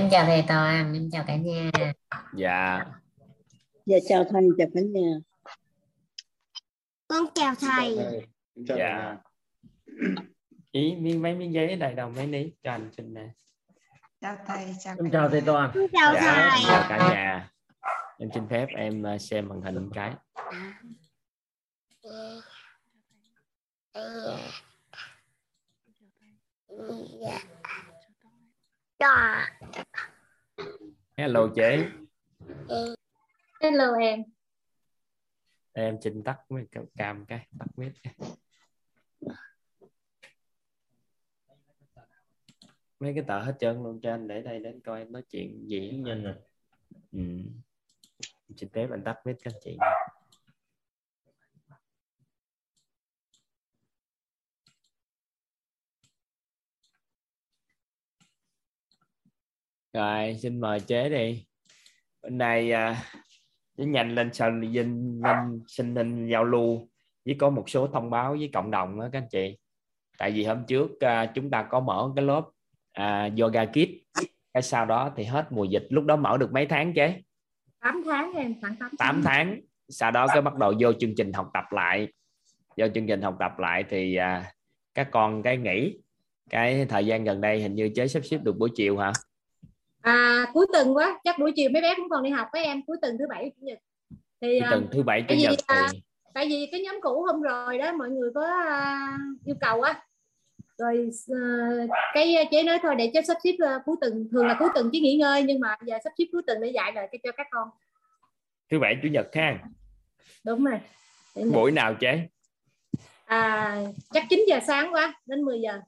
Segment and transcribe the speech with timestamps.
[0.00, 1.70] Em chào thầy Toàn, em chào cả nhà.
[2.34, 2.84] dạ
[3.86, 5.10] Dạ chào thầy, chào cả nhà.
[7.08, 7.98] Con chào thầy.
[8.68, 9.16] Chào Dạ.
[10.72, 13.28] ý miếng mấy miếng giấy đây đâu mấy ní cho anh xin nè
[14.20, 15.70] chào thầy chào Em chào thầy Toàn.
[15.92, 16.60] Chào dạ thầy.
[16.66, 17.50] chào cả nhà
[18.18, 20.14] em xin phép em ờ, xem màn hình một cái
[29.00, 29.46] Dạ.
[31.20, 31.88] Hello chế
[33.62, 34.22] Hello em.
[35.72, 37.92] em xin tắt mấy cái cam cái tắt mic
[43.00, 45.68] mấy cái tờ hết trơn luôn cho anh để đây đến coi em nói chuyện
[45.68, 46.34] gì Nhìn rồi.
[47.12, 47.20] ừ.
[48.56, 49.76] Xin phép anh tắt mic các chị
[59.92, 61.44] rồi xin mời chế đi.
[62.22, 63.02] Bên này à,
[63.76, 66.88] nhanh lên sao lên, lên xin lên giao lưu
[67.24, 69.58] với có một số thông báo với cộng đồng đó các anh chị.
[70.18, 72.44] Tại vì hôm trước à, chúng ta có mở cái lớp
[72.92, 73.88] à, yoga kit
[74.54, 75.86] cái sau đó thì hết mùa dịch.
[75.90, 77.20] Lúc đó mở được mấy tháng chế?
[77.80, 79.60] 8 tháng em, khoảng 8 8 tháng.
[79.88, 82.08] Sau đó cái bắt đầu vô chương trình học tập lại.
[82.76, 84.52] Vô chương trình học tập lại thì à,
[84.94, 85.98] các con cái nghỉ.
[86.50, 89.12] Cái thời gian gần đây hình như chế sắp xếp được buổi chiều hả
[90.02, 92.82] À cuối tuần quá, chắc buổi chiều mấy bé cũng còn đi học với em,
[92.86, 93.78] cuối tuần thứ bảy chủ nhật.
[94.40, 96.02] Thì à, tuần thứ bảy chủ nhật à, thì
[96.34, 100.02] tại vì cái nhóm cũ hôm rồi đó mọi người có à, yêu cầu á.
[100.78, 101.42] Rồi à,
[102.14, 104.90] cái chế nói thôi để cho sắp xếp à, cuối tuần, thường là cuối tuần
[104.92, 107.46] chứ nghỉ ngơi nhưng mà giờ sắp xếp cuối tuần để dạy lại cho các
[107.50, 107.68] con.
[108.70, 109.58] thứ bảy chủ nhật ha
[110.44, 110.80] Đúng rồi.
[111.52, 112.28] Buổi nào chế
[113.24, 113.76] À,
[114.12, 115.80] chắc 9 giờ sáng quá đến 10 giờ.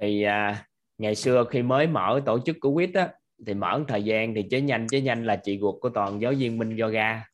[0.00, 0.66] thì à,
[0.98, 3.08] ngày xưa khi mới mở tổ chức của quýt á
[3.46, 6.32] thì mở thời gian thì chế nhanh chế nhanh là chị ruột của toàn giáo
[6.38, 7.24] viên minh yoga.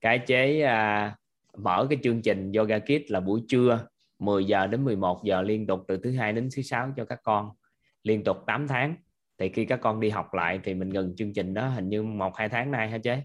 [0.00, 1.16] Cái chế à,
[1.58, 3.86] mở cái chương trình yoga kids là buổi trưa
[4.18, 7.18] 10 giờ đến 11 giờ liên tục từ thứ hai đến thứ sáu cho các
[7.22, 7.50] con
[8.02, 8.94] liên tục 8 tháng.
[9.38, 12.02] Thì khi các con đi học lại thì mình ngừng chương trình đó hình như
[12.02, 13.22] một hai tháng nay hả chế?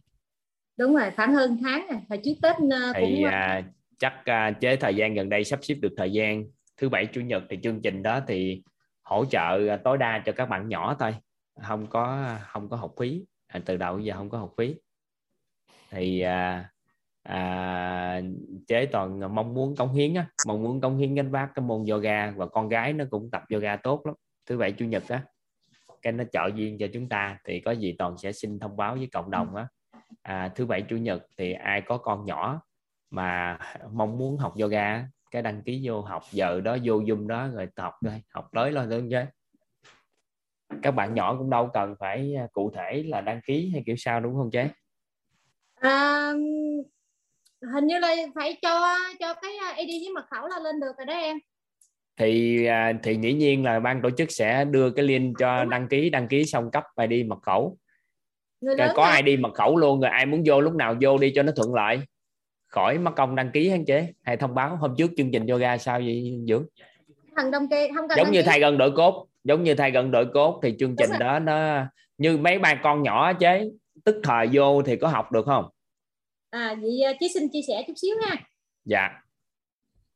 [0.78, 2.00] Đúng rồi, khoảng hơn tháng rồi.
[2.10, 3.64] Hồi trước Tết à, thì cũng à,
[4.00, 6.46] chắc à, chế thời gian gần đây sắp xếp được thời gian.
[6.78, 8.64] Thứ bảy chủ nhật thì chương trình đó thì
[9.06, 11.16] hỗ trợ à, tối đa cho các bạn nhỏ thôi.
[11.62, 13.26] Không có không có học phí.
[13.48, 14.76] À, từ đầu giờ không có học phí.
[15.90, 16.70] Thì à,
[17.24, 18.22] à,
[18.68, 20.28] chế toàn mong muốn cống hiến á.
[20.48, 23.44] Mong muốn cống hiến gánh vác cái môn yoga và con gái nó cũng tập
[23.54, 24.16] yoga tốt lắm.
[24.46, 25.24] Thứ bảy chủ nhật á
[26.02, 27.38] cái nó trợ duyên cho chúng ta.
[27.46, 29.68] Thì có gì toàn sẽ xin thông báo với cộng đồng á.
[30.22, 32.62] À, thứ bảy chủ nhật thì ai có con nhỏ
[33.10, 33.60] mà
[33.92, 37.68] mong muốn học yoga cái đăng ký vô học giờ đó vô zoom đó rồi
[37.78, 39.20] học thôi học tới lên luôn chứ
[40.82, 43.96] các bạn nhỏ cũng đâu cần phải à, cụ thể là đăng ký hay kiểu
[43.98, 44.70] sao đúng không chế
[45.76, 46.32] À,
[47.74, 51.06] hình như là phải cho cho cái ID với mật khẩu là lên được rồi
[51.06, 51.38] đó em.
[52.18, 55.70] Thì à, thì dĩ nhiên là ban tổ chức sẽ đưa cái link cho Đúng
[55.70, 57.78] đăng ký đăng ký xong cấp ID mật khẩu.
[58.62, 61.32] Người có là- ID mật khẩu luôn rồi ai muốn vô lúc nào vô đi
[61.36, 62.00] cho nó thuận lợi
[62.76, 65.78] khỏi mất công đăng ký hắn chế hay thông báo hôm trước chương trình yoga
[65.78, 66.66] sao vậy dưỡng
[67.36, 68.48] thằng đồng kê không cần giống như ký.
[68.48, 71.86] thay gần đội cốt giống như thay gần đội cốt thì chương trình đó nó
[72.18, 73.70] như mấy ba con nhỏ chế
[74.04, 75.66] tức thời vô thì có học được không?
[76.50, 78.36] À vậy à, chị xin chia sẻ chút xíu ha.
[78.86, 79.10] Dạ.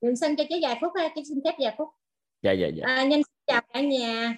[0.01, 1.87] Đừng xin cho chế vài phút ha chị xin phép vài phút.
[2.41, 2.83] Dạ dạ dạ.
[2.85, 4.35] À, xin chào cả nhà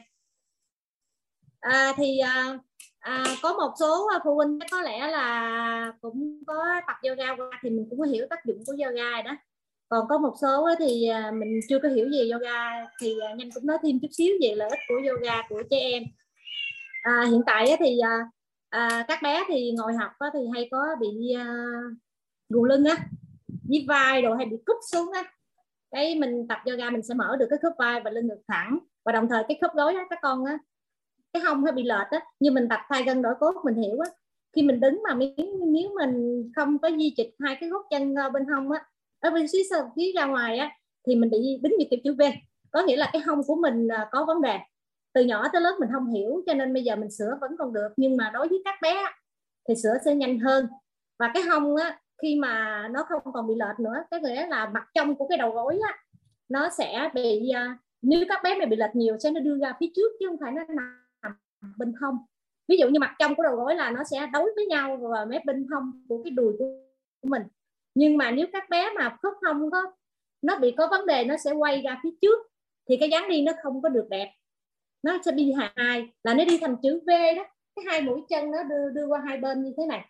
[1.61, 2.57] à, thì à,
[2.99, 7.59] à, có một số à, phụ huynh có lẽ là cũng có tập yoga qua
[7.61, 9.35] thì mình cũng có hiểu tác dụng của yoga rồi đó.
[9.89, 13.49] Còn có một số thì à, mình chưa có hiểu về yoga thì à, nhanh
[13.55, 16.03] cũng nói thêm chút xíu về lợi ích của yoga của trẻ em.
[17.01, 17.99] À, hiện tại thì
[18.69, 21.55] à, các bé thì ngồi học thì hay có bị à,
[22.49, 22.97] gù lưng á
[23.69, 25.23] với vai rồi hay bị cúp xuống á.
[25.91, 28.79] Cái mình tập yoga mình sẽ mở được cái khớp vai và lưng ngực thẳng
[29.05, 30.57] và đồng thời cái khớp gối á các con á
[31.33, 33.99] cái hông hơi bị lệch á như mình tập thay gân đổi cốt mình hiểu
[33.99, 34.09] á.
[34.55, 35.31] Khi mình đứng mà nếu,
[35.67, 38.85] nếu mình không có di chịch hai cái gót chân ờ, bên hông á
[39.19, 40.71] ở bên phía sau phía ra ngoài á
[41.07, 42.21] thì mình bị đứng như kiểu chữ V.
[42.71, 44.57] Có nghĩa là cái hông của mình ờ, có vấn đề.
[45.13, 47.73] Từ nhỏ tới lớn mình không hiểu cho nên bây giờ mình sửa vẫn còn
[47.73, 49.03] được nhưng mà đối với các bé
[49.67, 50.67] thì sửa sẽ nhanh hơn.
[51.19, 54.69] Và cái hông á khi mà nó không còn bị lệch nữa cái nghĩa là
[54.69, 55.97] mặt trong của cái đầu gối á
[56.49, 57.67] nó sẽ bị ờ,
[58.01, 60.37] nếu các bé này bị lệch nhiều sẽ nó đưa ra phía trước chứ không
[60.41, 61.00] phải nó nằm
[61.77, 62.17] bên hông.
[62.67, 65.25] Ví dụ như mặt trong của đầu gối là nó sẽ đối với nhau và
[65.25, 66.65] mép bên hông của cái đùi của
[67.23, 67.43] mình.
[67.95, 69.91] Nhưng mà nếu các bé mà khớp hông có
[70.41, 72.39] nó bị có vấn đề nó sẽ quay ra phía trước
[72.89, 74.33] thì cái dáng đi nó không có được đẹp.
[75.03, 77.45] Nó sẽ đi hai là nó đi thành chữ V đó.
[77.75, 80.05] Cái hai mũi chân nó đưa đưa qua hai bên như thế này.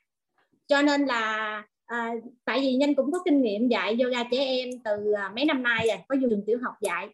[0.68, 2.14] Cho nên là à,
[2.46, 5.64] tại vì nhanh cũng có kinh nghiệm dạy yoga trẻ em từ à, mấy năm
[5.64, 7.10] nay rồi có trường tiểu học dạy.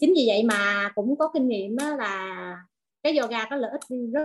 [0.00, 2.56] Chính vì vậy mà cũng có kinh nghiệm đó là
[3.06, 4.22] cái yoga có lợi ích rất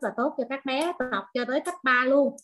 [0.00, 2.36] là tốt cho các bé từ học cho tới cấp 3 luôn.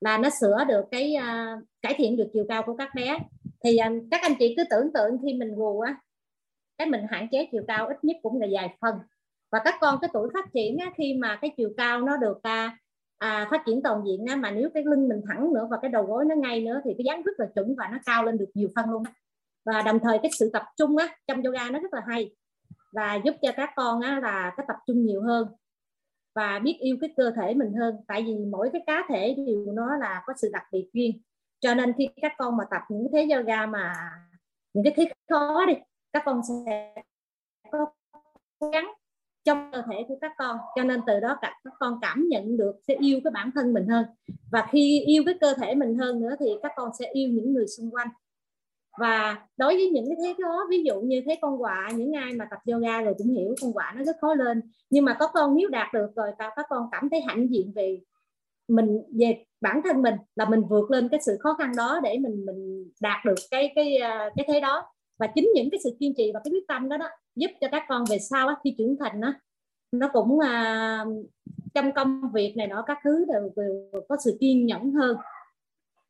[0.00, 3.18] Là nó sửa được cái uh, cải thiện được chiều cao của các bé.
[3.64, 6.00] Thì uh, các anh chị cứ tưởng tượng khi mình gù á
[6.78, 8.94] cái mình hạn chế chiều cao ít nhất cũng là vài phần.
[9.52, 12.36] Và các con cái tuổi phát triển á, khi mà cái chiều cao nó được
[12.36, 12.72] uh,
[13.18, 15.90] à, phát triển toàn diện á, mà nếu cái lưng mình thẳng nữa và cái
[15.90, 18.38] đầu gối nó ngay nữa thì cái dáng rất là chuẩn và nó cao lên
[18.38, 19.12] được nhiều phân luôn á.
[19.64, 22.30] và đồng thời cái sự tập trung á, trong yoga nó rất là hay
[22.92, 25.48] và giúp cho các con á, là cái tập trung nhiều hơn
[26.34, 27.96] và biết yêu cái cơ thể mình hơn.
[28.06, 31.20] Tại vì mỗi cái cá thể đều nó là có sự đặc biệt riêng.
[31.60, 33.94] Cho nên khi các con mà tập những thế yoga mà
[34.72, 35.74] những cái thế khó đi
[36.12, 36.94] các con sẽ
[37.70, 37.86] có
[38.58, 38.92] cố gắng
[39.44, 40.58] trong cơ thể của các con.
[40.76, 43.86] Cho nên từ đó các con cảm nhận được sẽ yêu cái bản thân mình
[43.86, 44.06] hơn.
[44.52, 47.52] Và khi yêu cái cơ thể mình hơn nữa thì các con sẽ yêu những
[47.52, 48.08] người xung quanh
[49.00, 52.32] và đối với những cái thế khó ví dụ như thế con quạ những ai
[52.32, 54.62] mà tập yoga rồi cũng hiểu con quạ nó rất khó lên.
[54.90, 58.00] Nhưng mà có con nếu đạt được rồi các con cảm thấy hãnh diện về
[58.68, 62.18] mình về bản thân mình là mình vượt lên cái sự khó khăn đó để
[62.18, 64.86] mình mình đạt được cái cái à, cái thế đó.
[65.18, 67.68] Và chính những cái sự kiên trì và cái quyết tâm đó đó giúp cho
[67.72, 69.34] các con về sau á, khi trưởng thành đó,
[69.92, 71.04] nó cũng à,
[71.74, 75.16] trong công việc này nọ các thứ đều, đều có sự kiên nhẫn hơn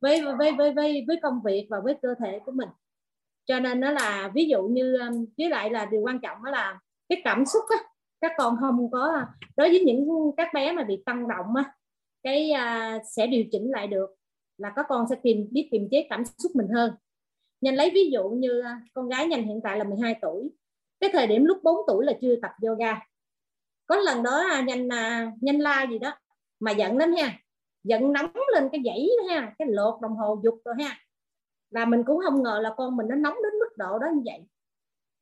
[0.00, 2.68] với với với với với công việc và với cơ thể của mình
[3.50, 6.50] cho nên nó là ví dụ như um, với lại là điều quan trọng đó
[6.50, 7.76] là cái cảm xúc á
[8.20, 9.22] các con không có
[9.56, 11.74] đối với những các bé mà bị tăng động á
[12.22, 14.10] cái à, sẽ điều chỉnh lại được
[14.58, 16.92] là các con sẽ tìm biết kiềm chế cảm xúc mình hơn.
[17.60, 20.50] Nhanh lấy ví dụ như à, con gái nhanh hiện tại là 12 tuổi
[21.00, 23.00] cái thời điểm lúc 4 tuổi là chưa tập yoga.
[23.86, 26.12] Có lần đó à, nhanh à, nhanh la gì đó
[26.60, 27.38] mà giận lắm ha
[27.84, 30.96] giận nóng lên cái dãy ha cái lột đồng hồ dục rồi ha
[31.70, 34.22] là mình cũng không ngờ là con mình nó nóng đến mức độ đó như
[34.24, 34.46] vậy.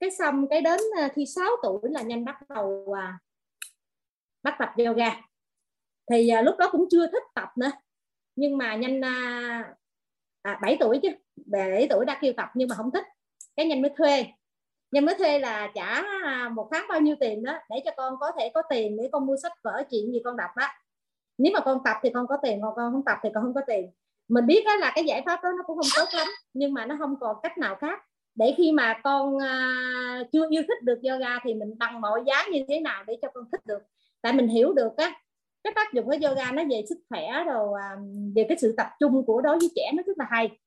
[0.00, 3.18] Cái xong cái đến ờ, khi 6 tuổi là nhanh bắt đầu à,
[4.42, 5.10] bắt tập yoga.
[6.10, 7.70] Thì à, lúc đó cũng chưa thích tập nữa.
[8.36, 9.74] Nhưng mà nhanh à,
[10.42, 11.08] à, 7 tuổi chứ
[11.46, 13.04] 7 tuổi đã kêu tập nhưng mà không thích.
[13.56, 14.26] Cái nhanh mới thuê.
[14.90, 18.14] Nhanh mới thuê là trả à, một tháng bao nhiêu tiền đó để cho con
[18.20, 20.66] có thể có tiền để con mua sách vở chuyện gì con đọc đó
[21.38, 23.54] nếu mà con tập thì con có tiền còn con không tập thì con không
[23.54, 23.90] có tiền
[24.28, 26.86] mình biết đó là cái giải pháp đó nó cũng không tốt lắm, nhưng mà
[26.86, 28.00] nó không còn cách nào khác.
[28.34, 32.44] Để khi mà con à, chưa yêu thích được yoga thì mình bằng mọi giá
[32.52, 33.82] như thế nào để cho con thích được.
[34.20, 35.20] Tại mình hiểu được á,
[35.64, 37.96] cái tác dụng của yoga nó về sức khỏe rồi à,
[38.34, 40.58] về cái sự tập trung của đối với trẻ nó rất là hay.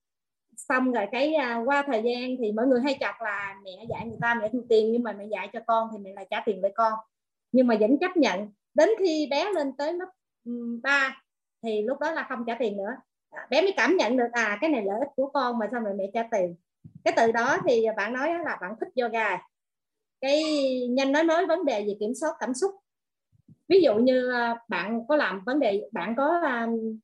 [0.57, 4.05] Xong rồi cái à, qua thời gian thì mọi người hay chọc là mẹ dạy
[4.07, 6.43] người ta mẹ thu tiền, nhưng mà mẹ dạy cho con thì mẹ lại trả
[6.45, 6.93] tiền với con.
[7.51, 8.49] Nhưng mà vẫn chấp nhận.
[8.73, 10.09] Đến khi bé lên tới lớp
[10.83, 11.21] ba
[11.63, 12.91] thì lúc đó là không trả tiền nữa
[13.50, 15.89] bé mới cảm nhận được à cái này lợi ích của con mà sao mẹ
[15.98, 16.56] mẹ cho tiền.
[17.04, 19.38] Cái từ đó thì bạn nói là bạn thích yoga.
[20.22, 20.44] Cái
[20.89, 22.72] nhanh nói nói vấn đề về kiểm soát cảm xúc.
[23.68, 27.00] Ví dụ như à, bạn có làm vấn đề bạn có um,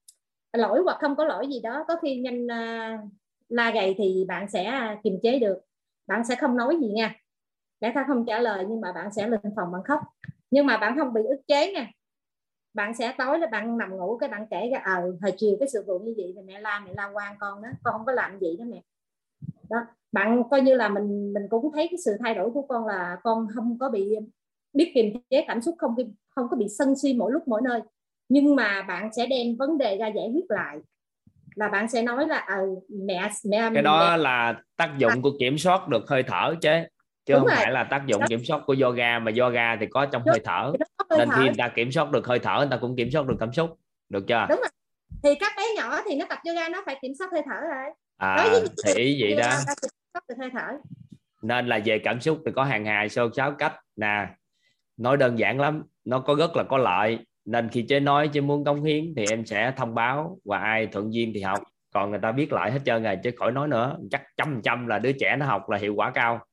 [0.53, 3.11] lỗi hoặc không có lỗi gì đó có khi nhanh uh,
[3.49, 5.57] la gầy thì bạn sẽ kiềm chế được.
[6.07, 7.15] Bạn sẽ không nói gì nha.
[7.79, 9.99] Để ta không trả lời nhưng mà bạn sẽ lên phòng bạn khóc.
[10.51, 11.91] Nhưng mà bạn không bị ức chế nha
[12.77, 15.69] bạn sẽ tối là bạn nằm ngủ cái bạn kể ra ờ hồi chiều cái
[15.73, 18.11] sự vụ như vậy thì mẹ la mẹ la quan con đó con không có
[18.11, 18.81] làm gì đó mẹ
[19.69, 19.77] đó
[20.11, 23.17] bạn coi như là mình mình cũng thấy cái sự thay đổi của con là
[23.23, 24.15] con không có bị
[24.73, 25.95] biết kiềm chế cảm xúc không
[26.35, 27.81] không có bị sân si mỗi lúc mỗi nơi
[28.29, 30.77] nhưng mà bạn sẽ đem vấn đề ra giải quyết lại
[31.55, 34.17] là bạn sẽ nói là ờ mẹ mẹ cái đó mẹ...
[34.17, 36.69] là tác dụng của kiểm soát được hơi thở chứ
[37.25, 37.57] chứ Đúng không rồi.
[37.57, 38.27] phải là tác dụng Đó.
[38.29, 40.31] kiểm soát của yoga mà yoga thì có trong Đúng.
[40.31, 40.73] hơi thở
[41.09, 41.35] hơi nên thở.
[41.37, 43.53] khi người ta kiểm soát được hơi thở người ta cũng kiểm soát được cảm
[43.53, 43.79] xúc.
[44.09, 44.45] Được chưa?
[44.49, 44.69] Đúng rồi.
[45.23, 47.93] thì các bé nhỏ thì nó tập yoga nó phải kiểm soát hơi thở rồi.
[48.17, 49.49] À Đối với những thì ý vậy đó.
[49.81, 50.77] kiểm soát được hơi thở.
[51.41, 53.73] Nên là về cảm xúc thì có hàng hài sơ sáu cách.
[53.95, 54.27] Nè
[54.97, 57.19] nói đơn giản lắm nó có rất là có lợi.
[57.45, 60.87] Nên khi chế nói chế muốn cống hiến thì em sẽ thông báo và ai
[60.87, 61.59] thuận duyên thì học.
[61.93, 63.97] Còn người ta biết lại hết trơn rồi chứ khỏi nói nữa.
[64.11, 66.45] Chắc trăm trăm là đứa trẻ nó học là hiệu quả cao.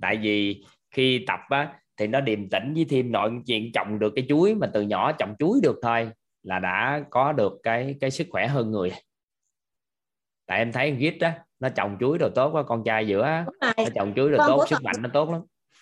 [0.00, 4.12] Tại vì khi tập á thì nó điềm tĩnh với thêm nội chuyện trồng được
[4.16, 6.10] cái chuối mà từ nhỏ trồng chuối được thôi
[6.42, 8.92] là đã có được cái cái sức khỏe hơn người.
[10.46, 13.44] Tại em thấy git á nó trồng chuối đồ tốt quá con trai giữa rồi.
[13.60, 15.40] nó trồng chuối Con tốt sức mạnh nó tốt lắm.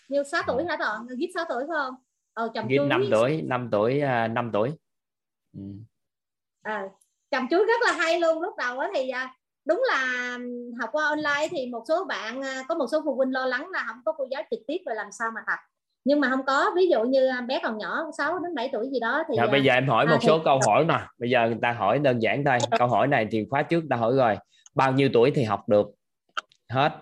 [0.08, 1.94] Như 6 tuổi hả toàn ghiết 6 tuổi phải không?
[2.34, 4.70] Ờ git chuối 5 tuổi 5 tuổi à, 5 tuổi.
[5.56, 5.62] Ừ.
[6.62, 6.82] à,
[7.30, 8.42] chồng chuối rất là hay luôn.
[8.42, 10.38] Lúc đầu á thì à, đúng là
[10.80, 13.68] học qua online thì một số bạn à, có một số phụ huynh lo lắng
[13.70, 15.58] là không có cô giáo trực tiếp rồi làm sao mà tập
[16.04, 19.00] nhưng mà không có ví dụ như bé còn nhỏ 6 đến 7 tuổi gì
[19.00, 20.98] đó thì Rồi, bây giờ em hỏi à, một thì- số câu hỏi nè.
[21.18, 22.58] Bây giờ người ta hỏi đơn giản thôi.
[22.78, 24.36] Câu hỏi này thì khóa trước ta hỏi rồi.
[24.74, 25.86] Bao nhiêu tuổi thì học được?
[26.68, 26.92] Hết.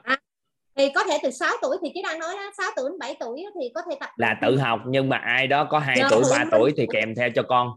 [0.76, 3.16] Thì có thể từ 6 tuổi thì cái đang nói đó 6 tuổi đến 7
[3.20, 6.06] tuổi thì có thể tập là tự học nhưng mà ai đó có 2 Dạ,
[6.10, 6.48] tuổi tự 3 học.
[6.50, 7.68] tuổi thì kèm theo cho con.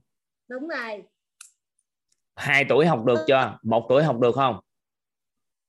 [0.49, 1.03] Đúng rồi.
[2.35, 3.57] 2 tuổi học được chưa?
[3.63, 4.59] Một tuổi học được không?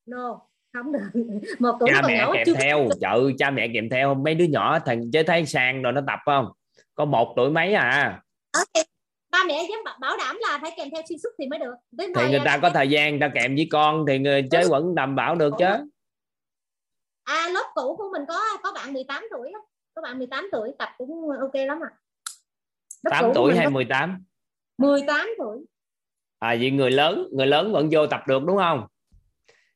[0.07, 0.41] No
[0.75, 1.11] không được.
[1.59, 4.15] Một tuổi cha mẹ kèm chưa theo chợ cha mẹ kèm theo.
[4.15, 6.47] Mấy đứa nhỏ thằng chế thấy sang rồi nó tập không?
[6.95, 8.23] Có một tuổi mấy à?
[8.75, 8.81] Thì
[9.31, 11.75] ba mẹ dám bảo- đảm là phải kèm theo xuyên suốt thì mới được.
[11.91, 14.65] Đến thì người ta à, có thời gian ta kèm với con thì người chế
[14.69, 15.67] vẫn đảm bảo được chứ.
[17.25, 19.61] À lớp cũ của mình có có bạn 18 tuổi á.
[19.95, 21.91] có bạn 18 tuổi tập cũng ok lắm ạ.
[23.03, 24.25] Lớp 8 cũ của tuổi hay có 18
[24.79, 25.59] 18 tuổi.
[26.39, 28.87] À vậy người lớn người lớn vẫn vô tập được đúng không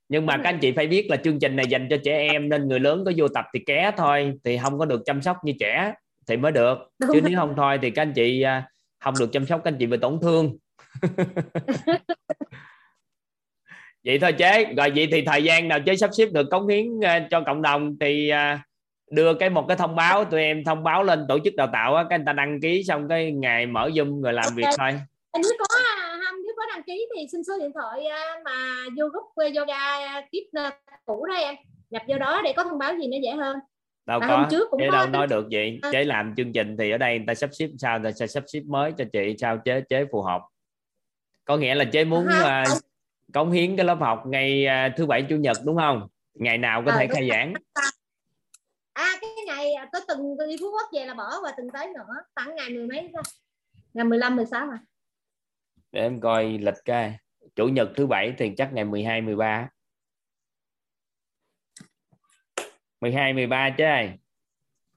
[0.08, 2.48] nhưng mà các anh chị phải biết là chương trình này dành cho trẻ em
[2.48, 5.36] nên người lớn có vô tập thì ké thôi thì không có được chăm sóc
[5.44, 5.94] như trẻ
[6.26, 7.30] thì mới được Đúng chứ rồi.
[7.30, 8.68] nếu không thôi thì các anh chị à,
[9.04, 10.56] không được chăm sóc các anh chị bị tổn thương
[14.04, 17.04] vậy thôi chế rồi vậy thì thời gian nào chế sắp xếp được cống hiến
[17.04, 18.62] à, cho cộng đồng thì à,
[19.10, 21.94] đưa cái một cái thông báo tụi em thông báo lên tổ chức đào tạo
[21.94, 24.76] á cái người ta đăng ký xong cái ngày mở zoom rồi làm việc Ok.
[24.78, 25.00] thôi
[25.42, 28.84] nếu có à, không nếu có đăng ký thì xin số điện thoại à, mà
[28.98, 30.72] vô group à, yoga kiếp à,
[31.04, 31.54] cũ đó em.
[31.90, 33.56] Nhập vô đó để có thông báo gì nó dễ hơn.
[34.06, 34.36] Đâu À, có.
[34.36, 35.80] hôm trước cũng chế đâu nói được vậy?
[35.92, 37.98] Chế làm chương trình thì ở đây người ta sắp xếp sao?
[37.98, 40.42] Người ta sẽ sắp xếp mới cho chị sao chế chế phù hợp.
[41.44, 42.64] Có nghĩa là chế muốn à,
[43.34, 44.66] cống hiến cái lớp học ngày
[44.96, 46.08] thứ bảy chủ nhật đúng không?
[46.34, 47.52] Ngày nào có À, thể khai giảng?
[48.92, 52.14] À cái ngày có từng đi phú quốc về là bỏ và từng tới nữa.
[52.34, 53.20] Khoảng ngày mười mấy ra
[53.94, 54.78] ngày 15 16 à
[55.92, 57.18] để em coi lịch cái
[57.56, 59.68] chủ nhật thứ bảy thì chắc ngày 12 13
[63.00, 64.18] 12 13 chứ ai?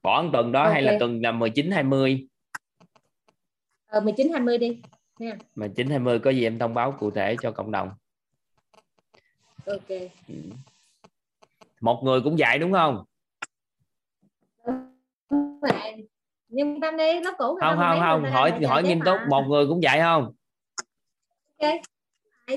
[0.02, 2.28] Bỏ một tuần đó hay là tuần là 19 20
[3.88, 4.82] ờ 19 20 đi.
[5.56, 7.90] 19 20 có gì em thông báo cụ thể cho cộng đồng.
[9.66, 10.10] Ok.
[11.82, 13.04] Một người cũng dạy đúng không?
[16.48, 18.32] Nhưng tâm đi lớp cũ không không không.
[18.32, 19.18] hỏi hỏi nghiêm túc.
[19.30, 20.34] Một người cũng dạy không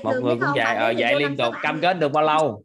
[0.03, 2.63] một người cũng dạy ờ dạy liên tục cam kết được bao lâu?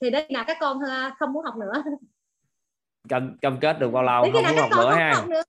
[0.00, 1.82] Thì đây là các con ờ, không muốn học nữa.
[3.08, 4.22] Cam cam kết được bao lâu?
[4.22, 5.12] Không muốn học nữa ha.
[5.14, 5.42] học nữa.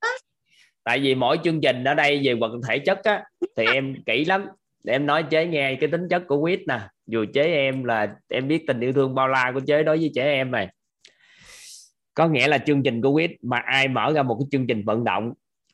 [0.83, 3.23] Tại vì mỗi chương trình ở đây về quần thể chất á
[3.57, 4.47] thì em kỹ lắm.
[4.83, 6.79] Để em nói chế nghe cái tính chất của quýt nè.
[7.07, 10.11] Dù chế em là em biết tình yêu thương bao la của chế đối với
[10.15, 10.67] trẻ em này.
[12.13, 14.83] Có nghĩa là chương trình của quýt mà ai mở ra một cái chương trình
[14.85, 15.33] vận động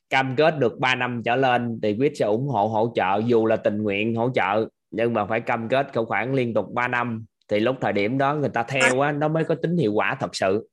[0.09, 3.45] cam kết được 3 năm trở lên thì quýt sẽ ủng hộ hỗ trợ dù
[3.45, 6.87] là tình nguyện hỗ trợ nhưng mà phải cam kết khẩu khoảng liên tục 3
[6.87, 7.25] năm.
[7.47, 10.17] Thì lúc thời điểm đó người ta theo á nó mới có tính hiệu quả
[10.19, 10.69] thật sự.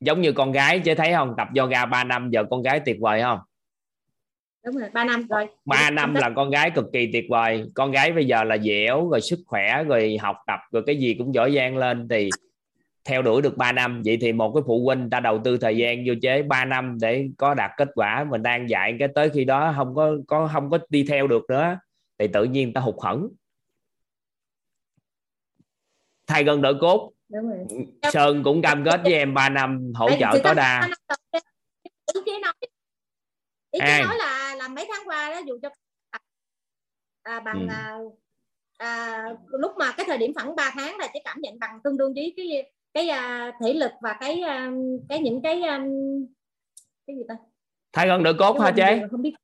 [0.00, 1.34] Giống như con gái chế thấy không?
[1.36, 3.38] Tập yoga 3 năm giờ con gái tuyệt vời không?
[4.66, 5.46] Đúng rồi ba năm rồi.
[5.64, 7.64] 3 năm là con gái cực kỳ tuyệt vời.
[7.74, 11.14] Con gái bây giờ là dẻo rồi sức khỏe rồi học tập rồi cái gì
[11.18, 12.08] cũng giỏi giang lên.
[12.08, 12.30] Thì
[13.08, 14.02] theo đuổi được 3 năm.
[14.04, 16.98] Vậy thì một cái phụ huynh ta đầu tư thời gian vô chế 3 năm
[17.00, 20.50] để có đạt kết quả mình đang dạy cái tới khi đó không có có
[20.52, 21.78] không có đi theo được nữa
[22.18, 23.28] thì tự nhiên ta hụt hẫng.
[26.26, 27.12] Thay gần đội cốt.
[27.28, 27.58] Đúng rồi.
[28.12, 30.88] Sơn cũng cam kết với em 3 năm hỗ trợ tối đa.
[32.14, 32.52] ý chế nói
[33.70, 35.68] ý chế nói là là mấy tháng qua đó dù cho
[37.22, 37.66] à, bằng Ừ.
[37.68, 37.98] à,
[38.78, 41.96] à, lúc mà cái thời điểm khoảng 3 tháng là chỉ cảm nhận bằng tương
[41.96, 44.70] đương với cái cái à, thể lực và cái à,
[45.08, 45.84] cái những cái à,
[47.06, 47.34] cái gì ta?
[47.92, 49.34] Thay gần đội cốt hả chế không biết.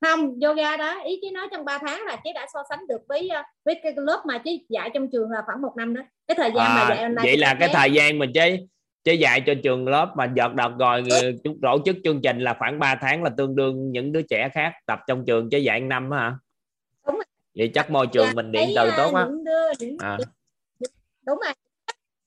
[0.00, 3.00] Không yoga đó ý chí nói trong 3 tháng là chế đã so sánh được
[3.08, 3.28] với
[3.64, 6.02] với cái lớp mà chế dạy trong trường là khoảng một năm đó.
[6.26, 8.58] Cái thời gian mà À, dạy online vậy là cái chế- thời gian mình chế
[9.04, 11.02] chế dạy cho trường lớp mà giọt đợt rồi
[11.44, 14.48] chúng tổ chức chương trình là khoảng 3 tháng là tương đương những đứa trẻ
[14.52, 16.36] khác tập trong trường chế dạy năm hả?
[17.06, 17.18] Đúng
[17.56, 19.24] vậy chắc môi trường mình điện từ tốt á.
[19.24, 20.18] những đứa, những, à.
[21.26, 21.52] đúng rồi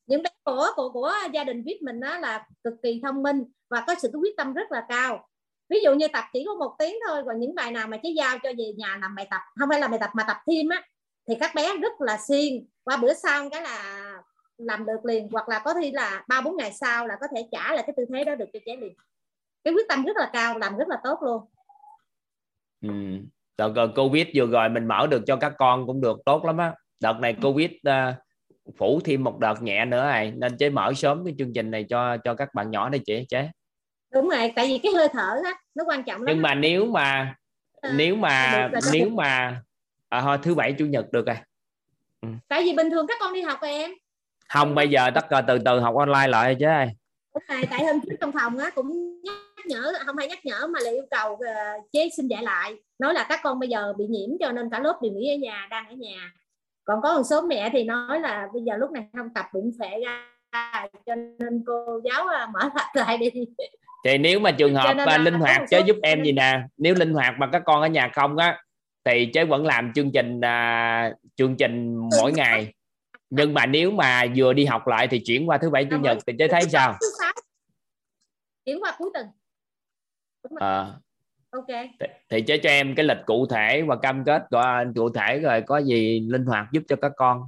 [0.07, 3.43] những bé của của của gia đình viết mình đó là cực kỳ thông minh
[3.69, 5.27] và có sự quyết tâm rất là cao.
[5.69, 8.13] Ví dụ như tập chỉ có một tiếng thôi còn những bài nào mà chỉ
[8.13, 10.69] giao cho về nhà làm bài tập không phải là bài tập mà tập thêm
[10.69, 10.83] á
[11.27, 12.67] thì các bé rất là siêng.
[12.83, 14.03] Qua bữa sau cái là
[14.57, 17.47] làm được liền hoặc là có thi là ba bốn ngày sau là có thể
[17.51, 18.93] trả lại cái tư thế đó được cho trẻ liền.
[19.63, 21.43] Cái quyết tâm rất là cao làm rất là tốt luôn.
[22.81, 22.89] Ừ.
[23.57, 26.73] đợt covid vừa rồi mình mở được cho các con cũng được tốt lắm á.
[26.99, 28.15] Đợt này covid uh,
[28.77, 31.85] phủ thêm một đợt nhẹ nữa này nên chế mở sớm cái chương trình này
[31.89, 33.49] cho cho các bạn nhỏ đây chị chế.
[34.13, 36.85] Đúng rồi tại vì cái hơi thở á nó quan trọng lắm nhưng mà nếu
[36.85, 37.35] mà
[37.81, 38.89] À, nếu mà được rồi, được.
[38.99, 39.61] nếu mà
[40.09, 41.35] à, thôi thứ bảy chủ nhật được rồi.
[42.47, 43.91] Tại vì bình thường các con đi học rồi em.
[44.49, 46.65] Không bây giờ tất cả từ từ học online lại chứ.
[46.65, 46.87] Ơi
[47.33, 50.67] Đúng rồi, tại hôm trước trong phòng á cũng nhắc nhở không phải nhắc nhở
[50.67, 51.53] mà là yêu cầu ờ,
[51.91, 52.75] chế xin dạy lại.
[52.99, 55.37] Nói là các con bây giờ bị nhiễm cho nên cả lớp đều nghỉ ở
[55.37, 56.31] nhà đang ở nhà
[56.87, 59.71] còn có một số mẹ thì nói là bây giờ lúc này không tập bụng
[59.79, 60.29] phệ ra
[61.05, 63.29] cho nên cô giáo à, mở lại lại đi.
[64.05, 66.95] Thì nếu mà trường hợp à, là linh hoạt số- giúp em gì nè nếu
[66.95, 68.61] linh hoạt mà các con ở nhà không á
[69.05, 72.73] thì chế vẫn làm chương trình à, chương trình mỗi ngày.
[73.29, 75.99] nhưng mà nếu mà vừa đi học lại thì chuyển qua thứ bảy chủ À,
[75.99, 76.97] nhật thì chế thấy sao
[78.65, 79.25] chuyển qua cuối tuần.
[80.59, 80.99] Ờ,
[81.57, 81.85] ok.
[81.99, 85.39] Thì, thì chế cho em cái lịch cụ thể và cam kết gọi cụ thể
[85.39, 87.47] rồi có gì linh hoạt giúp cho các con.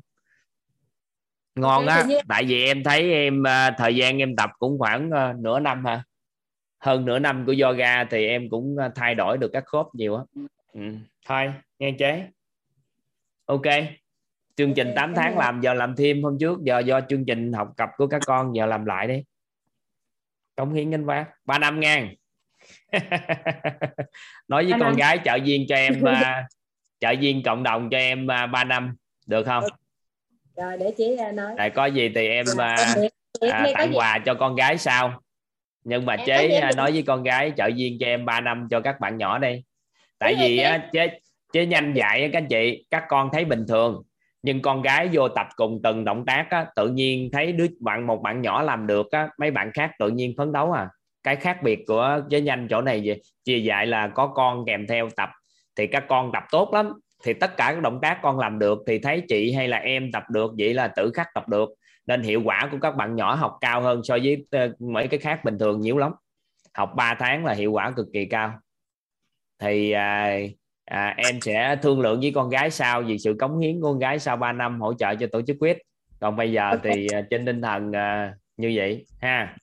[1.56, 4.80] Ngon Ok, á như- tại vì em thấy em à, thời gian em tập cũng
[4.80, 6.04] khoảng à, nửa năm hả?
[6.80, 10.16] Hơn nửa năm của yoga thì em cũng à, thay đổi được các khớp nhiều
[10.16, 10.24] á.
[10.74, 10.82] Ừ.
[11.28, 12.28] thôi nghe chế.
[13.46, 13.62] Ok
[14.56, 17.26] chương trình Ok, 8 cảm tháng làm giờ làm thêm hôm trước giờ do chương
[17.26, 19.24] trình học tập của các con giờ làm lại đi.
[20.56, 22.14] Cống hiến gánh vác ba năm ngàn
[24.48, 24.96] nói với Ba con năm.
[24.96, 26.48] gái trợ viên cho em à,
[27.00, 28.96] trợ viên cộng đồng cho em à, 3 năm
[29.28, 29.64] được không?
[30.58, 31.54] Rồi để chị à, nói.
[31.58, 32.96] Tại có gì thì em Dạ, à,
[33.52, 35.22] à, tặng quà cho con gái sau.
[35.84, 38.68] Nhưng mà Em chế à, nói với con gái trợ viên cho em 3 năm
[38.72, 39.64] cho các bạn nhỏ đây
[40.20, 40.64] tại Đúng vì chế.
[40.64, 41.20] á, chế
[41.54, 44.04] chế nhanh dạy các anh chị các con thấy bình thường.
[44.42, 48.08] Nhưng con gái vô tập cùng từng động tác á, tự nhiên thấy đứa bạn
[48.08, 50.90] một bạn nhỏ làm được á, mấy bạn khác tự nhiên phấn đấu à
[51.24, 54.88] cái khác biệt của chế nhanh chỗ này gì chia dạy là có con kèm
[54.88, 55.30] theo tập
[55.76, 58.84] thì các con tập tốt lắm thì tất cả các động tác con làm được
[58.88, 61.70] thì thấy chị hay là em tập được vậy là tự khắc tập được.
[62.06, 65.20] Nên hiệu quả của các bạn nhỏ học cao hơn so với ờ, mấy cái
[65.20, 66.12] khác bình thường nhiều lắm.
[66.74, 68.54] Học 3 tháng là hiệu quả cực kỳ cao.
[69.60, 70.38] Thì à,
[70.86, 74.00] à, em sẽ thương lượng với con gái sau vì sự cống hiến của con
[74.00, 75.78] gái sau 3 năm hỗ trợ cho tổ chức quyết
[76.20, 79.56] còn bây giờ thì à, trên tinh thần à, như vậy ha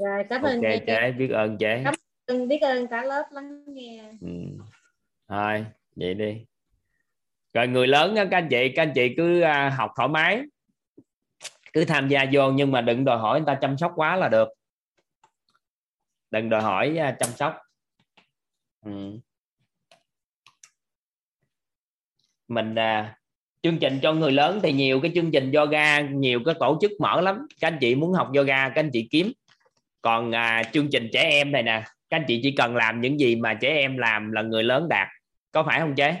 [0.00, 0.84] rồi cảm ơn chị.
[0.86, 1.94] chế biết ơn chế Cảm
[2.26, 4.28] ơn biết ơn cả lớp lắng nghe ừ.
[5.28, 6.44] thôi vậy đi.
[7.54, 10.42] Rồi người lớn các anh chị các anh chị cứ à, học thoải mái.
[11.72, 14.28] Cứ tham gia vô nhưng mà đừng đòi hỏi người ta chăm sóc quá là
[14.28, 14.48] được.
[16.30, 17.56] Đừng đòi hỏi à, chăm sóc.
[18.84, 19.18] Ừ.
[22.48, 23.18] mình à,
[23.62, 26.90] chương trình cho người lớn thì nhiều cái chương trình yoga nhiều cái tổ chức
[27.00, 27.46] mở lắm.
[27.60, 29.32] Các anh chị muốn học yoga các anh chị kiếm
[30.02, 33.20] còn à, chương trình trẻ em này nè các anh chị chỉ cần làm những
[33.20, 35.08] gì mà trẻ em làm là người lớn đạt.
[35.52, 36.14] Có phải không chế?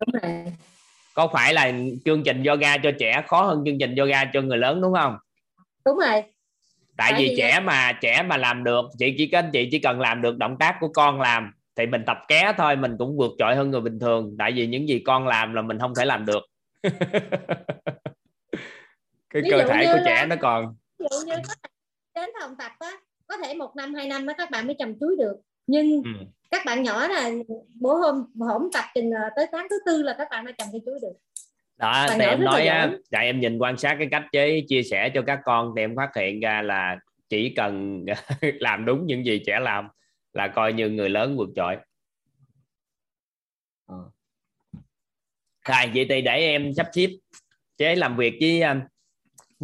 [0.00, 0.44] Đúng rồi.
[1.14, 1.72] Có phải là
[2.04, 5.16] chương trình yoga cho trẻ khó hơn chương trình yoga cho người lớn đúng không?
[5.84, 6.22] Đúng rồi.
[6.96, 9.68] Tại Tại vì vì- trẻ mà trẻ mà làm được chị chỉ các anh chị
[9.72, 12.96] chỉ cần làm được động tác của con làm thì mình tập ké thôi mình
[12.98, 14.36] cũng vượt trội hơn người bình thường.
[14.38, 16.42] Tại vì những gì con làm là mình không thể làm được.
[19.30, 21.42] Cái Ví cơ thể của là- trẻ nó còn ví dụ như bạn
[22.14, 22.92] đến phòng tập á
[23.26, 26.10] có thể một năm hai năm á các bạn mới trồng chuối được nhưng ừ.
[26.50, 27.30] các bạn nhỏ là
[27.80, 30.68] bữa hôm hổm tập chừng ờ, tới tháng thứ tư là các bạn đã trồng
[30.72, 31.14] cây chuối được
[31.76, 35.10] đó thì em nói á tại em nhìn quan sát cái cách chế chia sẻ
[35.14, 36.98] cho các con thì em phát hiện ra là
[37.28, 38.04] chỉ cần
[38.40, 39.88] làm đúng những gì trẻ làm
[40.32, 41.76] là coi như người lớn vượt trội
[43.92, 44.10] Ờ.
[45.64, 47.08] rồi vậy thì để em sắp xếp
[47.76, 48.80] chế làm việc với um,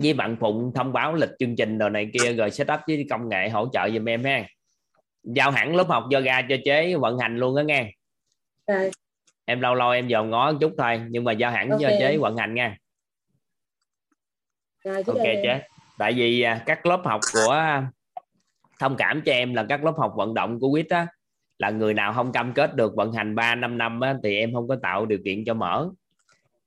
[0.02, 3.06] với bạn phụng thông báo lịch chương trình đồ này kia rồi set up với
[3.10, 4.46] công nghệ hỗ trợ giùm em ha.
[5.22, 7.92] Giao hẳn lớp học yoga cho chế vận hành luôn đó nghe.
[8.66, 8.90] Rồi.
[9.44, 11.98] Em lâu lâu em dòm ngó một chút thôi nhưng mà giao hẳn cho Ok.
[11.98, 12.76] chế vận hành nha.
[14.84, 15.62] Rồi ok chế.
[15.98, 17.80] Tại vì à, các lớp học của
[18.78, 21.06] thông cảm cho em là các lớp học vận động của quýt á
[21.58, 24.54] là người nào không cam kết được vận hành 3 năm năm á, thì em
[24.54, 25.88] không có tạo điều kiện cho mở.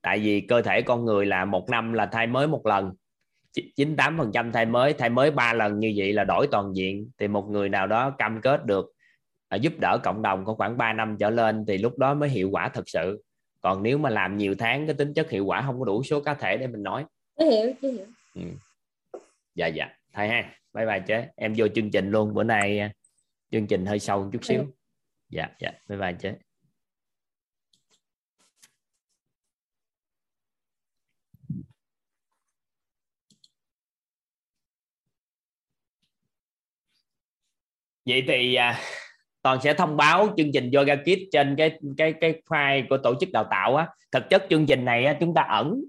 [0.02, 2.91] Tại vì cơ thể con người là một năm là thay mới một lần
[3.54, 7.10] 98 phần trăm thay mới thay mới ba lần như vậy là đổi toàn diện.
[7.18, 8.94] Thì một người nào đó cam kết được
[9.48, 12.30] à, giúp đỡ cộng đồng có khoảng 3 năm trở lên thì lúc đó mới
[12.30, 13.24] hiệu quả thật sự.
[13.62, 16.20] Còn nếu mà làm nhiều tháng cái tính chất hiệu quả không có đủ số
[16.22, 17.06] cá thể để mình nói.
[17.40, 18.06] Chú hiểu chú hiểu.
[19.56, 19.90] Dạ dạ.
[20.14, 20.54] Thay ha.
[20.74, 22.34] Bye bye chế em vô chương trình luôn.
[22.34, 22.92] Bữa nay à,
[23.52, 24.66] chương trình hơi sâu một chút xíu.
[25.30, 25.72] Dạ dạ.
[25.90, 26.36] Bye bye chế
[38.06, 38.80] vậy thì à,
[39.42, 43.16] toàn sẽ thông báo chương trình yoga kit trên cái cái cái file của tổ
[43.20, 43.88] chức đào tạo á.
[44.12, 45.82] Thực chất chương trình này á, chúng ta ẩn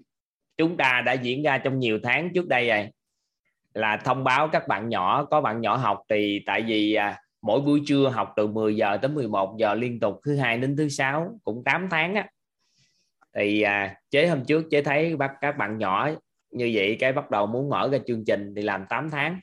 [0.56, 2.88] chúng ta đã diễn ra trong nhiều tháng trước đây rồi.
[3.74, 7.60] Là thông báo các bạn nhỏ có bạn nhỏ học thì tại vì à, mỗi
[7.60, 10.88] buổi trưa học từ 10 giờ tới 11 giờ liên tục thứ hai đến thứ
[10.88, 12.28] sáu cũng 8 tháng á.
[13.36, 16.10] Thì à, chế hôm trước chế thấy bắt các bạn nhỏ
[16.50, 19.40] như vậy cái bắt đầu muốn mở ra chương trình thì làm 8 tháng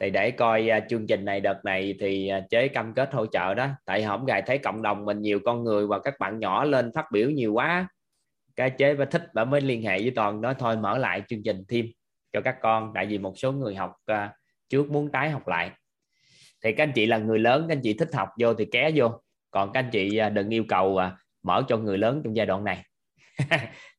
[0.00, 3.26] thì để coi uh, chương trình này đợt này thì uh, chế cam kết hỗ
[3.26, 3.68] trợ đó.
[3.84, 6.90] Tại không gài thấy cộng đồng mình nhiều con người và các bạn nhỏ lên
[6.94, 7.88] phát biểu nhiều quá.
[8.56, 11.42] Cái chế và thích và mới liên hệ với toàn nói thôi mở lại chương
[11.44, 11.86] trình thêm
[12.32, 12.92] cho các con.
[12.94, 14.16] Tại vì một số người học uh,
[14.68, 15.70] trước muốn tái học lại.
[16.64, 18.90] Thì các anh chị là người lớn các anh chị thích học vô thì ké
[18.94, 19.20] vô.
[19.50, 21.00] Còn các anh chị đừng yêu cầu
[21.42, 22.82] mở cho người lớn trong giai đoạn này.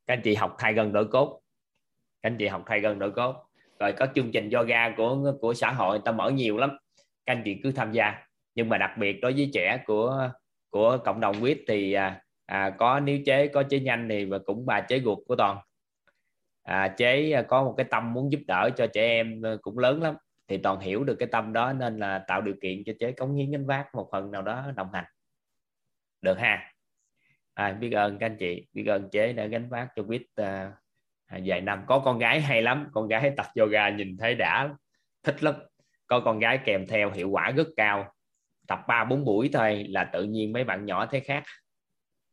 [0.07, 1.41] Các anh chị học thay gần đổi cốt.
[2.21, 3.46] Các anh chị học thay gần đổi cốt
[3.79, 6.77] rồi có chương trình yoga của của xã hội người ta mở nhiều lắm.
[7.25, 8.23] Các anh chị cứ tham gia.
[8.55, 10.29] Nhưng mà đặc biệt đối với trẻ của
[10.69, 14.39] của cộng đồng quyết thì à, à, có nếu chế có chế nhanh thì và
[14.45, 15.57] cũng bà chế ruột của toàn.
[16.63, 19.77] À, chế à, có một cái tâm muốn giúp đỡ cho trẻ em à, cũng
[19.77, 20.15] lớn lắm.
[20.47, 23.35] Thì toàn hiểu được cái tâm đó nên là tạo điều kiện cho chế cống
[23.35, 25.05] hiến gánh vác một phần nào đó đồng hành.
[26.21, 26.73] Được ha?
[27.53, 28.67] À, biết ơn các anh chị.
[28.73, 30.71] Biết ơn chế đã gánh vác cho quýt à,
[31.27, 34.69] à, vài năm có con gái hay lắm con gái tập yoga nhìn thấy đã
[35.23, 35.55] thích lắm.
[36.07, 38.13] Có con gái kèm theo hiệu quả rất cao.
[38.67, 41.43] Tập ba bốn buổi thôi là tự nhiên mấy bạn nhỏ thấy khác.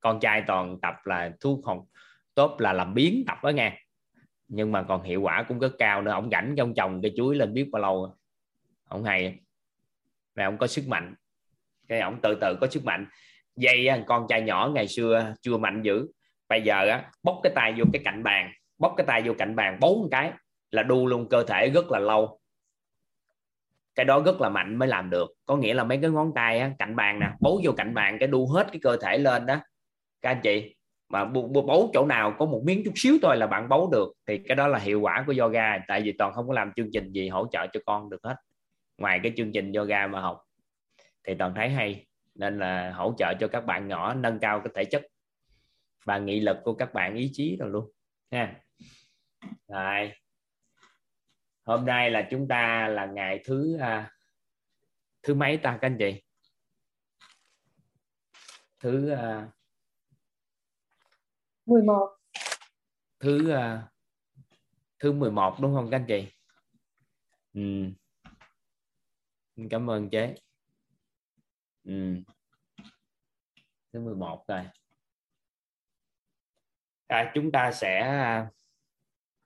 [0.00, 1.84] Con trai toàn tập là thuốc học
[2.34, 3.80] tốt là làm biến tập đó nghe.
[4.48, 6.10] Nhưng mà còn hiệu quả cũng rất cao nữa.
[6.10, 8.16] Ông rảnh trong chồng cây chuối lên biết bao lâu.
[8.84, 9.38] Ông hay.
[10.34, 11.14] Mà ông có sức mạnh.
[11.88, 13.06] Cái ông từ từ có sức mạnh.
[13.56, 16.06] Dây con trai nhỏ ngày xưa chưa mạnh dữ.
[16.48, 19.56] Bây giờ á bóc cái tay vô cái cạnh bàn bóp cái tay vô cạnh
[19.56, 20.32] bàn bốn cái
[20.70, 22.40] là đu luôn cơ thể rất là lâu.
[23.94, 25.30] Cái đó rất là mạnh mới làm được.
[25.46, 28.16] Có nghĩa là mấy cái ngón tay á, cạnh bàn nè bấu vô cạnh bàn
[28.20, 29.56] cái đu hết cái cơ thể lên đó.
[30.22, 30.76] Các anh chị
[31.08, 34.12] mà bấu chỗ nào có một miếng chút xíu thôi là bạn bấu được.
[34.26, 36.88] Thì cái đó là hiệu quả của yoga tại vì toàn không có làm chương
[36.92, 38.36] trình gì hỗ trợ cho con được hết.
[38.98, 40.42] Ngoài cái chương trình yoga mà học
[41.26, 42.06] thì toàn thấy hay.
[42.34, 45.02] Nên là hỗ trợ cho các bạn nhỏ nâng cao cái thể chất
[46.04, 47.90] và nghị lực của các bạn ý chí rồi luôn
[48.30, 48.54] ha
[49.68, 50.12] rồi.
[51.64, 54.10] Hôm nay là chúng ta là ngày thứ à,
[55.22, 56.22] thứ mấy ta các anh chị?
[58.80, 59.48] Thứ à,
[61.66, 62.16] 11
[63.20, 63.88] thứ à,
[64.98, 66.28] thứ 11 đúng không các anh chị?
[67.54, 67.90] Ừ.
[69.70, 70.34] cảm ơn chế
[71.84, 72.16] ừ.
[73.92, 74.62] thứ 11 rồi.
[77.06, 78.00] À, chúng ta sẽ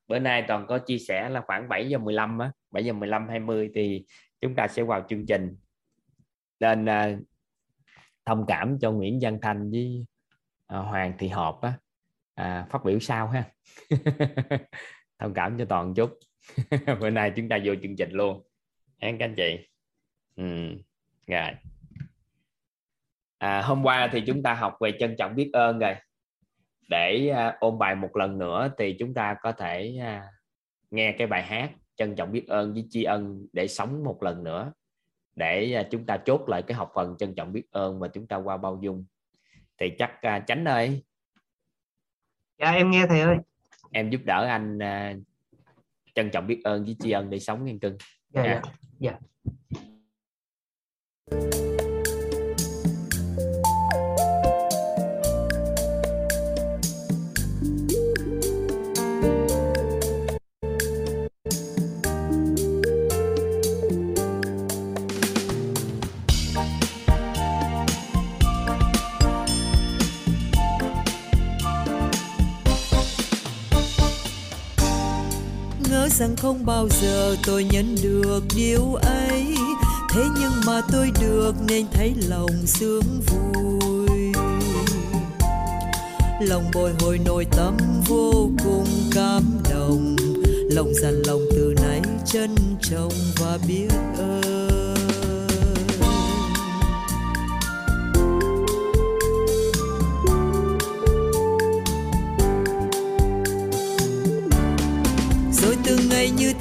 [0.09, 3.29] bữa nay toàn có chia sẻ là khoảng 7 giờ 15 á 7 giờ 15
[3.29, 4.05] 20 thì
[4.40, 5.57] chúng ta sẽ vào chương trình.
[6.61, 7.16] Nên à,
[8.27, 10.07] thông cảm cho Nguyễn Văn Thành với
[10.66, 11.73] à, Hoàng Thị Họp á.
[12.35, 13.44] À, phát biểu sau ha.
[15.18, 16.18] Thông cảm cho toàn chút.
[17.01, 18.42] Bữa nay chúng ta vô chương trình luôn.
[18.99, 19.68] Hẹn các anh chị.
[20.37, 20.44] Ừ.
[21.27, 21.51] rồi.
[23.38, 25.94] À, hôm qua thì chúng ta học về trân trọng biết ơn rồi
[26.88, 30.22] để uh, ôn bài một lần nữa thì chúng ta có thể uh,
[30.90, 34.44] nghe cái bài hát trân trọng biết ơn với tri ân để sống một lần
[34.44, 34.72] nữa.
[35.35, 38.27] Để uh, chúng ta chốt lại cái học phần trân trọng biết ơn và chúng
[38.27, 39.05] ta qua bao dung.
[39.79, 40.12] Thì chắc
[40.46, 41.03] chánh ơi.
[42.59, 43.37] Dạ em nghe thầy ơi.
[43.92, 44.79] Em giúp đỡ anh
[46.14, 47.96] trân trọng biết ơn với tri ân để sống ngang cưng
[48.29, 48.61] dạ,
[48.98, 49.18] dạ
[51.31, 51.67] dạ
[76.18, 79.44] rằng không bao giờ tôi nhận được điều ấy.
[80.11, 84.33] Thế nhưng mà tôi được nên thấy lòng sướng vui.
[86.40, 87.76] Lòng bồi hồi nội tâm
[88.09, 90.16] vô cùng cảm động.
[90.70, 94.58] Lòng dằn lòng từ nay trân trọng và biết ơn.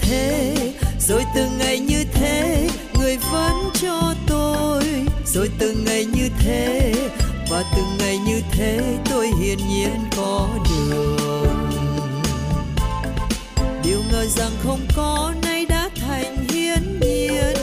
[0.02, 0.56] Thế,
[1.00, 4.84] rồi từng ngày như thế, người vẫn cho tôi.
[5.26, 6.94] Rồi từng ngày như thế,
[7.50, 11.58] và từng ngày như thế, tôi hiển nhiên có được
[13.88, 17.54] điều ngờ rằng không có, nay đã thành hiển nhiên.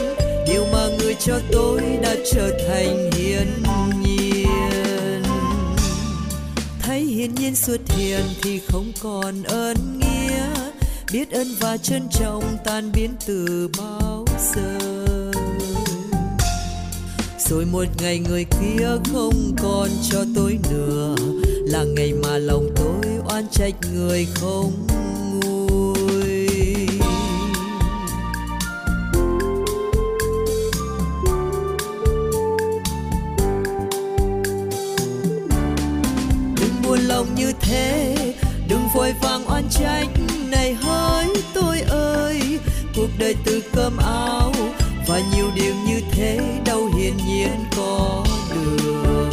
[0.47, 3.47] Điều mà người cho tôi đã trở thành hiển
[4.01, 5.23] nhiên.
[6.79, 9.94] Thấy hiển nhiên xuất hiện thì không còn ơn
[11.15, 14.79] biết ơn và trân trọng tan biến từ bao giờ.
[17.39, 23.05] Rồi một ngày người kia không còn cho tôi nữa, là ngày mà lòng tôi
[23.29, 24.71] oan trách người không
[37.07, 38.15] lòng như thế,
[38.67, 40.07] đừng vội vàng oan trách
[40.51, 42.59] này hỡi tôi ơi,
[42.95, 44.51] cuộc đời từ cơm áo
[45.07, 49.29] và nhiều điều như thế đâu hiển nhiên có được.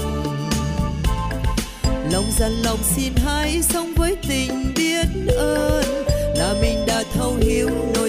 [2.12, 5.84] Lòng dân lòng xin hãy sống với tình biết ơn,
[6.36, 8.01] là mình đã thấu hiểu nỗi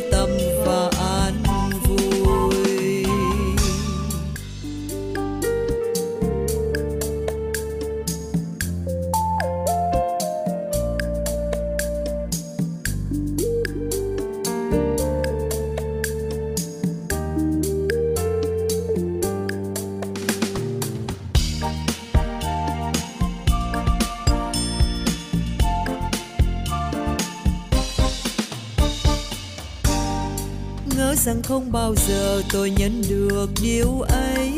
[31.53, 34.51] không bao giờ tôi nhận được điều ấy.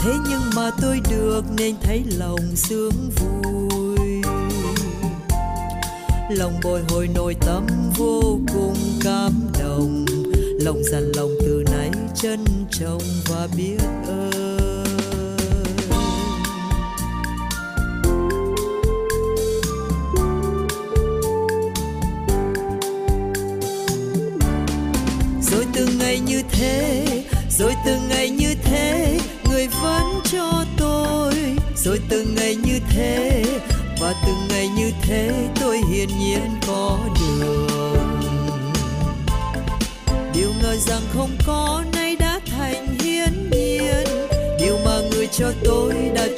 [0.00, 4.22] Thế nhưng mà tôi được nên thấy lòng sướng vui.
[6.30, 10.04] Lòng bồi hồi nội tâm vô cùng cảm động.
[10.60, 14.35] Lòng dằn lòng từ nay trân trọng và biết ơn.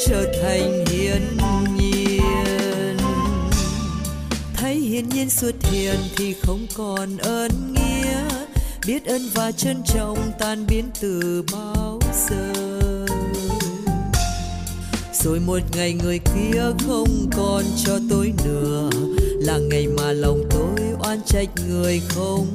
[0.07, 1.37] trở thành hiền
[1.77, 2.97] nhiên.
[4.55, 8.29] Thấy hiền nhiên xuất hiện thì không còn ơn nghĩa.
[8.87, 12.53] Biết ơn và trân trọng tan biến từ bao giờ.
[15.13, 18.91] Rồi một ngày người kia không còn cho tôi nữa.
[19.21, 22.47] Là ngày mà lòng tôi oan trách người không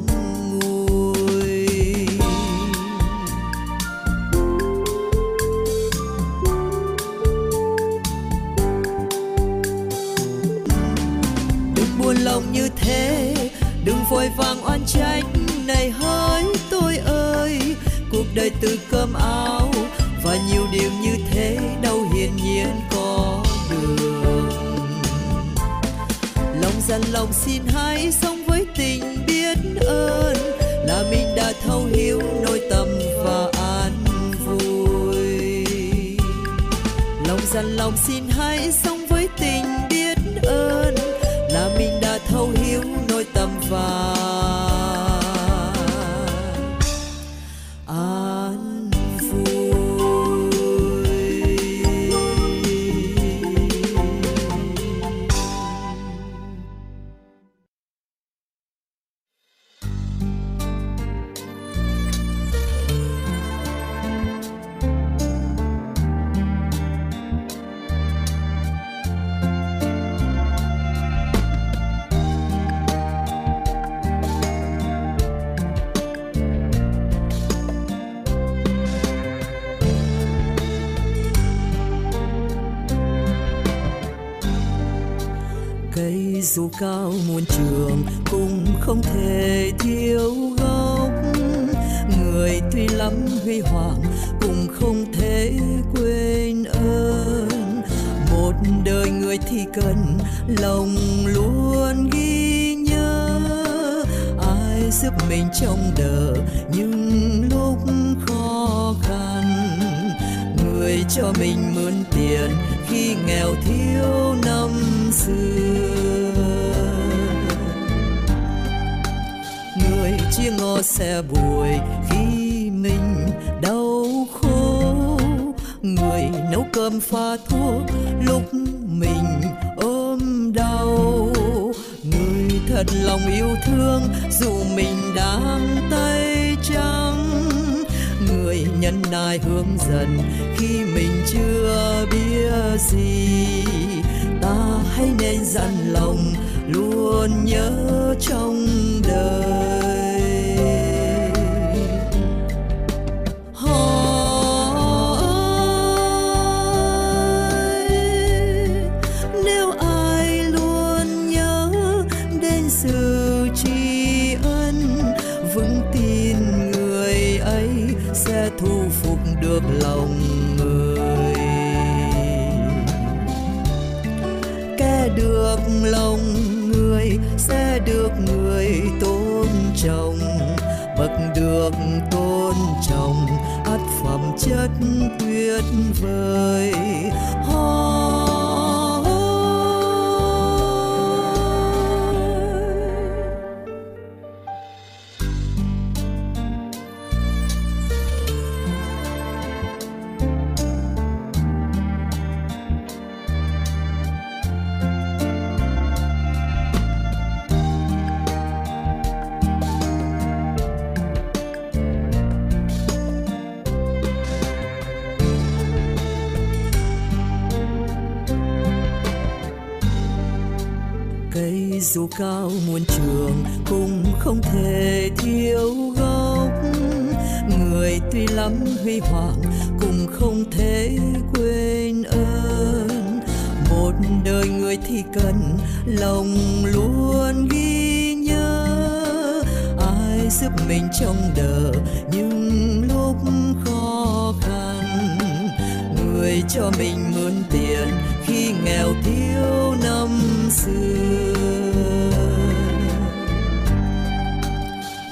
[247.24, 247.88] mượn tiền
[248.26, 250.10] khi nghèo thiếu năm
[250.50, 251.34] xưa.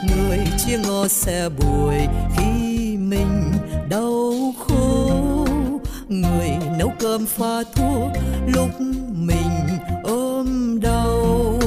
[0.04, 1.96] Người chia ngò xe bùi
[2.38, 3.52] khi mình
[3.90, 5.46] đau khổ.
[6.08, 8.12] Người nấu cơm pha thuốc
[8.48, 8.70] lúc
[9.12, 11.60] mình ôm đau.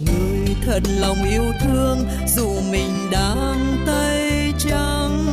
[0.00, 1.98] Người thật lòng yêu thương
[2.36, 5.26] dù mình đang tay trắng.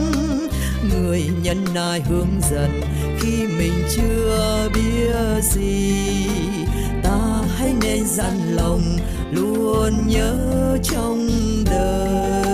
[0.90, 2.82] Người nhân nai hướng dẫn
[3.20, 6.28] khi mình chưa biết gì.
[7.04, 8.98] Ta hãy nên dặn lòng
[9.32, 10.38] luôn nhớ
[10.84, 11.30] trong
[11.66, 12.47] đời.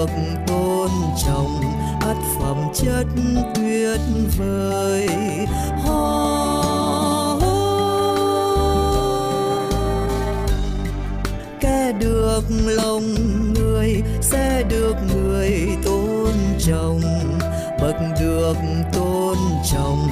[0.00, 0.12] Được
[0.46, 0.90] tôn
[1.26, 1.60] trọng,
[2.00, 3.06] ắt phẩm chất
[3.54, 4.00] tuyệt
[4.38, 5.08] vời.
[11.60, 13.14] Kẻ được lòng
[13.54, 17.00] người, sẽ được người tôn trọng.
[17.80, 18.56] Bậc được
[18.92, 19.36] tôn
[19.72, 20.09] trọng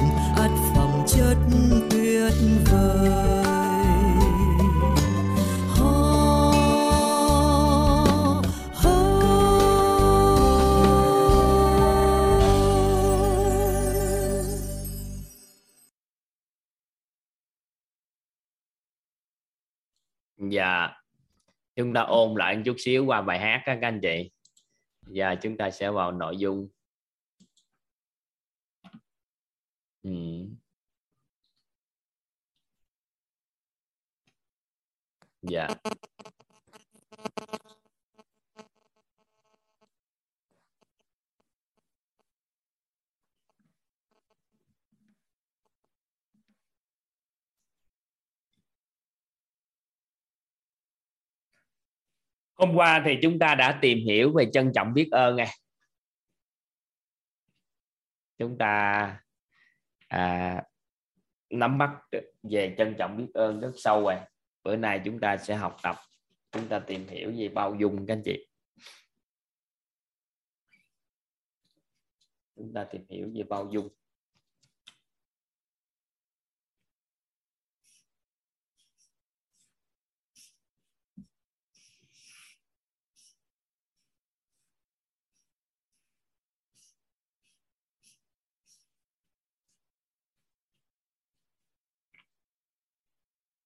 [21.79, 24.31] chúng ta ôn lại một chút xíu qua bài hát các anh chị.
[25.01, 26.69] Và chúng ta sẽ vào nội dung.
[30.03, 30.11] Ừ.
[35.41, 35.67] dạ.
[52.59, 55.47] Hôm qua thì chúng ta đã tìm hiểu về trân trọng biết ơn nghe
[58.37, 59.23] chúng ta
[60.07, 60.63] à,
[61.49, 61.91] nắm bắt
[62.43, 64.15] về trân trọng biết ơn rất sâu rồi.
[64.63, 65.95] Bữa nay chúng ta sẽ học tập
[66.51, 68.47] chúng ta tìm hiểu về bao dung các anh chị.
[72.55, 73.89] Chúng ta tìm hiểu về bao dung.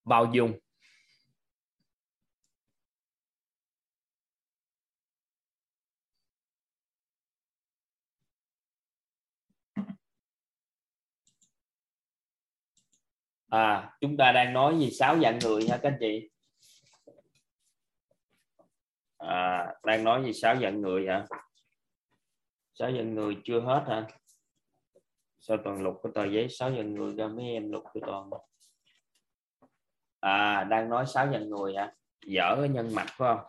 [0.05, 0.53] Bao dung.
[13.53, 16.29] À chúng ta đang nói về sáu dạng người ha các anh chị?
[19.17, 21.25] À, đang nói về sáu dạng người hả?
[22.73, 24.07] Sáu dạng người chưa hết hả?
[25.39, 26.47] Sao toàn lục cái tờ giấy?
[26.49, 28.29] Sáu dạng người ra mấy em lục cái toàn?
[30.23, 31.93] À đang nói sáu nhân người hả?
[32.25, 33.45] Dở cái nhân mặt phải không?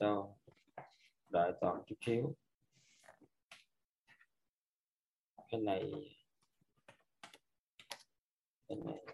[0.00, 0.38] Sao
[1.28, 2.34] đợi toàn chút xíu.
[5.50, 5.92] Cái này
[8.68, 9.06] Cái này.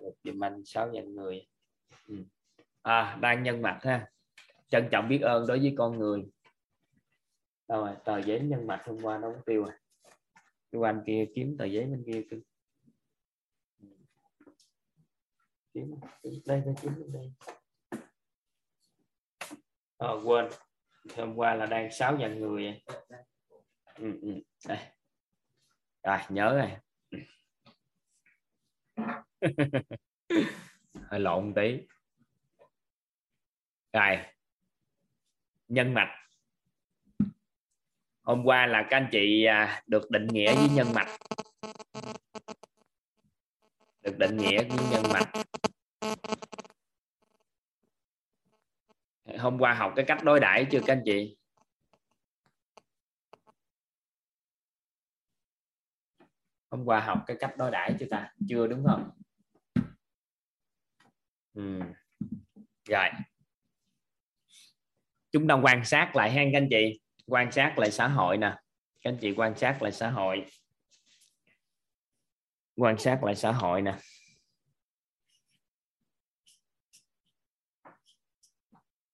[0.00, 1.46] Một dùm anh, sáu nhân người.
[2.08, 2.14] Ừ.
[2.82, 4.10] à đang nhân mặt ha.
[4.68, 6.26] Trân trọng biết ơn đối với con người.
[7.68, 9.78] Đâu rồi, tờ giấy nhân mặt hôm qua nó cũng tiêu à?
[10.72, 12.42] Cái anh kia kiếm tờ giấy bên kia cưng
[15.76, 15.94] kiếm
[16.46, 17.32] đây đây kiếm đây.
[19.98, 20.48] À, quên.
[21.16, 22.82] Hôm qua là đang sáu dàn người
[23.94, 24.40] ừ, ừ.
[24.68, 24.78] đây.
[26.02, 26.76] Rồi nhớ rồi.
[30.94, 31.80] Hơi lộn tí.
[33.92, 34.16] Rồi.
[35.68, 36.25] Nhân mạch
[38.26, 41.18] hôm qua là các anh chị à, được định nghĩa với nhân mạch.
[44.02, 45.32] Được định nghĩa với nhân mạch.
[49.38, 51.36] Hôm qua học cái cách đối đãi chưa các anh chị?
[56.70, 58.32] Hôm qua học cái cách đối đãi chưa ta?
[58.48, 59.10] Chưa đúng không?
[61.54, 61.80] Ừ.
[62.88, 63.08] rồi.
[65.32, 68.56] Chúng ta quan sát lại ha các anh chị quan sát lại xã hội nè.
[69.02, 70.46] Các anh chị quan sát lại xã hội.
[72.76, 73.94] Quan sát lại xã hội nè.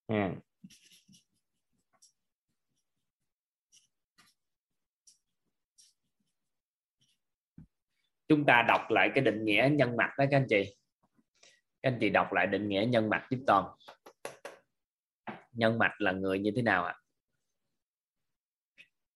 [0.09, 0.33] À.
[8.29, 10.77] chúng ta đọc lại cái định nghĩa nhân mặt đó các anh chị.
[11.83, 13.65] Các anh chị đọc lại định nghĩa nhân mặt giúp toàn.
[15.53, 17.02] Nhân mạch là người như thế nào ạ?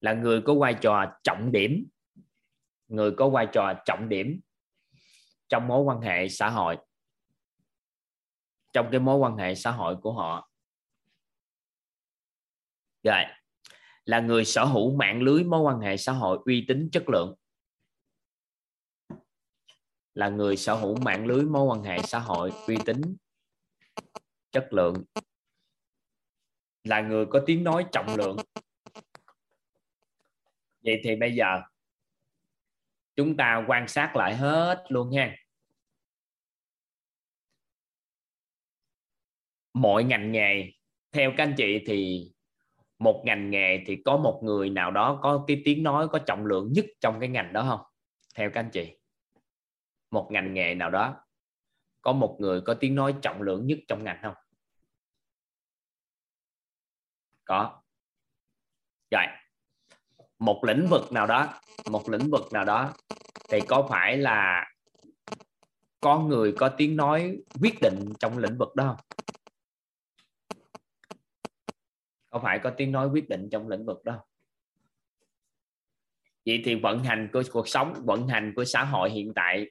[0.06, 1.88] Là người có vai trò trọng điểm,
[2.88, 4.40] người có vai trò trọng điểm
[5.48, 6.78] trong mối quan hệ xã hội.
[8.72, 10.50] Trong cái mối quan hệ xã hội của họ.
[13.02, 13.24] Rồi,
[14.04, 17.34] là người sở hữu mạng lưới mối quan hệ xã hội uy tín chất lượng.
[20.14, 23.16] Là người sở hữu mạng lưới mối quan hệ xã hội uy tín
[24.50, 25.04] chất lượng.
[26.84, 28.36] Là người có tiếng nói trọng lượng
[30.86, 31.62] vậy thì bây giờ
[33.16, 35.36] chúng ta quan sát lại hết luôn nha
[39.76, 40.72] mọi ngành nghề,
[41.12, 42.30] theo các anh chị thì
[42.98, 46.46] một ngành nghề thì có một người nào đó có cái tiếng nói, có trọng
[46.46, 47.80] lượng nhất trong cái ngành đó không?
[48.34, 48.98] Theo các anh chị.
[50.10, 51.16] Một ngành nghề nào đó
[52.00, 54.34] có một người có tiếng nói trọng lượng nhất trong ngành không?
[57.44, 57.82] Có.
[59.10, 59.26] Rồi
[60.38, 61.60] một lĩnh vực nào đó
[61.90, 62.92] một lĩnh vực nào đó
[63.50, 64.70] thì có phải là
[66.00, 69.06] có người có tiếng nói quyết định trong lĩnh vực đó không?
[72.30, 74.24] có phải có tiếng nói quyết định trong lĩnh vực đó
[76.46, 79.70] vậy thì vận hành của cuộc sống vận hành của xã hội hiện tại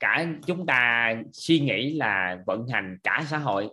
[0.00, 3.70] cả chúng ta suy nghĩ là vận hành cả xã hội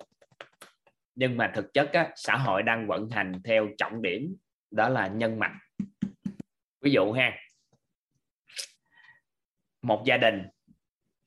[1.16, 4.36] nhưng mà thực chất á, xã hội đang vận hành theo trọng điểm
[4.72, 5.60] đó là nhân mạch.
[6.82, 7.38] Ví dụ ha,
[9.82, 10.48] một gia đình,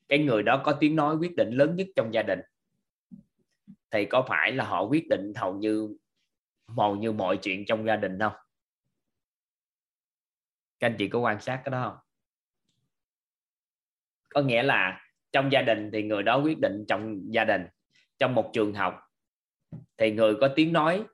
[0.08, 2.40] cái người đó có tiếng nói quyết định lớn nhất trong gia đình,
[3.90, 5.96] thì có phải là họ quyết định hầu như
[6.76, 8.32] hầu như mọi chuyện trong gia đình không?
[10.78, 11.98] Các anh chị có quan sát cái đó không?
[14.28, 15.00] Có nghĩa là
[15.32, 17.66] trong gia đình thì người đó quyết định trong gia đình.
[18.18, 19.00] Trong một trường học
[19.96, 21.04] thì người có tiếng nói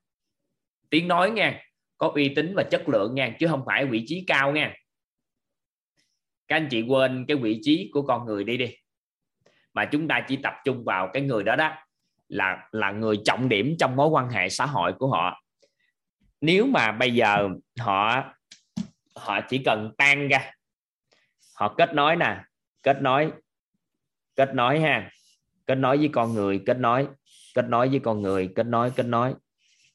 [0.90, 1.67] tiếng nói nghe
[1.98, 4.74] có uy tín và chất lượng nha, chứ không phải vị trí cao nha.
[6.48, 8.76] Các anh chị quên cái vị trí của con người đi đi.
[9.74, 11.74] Mà chúng ta chỉ tập trung vào cái người đó đó,
[12.28, 15.42] là là người trọng điểm trong mối quan hệ xã hội của họ.
[16.40, 17.48] Nếu mà bây giờ
[17.80, 18.24] họ
[19.16, 20.52] họ chỉ cần tan ra,
[21.54, 22.40] họ kết nối nè,
[22.82, 23.32] kết nối
[24.36, 25.10] kết nối ha,
[25.66, 27.08] kết nối với con người, kết nối
[27.54, 29.34] kết nối với con người, kết nối kết nối,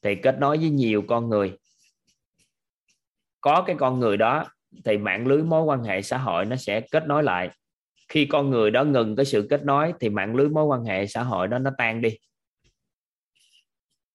[0.02, 1.58] thì kết nối với nhiều con người
[3.44, 4.44] có cái con người đó
[4.84, 7.50] thì mạng lưới mối quan hệ xã hội nó sẽ kết nối lại.
[8.08, 11.06] Khi con người đó ngừng cái sự kết nối thì mạng lưới mối quan hệ
[11.06, 12.18] xã hội đó nó tan đi.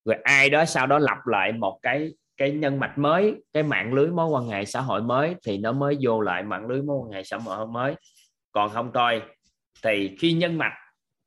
[0.05, 3.93] Rồi ai đó sau đó lập lại một cái cái nhân mạch mới, cái mạng
[3.93, 6.97] lưới mối quan hệ xã hội mới thì nó mới vô lại mạng lưới mối
[6.97, 7.95] quan hệ xã hội mới.
[8.51, 9.21] Còn không thôi
[9.83, 10.73] thì khi nhân mạch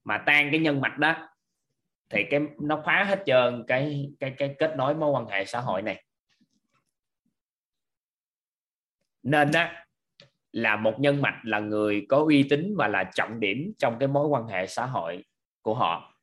[0.05, 1.28] mà tan cái nhân mạch đó
[2.11, 5.61] thì cái, nó phá hết trơn cái cái cái kết nối mối quan hệ xã
[5.61, 6.05] hội này.
[9.22, 9.84] Nên á,
[10.52, 14.08] là một nhân mạch là người có uy tín và là trọng điểm trong cái
[14.08, 15.24] mối quan hệ xã hội
[15.62, 16.14] của họ.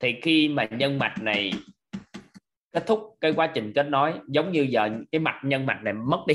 [0.00, 1.52] Thì khi mà nhân mạch này
[2.72, 5.94] kết thúc cái quá trình kết nối, giống như giờ cái mặt nhân mạch này
[5.94, 6.34] mất đi.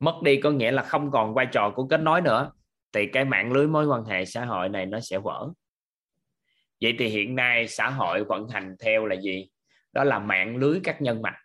[0.00, 2.52] Mất đi có nghĩa là không còn vai trò của kết nối nữa,
[2.92, 5.48] thì cái mạng lưới mối quan hệ xã hội này nó sẽ vỡ.
[6.80, 9.48] Vậy thì hiện nay xã hội vận hành theo là gì?
[9.92, 11.36] Đó là mạng lưới các nhân mạch.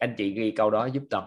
[0.00, 1.22] Anh chị ghi câu đó giúp tôi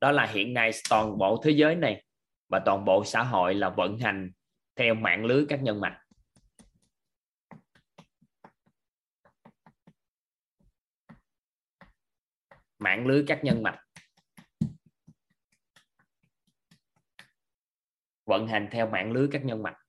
[0.00, 2.04] đó là hiện nay toàn bộ thế giới này
[2.48, 4.30] và toàn bộ xã hội là vận hành
[4.76, 6.00] theo mạng lưới các nhân mạch.
[12.78, 13.80] Mạng lưới các nhân mạch.
[18.26, 19.79] Vận hành theo mạng lưới các nhân mạch.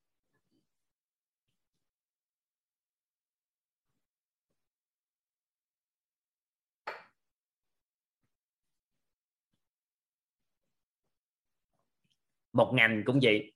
[12.54, 13.54] Một ngành cũng vậy.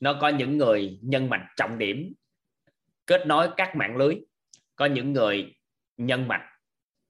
[0.00, 2.12] Nó có những người nhân mạch trọng điểm,
[3.06, 4.14] kết nối các mạng lưới.
[4.76, 5.54] Có những người
[5.96, 6.48] nhân mạch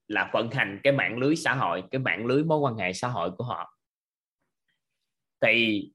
[0.08, 3.08] là vận hành cái mạng lưới xã hội, cái mạng lưới mối quan hệ xã
[3.08, 3.78] hội của họ.
[5.40, 5.88] Thì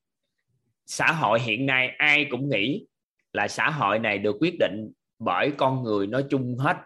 [0.86, 2.86] xã hội hiện nay ai cũng nghĩ
[3.34, 6.78] là xã hội này được quyết định bởi con người nói chung hết.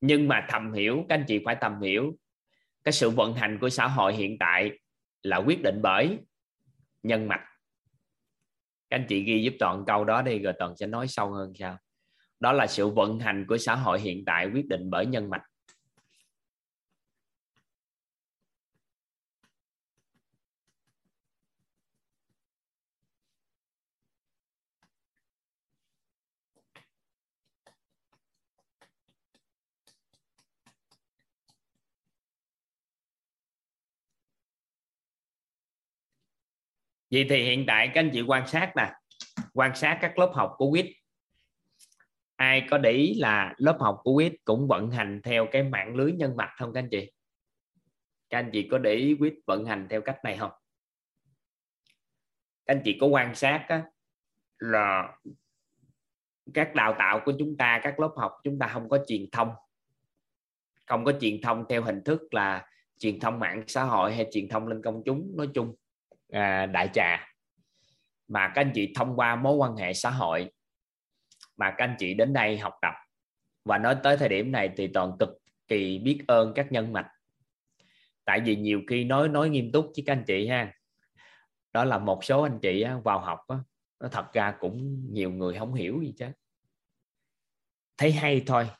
[0.00, 2.18] Nhưng mà thầm hiểu, các anh chị phải thầm hiểu,
[2.84, 4.78] cái sự vận hành của xã hội hiện tại
[5.22, 6.18] là quyết định bởi
[7.02, 7.44] nhân mạch.
[8.90, 11.52] Các anh chị ghi giúp toàn câu đó đi rồi toàn sẽ nói sâu hơn
[11.58, 11.78] sao.
[12.40, 15.42] Đó là sự vận hành của xã hội hiện tại quyết định bởi nhân mạch.
[37.10, 38.92] Vậy thì hiện tại các anh chị quan sát nè
[39.54, 40.86] quan sát các lớp học của quýt.
[42.36, 45.94] Ai có để ý là lớp học của quýt cũng vận hành theo cái mạng
[45.94, 47.12] lưới nhân mạch không các anh chị?
[48.30, 50.50] Các anh chị có để ý quýt vận hành theo cách này không?
[52.66, 53.84] Các anh chị có quan sát á,
[54.58, 55.16] là
[56.54, 59.48] các đào tạo của chúng ta các lớp học chúng ta không có truyền thông?
[60.86, 62.66] Không có truyền thông theo hình thức là
[62.98, 65.76] truyền thông mạng xã hội hay truyền thông lên công chúng nói chung
[66.32, 67.26] à, đại trà.
[68.28, 70.50] Mà các anh chị thông qua mối quan hệ xã hội
[71.56, 72.94] mà các anh chị đến đây học tập.
[73.64, 75.28] Và nói tới thời điểm này thì toàn cực
[75.68, 77.10] kỳ biết ơn các nhân mạch.
[78.24, 80.72] Tại vì nhiều khi nói nói nghiêm túc với các anh chị ha.
[81.72, 83.40] Đó là một số anh chị vào học
[84.00, 86.26] nó thật ra cũng nhiều người không hiểu gì chứ.
[87.96, 88.70] Thấy hay thôi.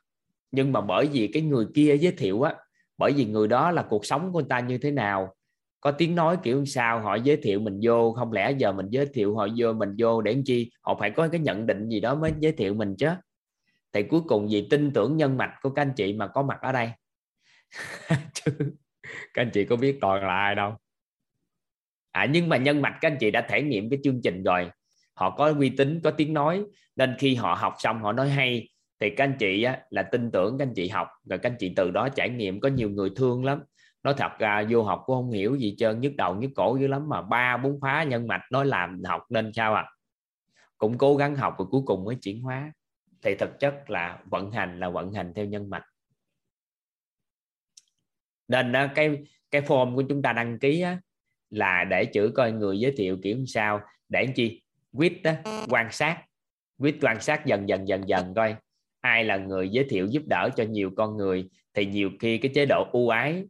[0.51, 2.55] Nhưng mà bởi vì cái người kia giới thiệu á
[2.99, 5.35] bởi vì người đó là cuộc sống của người ta như thế nào
[5.81, 9.07] có tiếng nói kiểu sao họ giới thiệu mình vô không lẽ giờ mình giới
[9.07, 10.71] thiệu họ vô mình vô để làm chi?
[10.83, 13.09] Họ phải có cái nhận định gì đó mới giới thiệu mình chứ.
[13.93, 16.59] Thì cuối cùng vì tin tưởng nhân mạch của các anh chị mà có mặt
[16.61, 16.91] ở đây.
[18.35, 18.53] Chứ
[19.35, 20.77] các anh chị có biết còn là ai đâu.
[22.11, 24.71] À, nhưng mà nhân mạch các anh chị đã thể nghiệm cái chương trình rồi.
[25.15, 26.65] Họ có uy tín có tiếng nói.
[26.97, 28.69] Nên khi họ học xong họ nói hay
[29.01, 31.09] thì các anh chị á, là tin tưởng các anh chị học.
[31.31, 33.63] Rồi các anh chị từ đó trải nghiệm có nhiều người thương lắm
[34.09, 36.87] nói thật ra vô học cũng không hiểu gì trơn nhức đầu nhức cổ dữ
[36.87, 39.85] lắm mà ba bốn phá nhân mạch nói làm học nên sao à?
[40.79, 42.73] Cũng cố gắng học rồi cuối cùng mới chuyển hóa.
[43.23, 45.85] Thì thực chất là vận hành là vận hành theo nhân mạch.
[48.49, 49.19] Nên cái
[49.51, 51.01] cái form của chúng ta đăng ký á,
[51.51, 53.81] là để chữ coi người giới thiệu kiểu sao.
[54.09, 54.63] Để chi?
[54.93, 55.33] Quyết đó,
[55.69, 56.25] quan sát.
[56.79, 58.57] Quyết quan sát dần dần dần dần coi.
[59.01, 62.51] Ai là người giới thiệu giúp đỡ cho nhiều con người thì nhiều khi cái
[62.55, 63.45] chế độ ưu ái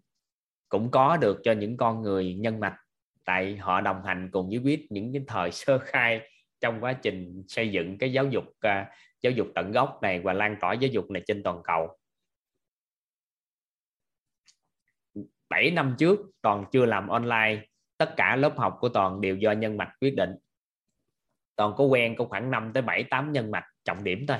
[0.68, 2.76] cũng có được cho những con người nhân mạch.
[3.24, 6.20] Tại họ đồng hành cùng với quýt những cái thời sơ khai
[6.60, 8.86] trong quá trình xây dựng cái giáo dục uh,
[9.22, 11.98] giáo dục tận gốc này và lan tỏa giáo dục này trên toàn cầu.
[15.48, 17.62] 7 năm trước toàn chưa làm online
[17.96, 20.30] tất cả lớp học của toàn đều do nhân mạch quyết định.
[21.56, 24.38] Toàn có quen có khoảng 5 tới 7 8 nhân mạch trọng điểm thôi.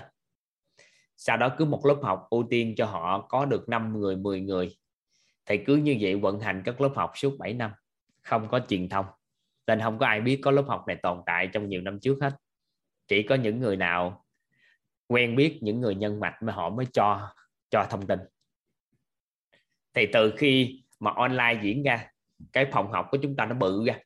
[1.16, 4.40] Sau đó cứ một lớp học ưu tiên cho họ có được 5 người 10
[4.40, 4.76] người
[5.48, 7.70] thì cứ như vậy vận hành các lớp học suốt 7 năm
[8.22, 9.06] không có truyền thông.
[9.66, 12.18] Nên không có ai biết có lớp học này tồn tại trong nhiều năm trước
[12.20, 12.36] hết.
[13.06, 14.24] Chỉ có những người nào
[15.06, 17.34] quen biết những người nhân mạch mà họ mới cho
[17.70, 18.18] cho thông tin.
[19.94, 22.10] Thì từ khi mà online diễn ra
[22.52, 23.98] cái phòng học của chúng ta nó bự ra.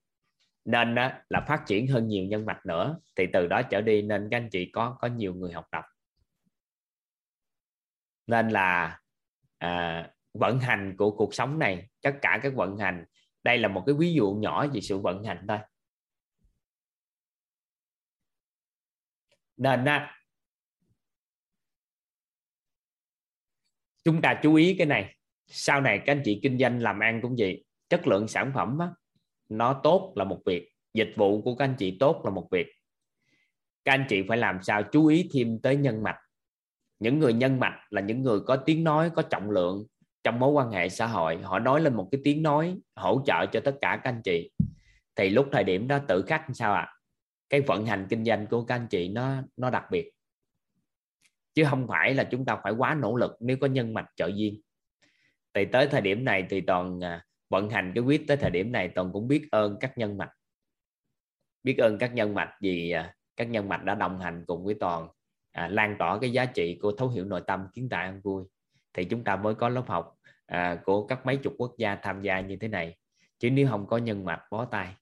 [0.64, 3.00] Nên đó là phát triển hơn nhiều nhân mạch nữa.
[3.16, 5.84] Thì từ đó trở đi nên các anh chị có có nhiều người học tập.
[8.26, 9.00] Nên là
[9.58, 13.04] à, vận hành của cuộc sống này tất cả các vận hành.
[13.42, 15.58] Đây là một cái ví dụ nhỏ về sự vận hành thôi.
[19.56, 20.16] Nên á,
[24.04, 25.16] chúng ta chú ý cái này.
[25.46, 28.78] Sau này các anh chị kinh doanh làm ăn cũng vậy chất lượng sản phẩm
[28.78, 28.90] á,
[29.48, 32.66] nó tốt là một việc dịch vụ của các anh chị tốt là một việc.
[33.84, 36.18] Các anh chị phải làm sao chú ý thêm tới nhân mạch.
[36.98, 39.86] Những người nhân mạch là những người có tiếng nói có trọng lượng
[40.24, 43.46] trong mối quan hệ xã hội họ nói lên một cái tiếng nói hỗ trợ
[43.52, 44.50] cho tất cả các anh chị.
[45.16, 46.80] Thì lúc thời điểm đó tự khắc sao ạ?
[46.80, 46.92] À?
[47.52, 50.12] cái vận hành kinh doanh của các anh chị nó nó đặc biệt.
[51.54, 54.26] Chứ không phải là chúng ta phải quá nỗ lực nếu có nhân mạch trợ
[54.26, 54.60] duyên.
[55.54, 58.72] Thì tới thời điểm này thì toàn à, vận hành cái quyết tới thời điểm
[58.72, 60.30] này toàn cũng biết ơn các nhân mạch.
[61.62, 64.74] Biết ơn các nhân mạch vì à, các nhân mạch đã đồng hành cùng với
[64.80, 65.08] toàn
[65.52, 68.44] à, lan tỏa cái giá trị của thấu hiểu nội tâm kiến tạo an vui
[68.94, 72.22] thì chúng ta mới có lớp học à, của các mấy chục quốc gia tham
[72.22, 72.96] gia như thế này.
[73.38, 74.94] Chứ nếu không có nhân mạch bó tay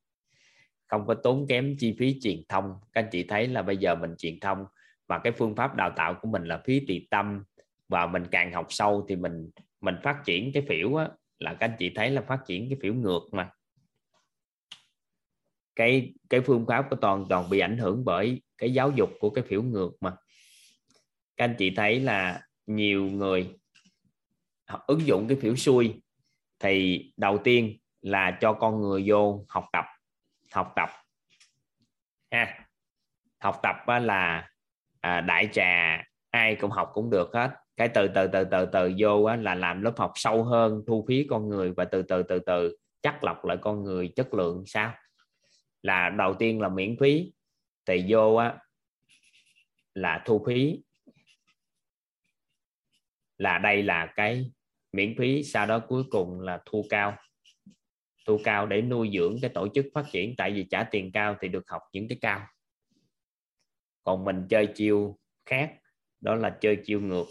[0.91, 2.74] không có tốn kém chi phí truyền thông.
[2.93, 4.64] Các anh chị thấy là bây giờ mình truyền thông
[5.07, 7.45] và cái phương pháp đào tạo của mình là phí tỳ tâm
[7.88, 11.68] và mình càng học sâu thì mình mình phát triển cái phiểu á, là các
[11.68, 13.51] anh chị thấy là phát triển cái phiểu ngược mà.
[15.76, 19.30] Cái cái phương pháp của toàn toàn bị ảnh hưởng bởi cái giáo dục của
[19.30, 20.16] cái phiểu ngược mà.
[21.36, 23.49] Các anh chị thấy là nhiều người
[24.86, 26.02] ứng dụng cái phiểu xuôi
[26.58, 29.84] thì đầu tiên là cho con người vô học tập.
[30.52, 30.88] Học tập.
[32.30, 32.66] Ha.
[33.40, 34.50] Học tập là
[35.00, 37.50] à, đại trà ai cũng học cũng được hết.
[37.76, 41.26] Cái từ từ từ từ từ vô là làm lớp học sâu hơn thu phí
[41.30, 44.94] con người và từ từ từ từ chắc lọc lại con người chất lượng sao?
[45.82, 47.32] Là đầu tiên là miễn phí.
[47.86, 48.58] Thì vô á,
[49.94, 50.82] là thu phí.
[53.38, 54.50] Là đây là cái
[54.93, 57.16] miễn phí, sau đó cuối cùng là thu cao.
[58.26, 61.36] Thu cao để nuôi dưỡng cái tổ chức phát triển, tại vì trả tiền cao
[61.41, 62.47] thì được học những cái cao.
[64.03, 65.74] Còn mình chơi chiêu khác,
[66.20, 67.26] đó là chơi chiêu ngược.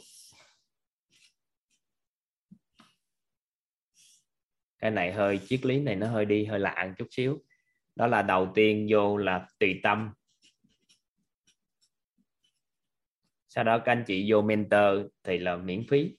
[4.80, 7.44] Cái này hơi, triết lý này nó hơi đi, hơi lạ một chút xíu.
[7.96, 10.14] Đó là đầu tiên vô là tùy tâm.
[13.48, 16.16] Sau đó các anh chị vô mentor thì là miễn phí.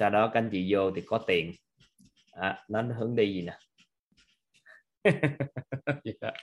[0.00, 1.52] Sau đó các anh chị vô thì có tiền.
[2.32, 3.58] À, nó hướng đi gì nè?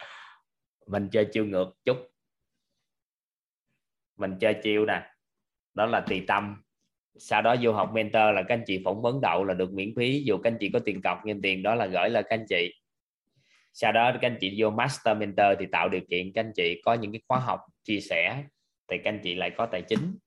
[0.87, 1.97] Mình chơi chiêu ngược chút.
[4.17, 5.11] Mình chơi chiêu nè.
[5.73, 6.63] Đó là tùy tâm.
[7.15, 9.93] Sau đó vô học mentor là các anh chị phỏng vấn đậu là được miễn
[9.95, 10.23] phí.
[10.25, 12.45] Dù các anh chị có tiền cọc nhưng tiền đó là gửi là các anh
[12.49, 12.73] chị.
[13.73, 16.81] Sau đó các anh chị vô master mentor thì tạo điều kiện các anh chị
[16.85, 18.43] có những cái khóa học chia sẻ.
[18.87, 20.17] Thì các anh chị lại có tài chính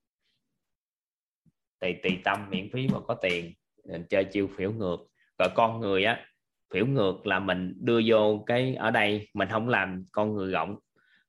[1.81, 3.53] thì tùy tâm miễn phí mà có tiền
[3.89, 4.97] mình chơi chiêu phiểu ngược.
[5.39, 6.27] Rồi con người á
[6.75, 10.79] phiểu ngược là mình đưa vô cái ở đây mình không làm con người rộng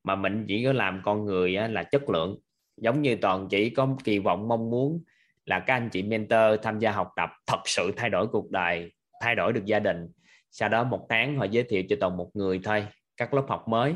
[0.03, 2.39] mà mình chỉ có làm con người á, là chất lượng.
[2.77, 5.03] Giống như toàn chỉ có kỳ vọng mong muốn
[5.45, 8.91] là các anh chị mentor tham gia học tập thật sự thay đổi cuộc đời
[9.21, 10.07] thay đổi được gia đình.
[10.51, 12.87] Sau đó một tháng họ giới thiệu cho toàn một người thôi
[13.17, 13.93] các lớp học mới.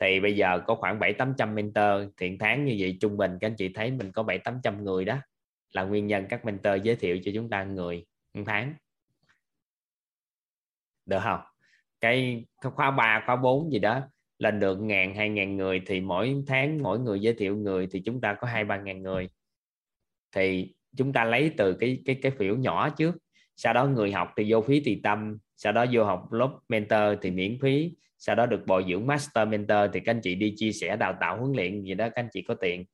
[0.00, 3.38] Thì bây giờ có khoảng bảy tám trăm mentor thiện tháng như vậy trung bình
[3.40, 5.18] các anh chị thấy mình có bảy tám trăm người đó
[5.72, 8.74] là nguyên nhân các mentor giới thiệu cho chúng ta người một tháng.
[11.06, 11.40] Được không?
[12.00, 14.00] Cái khóa 3 khóa 4 gì đó,
[14.38, 18.02] lên được ngàn, hai ngàn người thì mỗi tháng mỗi người giới thiệu người thì
[18.04, 19.28] chúng ta có hai, ba ngàn người.
[20.32, 23.16] Thì chúng ta lấy từ cái cái cái phiếu nhỏ trước.
[23.56, 25.38] Sau đó người học thì vô phí tùy tâm.
[25.56, 27.92] Sau đó vô học lớp mentor thì miễn phí.
[28.18, 31.16] Sau đó được bồi dưỡng master mentor thì các anh chị đi chia sẻ, đào
[31.20, 32.84] tạo huấn luyện gì đó, các anh chị có tiền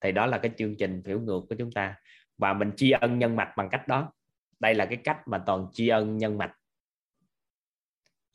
[0.00, 1.96] thì đó là cái chương trình hiểu ngược của chúng ta.
[2.38, 4.12] Và mình tri ân nhân mạch bằng cách đó.
[4.60, 6.52] Đây là cái cách mà toàn tri ân nhân mạch.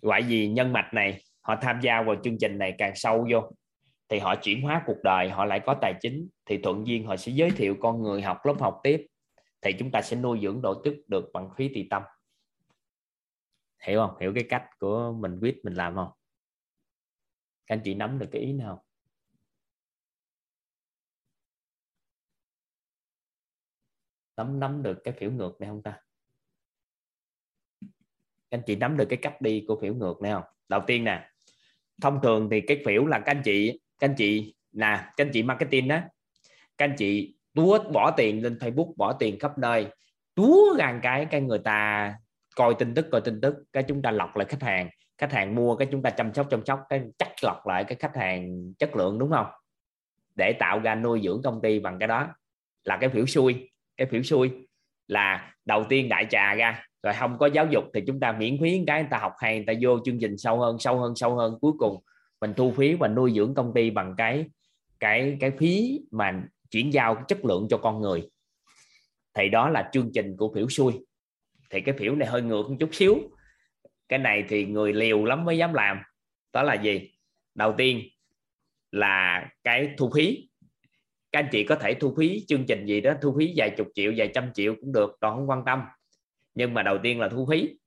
[0.01, 3.51] Gọi gì nhân mạch này, họ tham gia vào chương trình này càng sâu vô,
[4.09, 7.17] thì họ chuyển hóa cuộc đời, họ lại có tài chính, thì thuận duyên họ
[7.17, 9.07] sẽ giới thiệu con người học lớp học tiếp.
[9.61, 12.03] Thì chúng ta sẽ nuôi dưỡng độ tức được bằng phí tùy tâm.
[13.83, 14.17] Hiểu không?
[14.19, 16.09] Hiểu cái cách của mình quyết mình làm không?
[17.67, 18.83] Các anh chị nắm được cái ý nào?
[24.43, 25.99] Nắm nắm được cái phiểu ngược này không ta?
[28.49, 30.43] Các anh chị nắm được cái cách đi của phiểu ngược này không?
[30.69, 31.29] Đầu tiên nè,
[32.01, 35.31] thông thường thì cái phiểu là các anh chị, các anh chị nè, các anh
[35.33, 35.99] chị marketing đó
[36.77, 39.87] các anh chị túa bỏ tiền lên Facebook, bỏ tiền khắp nơi,
[40.35, 42.13] túa gan cái cái người ta
[42.55, 45.55] coi tin tức, coi tin tức, cái chúng ta lọc lại khách hàng khách hàng
[45.55, 48.73] mua cái chúng ta chăm sóc chăm sóc, cái chắc lọc lại cái khách hàng
[48.79, 49.45] chất lượng, đúng không?
[50.35, 52.27] Để tạo ra nuôi dưỡng công ty bằng cái đó
[52.83, 53.70] là cái phiểu xui
[54.01, 54.51] cái phiểu xui
[55.07, 58.57] là đầu tiên đại trà ra, rồi không có giáo dục thì chúng ta miễn
[58.61, 61.15] phí cái người ta học hay, người ta vô chương trình sâu hơn sâu hơn
[61.15, 61.57] sâu hơn.
[61.61, 62.03] Cuối cùng
[62.41, 64.45] mình thu phí và nuôi dưỡng công ty bằng cái
[64.99, 68.29] cái cái phí mà chuyển giao chất lượng cho con người.
[69.33, 70.93] Thì đó là chương trình của phiểu xuôi
[71.69, 73.17] thì cái phiểu này hơi ngược một chút xíu.
[74.09, 76.01] Cái này thì người liều lắm mới dám làm.
[76.53, 77.11] Đó là gì?
[77.55, 78.01] Đầu tiên
[78.91, 80.49] là cái thu phí
[81.31, 83.87] các anh chị có thể thu phí chương trình gì đó, thu phí vài chục
[83.95, 85.81] triệu, vài trăm triệu cũng được còn không quan tâm.
[86.55, 87.77] Nhưng mà đầu tiên là thu phí.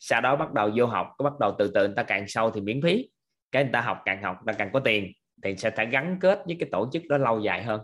[0.00, 2.50] Sau đó bắt đầu vô học có bắt đầu từ từ người ta càng sâu
[2.50, 3.08] thì miễn phí.
[3.52, 6.18] Cái người ta học càng học, người ta càng có tiền, thì sẽ phải gắn
[6.20, 7.80] kết với cái tổ chức đó lâu dài hơn.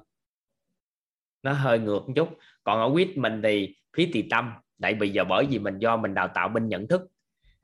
[1.43, 2.29] Nó hơi ngược một chút.
[2.65, 4.53] Còn ở quýt mình thì phí tùy tâm.
[4.83, 7.03] Tại bây giờ bởi vì mình do mình đào tạo bên nhận thức,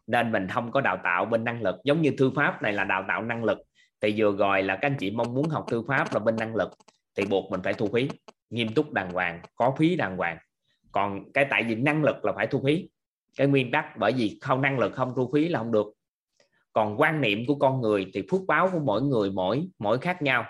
[0.07, 1.77] nên mình không có đào tạo bên năng lực.
[1.85, 3.59] Giống như thư pháp này là đào tạo năng lực.
[4.01, 6.57] Thì vừa rồi là các anh chị mong muốn học thư pháp là bên năng
[6.57, 6.71] lực
[7.17, 8.09] thì buộc mình phải thu phí.
[8.51, 10.39] Nghiêm túc đàng hoàng, có phí đàng hoàng.
[10.93, 12.89] Còn cái tại vì năng lực là phải thu phí.
[13.37, 15.87] Cái nguyên tắc, bởi vì không năng lực, không thu phí là không được.
[16.73, 20.23] Còn quan niệm của con người thì phước báo của mỗi người mỗi mỗi khác
[20.23, 20.45] nhau.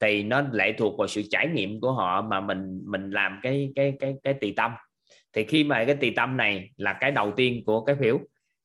[0.00, 3.72] Thì nó lệ thuộc vào sự trải nghiệm của họ mà mình mình làm cái
[3.74, 4.72] cái cái cái tỳ tâm.
[5.32, 8.20] Thì khi mà cái tỳ tâm này là cái đầu tiên của cái phiếu,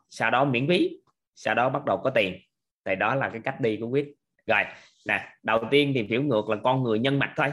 [0.10, 0.90] sau đó miễn phí,
[1.36, 2.40] sau đó bắt đầu có tiền.
[2.86, 4.08] Thì đó là cái cách đi của quyết.
[4.48, 4.64] Rồi
[5.08, 7.48] nè, đầu tiên thì phiếu ngược là con người nhân mạch thôi.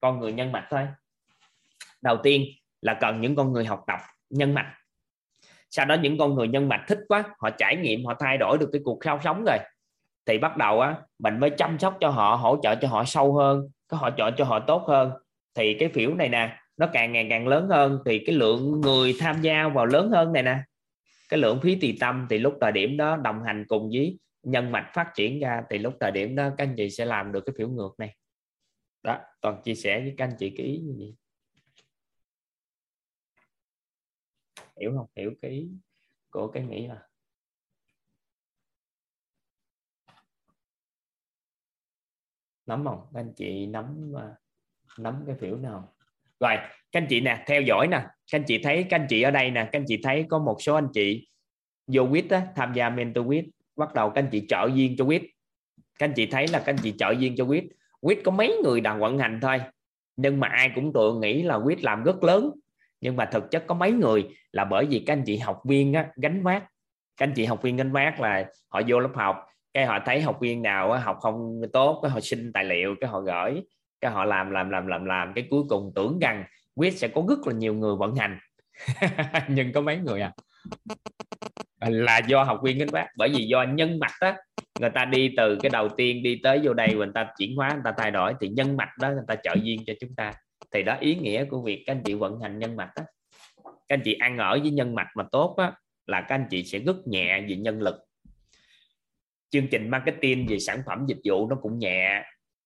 [0.00, 0.86] Con người nhân mạch thôi.
[2.02, 2.44] Đầu tiên
[2.80, 3.98] là cần những con người học tập
[4.30, 4.74] nhân mạch.
[5.70, 8.58] Sau đó những con người nhân mạch thích quá, họ trải nghiệm, họ thay đổi
[8.58, 9.58] được cái cuộc sống rồi,
[10.26, 13.34] thì bắt đầu á, mình mới chăm sóc cho họ, hỗ trợ cho họ sâu
[13.34, 15.10] hơn, có hỗ trợ cho họ tốt hơn.
[15.54, 19.16] Thì cái phiếu này nè, nó càng ngày càng lớn hơn, thì cái lượng người
[19.20, 20.58] tham gia vào lớn hơn này nè.
[21.28, 24.72] Cái lượng phí tùy tâm, thì lúc thời điểm đó đồng hành cùng với nhân
[24.72, 27.40] mạch phát triển ra thì lúc thời điểm đó các anh chị sẽ làm được
[27.46, 28.16] cái phiếu ngược này.
[29.02, 31.14] Đó toàn chia sẻ với các anh chị cái ý như vậy.
[34.80, 35.06] Hiểu không?
[35.16, 35.68] Hiểu cái ý
[36.30, 37.08] của cái nghĩ là
[42.66, 43.06] nắm không?
[43.14, 44.28] Các anh chị nắm à,
[44.98, 45.94] nắm cái phiếu nào?
[46.40, 46.56] Rồi
[46.92, 47.98] các anh chị nè theo dõi nè.
[47.98, 50.38] Các anh chị thấy các anh chị ở đây nè các anh chị thấy có
[50.38, 51.28] một số anh chị
[51.86, 53.44] vô quýt á, tham gia mentor quýt
[53.76, 55.22] bắt đầu các anh chị trợ duyên cho quýt.
[55.98, 57.64] Các anh chị thấy là các anh chị trợ duyên cho quýt.
[58.00, 59.60] Quýt có mấy người đang vận hành thôi
[60.16, 62.50] nhưng mà ai cũng tự nghĩ là quýt làm rất lớn.
[63.00, 65.92] Nhưng mà thực chất có mấy người là bởi vì các anh chị học viên
[65.92, 66.62] á, gánh vác.
[67.16, 70.20] Các anh chị học viên gánh vác là họ vô lớp học cái họ thấy
[70.20, 73.62] học viên nào á, học không tốt cái họ xin tài liệu cái họ gửi
[74.00, 76.44] cái họ làm làm làm làm làm cái cuối cùng tưởng rằng
[76.74, 78.38] quyết sẽ có rất là nhiều người vận hành.
[79.48, 80.32] Nhưng có mấy người à?
[81.88, 84.32] Là do học viên gánh bác, bởi vì do nhân mạch đó
[84.80, 87.70] người ta đi từ cái đầu tiên đi tới vô đây người ta chuyển hóa
[87.70, 90.32] người ta thay đổi thì nhân mạch đó người ta trợ duyên cho chúng ta.
[90.72, 93.02] Thì đó ý nghĩa của việc các anh chị vận hành nhân mạch đó
[93.64, 95.72] các anh chị ăn ở với nhân mạch mà tốt á,
[96.06, 97.96] là các anh chị sẽ rất nhẹ về nhân lực.
[99.50, 102.22] Chương trình marketing về sản phẩm dịch vụ nó cũng nhẹ.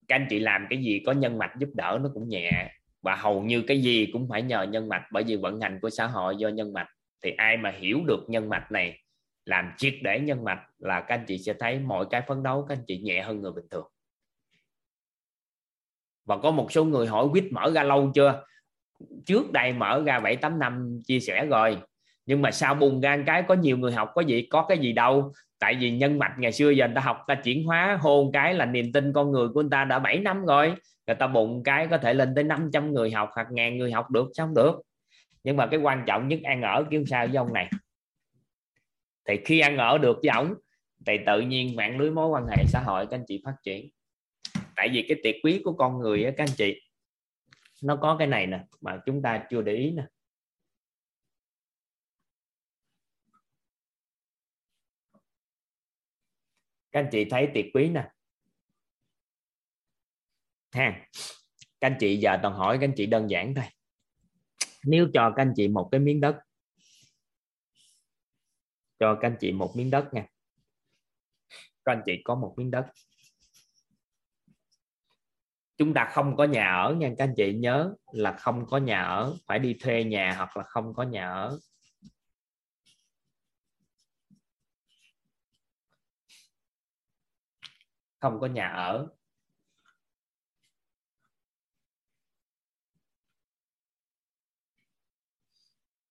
[0.07, 2.71] Các anh chị làm cái gì có nhân mạch giúp đỡ nó cũng nhẹ.
[3.01, 5.89] Và hầu như cái gì cũng phải nhờ nhân mạch bởi vì vận hành của
[5.89, 6.87] xã hội do nhân mạch.
[7.23, 8.99] Thì ai mà hiểu được nhân mạch này
[9.47, 12.65] làm triệt để nhân mạch là các anh chị sẽ thấy mọi cái phấn đấu
[12.69, 13.87] các anh chị nhẹ hơn người bình thường.
[16.25, 18.43] Và có một số người hỏi quýt mở ra lâu chưa?
[19.25, 21.77] Trước đây mở ra 7 8 năm chia sẻ rồi.
[22.25, 24.93] Nhưng mà sao bùng ra cái, có nhiều người học, có gì, có cái gì
[24.93, 25.33] đâu.
[25.59, 28.53] Tại vì nhân mạch ngày xưa giờ người ta học, ta chuyển hóa hôn cái
[28.53, 30.73] là niềm tin con người của người ta đã 7 năm rồi.
[31.07, 34.11] Người ta bùng cái có thể lên tới 500 người học hoặc ngàn người học
[34.11, 34.81] được, sao không được?
[35.43, 37.69] Nhưng mà cái quan trọng nhất, ăn ở kiếm sao với ông này?
[39.27, 40.53] Thì khi ăn ở được với ổng,
[41.05, 43.89] thì tự nhiên mạng lưới mối quan hệ xã hội các anh chị phát triển.
[44.75, 46.81] Tại vì cái tiệc quý của con người á, các anh chị,
[47.83, 50.03] nó có cái này nè, mà chúng ta chưa để ý nè.
[56.91, 58.09] Các anh chị thấy tiệc quý nè.
[60.71, 61.07] Ha,
[61.79, 63.65] các anh chị giờ toàn hỏi các anh chị đơn giản thôi.
[64.85, 66.35] Nếu cho các anh chị một cái miếng đất
[68.99, 70.25] cho các anh chị một miếng đất nha.
[71.85, 72.85] Các anh chị có một miếng đất.
[75.77, 79.01] Chúng ta không có nhà ở nha, các anh chị nhớ là không có nhà
[79.01, 81.59] ở, phải đi thuê nhà hoặc là không có nhà ở.
[88.19, 89.07] Không có nhà ở.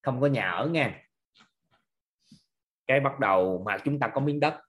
[0.02, 1.05] Không có nhà ở nha
[2.86, 4.60] cái bắt đầu mà chúng ta có miếng đất,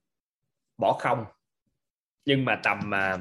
[0.77, 1.25] bỏ không.
[2.25, 3.17] Nhưng mà tầm à,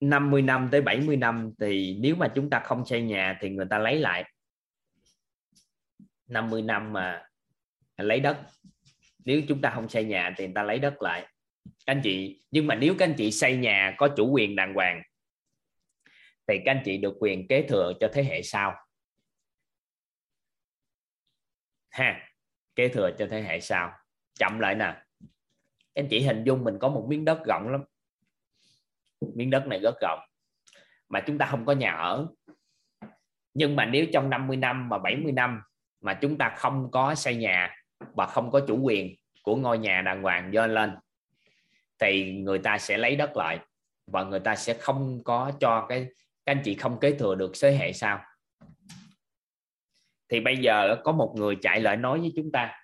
[0.00, 3.66] 50 năm tới 70 năm thì nếu mà chúng ta không xây nhà thì người
[3.70, 4.32] ta lấy lại.
[6.26, 7.28] 50 năm mà
[7.96, 8.40] lấy đất,
[9.24, 11.20] nếu chúng ta không xây nhà thì người ta lấy đất lại.
[11.64, 14.74] Các anh chị, nhưng mà nếu các anh chị xây nhà có chủ quyền đàng
[14.74, 15.02] hoàng,
[16.46, 18.74] thì các anh chị được quyền kế thừa cho thế hệ sau.
[21.90, 22.28] Ha
[22.76, 23.92] kế thừa cho thế hệ sau.
[24.38, 25.02] Chậm lại nè.
[25.94, 27.84] Anh chị hình dung mình có một miếng đất rộng lắm.
[29.34, 30.18] Miếng đất này rất rộng.
[31.08, 32.26] Mà chúng ta không có nhà ở.
[33.54, 35.62] Nhưng mà nếu trong 50 năm và 70 năm
[36.00, 40.02] mà chúng ta không có xây nhà và không có chủ quyền của ngôi nhà
[40.02, 40.96] đàng hoàng do lên,
[41.98, 43.58] thì người ta sẽ lấy đất lại
[44.06, 46.06] và người ta sẽ không có cho cái,
[46.46, 48.20] các anh chị không kế thừa được thế hệ sau
[50.28, 52.74] thì bây giờ có một người chạy lại nói với chúng ta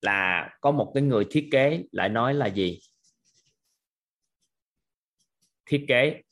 [0.00, 2.78] là có một cái người thiết kế lại nói là gì?
[5.66, 6.22] Thiết kế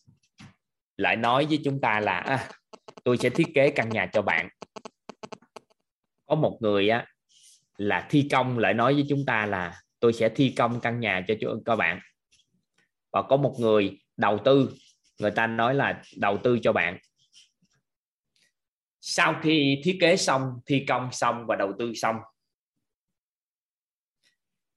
[0.96, 2.48] lại nói với chúng ta là à,
[3.04, 4.48] tôi sẽ thiết kế căn nhà cho bạn.
[6.26, 7.06] Có một người á
[7.76, 11.24] là thi công lại nói với chúng ta là tôi sẽ thi công căn nhà
[11.28, 12.00] cho các bạn.
[13.12, 14.72] Và có một người đầu tư
[15.18, 16.98] người ta nói là đầu tư cho bạn
[19.04, 22.16] sau khi thiết kế xong, thi công xong và đầu tư xong,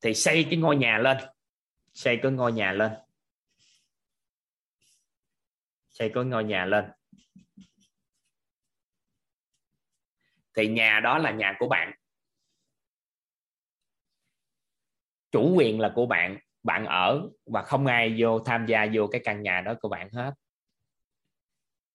[0.01, 1.17] thì xây cái ngôi nhà lên.
[1.93, 2.91] Xây cái ngôi nhà lên.
[5.89, 6.85] Xây cái ngôi nhà lên.
[10.55, 11.93] Thì nhà đó là nhà của bạn.
[15.31, 16.37] Chủ quyền là của bạn.
[16.63, 20.09] Bạn ở và không ai vô tham gia vô cái căn nhà đó của bạn
[20.13, 20.33] hết.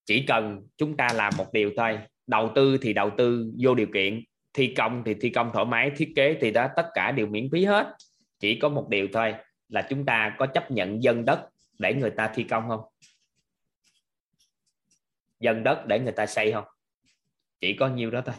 [0.05, 1.99] Chỉ cần chúng ta làm một điều thôi
[2.31, 4.25] đầu tư thì đầu tư, vô điều kiện.
[4.55, 7.49] Thi công thì thi công thoải mái, thiết kế thì đó tất cả đều miễn
[7.53, 7.97] phí hết.
[8.39, 9.35] Chỉ có một điều thôi,
[9.69, 12.81] là chúng ta có chấp nhận dân đất để người ta thi công không?
[15.41, 16.65] Dân đất để người ta xây không?
[17.61, 18.35] Chỉ có nhiêu đó thôi.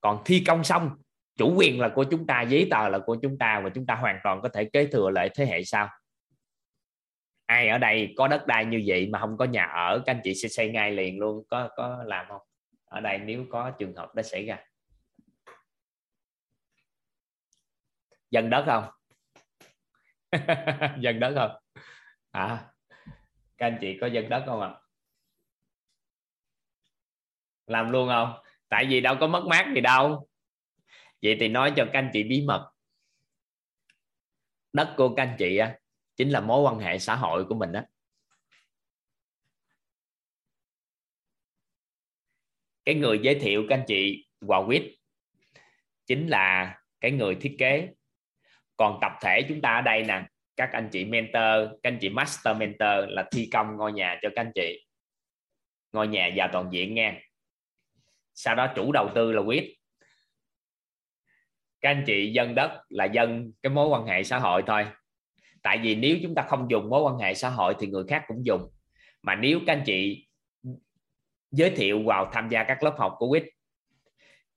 [0.00, 0.90] Còn thi công xong,
[1.36, 3.94] chủ quyền là của chúng ta, giấy tờ là của chúng ta và chúng ta
[3.94, 5.88] hoàn toàn có thể kế thừa lại thế hệ sau.
[7.46, 10.20] Ai ở đây có đất đai như vậy mà không có nhà ở, các anh
[10.24, 11.44] chị sẽ xây ngay liền luôn.
[11.48, 12.40] Có có làm không?
[12.94, 14.58] Ở đây nếu có trường hợp đó xảy ra.
[18.30, 18.84] Dân đất không?
[21.00, 21.62] Dân đất không?
[22.30, 22.70] À
[23.58, 24.68] các anh chị có dân đất không ạ?
[24.68, 24.80] À?
[27.66, 28.32] làm luôn không?
[28.68, 30.28] Tại vì đâu có mất mát gì đâu.
[31.22, 32.72] Vậy thì nói cho các anh chị bí mật.
[34.72, 35.78] Đất của các anh chị á,
[36.16, 37.80] chính là mối quan hệ xã hội của mình đó
[42.84, 44.82] cái người giới thiệu các anh chị quà quýt
[46.06, 47.88] chính là cái người thiết kế.
[48.76, 50.22] Còn tập thể chúng ta ở đây nè,
[50.56, 54.28] các anh chị mentor, các anh chị master mentor là thi công ngôi nhà cho
[54.34, 54.86] các anh chị.
[55.92, 57.20] Ngôi nhà giàu toàn diện nha.
[58.34, 59.76] Sau đó chủ đầu tư là quyết
[61.80, 64.86] các anh chị dân đất là dân cái mối quan hệ xã hội thôi.
[65.62, 68.24] Tại vì nếu chúng ta không dùng mối quan hệ xã hội thì người khác
[68.28, 68.70] cũng dùng.
[69.22, 70.26] Mà nếu các anh chị
[71.54, 73.44] giới thiệu vào tham gia các lớp học của quýt.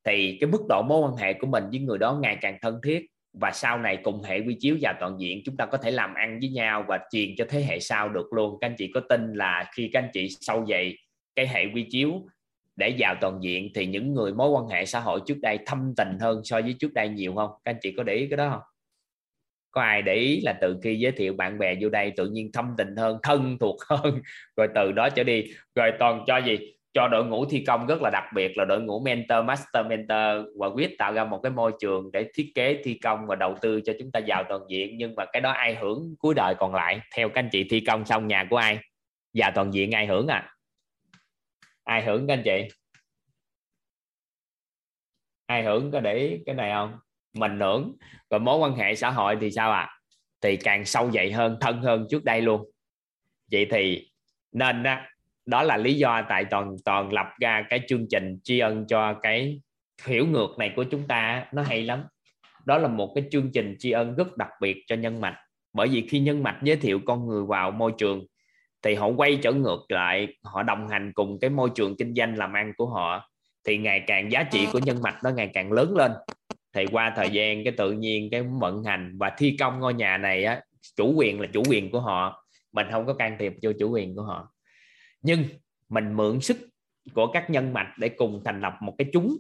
[0.03, 2.79] Thì cái mức độ mối quan hệ của mình với người đó ngày càng thân
[2.83, 5.91] thiết và sau này cùng hệ quy chiếu và toàn diện, chúng ta có thể
[5.91, 8.57] làm ăn với nhau và truyền cho thế hệ sau được luôn.
[8.61, 10.97] Các anh chị có tin là khi các anh chị sâu dày
[11.35, 12.27] cái hệ quy chiếu
[12.75, 15.93] để vào toàn diện thì những người mối quan hệ xã hội trước đây thâm
[15.97, 17.51] tình hơn so với trước đây nhiều không?
[17.65, 18.61] Các anh chị có để ý cái đó không?
[19.71, 22.51] Có ai để ý là từ khi giới thiệu bạn bè vô đây tự nhiên
[22.51, 24.21] thâm tình hơn, thân thuộc hơn?
[24.57, 25.43] Rồi từ đó trở đi.
[25.75, 26.76] Rồi toàn cho gì?
[26.97, 30.47] Cho đội ngũ thi công rất là đặc biệt là đội ngũ mentor, master mentor
[30.59, 33.55] và quyết tạo ra một cái môi trường để thiết kế thi công và đầu
[33.61, 34.97] tư cho chúng ta vào toàn diện.
[34.97, 37.01] Nhưng mà cái đó ai hưởng cuối đời còn lại?
[37.15, 38.79] Theo các anh chị thi công xong nhà của ai?
[39.33, 40.51] Vào toàn diện ai hưởng à?
[41.83, 42.67] Ai hưởng các anh chị?
[45.45, 46.97] Ai hưởng có để cái này không?
[47.33, 47.95] Mình hưởng.
[48.29, 49.79] Và mối quan hệ xã hội thì sao ạ?
[49.79, 49.93] À?
[50.41, 52.71] thì càng sâu dậy hơn, thân hơn trước đây luôn.
[53.51, 54.11] Vậy thì
[54.51, 55.09] nên á
[55.47, 59.13] đó là lý do tại toàn toàn lập ra cái chương trình tri ân cho
[59.13, 59.61] cái
[60.05, 62.03] hiểu ngược này của chúng ta nó hay lắm.
[62.65, 65.37] Đó là một cái chương trình tri ân rất đặc biệt cho nhân mạch.
[65.73, 68.25] Bởi vì khi nhân mạch giới thiệu con người vào môi trường,
[68.81, 72.37] thì họ quay trở ngược lại, họ đồng hành cùng cái môi trường kinh doanh
[72.37, 73.29] làm ăn của họ,
[73.67, 76.11] thì ngày càng giá trị của nhân mạch nó ngày càng lớn lên.
[76.75, 80.17] Thì qua thời gian cái tự nhiên cái vận hành và thi công ngôi nhà
[80.17, 80.61] này á,
[80.95, 82.45] chủ quyền là chủ quyền của họ.
[82.71, 84.51] Mình không có can thiệp vô chủ quyền của họ
[85.22, 85.43] nhưng
[85.89, 86.57] mình mượn sức
[87.13, 89.38] của các nhân mạch để cùng thành lập một cái chúng,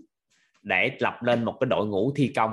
[0.61, 2.51] để lập lên một cái đội ngũ thi công.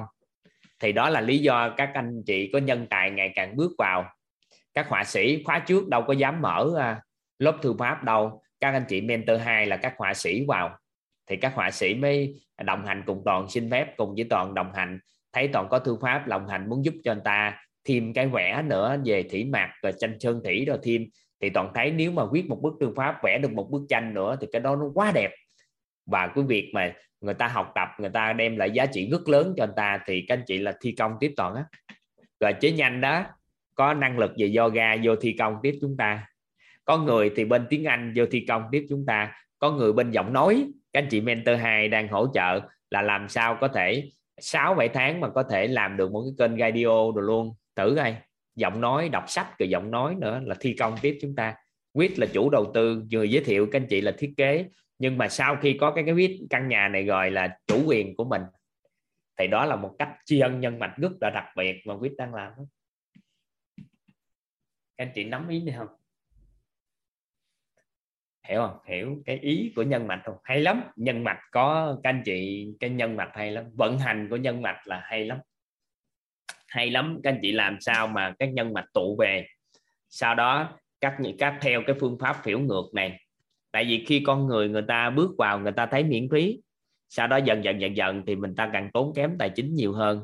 [0.81, 4.05] Thì đó là lý do các anh chị có nhân tài ngày càng bước vào.
[4.75, 7.01] Các họa sĩ khóa trước đâu có dám mở à,
[7.39, 8.43] lớp thư pháp đâu.
[8.61, 10.79] Các anh chị mentor 2 là các họa sĩ vào.
[11.27, 14.73] Thì các họa sĩ mới đồng hành cùng toàn xin phép, cùng với toàn đồng
[14.75, 14.99] hành.
[15.33, 18.63] Thấy toàn có thư pháp đồng hành muốn giúp cho anh ta thêm cái vẽ
[18.63, 21.07] nữa về thủy mạc, rồi tranh sơn thủy, rồi thêm
[21.45, 24.15] thì toàn thấy nếu mà viết một bức thư pháp, vẽ được một bức tranh
[24.15, 25.31] nữa thì cái đó nó quá đẹp.
[26.07, 29.29] Và cái việc mà người ta học tập, người ta đem lại giá trị rất
[29.29, 31.65] lớn cho người ta thì các anh chị là thi công tiếp toàn á.
[32.41, 33.25] Rồi chế nhanh đó,
[33.75, 36.27] có năng lực về yoga, vô thi công tiếp chúng ta.
[36.85, 39.33] Có người thì bên tiếng Anh vô thi công tiếp chúng ta.
[39.59, 43.29] Có người bên giọng nói, các anh chị mentor 2 đang hỗ trợ là làm
[43.29, 46.87] sao có thể 6 7 tháng mà có thể làm được một cái kênh radio
[46.87, 47.55] rồi luôn.
[47.77, 48.15] Thử coi
[48.57, 51.55] giọng nói, đọc sách rồi giọng nói nữa là thi công tiếp chúng ta.
[51.93, 54.69] Quyết là chủ đầu tư người giới thiệu các anh chị là thiết kế.
[54.99, 58.17] Nhưng mà sau khi có cái cái quyết căn nhà này gọi là chủ quyền
[58.17, 58.43] của mình.
[59.39, 62.13] Thì đó là một cách tri ân nhân mạch rất là đặc biệt mà quyết
[62.17, 62.53] đang làm
[64.97, 65.89] các anh chị nắm ý này không?
[68.49, 68.79] Hiểu không?
[68.85, 70.37] Hiểu cái ý của nhân mạch không?
[70.45, 70.83] Hay lắm.
[70.97, 73.65] Nhân mạch có, các anh chị, cái nhân mạch hay lắm.
[73.75, 75.39] Vận hành của nhân mạch là hay lắm
[76.75, 77.21] hay lắm.
[77.23, 79.47] Các anh chị làm sao mà các nhân mạch tụ về?
[80.09, 83.21] Sau đó, các các theo cái phương pháp phiểu ngược này.
[83.71, 86.61] Tại vì khi con người người ta bước vào, người ta thấy miễn phí,
[87.09, 89.93] sau đó dần dần dần dần thì mình ta càng tốn kém tài chính nhiều
[89.93, 90.21] hơn.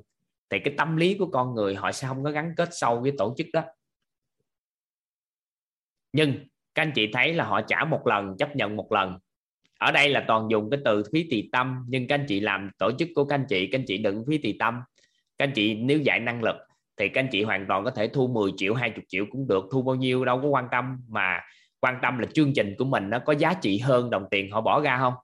[0.51, 3.13] Thì cái tâm lý của con người, họ sẽ không có gắn kết sâu với
[3.19, 3.63] tổ chức đó.
[6.13, 6.35] Nhưng
[6.75, 9.19] các anh chị thấy là họ trả một lần, chấp nhận một lần.
[9.79, 12.71] Ở đây là toàn dùng cái từ phí tỳ tâm, nhưng các anh chị làm
[12.79, 14.81] tổ chức của các anh chị, các anh chị đừng phí tỳ tâm
[15.41, 16.57] các anh chị nếu dạy năng lực
[16.97, 19.65] thì các anh chị hoàn toàn có thể thu 10 triệu 20 triệu cũng được
[19.73, 20.97] thu bao nhiêu đâu có quan tâm.
[21.09, 21.41] Mà
[21.81, 24.61] quan tâm là chương trình của mình nó có giá trị hơn đồng tiền họ
[24.61, 25.15] bỏ ra không?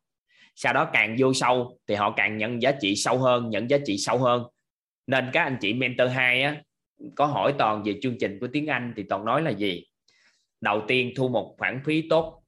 [0.54, 3.78] Sau đó càng vô sâu thì họ càng nhận giá trị sâu hơn nhận giá
[3.86, 4.42] trị sâu hơn.
[5.06, 6.62] Nên các anh chị mentor 2 á,
[7.14, 9.84] có hỏi toàn về chương trình của tiếng Anh thì toàn nói là gì?
[10.60, 12.42] Đầu tiên thu một khoản phí tốt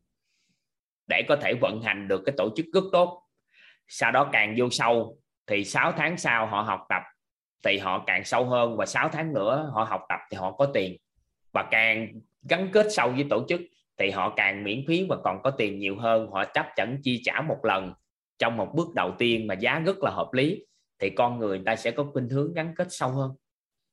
[1.06, 3.22] để có thể vận hành được cái tổ chức rất tốt.
[3.88, 7.02] Sau đó càng vô sâu thì 6 tháng sau họ học tập
[7.62, 10.66] thì họ càng sâu hơn và 6 tháng nữa họ học tập thì họ có
[10.74, 10.96] tiền.
[11.52, 13.61] Và càng gắn kết sâu với tổ chức
[13.98, 16.30] thì họ càng miễn phí và còn có tiền nhiều hơn.
[16.30, 17.92] Họ chấp nhận chi trả một lần
[18.38, 20.64] trong một bước đầu tiên mà giá rất là hợp lý.
[20.98, 23.30] Thì con người ta sẽ có khuynh hướng gắn kết sâu hơn.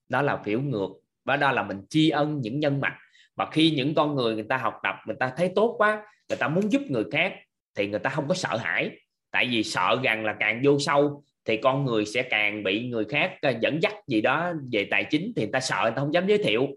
[0.09, 0.89] Đó là phiểu ngược,
[1.25, 2.97] và đó là mình tri ân những nhân mạch.
[3.35, 6.37] Và khi những con người người ta học tập, người ta thấy tốt quá, người
[6.37, 7.33] ta muốn giúp người khác
[7.75, 8.91] thì người ta không có sợ hãi.
[9.31, 13.05] Tại vì sợ rằng là càng vô sâu thì con người sẽ càng bị người
[13.05, 15.95] khác ờ, dẫn dắt gì đó về tài chính thì người ta sợ, người ta
[15.95, 16.67] không dám giới thiệu.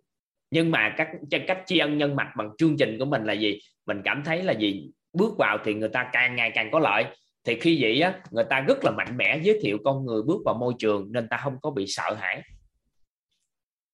[0.50, 1.08] Nhưng mà các
[1.46, 3.58] cách tri ân nhân mạch bằng chương trình của mình là gì?
[3.86, 4.90] Mình cảm thấy là gì?
[5.12, 7.04] Bước vào thì người ta càng ngày càng có lợi.
[7.44, 10.42] Thì khi vậy á, người ta rất là mạnh mẽ giới thiệu con người bước
[10.44, 12.42] vào môi trường nên ta không có bị sợ hãi.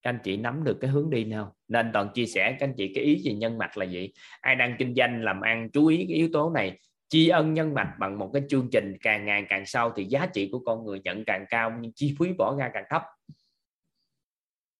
[0.02, 1.54] Các anh chị nắm được cái hướng đi nào?
[1.68, 4.10] Nên toàn chia sẻ các anh chị cái ý về nhân mạch là gì?
[4.40, 6.78] Ai đang kinh doanh, làm ăn, chú ý cái yếu tố này
[7.14, 10.26] chi ân nhân mạch bằng một cái chương trình càng ngày càng sâu thì giá
[10.34, 13.02] trị của con người nhận càng cao, nhưng chi phí bỏ ra càng thấp.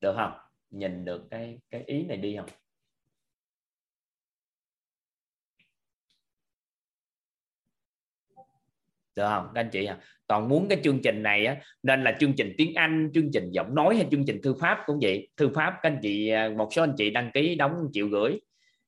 [0.01, 0.33] Được không?
[0.71, 2.47] Nhìn được cái cái ý này đi không?
[9.17, 9.51] Được không?
[9.55, 9.99] Các anh chị à?
[10.27, 13.51] toàn muốn cái chương trình này á, nên là chương trình tiếng Anh, chương trình
[13.51, 15.29] giọng nói hay chương trình thư pháp cũng vậy.
[15.37, 18.41] Thư pháp, các anh chị à, một số anh chị đăng ký, đóng triệu gửi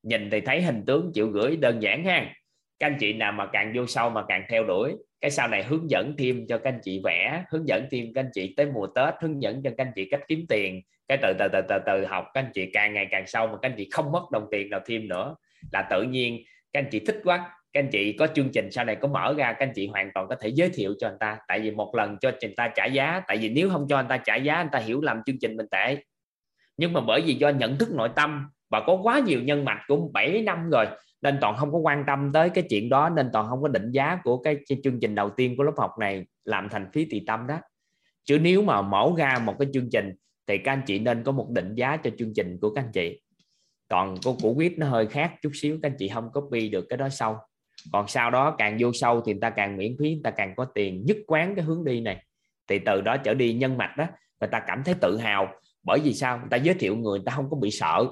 [0.03, 2.35] nhìn thì thấy hình tướng, triệu gửi đơn giản ha
[2.79, 5.65] các anh chị nào mà càng vô sâu mà càng theo đuổi, cái sau này
[5.65, 8.67] hướng dẫn thêm cho các anh chị vẽ, hướng dẫn thêm các anh chị tới
[8.67, 10.83] mùa tết, hướng dẫn cho các anh chị cách kiếm tiền.
[11.09, 13.53] Cái từ từ từ từ từ học, các anh chị càng ngày càng sâu mà
[13.63, 15.35] các anh chị không mất đồng tiền nào thêm nữa.
[15.73, 18.85] Là tự nhiên các anh chị thích quá, các anh chị có chương trình sau
[18.85, 21.19] này có mở ra, các anh chị hoàn toàn có thể giới thiệu cho anh
[21.21, 21.39] ta.
[21.49, 24.09] Tại vì một lần cho người ta trả giá, tại vì nếu không cho anh
[24.09, 25.97] ta trả giá anh ta hiểu lầm chương trình mình tệ.
[26.77, 29.83] Nhưng mà bởi vì do nhận thức nội tâm và có quá nhiều nhân mạch
[29.87, 30.87] cũng 7 năm rồi
[31.27, 33.91] nên toàn không có quan tâm tới cái chuyện đó nên toàn không có định
[33.91, 37.25] giá của cái chương trình đầu tiên của lớp học này làm thành phí tùy
[37.27, 37.61] tâm đó.
[38.25, 40.13] Chứ nếu mà mở ra một cái chương trình
[40.47, 42.93] thì các anh chị nên có một định giá cho chương trình của các anh
[42.93, 43.21] chị.
[43.89, 46.87] Còn cô của quýt nó hơi khác chút xíu các anh chị không copy được
[46.89, 47.41] cái đó sau
[47.93, 50.55] còn sau đó càng vô sâu thì người ta càng miễn phí người ta càng
[50.57, 52.25] có tiền nhất quán cái hướng đi này.
[52.69, 54.07] Thì từ đó trở đi nhân mạch đó
[54.41, 55.49] người ta cảm thấy tự hào.
[55.83, 56.39] Bởi vì sao?
[56.39, 58.07] Người ta giới thiệu người, người ta không có bị sợ.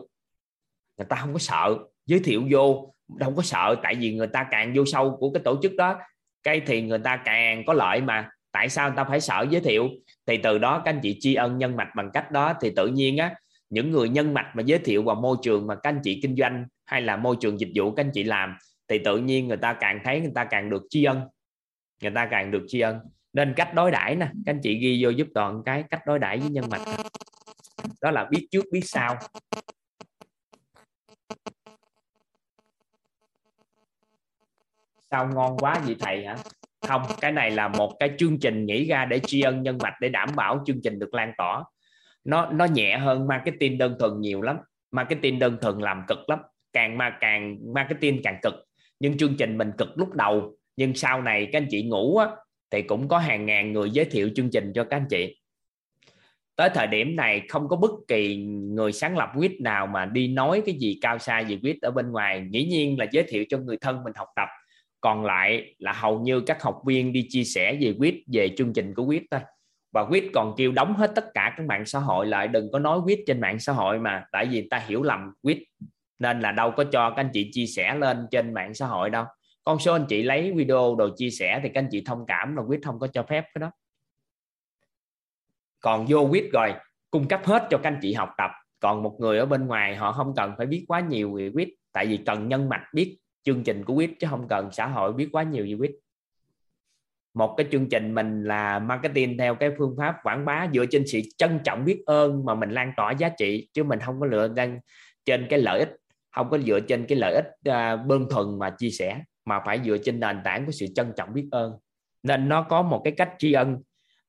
[0.96, 1.78] Người ta không có sợ.
[2.06, 5.42] Giới thiệu vô đâu có sợ, tại vì người ta càng vô sâu của cái
[5.44, 5.98] tổ chức đó,
[6.42, 8.30] cái thì người ta càng có lợi mà.
[8.52, 9.46] Tại sao người ta phải sợ?
[9.50, 9.88] Giới thiệu.
[10.26, 12.86] Thì từ đó các anh chị tri ân nhân mạch bằng cách đó, thì tự
[12.86, 13.34] nhiên á,
[13.70, 16.36] những người nhân mạch mà giới thiệu vào môi trường mà các anh chị kinh
[16.36, 18.56] doanh hay là môi trường dịch vụ các anh chị làm,
[18.88, 21.20] thì tự nhiên người ta càng thấy người ta càng được tri ân.
[22.02, 22.98] Người ta càng được tri ân.
[23.32, 26.18] Nên cách đối đãi nè, các anh chị ghi vô giúp toàn cái cách đối
[26.18, 26.82] đãi với nhân mạch
[28.00, 29.16] đó là biết trước, biết sau.
[35.14, 36.36] Sao ngon quá vậy thầy hả?
[36.88, 39.94] Không cái này là một cái chương trình nghĩ ra để tri ân nhân mạch
[40.00, 41.64] để đảm bảo chương trình được lan tỏa.
[42.24, 44.56] Nó nó nhẹ hơn marketing đơn thuần nhiều lắm.
[44.90, 46.38] Marketing đơn thuần làm cực lắm.
[46.72, 48.54] Càng mà càng marketing càng cực.
[49.00, 50.56] Nhưng chương trình mình cực lúc đầu.
[50.76, 52.26] Nhưng sau này các anh chị ngủ á,
[52.70, 55.40] thì cũng có hàng ngàn người giới thiệu chương trình cho các anh chị.
[56.56, 60.28] Tới thời điểm này không có bất kỳ người sáng lập quýt nào mà đi
[60.28, 62.46] nói cái gì cao xa gì quýt ở bên ngoài.
[62.50, 64.48] Dĩ nhiên là giới thiệu cho người thân mình học tập
[65.04, 68.72] còn lại là hầu như các học viên đi chia sẻ về quýt, về chương
[68.72, 69.40] trình của quýt thôi.
[69.92, 72.78] Và quýt còn kêu đóng hết tất cả các mạng xã hội lại, đừng có
[72.78, 75.58] nói quýt trên mạng xã hội mà, tại vì ta hiểu lầm quýt,
[76.18, 79.10] nên là đâu có cho các anh chị chia sẻ lên trên mạng xã hội
[79.10, 79.24] đâu.
[79.64, 82.56] Con số anh chị lấy video đồ chia sẻ thì các anh chị thông cảm
[82.56, 83.70] là quýt không có cho phép cái đó.
[85.80, 86.72] Còn vô quýt rồi,
[87.10, 88.50] cung cấp hết cho các anh chị học tập.
[88.80, 91.68] Còn một người ở bên ngoài họ không cần phải biết quá nhiều về quýt,
[91.92, 95.12] tại vì cần nhân mạch biết chương trình của quýt chứ không cần xã hội
[95.12, 95.90] biết quá nhiều về quýt.
[97.34, 101.04] Một cái chương trình mình là marketing theo cái phương pháp quảng bá dựa trên
[101.06, 104.26] sự trân trọng biết ơn mà mình lan tỏa giá trị chứ mình không có
[104.26, 104.80] lựa trên
[105.24, 105.96] trên cái lợi ích
[106.30, 109.80] không có dựa trên cái lợi ích uh, đơn thuần mà chia sẻ mà phải
[109.84, 111.72] dựa trên nền tảng của sự trân trọng biết ơn.
[112.22, 113.82] Nên nó có một cái cách tri ân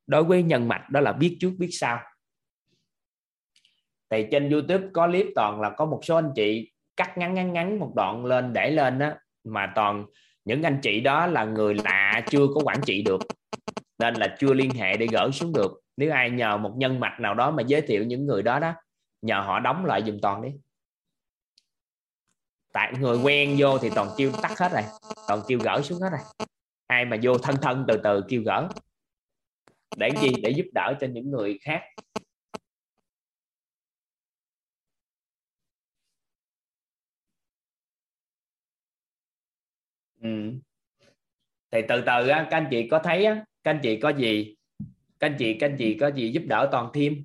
[0.07, 1.99] đối với nhân mạch đó là biết trước biết sau.
[4.09, 7.53] Thì trên YouTube có clip toàn là có một số anh chị cắt ngắn ngắn
[7.53, 9.09] ngắn một đoạn lên để lên đó
[9.43, 10.05] mà toàn
[10.45, 13.21] những anh chị đó là người lạ chưa có quản trị được
[13.99, 15.81] nên là chưa liên hệ để gỡ xuống được.
[15.97, 18.73] Nếu ai nhờ một nhân mạch nào đó mà giới thiệu những người đó đó
[19.21, 20.49] nhờ họ đóng lại dùm toàn đi.
[22.73, 24.83] Tại người quen vô thì toàn kêu tắt hết rồi
[25.27, 26.47] toàn kêu gỡ xuống hết rồi.
[26.87, 28.67] Ai mà vô thân thân từ từ kêu gỡ.
[29.97, 31.81] Để gì để giúp đỡ cho những người khác
[40.25, 40.51] ừ.
[41.71, 44.55] thì từ từ á, các anh chị có thấy á, các anh chị có gì?
[45.19, 47.23] Các anh chị các anh chị có gì giúp đỡ toàn thêm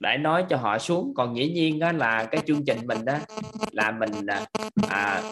[0.00, 1.12] để nói cho họ xuống.
[1.16, 3.18] Còn dĩ nhiên đó là cái chương trình mình đó
[3.72, 4.46] là mình à,
[4.88, 5.22] à,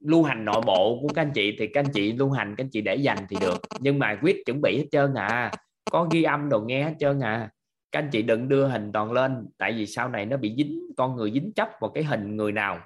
[0.00, 2.64] lưu hành nội bộ của các anh chị thì các anh chị lưu hành các
[2.64, 3.58] anh chị để dành thì được.
[3.80, 5.52] Nhưng mà quyết chuẩn bị hết trơn à.
[5.90, 7.50] Có ghi âm đồ nghe hết trơn à.
[7.92, 10.80] Các anh chị đừng đưa hình toàn lên tại vì sau này nó bị dính
[10.96, 12.80] con người dính chấp vào cái hình người nào.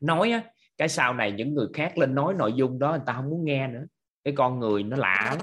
[0.00, 0.42] Nói á
[0.78, 3.44] cái sau này những người khác lên nói nội dung đó người ta không muốn
[3.44, 3.84] nghe nữa.
[4.24, 5.38] Cái con người nó lạ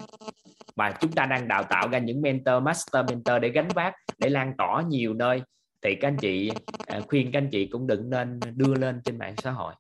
[0.76, 4.30] và chúng ta đang đào tạo ra những mentor master mentor để gánh vác để
[4.30, 5.42] lan tỏa nhiều nơi.
[5.82, 6.52] Thì các anh chị
[6.88, 9.74] à, khuyên các anh chị cũng đừng nên đưa lên trên mạng xã hội.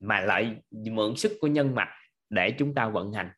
[0.00, 1.88] Mà lại mượn sức của nhân mạch
[2.30, 3.30] để chúng ta vận hành.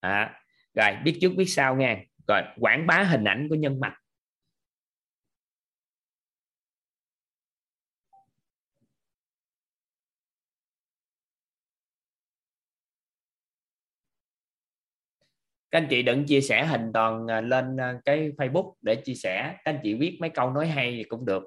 [0.00, 0.40] À,
[0.74, 2.06] rồi biết trước biết sau nghe.
[2.28, 3.94] Rồi quảng bá hình ảnh của nhân mạch.
[15.70, 19.14] Các anh chị đừng chia sẻ hình toàn à, lên à, cái Facebook để chia
[19.14, 19.54] sẻ.
[19.64, 21.42] Các anh chị viết mấy câu nói hay thì cũng được.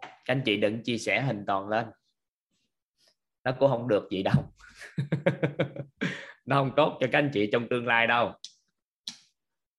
[0.00, 1.86] Các anh chị đừng chia sẻ hình toàn lên.
[3.44, 4.34] Nó cũng không được gì đâu.
[6.44, 8.32] Nó không tốt cho các anh chị trong tương lai đâu.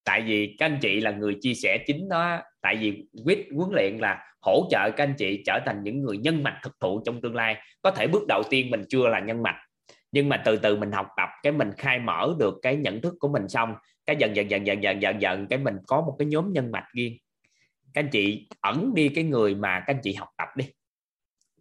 [0.03, 3.69] Tại vì các anh chị là người chia sẻ chính đó tại vì quyết, huấn
[3.73, 7.01] luyện là hỗ trợ các anh chị trở thành những người nhân mạch thực thụ
[7.05, 7.55] trong tương lai.
[7.81, 9.64] Có thể bước đầu tiên mình chưa là nhân mạch
[10.15, 13.13] nhưng mà từ từ mình học tập, cái mình khai mở được cái nhận thức
[13.19, 13.75] của mình xong,
[14.05, 16.71] cái dần dần dần dần dần dần dần, cái mình có một cái nhóm nhân
[16.71, 17.17] mạch riêng.
[17.93, 20.65] Các anh chị ẩn đi cái người mà các anh chị học tập đi.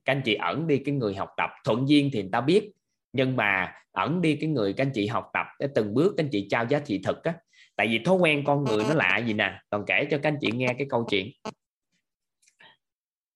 [0.05, 1.51] Các anh chị ẩn đi cái người học tập.
[1.65, 2.71] Thuận duyên thì người ta biết,
[3.13, 6.25] nhưng mà ẩn đi cái người các anh chị học tập, cái từng bước các
[6.25, 7.35] anh chị trao giá trị thực á.
[7.77, 10.39] Tại vì thói quen con người nó lạ gì nè còn kể cho các anh
[10.41, 11.29] chị nghe cái câu chuyện.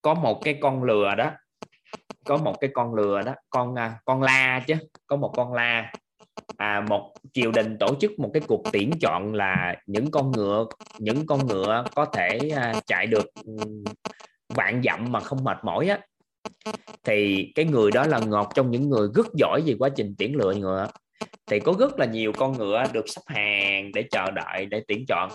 [0.03, 1.33] Có một cái con lừa đó
[2.25, 4.75] có một cái con lừa đó con à, con la chứ
[5.07, 5.93] có một con la.
[6.57, 10.67] À, một triều đình tổ chức một cái cuộc tuyển chọn là những con ngựa
[10.99, 13.27] những con ngựa có thể à, chạy được
[14.55, 15.99] vạn dặm mà không mệt mỏi á.
[17.05, 20.37] Thì cái người đó là ngọt trong những người rất giỏi về quá trình tuyển
[20.37, 20.89] lựa ngựa.
[21.47, 25.05] Thì có rất là nhiều con ngựa được sắp hàng để chờ đợi để tuyển
[25.09, 25.31] chọn.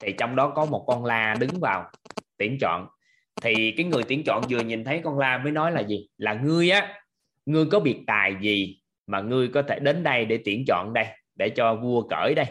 [0.00, 1.90] Thì trong đó có một con la đứng vào
[2.36, 2.86] tuyển chọn
[3.40, 6.08] thì cái người tuyển chọn vừa nhìn thấy con la mới nói là gì?
[6.16, 7.02] Là ngươi á,
[7.46, 11.06] ngươi có biệt tài gì mà ngươi có thể đến đây để tuyển chọn đây,
[11.34, 12.46] để cho vua cởi đây?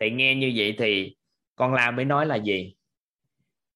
[0.00, 1.16] Thì nghe như vậy thì
[1.54, 2.74] con la mới nói là gì?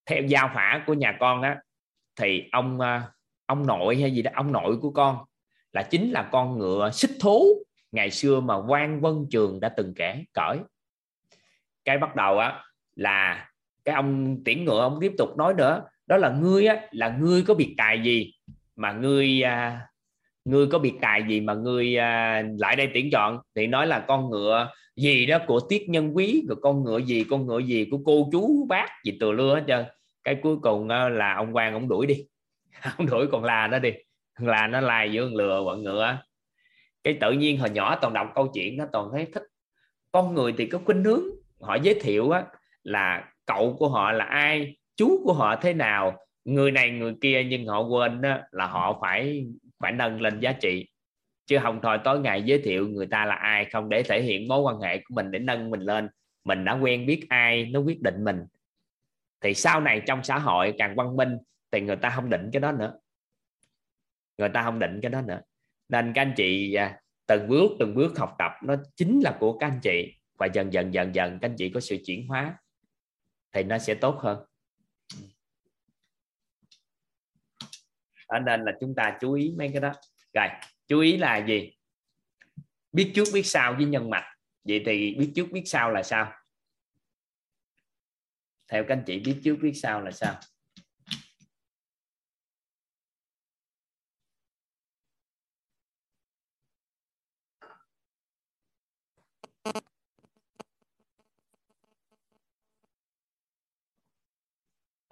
[0.07, 1.57] Theo giao phả của nhà con á,
[2.17, 3.09] thì ông à,
[3.47, 5.19] ông nội hay gì đó, ông nội của con
[5.73, 9.95] là chính là con ngựa xích thú ngày xưa mà quan vân trường đã từng
[9.97, 10.59] kể, cởi.
[11.85, 12.63] Cái bắt đầu á
[12.97, 13.51] là
[13.85, 17.43] cái ông tuyển ngựa ông tiếp tục nói nữa đó là ngươi á là ngươi
[17.43, 18.33] có biệt tài gì
[18.77, 19.81] mà ngươi à,
[20.45, 23.39] ngươi có biệt tài gì mà ngươi à, lại đây tuyển chọn?
[23.55, 27.25] Thì nói là con ngựa gì đó của tiết nhân quý rồi con ngựa gì
[27.31, 29.85] con ngựa gì của cô chú bác gì từ lưa hết trơn.
[30.25, 32.25] Cái cuối cùng là ông quan ông đuổi đi.
[32.99, 33.91] Ông đuổi còn là nó đi.
[34.39, 36.19] Là nó lai giữa lừa bọn ngựa
[37.05, 39.43] cái tự nhiên hồi nhỏ toàn đọc câu chuyện nó toàn thấy thích.
[40.13, 41.23] Con người thì có khuynh hướng.
[41.61, 42.45] Họ giới thiệu á,
[42.83, 47.45] là cậu của họ là ai chú của họ thế nào người này người kia
[47.45, 49.47] nhưng họ quên đó, là họ phải
[49.79, 50.89] phải nâng lên giá trị.
[51.47, 54.49] Chứ không thôi tối ngày giới thiệu người ta là ai không để thể hiện
[54.49, 56.09] mối quan hệ của mình để nâng mình lên
[56.45, 58.41] mình đã quen biết ai nó quyết định mình.
[59.41, 61.39] Thì sau này trong xã hội càng văn minh
[61.73, 62.99] thì người ta không định cái đó nữa.
[64.39, 65.41] Người ta không định cái đó nữa.
[65.89, 69.59] Nên các anh chị à, từng bước từng bước học tập nó chính là của
[69.59, 70.15] các anh chị.
[70.39, 72.57] Và dần dần dần dần các anh chị có sự chuyển hóa
[73.55, 74.45] thì nó sẽ tốt hơn.
[78.29, 79.93] Đó nên là chúng ta chú ý mấy cái đó.
[80.35, 80.47] Rồi,
[80.87, 81.73] chú ý là gì?
[82.93, 84.35] Biết trước, biết sau với nhân mạch.
[84.65, 86.33] Vậy thì biết trước, biết sau là sao?
[88.69, 90.41] Theo các anh chị, biết trước, biết sau là sao?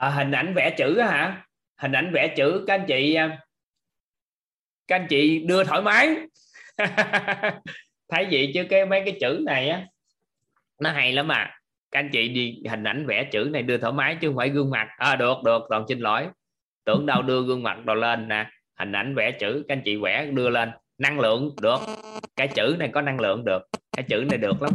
[0.02, 1.44] À, hình ảnh vẽ chữ hả?
[1.76, 3.38] Hình ảnh vẽ chữ các anh chị à,
[4.88, 6.16] các anh chị đưa thoải mái.
[8.08, 9.86] Thấy gì chứ cái mấy cái chữ này á
[10.78, 11.50] nó hay lắm mà
[11.90, 14.48] các anh chị đi hình ảnh vẽ chữ này đưa thoải mái chứ không phải
[14.48, 14.88] gương mặt.
[14.96, 16.26] À, được được toàn xin lỗi.
[16.84, 18.50] Tưởng đâu đưa gương mặt đồ lên nè.
[18.78, 20.70] Hình ảnh vẽ chữ các anh chị vẽ đưa lên.
[20.98, 21.78] Năng lượng được.
[22.36, 23.62] Cái chữ này có năng lượng được.
[23.96, 24.72] Cái chữ này được lắm.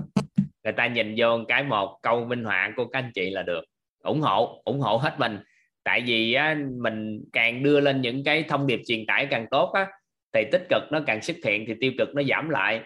[0.63, 3.63] Người ta nhìn vô cái một câu minh họa của các anh chị là được
[4.07, 5.39] ủng hộ ủng hộ hết mình.
[5.83, 9.71] Tại vì á, mình càng đưa lên những cái thông điệp truyền tải càng tốt
[9.73, 9.87] á,
[10.33, 12.81] thì tích cực nó càng xuất hiện thì tiêu cực nó giảm lại.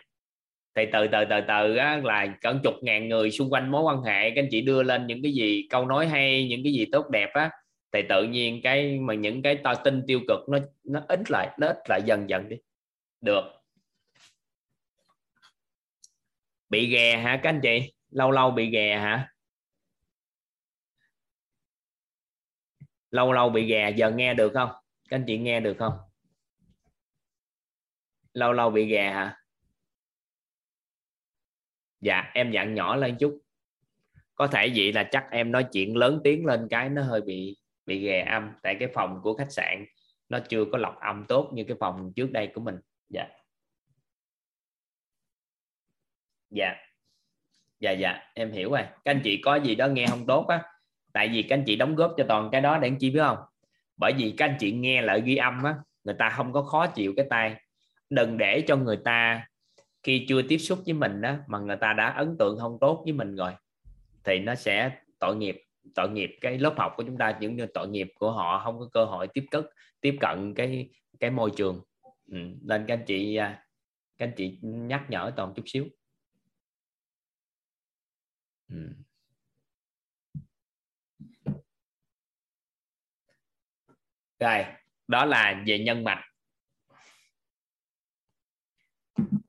[0.76, 4.02] Thì từ từ từ từ á, là cỡ chục ngàn người xung quanh mối quan
[4.02, 6.86] hệ các anh chị đưa lên những cái gì câu nói hay những cái gì
[6.92, 7.50] tốt đẹp á
[7.94, 11.50] thì tự nhiên cái mà những cái to tin tiêu cực nó nó ít lại
[11.60, 12.56] nó ít lại dần dần đi.
[13.22, 13.44] Được.
[16.70, 17.94] Bị ghè hả các anh chị?
[18.12, 19.28] Lâu lâu bị ghè hả?
[23.12, 24.70] Lâu lâu bị gà, giờ nghe được không?
[25.10, 25.94] Các anh chị nghe được không?
[28.34, 29.38] Lâu lâu bị gà hả?
[32.00, 33.40] Dạ em dặn nhỏ lên chút.
[34.36, 37.58] Có thể vậy là chắc em nói chuyện lớn tiếng lên cái nó hơi bị
[37.86, 38.52] bị ghè âm.
[38.64, 39.86] Tại cái phòng của khách sạn,
[40.30, 42.76] nó chưa có lọc âm tốt như cái phòng trước đây của mình.
[43.10, 43.28] Dạ.
[46.50, 46.76] Dạ.
[47.80, 48.32] Dạ dạ.
[48.34, 48.82] Em hiểu rồi.
[48.82, 50.71] Các anh chị có gì đó nghe không tốt á
[51.14, 53.20] tại vì các anh chị đóng góp cho toàn cái đó để anh chị biết
[53.20, 53.38] không
[53.98, 56.88] bởi vì các anh chị nghe lại ghi âm á, người ta không có khó
[56.88, 57.56] chịu cái tay
[58.10, 59.48] đừng để cho người ta
[60.04, 63.02] khi chưa tiếp xúc với mình đó mà người ta đã ấn tượng không tốt
[63.04, 63.52] với mình rồi,
[64.24, 65.64] thì nó sẽ tội nghiệp
[65.96, 68.80] tội nghiệp cái lớp học của chúng ta những như tội nghiệp của họ, không
[68.80, 69.64] có cơ hội tiếp cận
[70.02, 70.90] tiếp cận cái
[71.20, 71.82] cái môi trường
[72.32, 72.38] ừ.
[72.62, 73.66] nên các anh chị à,
[74.18, 75.86] các anh chị nhắc nhở toàn chút xíu
[78.70, 78.94] ừ.
[84.42, 84.66] Rồi,
[85.08, 86.24] đó là về nhân mạch.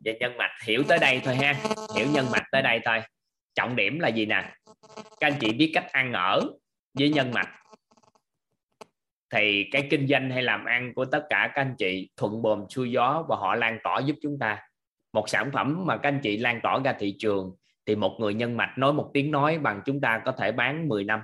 [0.05, 1.55] Về nhân mạch, hiểu tới đây thôi ha.
[1.97, 3.01] Hiểu nhân mạch tới đây thôi.
[3.55, 4.55] Trọng điểm là gì nè?
[5.21, 6.41] Các anh chị biết cách ăn ở
[6.99, 7.49] với nhân mạch.
[9.31, 12.65] Thì cái kinh doanh hay làm ăn của tất cả các anh chị thuận bồm
[12.69, 14.63] xuôi gió và họ lan tỏa giúp chúng ta.
[15.13, 17.57] Một sản phẩm mà các anh chị lan tỏa ra thị trường
[17.87, 20.89] thì một người nhân mạch nói một tiếng nói bằng chúng ta có thể bán
[20.89, 21.21] 10 năm.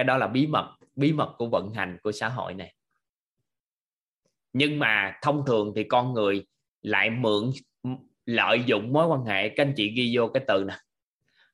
[0.00, 2.74] Cái đó là bí mật bí mật của vận hành của xã hội này.
[4.52, 6.46] Nhưng mà thông thường thì con người
[6.82, 7.50] lại mượn
[8.26, 10.76] lợi dụng mối quan hệ, các anh chị ghi vô cái từ nè.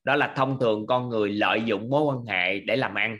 [0.04, 3.18] Đó là thông thường con người lợi dụng mối quan hệ để làm ăn,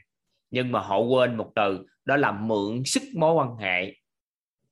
[0.51, 3.95] nhưng mà họ quên một từ, đó là mượn sức mối quan hệ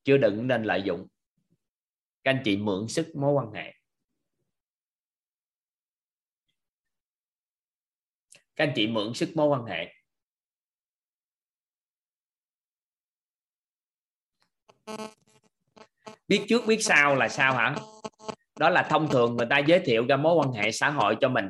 [0.04, 1.06] chưa đừng nên lợi dụng.
[2.24, 3.74] Các anh chị mượn sức mối quan hệ.
[8.56, 10.03] Các anh chị mượn sức mối quan hệ.
[16.28, 17.74] Biết trước biết sau là sao hả?
[18.58, 21.28] Đó là thông thường người ta giới thiệu ra mối quan hệ xã hội cho
[21.28, 21.48] mình.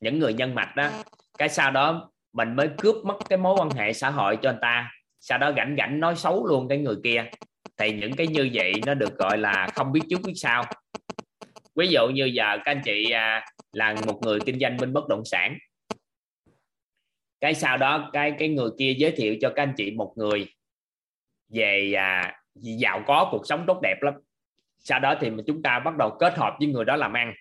[0.00, 0.90] Những người nhân mạch đó
[1.38, 4.58] cái sau đó mình mới cướp mất cái mối quan hệ xã hội cho người
[4.62, 4.90] ta.
[5.20, 7.24] Sau đó rảnh rảnh nói xấu luôn cái người kia.
[7.76, 10.64] Thì những cái như vậy nó được gọi là không biết trước biết sau.
[11.74, 15.08] Ví dụ như giờ các anh chị à, là một người kinh doanh bên bất
[15.08, 15.58] động sản.
[17.40, 20.46] Cái sau đó cái cái người kia giới thiệu cho các anh chị một người
[21.48, 24.14] về à, giàu có, cuộc sống tốt đẹp lắm.
[24.78, 27.34] Sau đó thì chúng ta bắt đầu kết hợp với người đó làm ăn.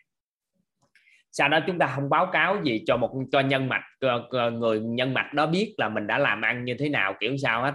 [1.31, 3.83] Sau đó chúng ta không báo cáo gì cho một, cho nhân mạch
[4.53, 7.63] người nhân mạch đó biết là mình đã làm ăn như thế nào, kiểu sao
[7.63, 7.73] hết.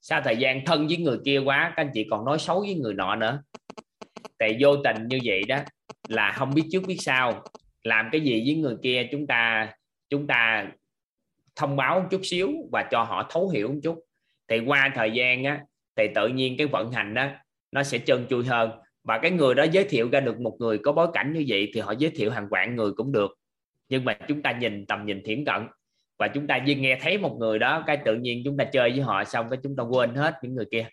[0.00, 2.74] Sau thời gian thân với người kia quá, các anh chị còn nói xấu với
[2.74, 3.42] người nọ nữa.
[4.38, 5.58] Tại vô tình như vậy đó,
[6.08, 7.42] là không biết trước biết sau.
[7.82, 9.72] Làm cái gì với người kia chúng ta
[10.08, 10.66] chúng ta
[11.56, 14.04] thông báo một chút xíu và cho họ thấu hiểu một chút.
[14.48, 15.60] Thì qua thời gian á
[15.96, 17.28] thì tự nhiên cái vận hành đó
[17.72, 18.70] nó sẽ trơn chui hơn.
[19.04, 21.70] Và cái người đó giới thiệu ra được một người có bối cảnh như vậy
[21.74, 23.38] thì họ giới thiệu hàng vạn người cũng được.
[23.88, 25.68] Nhưng mà chúng ta nhìn tầm nhìn thiển cận.
[26.18, 28.90] Và chúng ta chỉ nghe thấy một người đó cái tự nhiên chúng ta chơi
[28.90, 30.88] với họ xong cái chúng ta quên hết những người kia.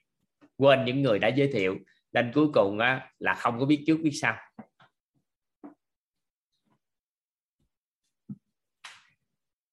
[0.58, 1.76] Quên những người đã giới thiệu.
[2.12, 4.38] Nên cuối cùng á, là không có biết trước biết sau.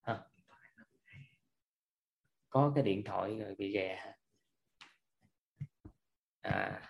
[0.03, 0.19] À.
[2.49, 4.16] Có cái điện thoại rồi bị ghè
[6.47, 6.83] à,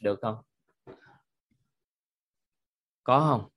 [0.00, 0.42] được không?
[3.04, 3.50] Có không?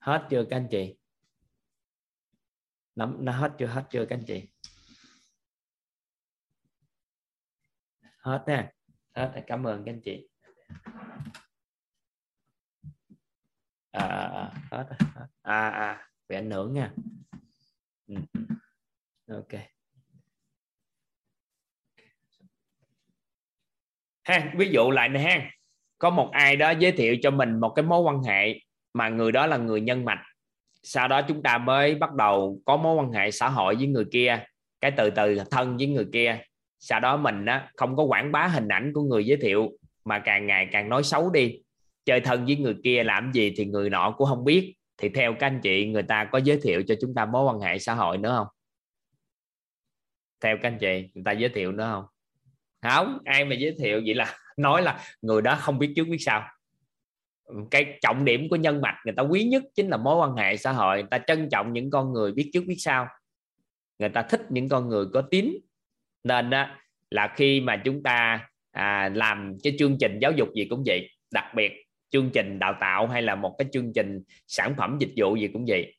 [0.00, 0.96] Hết chưa các anh chị?
[2.94, 3.66] Nắm nó hết chưa?
[3.66, 4.48] Hết chưa các anh chị?
[8.16, 8.72] Hết nha
[9.14, 10.28] hết cảm ơn các anh chị.
[13.90, 14.96] À, à, hết.
[15.42, 16.94] À à bị ảnh hưởng nha.
[18.06, 18.14] Ừ.
[19.28, 19.73] ok
[24.24, 25.50] ha ví dụ lại này ha.
[25.98, 28.60] Có một ai đó giới thiệu cho mình một cái mối quan hệ
[28.94, 30.22] mà người đó là người nhân mạch.
[30.82, 34.04] Sau đó chúng ta mới bắt đầu có mối quan hệ xã hội với người
[34.12, 34.44] kia
[34.80, 36.38] cái từ từ thân với người kia.
[36.78, 39.72] Sau đó mình á, không có quảng bá hình ảnh của người giới thiệu
[40.04, 41.60] mà càng ngày càng nói xấu đi.
[42.04, 44.74] Chơi thân với người kia làm gì thì người nọ cũng không biết.
[44.98, 47.60] Thì theo các anh chị người ta có giới thiệu cho chúng ta mối quan
[47.60, 48.46] hệ xã hội nữa không?
[50.40, 52.04] Theo các anh chị người ta giới thiệu nữa không?
[52.84, 56.18] Không ai mà giới thiệu vậy là nói là người đó không biết trước biết
[56.20, 56.48] sau.
[57.70, 60.56] Cái trọng điểm của nhân mạch người ta quý nhất chính là mối quan hệ
[60.56, 60.96] xã hội.
[60.96, 63.08] Người ta trân trọng những con người biết trước biết sau.
[63.98, 65.56] Người ta thích những con người có tín.
[66.24, 66.66] Nên đó,
[67.10, 71.10] là khi mà chúng ta à, làm cái chương trình giáo dục gì cũng vậy
[71.30, 71.72] đặc biệt
[72.10, 75.48] chương trình đào tạo hay là một cái chương trình sản phẩm dịch vụ gì
[75.52, 75.96] cũng vậy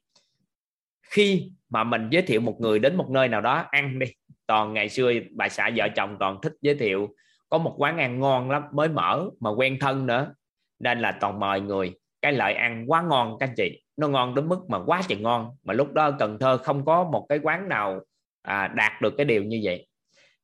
[1.02, 4.08] khi mà mình giới thiệu một người đến một nơi nào đó ăn đi
[4.48, 7.16] toàn ngày xưa bà xã vợ chồng toàn thích giới thiệu
[7.50, 10.34] có một quán ăn ngon lắm mới mở mà quen thân nữa.
[10.80, 13.84] Nên là toàn mời người cái lợi ăn quá ngon các anh chị.
[13.98, 17.04] Nó ngon đến mức mà quá trời ngon mà lúc đó Cần Thơ không có
[17.04, 18.02] một cái quán nào
[18.42, 19.88] à, đạt được cái điều như vậy.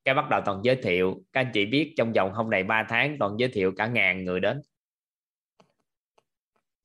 [0.05, 2.83] Cái bắt đầu toàn giới thiệu các anh chị biết trong vòng không đầy 3
[2.89, 4.61] tháng toàn giới thiệu cả ngàn người đến.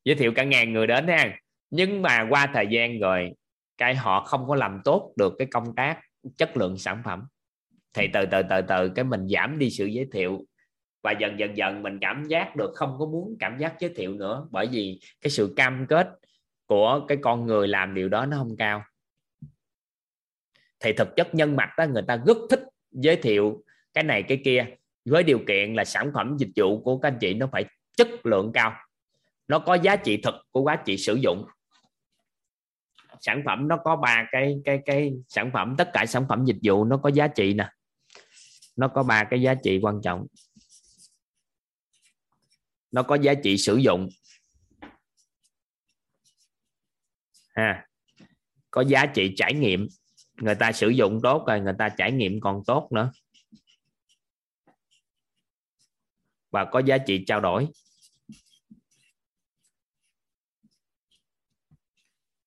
[0.05, 1.38] Giới thiệu cả ngàn người đến ha.
[1.70, 3.32] Nhưng mà qua thời gian rồi
[3.78, 6.01] cái họ không có làm tốt được cái công tác
[6.36, 7.27] chất lượng sản phẩm.
[7.94, 10.44] Thì từ từ từ từ cái mình giảm đi sự giới thiệu
[11.03, 14.15] và dần dần dần mình cảm giác được không có muốn cảm giác giới thiệu
[14.15, 16.09] nữa bởi vì cái sự cam kết
[16.66, 18.82] của cái con người làm điều đó nó không cao.
[20.81, 24.40] Thì thực chất nhân mặt đó người ta rất thích giới thiệu cái này, cái
[24.44, 24.66] kia
[25.05, 27.65] với điều kiện là sản phẩm dịch vụ của các anh chị nó phải
[27.97, 28.73] chất lượng cao.
[29.48, 31.47] Nó có giá trị thực của giá trị sử dụng
[33.20, 36.59] sản phẩm nó có ba cái cái cái sản phẩm, tất cả sản phẩm dịch
[36.62, 37.70] vụ nó có giá trị nè.
[38.76, 40.26] Nó có ba cái giá trị quan trọng.
[42.90, 44.09] Nó có giá trị sử dụng.
[47.55, 47.86] Ha.
[48.70, 49.88] Có giá trị trải nghiệm.
[50.36, 53.12] Người ta sử dụng tốt rồi, người ta trải nghiệm còn tốt nữa.
[56.51, 57.68] Và có giá trị trao đổi.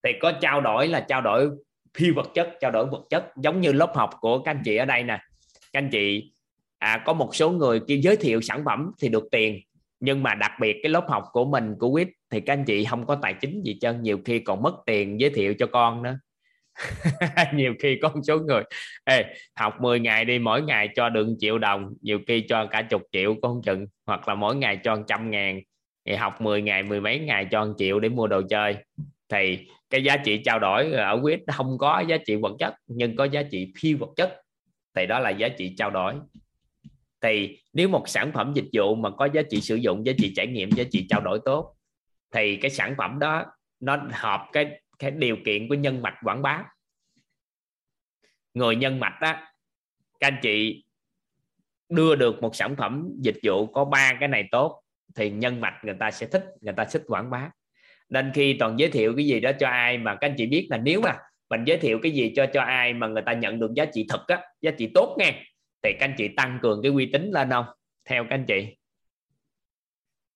[0.03, 1.49] Thì có trao đổi là trao đổi
[1.97, 3.26] phi vật chất trao đổi vật chất.
[3.38, 5.19] Giống như lớp học của các anh chị ở đây nè.
[5.73, 6.31] Các anh chị
[6.77, 9.59] à, có một số người kia giới thiệu sản phẩm thì được tiền.
[9.99, 12.85] Nhưng mà đặc biệt cái lớp học của mình của quýt thì các anh chị
[12.85, 16.03] không có tài chính gì chân nhiều khi còn mất tiền giới thiệu cho con
[16.03, 16.19] nữa.
[17.53, 18.63] Nhiều khi có một số người
[19.05, 22.81] Ê, học 10 ngày đi mỗi ngày cho được triệu đồng nhiều khi cho cả
[22.81, 23.88] chục triệu con chừng.
[24.05, 25.61] Hoặc là mỗi ngày cho trăm ngàn
[26.05, 28.76] thì học 10 ngày mười mấy ngày cho 1 triệu để mua đồ chơi.
[29.30, 33.16] Thì cái giá trị trao đổi ở quýt không có giá trị vật chất, nhưng
[33.16, 34.41] có giá trị phi vật chất.
[34.95, 36.16] Thì đó là giá trị trao đổi.
[37.22, 40.34] Thì nếu một sản phẩm dịch vụ mà có giá trị sử dụng, giá trị
[40.36, 41.76] trải nghiệm, giá trị trao đổi tốt,
[42.32, 43.45] thì cái sản phẩm đó
[43.80, 46.64] nó hợp cái cái điều kiện của nhân mạch quảng bá.
[48.53, 49.34] Người nhân mạch đó
[50.20, 50.86] các anh chị
[51.90, 54.84] đưa được một sản phẩm dịch vụ có ba cái này tốt,
[55.16, 57.49] thì nhân mạch người ta sẽ thích, người ta thích quảng bá
[58.10, 60.68] nên khi toàn giới thiệu cái gì đó cho ai mà các anh chị biết
[60.69, 61.18] là nếu mà
[61.49, 64.06] mình giới thiệu cái gì cho cho ai mà người ta nhận được giá trị
[64.10, 65.44] thực á giá trị tốt nghe
[65.81, 67.65] thì các anh chị tăng cường cái uy tín lên không?
[68.06, 68.77] Theo các anh chị.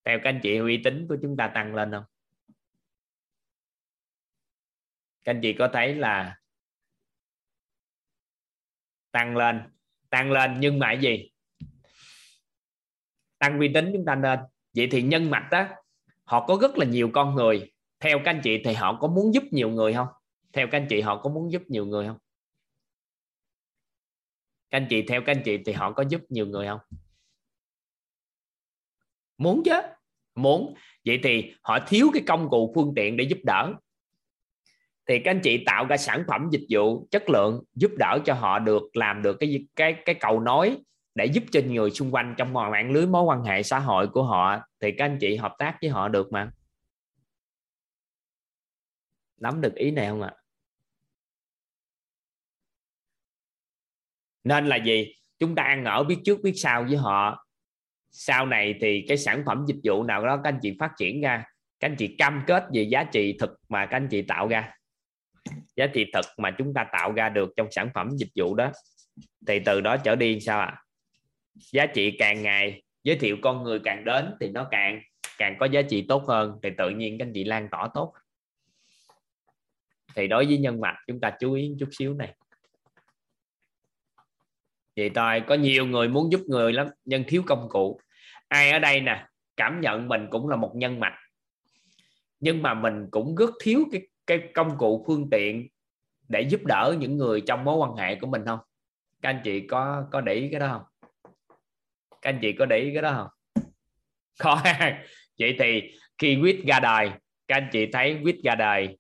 [0.06, 2.04] Theo các anh chị uy tín của chúng ta tăng lên không?
[5.24, 6.36] Các anh chị có thấy là
[9.12, 9.62] tăng lên
[10.10, 11.30] tăng lên nhưng mà gì?
[13.38, 14.40] Tăng uy tín chúng ta lên,
[14.76, 15.76] vậy thì nhân mạch á
[16.24, 17.72] họ có rất là nhiều con người.
[18.00, 20.08] Theo các anh chị thì họ có muốn giúp nhiều người không?
[20.54, 22.18] Theo các anh chị họ có muốn giúp nhiều người không?
[24.70, 26.80] Các anh chị, theo các anh chị thì họ có giúp nhiều người không?
[29.38, 29.82] Muốn chứ,
[30.36, 30.74] muốn.
[31.06, 33.74] Vậy thì họ thiếu cái công cụ phương tiện để giúp đỡ.
[35.08, 38.34] Thì các anh chị tạo ra sản phẩm dịch vụ chất lượng giúp đỡ cho
[38.34, 40.78] họ được, làm được cái cái cái cầu nối
[41.16, 44.24] để giúp cho người xung quanh trong mạng lưới, mối quan hệ xã hội của
[44.24, 46.52] họ thì các anh chị hợp tác với họ được mà.
[49.38, 50.34] Nắm được ý này không ạ?
[54.44, 55.16] Nên là gì?
[55.40, 57.46] Chúng ta ăn ở biết trước biết sau với họ.
[58.12, 61.22] Sau này thì cái sản phẩm dịch vụ nào đó các anh chị phát triển
[61.22, 61.44] ra,
[61.80, 64.72] các anh chị cam kết về giá trị thực mà các anh chị tạo ra.
[65.76, 68.72] Giá trị thực mà chúng ta tạo ra được trong sản phẩm dịch vụ đó.
[69.48, 70.66] Thì từ đó trở đi sao ạ?
[70.66, 70.80] À?
[71.56, 75.02] giá trị càng ngày giới thiệu con người càng đến thì nó càng
[75.38, 78.14] càng có giá trị tốt hơn, thì tự nhiên các anh chị lan tỏa tốt.
[80.16, 82.36] Thì đối với nhân mạch chúng ta chú ý chút xíu này.
[84.96, 88.00] Vậy thôi có nhiều người muốn giúp người lắm, nhưng thiếu công cụ.
[88.48, 89.28] Ai ở đây nè,
[89.58, 91.16] cảm nhận mình cũng là một nhân mạch
[92.44, 95.68] nhưng mà mình cũng rất thiếu cái cái công cụ, phương tiện
[96.28, 98.60] để giúp đỡ những người trong mối quan hệ của mình không?
[99.22, 100.82] Các anh chị có có để ý cái đó không?
[102.24, 103.64] Các anh chị có để ý cái đó không?
[104.40, 104.62] Có.
[105.40, 107.12] Vậy thì khi quýt ra đời
[107.48, 108.98] các anh chị thấy quýt ra đời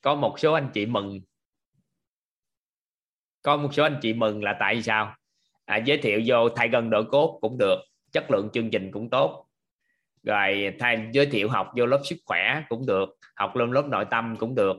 [0.00, 1.20] có một số anh chị mừng.
[3.42, 5.14] Có một số anh chị mừng là tại sao?
[5.64, 7.78] À, giới thiệu vô thay gần đổi cốt cũng được
[8.12, 9.46] chất lượng chương trình cũng tốt.
[10.22, 14.04] Rồi thay giới thiệu học vô lớp sức khỏe cũng được học lên lớp nội
[14.10, 14.76] tâm cũng được.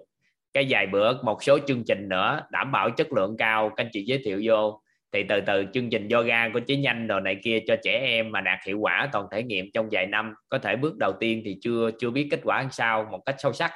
[0.54, 3.90] Cái vài bữa một số chương trình nữa đảm bảo chất lượng cao các anh
[3.94, 4.82] chị giới thiệu vô
[5.14, 8.32] thì từ từ chương trình yoga của chế nhanh rồi này kia cho trẻ em
[8.32, 11.42] mà đạt hiệu quả toàn thể nghiệm trong vài năm, có thể bước đầu tiên
[11.46, 13.72] thì chưa chưa biết kết quả làm sao một cách sâu sắc.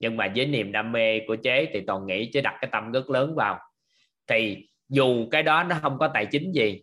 [0.00, 2.92] Nhưng mà với niềm đam mê của chế thì toàn nghĩ chế đặt cái tâm
[2.92, 3.58] rất lớn vào.
[4.26, 6.82] Thì dù cái đó nó không có tài chính gì,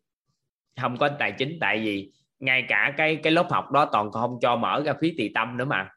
[0.82, 4.38] không có tài chính tại vì ngay cả cái cái lớp học đó toàn không
[4.42, 5.90] cho mở ra phí tỳ tâm nữa mà.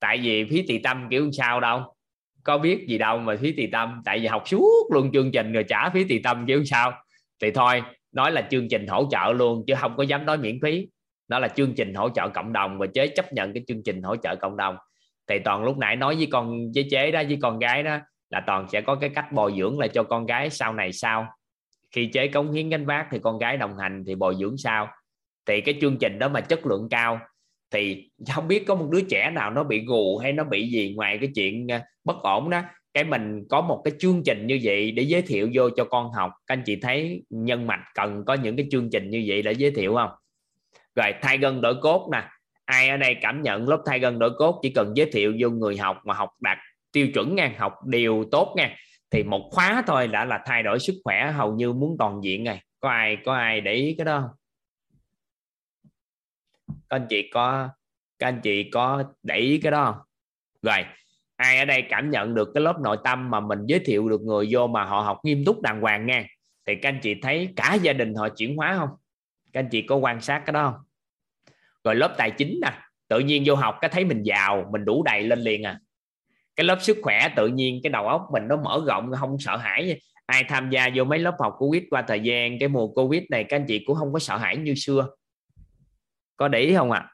[0.00, 1.94] Tại vì phí tỳ tâm kiểu sao đâu?
[2.48, 5.52] Có biết gì đâu mà phí tỳ tâm, tại vì học suốt luôn chương trình
[5.52, 6.92] rồi trả phí tỳ tâm kiểu sao.
[7.42, 10.58] Thì thôi, nói là chương trình hỗ trợ luôn, chứ không có dám nói miễn
[10.62, 10.88] phí.
[11.28, 14.02] Đó là chương trình hỗ trợ cộng đồng và chế chấp nhận cái chương trình
[14.02, 14.76] hỗ trợ cộng đồng.
[15.26, 17.98] Thì toàn lúc nãy nói với con, với chế đó, với con gái đó,
[18.30, 21.26] là toàn sẽ có cái cách bồi dưỡng lại cho con gái sau này sau
[21.94, 24.88] khi chế cống hiến gánh vác thì con gái đồng hành thì bồi dưỡng sau
[25.46, 27.20] thì cái chương trình đó mà chất lượng cao
[27.70, 30.94] thì không biết có một đứa trẻ nào nó bị gù hay nó bị gì
[30.96, 32.62] ngoài cái chuyện à, bất ổn đó.
[32.94, 36.12] Cái mình có một cái chương trình như vậy để giới thiệu vô cho con
[36.12, 36.30] học.
[36.46, 39.52] Các anh chị thấy nhân mạch cần có những cái chương trình như vậy để
[39.52, 40.10] giới thiệu không?
[40.94, 42.22] Rồi thay gân đổi cốt nè.
[42.64, 45.50] Ai ở đây cảm nhận lớp thay gân đổi cốt chỉ cần giới thiệu vô
[45.50, 46.58] người học mà học đạt
[46.92, 48.76] tiêu chuẩn nha học đều tốt nha
[49.10, 52.44] thì một khóa thôi đã là thay đổi sức khỏe, hầu như muốn toàn diện
[52.44, 54.30] này có ai có ai để ý cái đó không?
[56.90, 57.68] Các anh chị có
[58.18, 60.02] các anh chị có để ý cái đó không?
[60.62, 60.84] Rồi,
[61.36, 64.20] ai ở đây cảm nhận được cái lớp nội tâm mà mình giới thiệu được
[64.20, 66.26] người vô mà họ học nghiêm túc đàng hoàng nha
[66.66, 68.88] thì các anh chị thấy cả gia đình họ chuyển hóa không?
[69.52, 70.80] Các anh chị có quan sát cái đó không?
[71.84, 72.72] Rồi lớp tài chính nè,
[73.08, 75.80] tự nhiên vô học cái thấy mình giàu, mình đủ đầy lên liền à.
[76.56, 79.56] Cái lớp sức khỏe tự nhiên, cái đầu óc mình nó mở rộng, không sợ
[79.56, 80.00] hãi.
[80.26, 83.44] Ai tham gia vô mấy lớp học covid qua thời gian, cái mùa covid này
[83.44, 85.08] các anh chị cũng không có sợ hãi như xưa
[86.38, 87.10] có để ý không ạ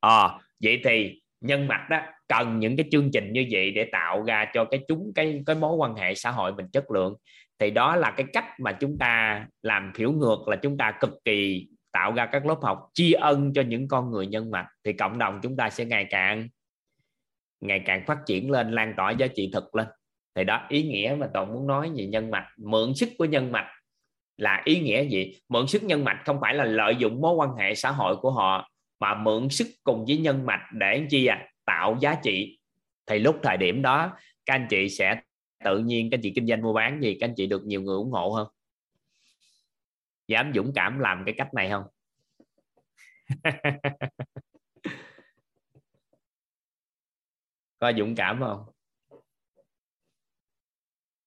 [0.00, 0.10] à?
[0.10, 4.24] à, vậy thì nhân mạch đó cần những cái chương trình như vậy để tạo
[4.24, 7.16] ra cho cái chúng cái cái mối quan hệ xã hội mình chất lượng
[7.58, 11.10] thì đó là cái cách mà chúng ta làm hiểu ngược là chúng ta cực
[11.24, 14.92] kỳ tạo ra các lớp học tri ân cho những con người nhân mạch thì
[14.92, 16.48] cộng đồng chúng ta sẽ ngày càng
[17.60, 19.86] ngày càng phát triển lên lan tỏa giá trị thực lên
[20.34, 23.52] thì đó ý nghĩa mà toàn muốn nói về nhân mạch mượn sức của nhân
[23.52, 23.66] mạch
[24.42, 25.40] là ý nghĩa gì?
[25.48, 28.30] Mượn sức nhân mạch không phải là lợi dụng mối quan hệ xã hội của
[28.30, 28.70] họ,
[29.00, 31.48] mà mượn sức cùng với nhân mạch để chi à?
[31.64, 32.58] Tạo giá trị.
[33.06, 34.16] Thì lúc thời điểm đó,
[34.46, 35.20] các anh chị sẽ
[35.64, 37.82] tự nhiên, các anh chị kinh doanh mua bán gì, các anh chị được nhiều
[37.82, 38.48] người ủng hộ hơn?
[40.28, 41.84] Dạ, Dám dũng cảm làm cái cách này không?
[47.78, 48.64] Có dũng cảm không?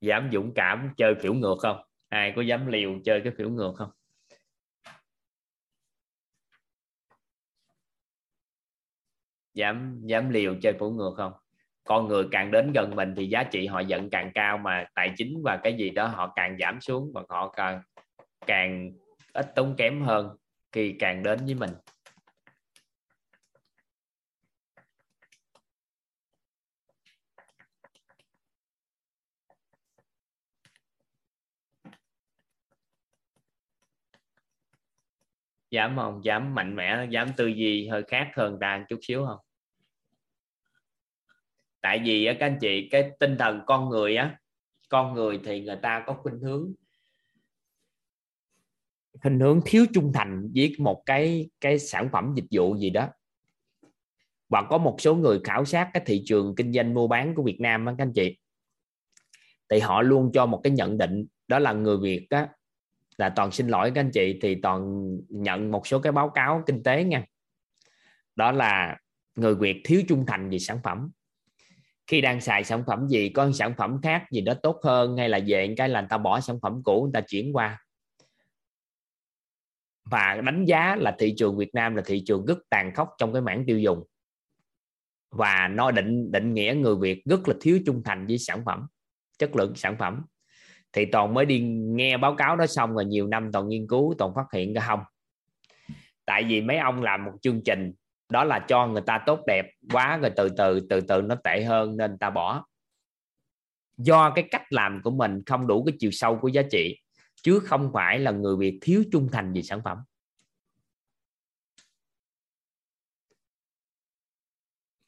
[0.01, 1.84] Dạ, Dám dũng cảm chơi kiểu ngược không?
[2.09, 3.89] Ai có dám liều chơi cái kiểu ngược không?
[9.53, 11.33] Dám dám liều chơi phiểu ngược không?
[11.83, 15.13] Con người càng đến gần mình thì giá trị họ nhận càng cao mà tài
[15.17, 17.81] chính và cái gì đó họ càng giảm xuống và họ càng
[18.47, 18.91] càng
[19.33, 20.37] ít tốn kém hơn
[20.71, 21.69] khi càng đến với mình.
[35.71, 36.25] Dám không?
[36.25, 39.39] Dám mạnh mẽ, dám tư duy hơi khác hơn ta chút xíu không?
[41.81, 44.39] Tại vì các anh chị, cái tinh thần con người á,
[44.89, 46.73] con người thì người ta có khuynh hướng
[49.21, 53.07] khuynh hướng thiếu trung thành với một cái cái sản phẩm dịch vụ gì đó.
[54.49, 57.43] Và có một số người khảo sát cái thị trường kinh doanh mua bán của
[57.43, 58.37] Việt Nam á, các anh chị,
[59.69, 62.49] thì họ luôn cho một cái nhận định, đó là người Việt á
[63.17, 66.63] là toàn xin lỗi các anh chị, thì toàn nhận một số cái báo cáo
[66.65, 67.23] kinh tế nha.
[68.35, 68.97] Đó là
[69.35, 71.09] người Việt thiếu trung thành về sản phẩm.
[72.07, 75.29] Khi đang xài sản phẩm gì, có sản phẩm khác gì đó tốt hơn hay
[75.29, 77.81] là về cái là người ta bỏ sản phẩm cũ, người ta chuyển qua.
[80.03, 83.33] Và đánh giá là thị trường Việt Nam là thị trường rất tàn khốc trong
[83.33, 84.03] cái mảng tiêu dùng.
[85.31, 88.87] Và nó định định nghĩa người Việt rất là thiếu trung thành với sản phẩm,
[89.37, 90.25] chất lượng sản phẩm
[90.95, 94.15] thì toàn mới đi nghe báo cáo đó xong rồi nhiều năm toàn nghiên cứu
[94.17, 94.99] toàn phát hiện ra không.
[96.25, 97.93] Tại vì mấy ông làm một chương trình,
[98.29, 101.63] đó là cho người ta tốt đẹp quá, rồi từ từ từ từ nó tệ
[101.63, 102.65] hơn nên ta bỏ.
[103.97, 106.97] Do cái cách làm của mình không đủ cái chiều sâu của giá trị,
[107.43, 109.97] chứ không phải là người Việt thiếu trung thành về sản phẩm.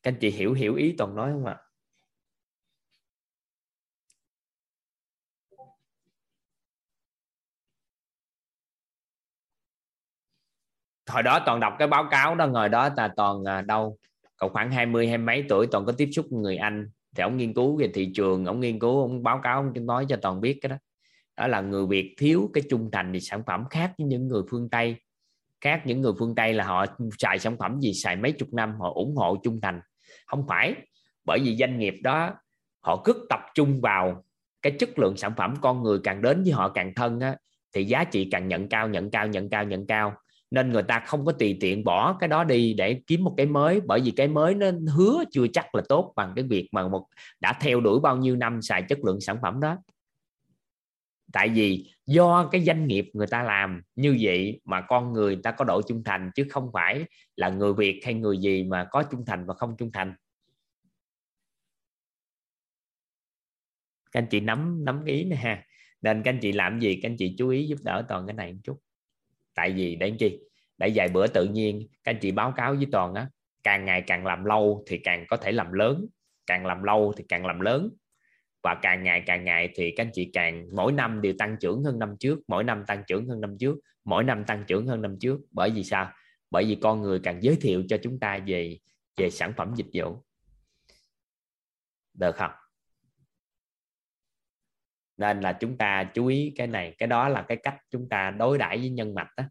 [0.04, 1.58] Các anh chị hiểu hiểu ý toàn nói không ạ?
[11.08, 13.98] Hồi đó toàn đọc cái báo cáo đó ngồi đó là toàn à, đâu
[14.38, 16.90] còn khoảng 20 hai mấy tuổi toàn có tiếp xúc người Anh.
[17.16, 20.06] Thì ông nghiên cứu về thị trường ông nghiên cứu ông báo cáo ông nói
[20.10, 20.76] cho toàn biết cái đó.
[21.38, 24.42] Đó là người Việt thiếu cái trung thành thì sản phẩm khác với những người
[24.50, 24.96] phương Tây.
[25.62, 26.86] Khác những người phương Tây là họ
[27.20, 29.82] xài sản phẩm gì xài mấy chục năm họ ủng hộ trung thành.
[30.26, 30.76] Không phải
[31.26, 32.34] bởi vì doanh nghiệp đó
[32.80, 34.24] họ cứ tập trung vào
[34.62, 37.36] cái chất lượng sản phẩm con người càng đến với họ càng thân á,
[37.76, 40.14] thì giá trị càng nhận cao nhận cao nhận cao nhận cao
[40.52, 43.46] nên người ta không có tùy tiện bỏ cái đó đi để kiếm một cái
[43.46, 46.88] mới, bởi vì cái mới nó hứa chưa chắc là tốt bằng cái việc mà
[46.88, 47.08] một,
[47.40, 49.78] đã theo đuổi bao nhiêu năm xài chất lượng sản phẩm đó.
[51.34, 55.52] Tại vì do cái doanh nghiệp người ta làm như vậy mà con người ta
[55.52, 57.06] có độ trung thành, chứ không phải
[57.36, 60.16] là người Việt hay người gì mà có trung thành và không trung thành.
[64.12, 65.64] Các anh chị nắm nắm ý nè ha.
[66.02, 68.34] Nên các anh chị làm gì, các anh chị chú ý giúp đỡ toàn cái
[68.34, 68.80] này một chút
[69.58, 70.40] tại vì để chi?
[70.78, 73.30] Để vài bữa tự nhiên, các anh chị báo cáo với toàn á,
[73.64, 76.06] càng ngày càng làm lâu thì càng có thể làm lớn,
[76.46, 77.90] càng làm lâu thì càng làm lớn.
[78.64, 81.84] Và càng ngày càng ngày thì các anh chị càng, mỗi năm đều tăng trưởng
[81.84, 85.02] hơn năm trước, mỗi năm tăng trưởng hơn năm trước, mỗi năm tăng trưởng hơn
[85.02, 85.40] năm trước.
[85.52, 86.12] Bởi vì sao?
[86.52, 88.80] Bởi vì con người càng giới thiệu cho chúng ta về
[89.18, 90.24] về sản phẩm dịch vụ.
[92.14, 92.52] Được không?
[95.18, 98.32] Nên là chúng ta chú ý cái này, cái đó là cái cách chúng ta
[98.32, 99.44] đối đãi với nhân mạch đó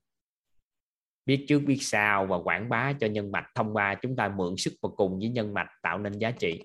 [1.26, 4.56] biết trước, biết sau và quảng bá cho nhân mạch, thông qua chúng ta mượn
[4.56, 6.62] sức và cùng với nhân mạch tạo nên giá trị.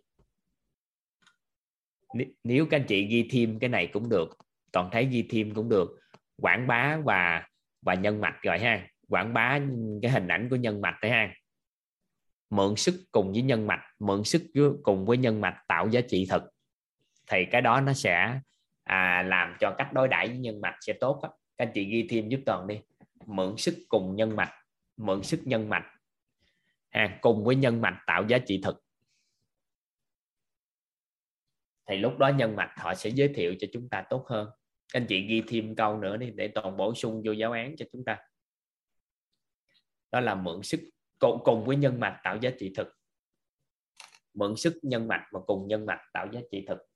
[2.43, 4.37] Nếu các anh chị ghi thêm cái này cũng được,
[4.71, 5.99] toàn thấy ghi thêm cũng được,
[6.41, 7.47] quảng bá và
[7.81, 8.87] và nhân mạch rồi ha.
[9.09, 9.59] Quảng bá
[10.01, 11.33] cái hình ảnh của nhân mạch đấy ha.
[12.49, 14.41] Mượn sức cùng với nhân mạch, mượn sức
[14.83, 16.43] cùng với nhân mạch tạo giá trị thực
[17.31, 18.39] thì cái đó nó sẽ
[18.91, 21.29] à, làm cho cách đối đãi với nhân mạch sẽ tốt đó.
[21.57, 22.81] các anh chị ghi thêm giúp toàn đi.
[23.25, 24.51] Mượn sức cùng nhân mạch
[24.97, 25.85] mượn sức nhân mạch.
[26.89, 28.83] À, cùng với nhân mạch tạo giá trị thực.
[31.85, 34.49] Thì lúc đó nhân mạch họ sẽ giới thiệu cho chúng ta tốt hơn.
[34.93, 37.85] Anh chị ghi thêm câu nữa đi để toàn bổ sung vô giáo án cho
[37.91, 38.17] chúng ta.
[40.11, 40.79] Đó là mượn sức
[41.19, 42.87] cùng, cùng với nhân mạch tạo giá trị thực.
[44.33, 46.90] Mượn sức nhân mạch và cùng nhân mạch tạo giá trị thực.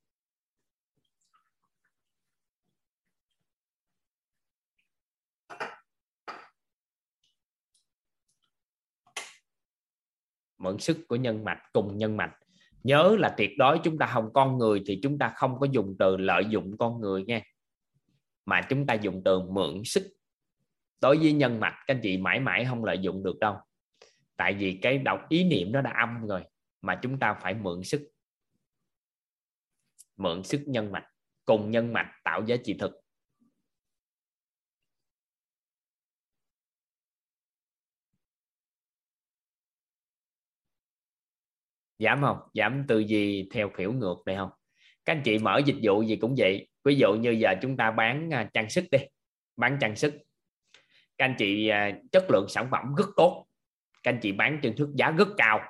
[10.66, 12.32] Mượn sức của nhân mạch cùng nhân mạch.
[12.84, 15.96] Nhớ là tuyệt đối chúng ta không con người thì chúng ta không có dùng
[16.00, 17.42] từ lợi dụng con người nha.
[18.46, 20.14] Mà chúng ta dùng từ mượn sức.
[21.02, 23.56] Đối với nhân mạch, các anh chị mãi mãi không lợi dụng được đâu.
[24.38, 26.44] Tại vì cái đọc ý niệm nó đã âm rồi,
[26.82, 28.12] mà chúng ta phải mượn sức.
[30.18, 31.08] Mượn sức nhân mạch,
[31.46, 32.92] cùng nhân mạch tạo giá trị thực.
[42.00, 42.38] Giảm không?
[42.54, 44.50] Giảm tư duy theo kiểu ngược này không?
[45.06, 46.68] Các anh chị mở dịch vụ gì cũng vậy.
[46.84, 49.00] Ví dụ như giờ chúng ta bán à, trang sức đi.
[49.58, 50.14] Bán trang sức.
[51.18, 53.46] Các anh chị à, chất lượng sản phẩm rất tốt.
[54.04, 55.62] Các anh chị bán trên thước giá rất cao.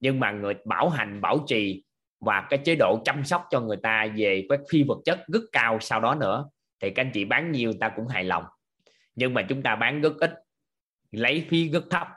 [0.00, 1.84] Nhưng mà người bảo hành, bảo trì
[2.20, 5.42] và cái chế độ chăm sóc cho người ta về các phi vật chất rất
[5.52, 6.48] cao sau đó nữa,
[6.80, 8.44] thì các anh chị bán nhiều ta cũng hài lòng.
[9.14, 10.34] Nhưng mà chúng ta bán rất ít,
[11.10, 12.08] lấy phí rất thấp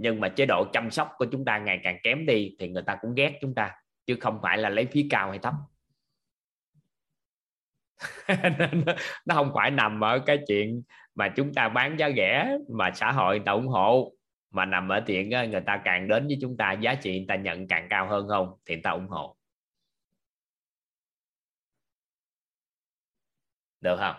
[0.00, 2.82] nhưng mà chế độ chăm sóc của chúng ta ngày càng kém đi thì người
[2.86, 3.72] ta cũng ghét chúng ta,
[4.06, 5.54] chứ không phải là lấy phí cao hay thấp.
[9.26, 10.82] Nó không phải nằm ở cái chuyện
[11.14, 14.12] mà chúng ta bán giá rẻ mà xã hội người ta ủng hộ,
[14.50, 17.26] mà nằm ở chuyện ờ, người ta càng đến với chúng ta, giá trị người
[17.28, 19.36] ta nhận càng cao hơn không thì người ta ủng hộ.
[23.80, 24.16] Được không?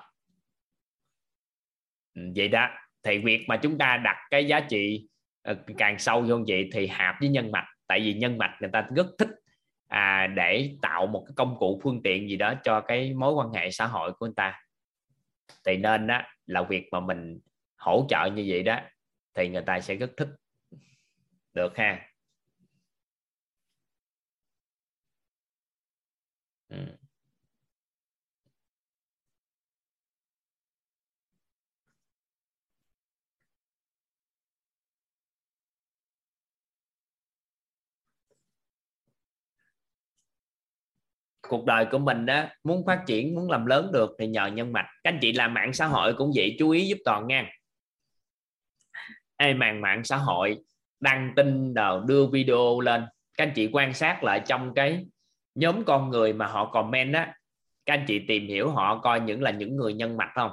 [2.13, 2.67] Ừ, vậy đó.
[3.03, 5.07] Thì việc mà chúng ta đặt cái giá trị
[5.43, 8.69] Ờ, càng sâu vô vậy thì hạp với nhân mạch tại vì nhân mạch người
[8.73, 9.29] ta rất thích
[9.87, 13.53] à, để tạo một cái công cụ phương tiện gì đó cho cái mối quan
[13.53, 14.53] hệ xã hội của người ta.
[15.65, 17.39] Thì nên đó là việc mà mình
[17.77, 18.79] hỗ trợ như vậy đó
[19.35, 20.29] thì người ta sẽ rất thích.
[21.53, 21.99] Được ha?
[26.69, 27.00] Ừ.
[41.51, 44.73] cuộc đời của mình đó muốn phát triển, muốn làm lớn được thì nhờ nhân
[44.73, 44.87] mạch.
[45.03, 47.51] Các anh chị làm mạng xã hội cũng vậy, chú ý giúp toàn nha.
[49.37, 50.57] Ai màn mạng xã hội,
[50.99, 53.05] đăng tin nào đưa video lên.
[53.37, 55.05] Các anh chị quan sát lại trong cái
[55.55, 57.35] nhóm con người mà họ comment á,
[57.85, 60.51] các anh chị tìm hiểu họ coi những là những người nhân mạch không?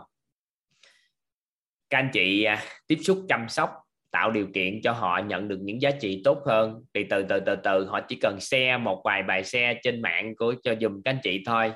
[1.91, 3.71] Các anh chị à, tiếp xúc chăm sóc
[4.19, 6.85] tạo điều kiện cho họ nhận được những giá trị tốt hơn.
[6.95, 10.37] Thì từ từ từ từ họ chỉ cần share một vài bài share trên mạng
[10.37, 11.73] của, cho dùm các anh chị thôi.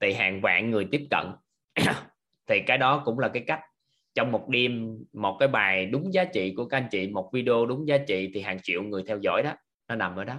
[0.00, 1.26] Thì hàng vạn người tiếp cận.
[2.48, 3.60] Thì cái đó cũng là cái cách.
[4.14, 7.66] Trong một đêm, một cái bài đúng giá trị của các anh chị, một video
[7.66, 9.52] đúng giá trị thì hàng triệu người theo dõi đó.
[9.88, 10.34] Nó nằm ở đó.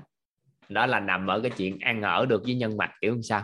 [0.70, 3.44] Đó là nằm ở cái chuyện ăn ở được với nhân mạch kiểu như sao?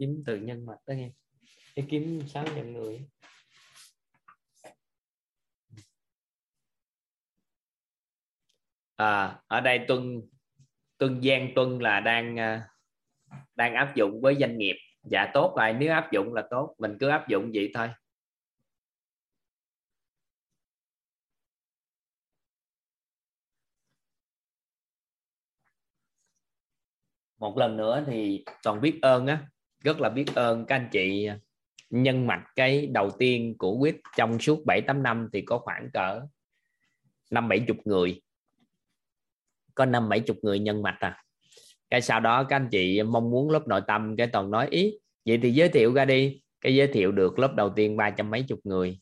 [0.00, 1.10] Kiếm từ nhân mạch đó nghe.
[1.74, 3.08] Cái kiếm sáu nhân người.
[8.96, 10.22] À, ở đây tuân
[10.98, 12.68] tuân giang tuân là đang à,
[13.54, 14.76] đang áp dụng với doanh nghiệp.
[15.02, 15.72] Dạ tốt rồi.
[15.72, 16.74] Nếu áp dụng là tốt.
[16.78, 17.88] Mình cứ áp dụng vậy thôi.
[27.38, 29.46] Một lần nữa thì toàn biết ơn á
[29.84, 31.28] rất là biết ơn các anh chị
[31.90, 35.90] nhân mạch cái đầu tiên của quyết trong suốt 7 8 năm thì có khoảng
[35.92, 36.20] cỡ
[37.30, 38.22] năm bảy chục người.
[39.74, 41.22] Có năm bảy chục người nhân mạch à.
[41.90, 44.92] Cái sau đó các anh chị mong muốn lớp nội tâm, cái toàn nói, ý,
[45.24, 46.42] vậy thì giới thiệu ra đi.
[46.60, 49.00] Cái giới thiệu được lớp đầu tiên ba trăm mấy chục người.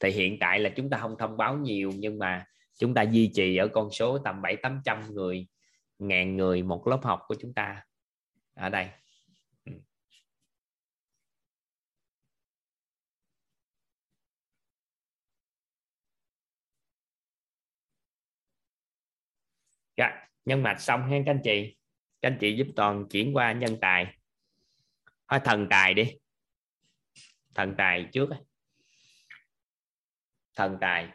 [0.00, 2.44] Thì hiện tại là chúng ta không thông báo nhiều, nhưng mà
[2.78, 5.46] chúng ta duy trì ở con số tầm bảy tám trăm người,
[5.98, 7.82] ngàn người một lớp học của chúng ta.
[8.54, 8.86] Ở đây.
[19.96, 21.76] Rồi, dạ, nhân mạch xong ha các anh chị.
[22.22, 24.18] Các anh chị giúp toàn chuyển qua nhân tài.
[25.28, 26.18] Thôi thần tài đi.
[27.54, 28.28] Thần tài trước
[30.56, 31.08] thần tài.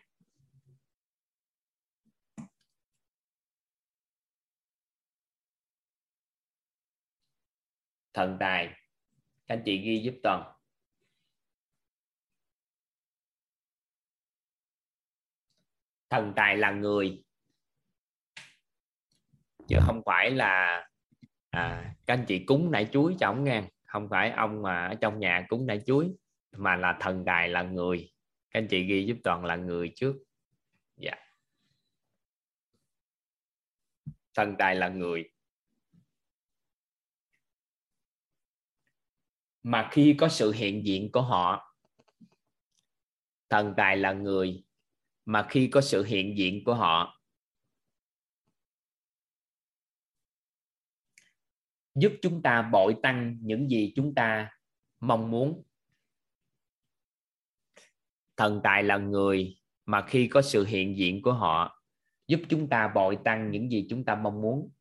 [8.13, 8.67] Thần tài.
[9.47, 10.57] Các anh chị ghi giúp toàn.
[16.09, 17.23] Thần tài là người
[19.71, 20.85] chứ không phải là
[21.49, 23.63] à, các anh chị cúng nải chuối cho ông nghe.
[23.85, 26.11] Không phải ông mà ở trong nhà cúng nải chuối
[26.57, 28.11] mà là thần tài là người.
[28.51, 30.15] Các anh chị ghi giúp toàn là người trước.
[30.97, 31.15] Dạ.
[34.33, 35.29] Thần tài là người.
[39.63, 41.75] Mà khi có sự hiện diện của họ
[43.49, 44.63] thần tài là người.
[45.25, 47.20] Mà khi có sự hiện diện của họ
[51.95, 54.51] giúp chúng ta bội tăng những gì chúng ta
[54.99, 55.63] mong muốn.
[58.37, 61.83] Thần tài là người mà khi có sự hiện diện của họ,
[62.27, 64.71] giúp chúng ta bội tăng những gì chúng ta mong muốn.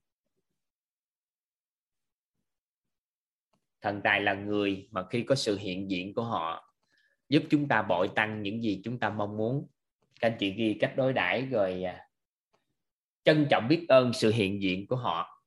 [3.81, 6.75] Thần tài là người mà khi có sự hiện diện của họ,
[7.29, 9.69] giúp chúng ta bội tăng những gì chúng ta mong muốn.
[10.21, 12.09] Các anh chị ghi cách đối đãi rồi à,
[13.25, 15.40] trân trọng biết ơn sự hiện diện của họ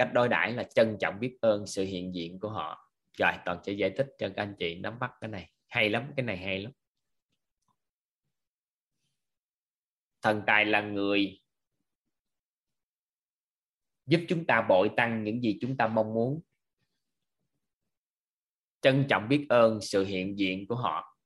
[0.00, 2.92] cách đối đãi là trân trọng biết ơn sự hiện diện của họ.
[3.18, 5.52] Rồi, toàn sẽ giải thích cho các anh chị nắm bắt cái này.
[5.68, 6.72] Hay lắm, cái này hay lắm.
[10.22, 11.40] Thần tài là người
[14.06, 16.40] giúp chúng ta bội tăng những gì chúng ta mong muốn.
[18.80, 21.18] Trân trọng biết ơn sự hiện diện của họ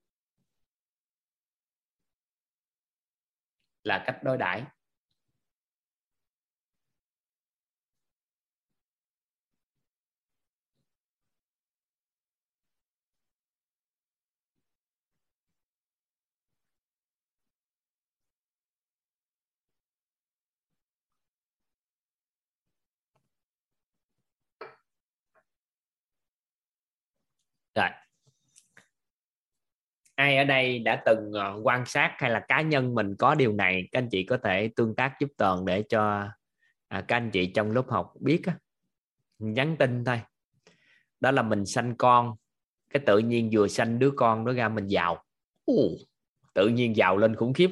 [3.82, 4.64] là cách đối đãi.
[27.74, 27.88] Rồi.
[30.14, 33.52] Ai ở đây đã từng ờ, quan sát hay là cá nhân mình có điều
[33.52, 33.88] này?
[33.92, 36.28] Các anh chị có thể tương tác giúp toàn để cho
[36.88, 38.58] à, các anh chị trong lớp học biết á.
[39.38, 40.20] nhắn tin thôi.
[41.20, 42.34] Đó là mình sanh con.
[42.90, 45.24] Cái tự nhiên vừa sanh đứa con nó ra mình giàu.
[45.64, 45.88] Ồ,
[46.54, 47.70] tự nhiên giàu lên khủng khiếp.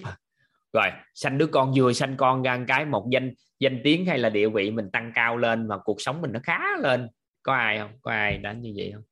[0.72, 4.28] Rồi sanh đứa con vừa sanh con ra cái một danh danh tiếng hay là
[4.28, 7.08] địa vị mình tăng cao lên và cuộc sống mình nó khá lên.
[7.42, 7.98] Có ai không?
[8.02, 9.02] Có ai đã như vậy không?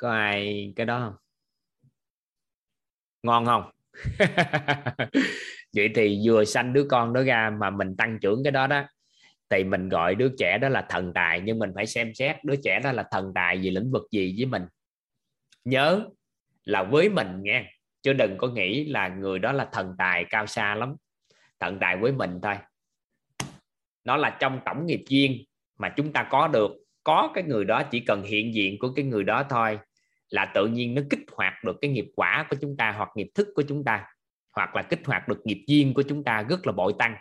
[0.00, 1.14] Có ai cái đó không?
[3.22, 3.70] Ngon không?
[5.76, 8.82] Vậy thì vừa sanh đứa con đó ra mà mình tăng trưởng cái đó đó,
[9.50, 12.54] thì mình gọi đứa trẻ đó là thần tài, nhưng mình phải xem xét đứa
[12.64, 14.62] trẻ đó là thần tài vì lĩnh vực gì với mình.
[15.64, 16.04] Nhớ
[16.64, 17.72] là với mình nghe,
[18.02, 20.94] chứ đừng có nghĩ là người đó là thần tài cao xa lắm.
[21.60, 22.54] Thần tài với mình thôi.
[24.04, 25.44] Nó là trong tổng nghiệp duyên
[25.78, 26.70] mà chúng ta có được.
[27.04, 29.78] Có cái người đó chỉ cần hiện diện của cái người đó thôi
[30.30, 33.28] là tự nhiên nó kích hoạt được cái nghiệp quả của chúng ta hoặc nghiệp
[33.34, 34.06] thức của chúng ta,
[34.56, 37.16] hoặc là kích hoạt được nghiệp duyên của chúng ta rất là bội tăng.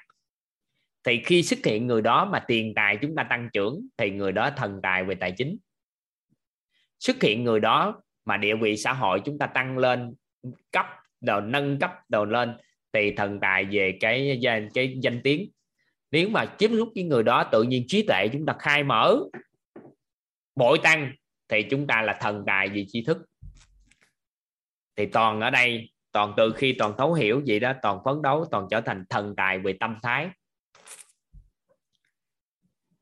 [1.03, 4.31] Thì khi xuất hiện người đó mà tiền tài chúng ta tăng trưởng, thì người
[4.31, 5.57] đó thần tài về tài chính.
[6.99, 10.15] Xuất hiện người đó mà địa vị xã hội chúng ta tăng lên,
[10.71, 10.85] cấp
[11.21, 12.57] đầu nâng cấp đầu lên,
[12.93, 15.49] thì thần tài về cái danh cái danh tiếng.
[16.11, 19.19] Nếu mà tiếp xúc với người đó tự nhiên trí tuệ chúng ta khai mở,
[20.55, 21.11] bội tăng
[21.49, 23.17] thì chúng ta là thần tài vì tri thức.
[24.95, 28.45] Thì toàn ở đây, toàn từ khi toàn thấu hiểu vậy đó, toàn phấn đấu,
[28.51, 30.29] toàn trở thành thần tài về tâm thái.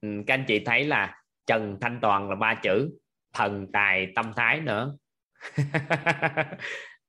[0.02, 2.90] Ừ, các anh chị thấy là Trần Thanh Toàn là ba chữ,
[3.34, 4.98] thần tài tâm thái nữa.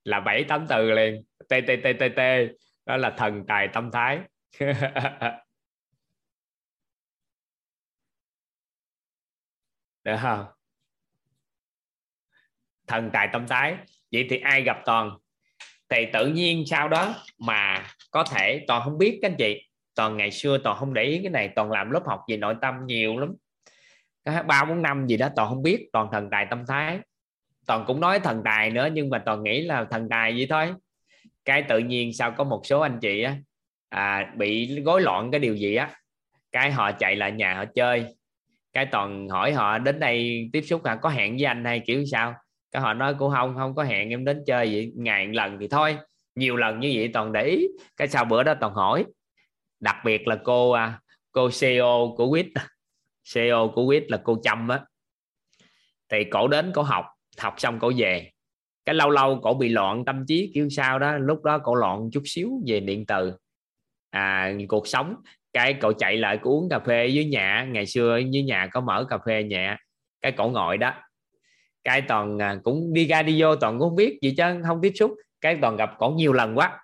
[0.04, 1.24] Là bảy tám từ liền.
[1.48, 2.20] T t t t t.
[2.86, 4.20] Đó là thần tài tâm thái.
[10.04, 10.57] Được không?
[12.88, 13.74] Thần tài tâm thái.
[14.12, 15.10] Vậy thì ai gặp toàn
[15.88, 19.62] thì tự nhiên sau đó mà có thể toàn không biết các anh chị.
[19.94, 22.54] Toàn ngày xưa toàn không để ý cái này toàn làm lớp học về nội
[22.62, 23.34] tâm nhiều lắm.
[24.46, 26.98] Ba bốn năm gì đó toàn không biết toàn thần tài tâm thái.
[27.66, 30.74] Toàn cũng nói thần tài nữa nhưng mà toàn nghĩ là thần tài vậy thôi.
[31.44, 33.36] Cái tự nhiên sao có một số anh chị á
[33.88, 35.90] à, bị gối loạn cái điều gì á
[36.52, 38.06] cái họ chạy lại nhà họ chơi.
[38.72, 42.04] Cái toàn hỏi họ đến đây tiếp xúc là có hẹn với anh hay kiểu
[42.12, 42.34] sao?
[42.70, 45.56] Cái họ nói cô không không có hẹn em đến chơi vậy ngày một lần
[45.60, 45.98] thì thôi
[46.38, 47.66] nhiều lần như vậy toàn để ý.
[47.96, 49.04] Cái sau bữa đó toàn hỏi.
[49.80, 51.00] Đặc biệt là cô à,
[51.32, 52.46] cô CEO của quýt.
[53.34, 54.80] CEO của quýt là cô Trâm á.
[56.08, 57.04] Thì cổ đến cổ học
[57.38, 58.30] học xong cổ về.
[58.84, 62.10] Cái lâu lâu cổ bị loạn tâm trí kiểu sao đó lúc đó cổ loạn
[62.12, 63.32] chút xíu về điện từ.
[64.10, 65.14] À, cuộc sống
[65.52, 68.80] cái cậu chạy lại cậu uống cà phê dưới nhà ngày xưa dưới nhà có
[68.80, 69.76] mở cà phê nhẹ
[70.20, 70.94] cái cổ ngồi đó
[71.84, 74.78] cái toàn à, cũng đi ra đi vô toàn cũng không biết gì chứ không
[74.82, 75.14] tiếp xúc.
[75.40, 76.78] Cái toàn gặp cổ nhiều lần quá.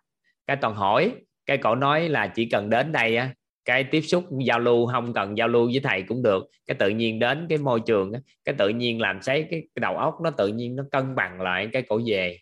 [0.46, 1.12] Cái toàn hỏi
[1.46, 3.30] cái cổ nói là chỉ cần đến đây á
[3.64, 6.44] cái tiếp xúc giao lưu không cần giao lưu với thầy cũng được.
[6.66, 8.12] Cái tự nhiên đến cái môi trường
[8.44, 11.40] cái tự nhiên làm sấy cái, cái đầu óc nó tự nhiên nó cân bằng
[11.40, 12.38] lại cái cổ về.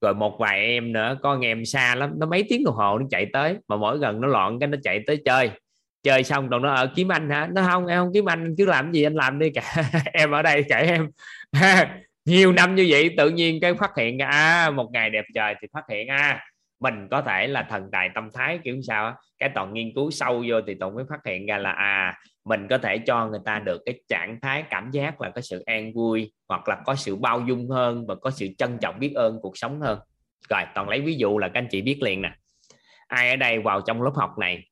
[0.00, 2.98] Rồi một vài em nữa có anh em xa lắm nó mấy tiếng đồng hồ
[2.98, 5.50] nó chạy tới mà mỗi gần nó loạn cái nó chạy tới chơi.
[6.02, 7.48] Chơi xong rồi nó ở kiếm anh hả?
[7.52, 9.74] Nó không em không kiếm anh chứ làm gì anh làm đi cả.
[10.12, 11.08] Em ở đây kể em
[12.24, 15.68] nhiều năm như vậy tự nhiên cái phát hiện à một ngày đẹp trời thì
[15.72, 16.44] phát hiện à
[16.80, 20.10] mình có thể là thần tài tâm thái, kiểu sao á, cái toàn nghiên cứu
[20.10, 23.40] sâu vô thì toàn mới phát hiện ra là à mình có thể cho người
[23.44, 26.94] ta được cái trạng thái, cảm giác là có sự an vui, hoặc là có
[26.94, 29.98] sự bao dung hơn và có sự trân trọng biết ơn cuộc sống hơn.
[30.50, 32.32] Rồi, toàn lấy ví dụ là các anh chị biết liền nè.
[33.06, 34.69] Ai ở đây vào trong lớp học này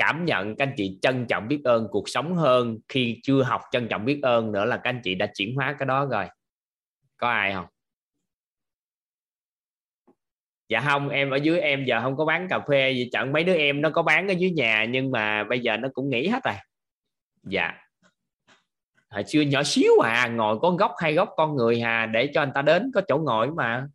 [0.00, 3.60] cảm nhận, các anh chị trân trọng biết ơn, cuộc sống hơn khi chưa học
[3.72, 6.26] trân trọng biết ơn nữa là các anh chị đã chuyển hóa cái đó rồi.
[7.16, 7.66] Có ai không?
[10.68, 13.44] Dạ không, em ở dưới em giờ không có bán cà phê gì chẳng mấy
[13.44, 16.28] đứa em nó có bán ở dưới nhà nhưng mà bây giờ nó cũng nghỉ
[16.28, 16.54] hết rồi.
[17.42, 17.72] Dạ.
[19.10, 22.42] Hồi xưa nhỏ xíu à ngồi có góc hai góc con người hà, để cho
[22.42, 23.86] anh ta đến có chỗ ngồi mà.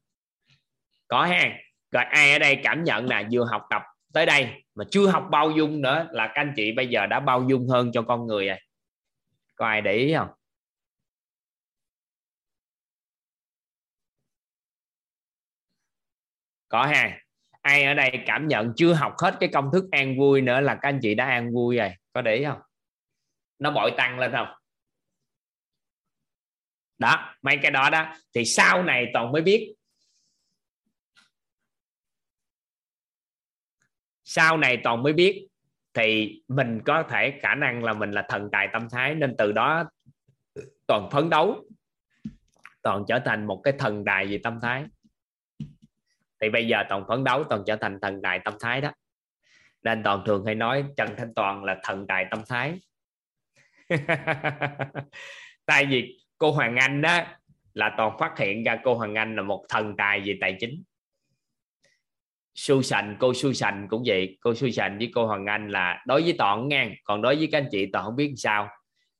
[1.07, 1.57] Có ha.
[1.91, 3.81] Rồi ai ở đây cảm nhận là vừa học tập
[4.13, 7.19] tới đây mà chưa học bao dung nữa là các anh chị bây giờ đã
[7.19, 8.57] bao dung hơn cho con người rồi.
[9.55, 10.29] Có ai để ý không?
[16.67, 17.19] Có ha.
[17.61, 20.75] Ai ở đây cảm nhận chưa học hết cái công thức an vui nữa là
[20.75, 21.91] các anh chị đã an vui rồi.
[22.13, 22.59] Có để ý không?
[23.59, 24.47] Nó bội tăng lên không?
[26.97, 28.15] Đó, mấy cái đó đó.
[28.35, 29.75] Thì sau này toàn mới biết.
[34.25, 35.47] Sau này toàn mới biết
[35.93, 39.51] thì mình có thể khả năng là mình là thần tài tâm thái, nên từ
[39.51, 39.83] đó
[40.87, 41.63] toàn phấn đấu,
[42.81, 44.85] toàn trở thành một cái thần tài về tâm thái.
[46.41, 48.91] Thì bây giờ toàn phấn đấu, toàn trở thành thần tài tâm thái đó.
[49.83, 52.79] Nên toàn thường hay nói trần thanh toàn là thần tài tâm thái.
[55.65, 57.21] Tại vì cô hoàng anh đó
[57.73, 60.83] là toàn phát hiện ra cô hoàng anh là một thần tài về tài chính.
[62.55, 64.37] Susan cô Susan cũng vậy.
[64.41, 67.57] Cô Susan với cô Hoàng Anh là đối với toàn ngang còn đối với các
[67.57, 68.69] anh chị toàn không biết sao.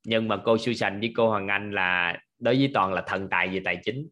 [0.04, 3.48] Nhưng mà cô Susan với cô Hoàng Anh là đối với toàn là thần tài
[3.48, 4.08] về tài chính.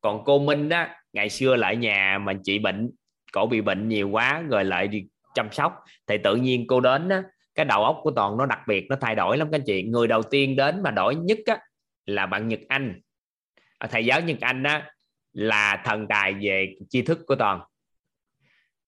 [0.00, 2.90] Còn cô Minh đó ngày xưa lại nhà mà chị bệnh
[3.32, 5.74] cổ bị bệnh nhiều quá rồi lại đi chăm sóc.
[6.06, 7.22] Thì tự nhiên cô đến á,
[7.54, 9.82] cái đầu óc của toàn nó đặc biệt nó thay đổi lắm các anh chị.
[9.82, 11.58] Người đầu tiên đến mà đổi nhất á,
[12.06, 13.00] là bạn Nhật Anh.
[13.78, 14.80] À, thầy giáo Nhật Anh đó
[15.32, 17.60] là thần tài về tri thức của toàn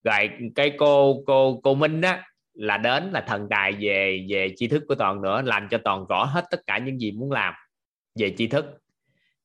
[0.03, 2.15] rồi cái cô cô cô Minh đó
[2.53, 6.05] là đến là thần tài về về tri thức của toàn nữa làm cho toàn
[6.09, 7.53] rõ hết tất cả những gì muốn làm
[8.19, 8.65] về tri thức.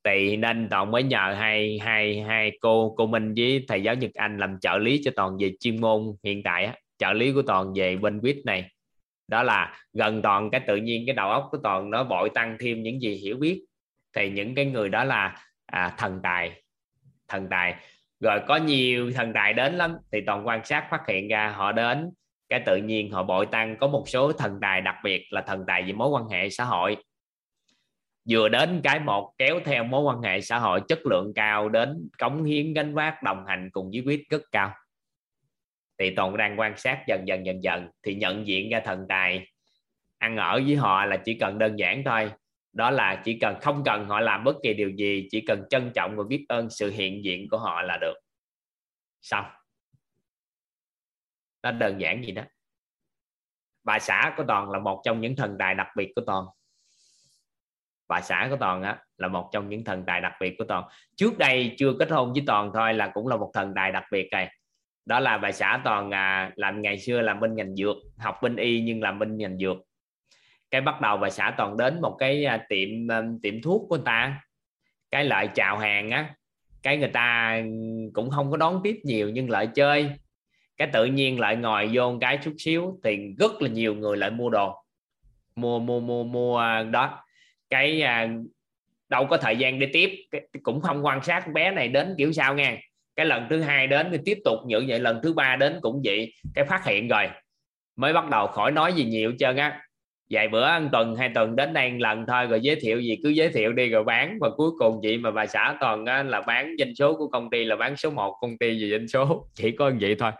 [0.04, 4.10] Thì nên toàn mới nhờ hai hai hai cô cô Minh với thầy giáo Nhật
[4.14, 7.42] Anh làm trợ lý cho toàn về chuyên môn hiện tại á, trợ lý của
[7.42, 8.70] toàn về bên quýt này.
[9.28, 12.56] Đó là gần toàn cái tự nhiên cái đầu óc của toàn nó bội tăng
[12.60, 13.64] thêm những gì hiểu biết.
[14.16, 16.62] Thì những cái người đó là à, thần tài
[17.28, 17.74] thần tài
[18.20, 19.96] rồi có nhiều thần tài đến lắm.
[20.12, 22.10] Thì toàn quan sát phát hiện ra họ đến,
[22.48, 23.76] cái tự nhiên họ bội tăng.
[23.80, 26.64] Có một số thần tài đặc biệt là thần tài về mối quan hệ xã
[26.64, 26.96] hội.
[28.30, 32.08] Vừa đến cái một kéo theo mối quan hệ xã hội, chất lượng cao đến
[32.18, 34.74] cống hiến gánh vác, đồng hành cùng với quyết rất cao.
[35.98, 37.88] Thì toàn đang quan sát dần dần dần dần.
[38.02, 39.46] Thì nhận diện ra thần tài
[40.18, 42.30] ăn ở với họ là chỉ cần đơn giản thôi
[42.76, 45.92] đó là chỉ cần không cần họ làm bất kỳ điều gì chỉ cần trân
[45.94, 48.14] trọng và biết ơn sự hiện diện của họ là được.
[49.22, 49.44] Xong.
[51.62, 52.42] Nó đơn giản gì đó.
[53.84, 56.44] Bà xã của toàn là một trong những thần tài đặc biệt của toàn.
[58.08, 60.84] Bà xã của toàn á là một trong những thần tài đặc biệt của toàn.
[61.16, 64.04] Trước đây chưa kết hôn với toàn thôi là cũng là một thần tài đặc
[64.12, 64.56] biệt này.
[65.06, 68.56] Đó là bà xã toàn à, làm ngày xưa làm bên ngành dược học bên
[68.56, 69.76] y nhưng làm bên ngành dược
[70.70, 72.88] cái bắt đầu bà xã toàn đến một cái à, tiệm
[73.42, 74.42] tiệm thuốc của người ta.
[75.10, 76.34] Cái lợi chào hàng á
[76.86, 77.60] cái người ta
[78.12, 80.10] cũng không có đón tiếp nhiều nhưng lại chơi.
[80.76, 84.30] Cái tự nhiên lại ngồi vô cái chút xíu thì rất là nhiều người lại
[84.30, 84.82] mua đồ.
[85.56, 87.24] Mua mua mua mua à, đó.
[87.70, 88.28] Cái à,
[89.08, 90.10] đâu có thời gian để tiếp
[90.62, 92.78] cũng không quan sát bé này đến kiểu sao nha
[93.16, 96.02] cái lần thứ hai đến thì tiếp tục như vậy lần thứ ba đến cũng
[96.04, 96.32] vậy.
[96.54, 97.28] Cái phát hiện rồi
[97.96, 99.85] mới bắt đầu khỏi nói gì nhiều trơn á
[100.30, 103.28] vài bữa ăn tuần hai tuần đến đây lần thôi rồi giới thiệu gì cứ
[103.28, 104.38] giới thiệu đi rồi bán.
[104.40, 107.50] Và cuối cùng chị mà bà xã toàn á, là bán doanh số của công
[107.50, 110.30] ty là bán số 1 công ty về doanh số chỉ có vậy thôi.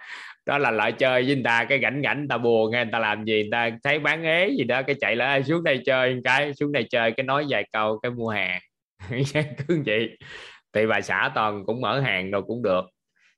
[0.46, 2.92] Đó là lại chơi với người ta cái rảnh rảnh người ta buồn hay người
[2.92, 5.80] ta làm gì người ta thấy bán ế gì đó cái chạy lại xuống đây
[5.86, 7.12] chơi cái xuống đây chơi.
[7.12, 8.60] Cái nói vài câu cái mua hàng.
[9.68, 10.08] Cứ vậy.
[10.72, 12.95] Thì bà xã toàn cũng mở hàng rồi cũng được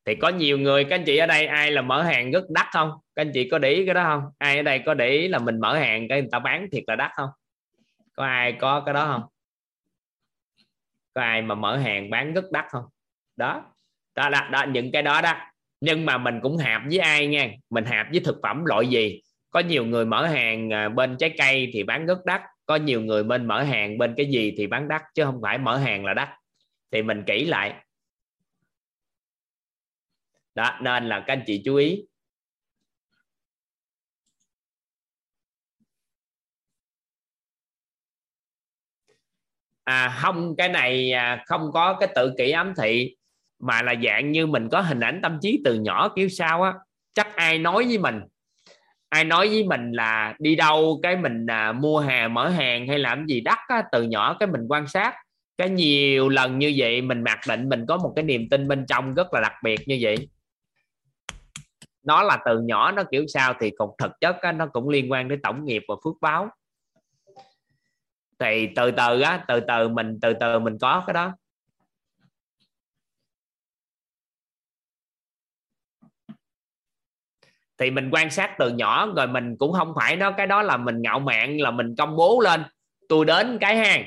[0.08, 2.66] thì có nhiều người các anh chị ở đây ai là mở hàng rất đắt
[2.72, 2.90] không?
[3.16, 4.22] Các anh chị có để ý cái đó không?
[4.38, 6.84] Ai ở đây có để ý là mình mở hàng cái người ta bán thiệt
[6.86, 7.28] là đắt không?
[8.16, 9.22] Có ai có cái đó không?
[11.14, 12.84] Có ai mà mở hàng bán rất đắt không?
[13.36, 13.64] Đó.
[14.14, 15.34] Đó là đó, những cái đó đó.
[15.80, 17.50] Nhưng mà mình cũng hạp với ai nha?
[17.70, 19.20] Mình hạp với thực phẩm loại gì?
[19.50, 22.42] Có nhiều người mở hàng à, bên trái cây thì bán rất đắt.
[22.66, 25.58] Có nhiều người bên mở hàng bên cái gì thì bán đắt chứ không phải
[25.58, 26.28] mở hàng là đắt.
[26.92, 27.74] Thì mình kỹ lại
[30.58, 32.02] đó nên là các anh chị chú ý.
[39.84, 43.16] À không cái này à, không có cái tự kỷ ám thị
[43.60, 46.72] mà là dạng như mình có hình ảnh tâm trí từ nhỏ kiểu sao á.
[47.14, 48.20] Chắc ai nói với mình
[49.08, 52.98] ai nói với mình là đi đâu cái mình à, mua hàng mở hàng hay
[52.98, 55.14] làm gì đắt á, từ nhỏ cái mình quan sát.
[55.58, 58.86] Cái nhiều lần như vậy mình mặc định mình có một cái niềm tin bên
[58.88, 60.28] trong rất là đặc biệt như vậy
[62.02, 65.12] nó là từ nhỏ nó kiểu sao thì còn thực chất á, nó cũng liên
[65.12, 66.48] quan đến tổng nghiệp và phước báo.
[68.38, 71.32] Thì từ từ á từ từ mình từ từ mình có cái đó.
[77.78, 80.76] Thì mình quan sát từ nhỏ rồi mình cũng không phải nó cái đó là
[80.76, 82.64] mình ngạo mạn là mình công bố lên.
[83.08, 84.04] Tôi đến cái hang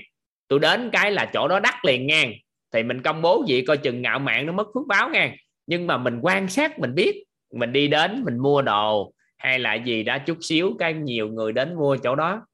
[0.51, 2.33] tôi đến cái là chỗ đó đắt liền ngang.
[2.73, 5.35] Thì mình công bố gì coi chừng ngạo mạn nó mất phước báo ngang.
[5.67, 9.75] Nhưng mà mình quan sát mình biết mình đi đến, mình mua đồ, hay là
[9.75, 12.45] gì đã chút xíu, cái nhiều người đến mua chỗ đó.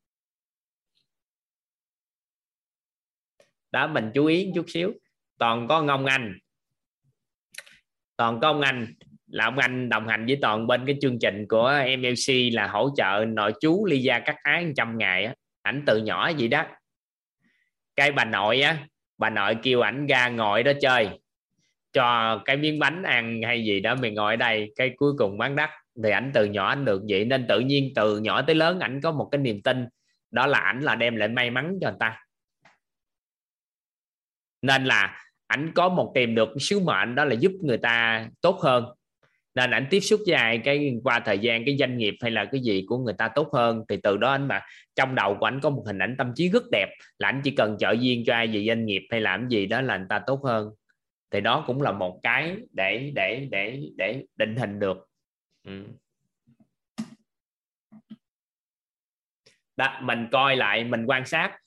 [3.72, 4.94] Đó, mình chú ý chút xíu.
[5.40, 6.38] Toàn có ông anh.
[8.18, 8.94] Toàn có ông anh.
[9.28, 12.90] Là ông anh đồng hành với toàn bên cái chương trình của MLC là hỗ
[12.96, 15.36] trợ nội chú ly gia cắt ái trăm ngày á.
[15.62, 16.66] Ảnh từ nhỏ gì đó.
[17.96, 18.88] Cái bà nội á,
[19.18, 21.20] bà nội kêu ảnh ra ngồi đó chơi
[21.98, 25.38] cho cái miếng bánh ăn hay gì đó, mình ngồi ở đây, cái cuối cùng
[25.38, 25.70] bán đắt.
[26.04, 29.02] Thì ảnh từ nhỏ ảnh được vậy, nên tự nhiên từ nhỏ tới lớn ảnh
[29.02, 29.86] có một cái niềm tin,
[30.32, 32.20] đó là ảnh là đem lại may mắn cho người ta.
[34.62, 38.60] Nên là ảnh có một tìm được sứ mệnh, đó là giúp người ta tốt
[38.62, 38.86] hơn.
[39.56, 42.46] Nên ảnh tiếp xúc với ai, cái qua thời gian, cái doanh nghiệp hay là
[42.46, 44.62] cái gì của người ta tốt hơn, thì từ đó anh mà
[44.96, 46.88] trong đầu của anh có một hình ảnh tâm trí rất đẹp,
[47.20, 49.82] là anh chỉ cần trợ duyên cho ai về doanh nghiệp hay làm gì đó
[49.82, 50.70] là người ta tốt hơn
[51.32, 55.08] thì đó cũng là một cái để để để để định hình được.
[55.64, 55.84] Ừ.
[59.78, 61.58] đó, mình coi lại, mình quan sát.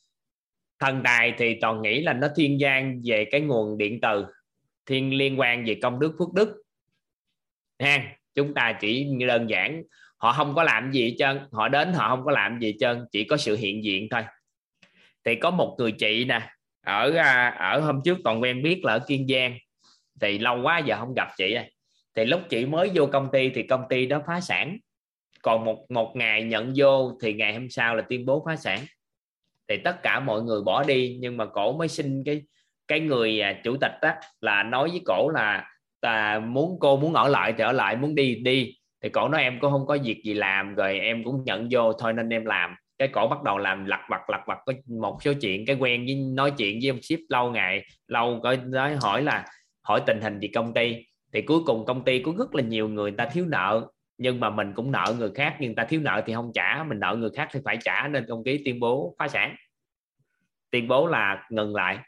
[0.79, 4.27] Thần tài thì toàn nghĩ là nó thiên gian về cái nguồn điện từ,
[4.87, 6.63] thiên liên quan về công đức, phước đức.
[7.79, 9.83] Ha, chúng ta chỉ đơn giản,
[10.17, 13.25] họ không có làm gì trơn, họ đến họ không có làm gì trơn, chỉ
[13.25, 14.23] có sự hiện diện thôi.
[15.25, 16.51] Thì có một người chị nè
[16.85, 19.59] ở à, ở hôm trước toàn quen biết là ở kiên giang.
[20.21, 21.65] Thì lâu quá giờ không gặp chị rồi.
[22.15, 24.79] Thì lúc chị mới vô công ty thì công ty đó phá sản.
[25.43, 28.81] Còn một một ngày nhận vô thì ngày hôm sau là tuyên bố phá sản.
[29.69, 32.43] Thì tất cả mọi người bỏ đi nhưng mà cổ mới xin cái
[32.89, 35.71] cái người à, chủ tịch đó là nói với cổ là
[36.01, 38.75] à, muốn cô muốn ở lại thì ở lại muốn đi đi.
[39.03, 41.93] Thì cổ nói em cũng không có việc gì làm rồi em cũng nhận vô
[41.93, 45.19] thôi nên em làm cái cổ bắt đầu làm lặt vặt lặt vặt có một
[45.23, 48.97] số chuyện cái quen với nói chuyện với ông ship lâu ngày lâu có nói
[48.97, 49.45] hỏi là
[49.83, 50.97] hỏi tình hình gì công ty.
[51.33, 53.87] Thì cuối cùng công ty có rất là nhiều người, người ta thiếu nợ
[54.19, 57.01] nhưng mà mình cũng nợ người khác nhưng ta thiếu nợ thì không trả mình
[57.01, 59.57] nợ người khác thì phải trả nên công ty tuyên bố phá sản.
[60.71, 61.99] Tuyên bố là ngừng lại.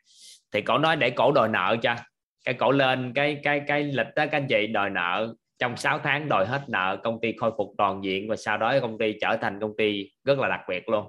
[0.53, 1.97] Thì cổ nói để cổ đòi nợ cho
[2.45, 5.99] cái cổ lên cái cái cái lịch đó các anh chị đòi nợ trong 6
[5.99, 9.15] tháng đòi hết nợ công ty khôi phục toàn diện và sau đó công ty
[9.21, 11.07] trở thành công ty rất là đặc biệt luôn.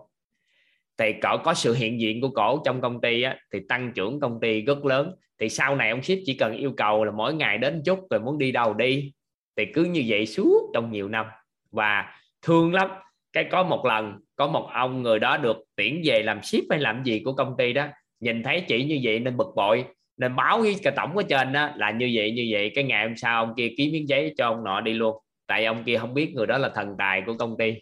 [0.97, 4.19] Thì cổ có sự hiện diện của cổ trong công ty á, thì tăng trưởng
[4.19, 5.11] công ty rất lớn.
[5.39, 8.19] Thì sau này ông ship chỉ cần yêu cầu là mỗi ngày đến chút rồi
[8.19, 9.13] muốn đi đâu đi
[9.57, 11.25] thì cứ như vậy suốt trong nhiều năm.
[11.71, 12.11] Và
[12.41, 12.89] thương lắm
[13.34, 16.80] cái có một lần có một ông người đó được tuyển về làm ship hay
[16.80, 17.88] làm gì của công ty đó
[18.19, 19.85] nhìn thấy chỉ như vậy nên bực bội
[20.24, 22.72] nên báo với cả tổng ở trên đó là như vậy như vậy.
[22.76, 25.18] Cái ngày hôm sau ông kia ký miếng giấy cho ông nọ đi luôn.
[25.48, 27.74] Tại ông kia không biết người đó là thần tài của công ty.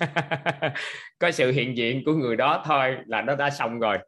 [1.18, 3.98] Có sự hiện diện của người đó thôi là nó đã xong rồi.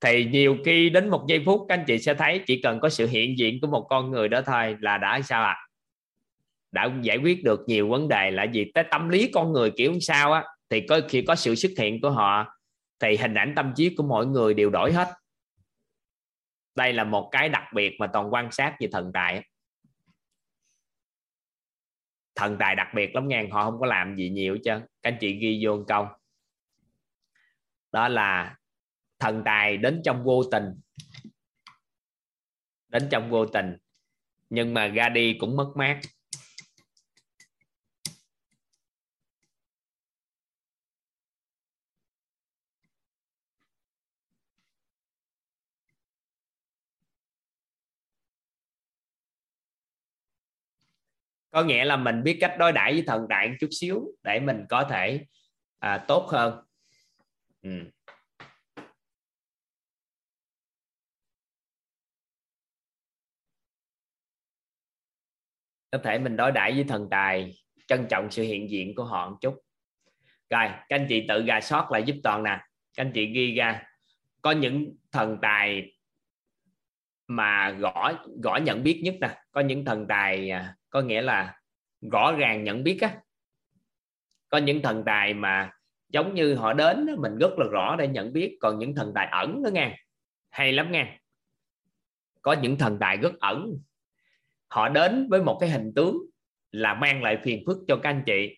[0.00, 2.88] Thì nhiều khi đến một giây phút, các anh chị sẽ thấy chỉ cần có
[2.88, 5.56] sự hiện diện của một con người đó thôi là đã sao ạ?
[5.58, 5.66] À?
[6.72, 8.30] đã giải quyết được nhiều vấn đề.
[8.30, 11.54] Là gì tới tâm lý con người kiểu sao á, thì có khi có sự
[11.54, 12.46] xuất hiện của họ,
[13.00, 15.08] thì hình ảnh tâm trí của mọi người đều đổi hết
[16.80, 19.48] đây là một cái đặc biệt mà toàn quan sát về thần tài.
[22.34, 24.70] Thần tài đặc biệt lắm nha họ không có làm gì nhiều chứ
[25.02, 26.06] các anh chị ghi vô công,
[27.92, 28.56] đó là
[29.18, 30.64] thần tài đến trong vô tình.
[32.88, 33.76] Đến trong vô tình.
[34.50, 36.00] Nhưng mà ra đi cũng mất mát.
[51.50, 54.64] Có nghĩa là mình biết cách đối đãi với thần đại chút xíu để mình
[54.68, 55.26] có thể
[55.78, 56.64] à, tốt hơn.
[57.62, 57.70] Ừ.
[65.90, 67.54] có thể mình đối đãi với thần tài
[67.88, 69.54] trân trọng sự hiện diện của họ một chút.
[70.50, 72.60] Rồi các anh chị tự gà sót lại giúp toàn nè.
[72.96, 73.82] Các anh chị ghi ra.
[74.42, 75.96] Có những thần tài
[77.26, 78.12] mà gõ
[78.42, 79.28] gõ nhận biết nhất nè.
[79.50, 81.60] Có những thần tài à, có nghĩa là
[82.12, 83.16] rõ ràng nhận biết á,
[84.48, 85.72] có những thần tài mà
[86.08, 88.56] giống như họ đến mình rất là rõ để nhận biết.
[88.60, 89.96] Còn những thần tài ẩn đó nghe,
[90.50, 91.18] hay lắm nghe.
[92.42, 93.78] Có những thần tài rất ẩn.
[94.68, 96.18] Họ đến với một cái hình tướng
[96.72, 98.56] là mang lại phiền phức cho các anh chị.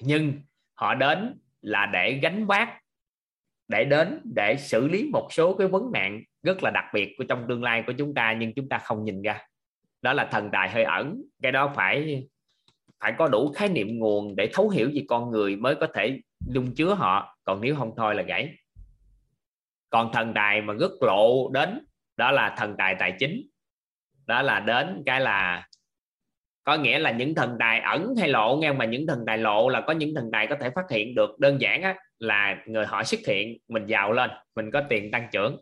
[0.00, 0.32] Nhưng
[0.74, 2.80] họ đến là để gánh vác,
[3.68, 7.24] để đến để xử lý một số cái vấn nạn rất là đặc biệt của
[7.28, 9.46] trong tương lai của chúng ta nhưng chúng ta không nhìn ra
[10.02, 11.22] đó là thần tài hơi ẩn.
[11.42, 12.24] Cái đó phải
[13.00, 16.20] phải có đủ khái niệm nguồn để thấu hiểu về con người mới có thể
[16.46, 17.38] dung chứa họ.
[17.44, 18.54] Còn nếu không thôi là gãy.
[19.90, 21.86] Còn thần tài mà rất lộ đến
[22.16, 23.46] đó là thần tài tài chính.
[24.26, 25.66] Đó là đến cái là
[26.64, 29.68] có nghĩa là những thần tài ẩn hay lộ nghe mà những thần tài lộ
[29.68, 31.38] là có những thần tài có thể phát hiện được.
[31.38, 35.28] Đơn giản á, là người họ xuất hiện mình giàu lên mình có tiền tăng
[35.32, 35.56] trưởng.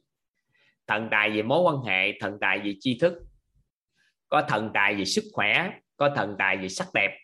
[0.86, 3.27] Thần tài về mối quan hệ thần tài về tri thức
[4.28, 7.18] có thần tài về sức khỏe, có thần tài về sắc đẹp.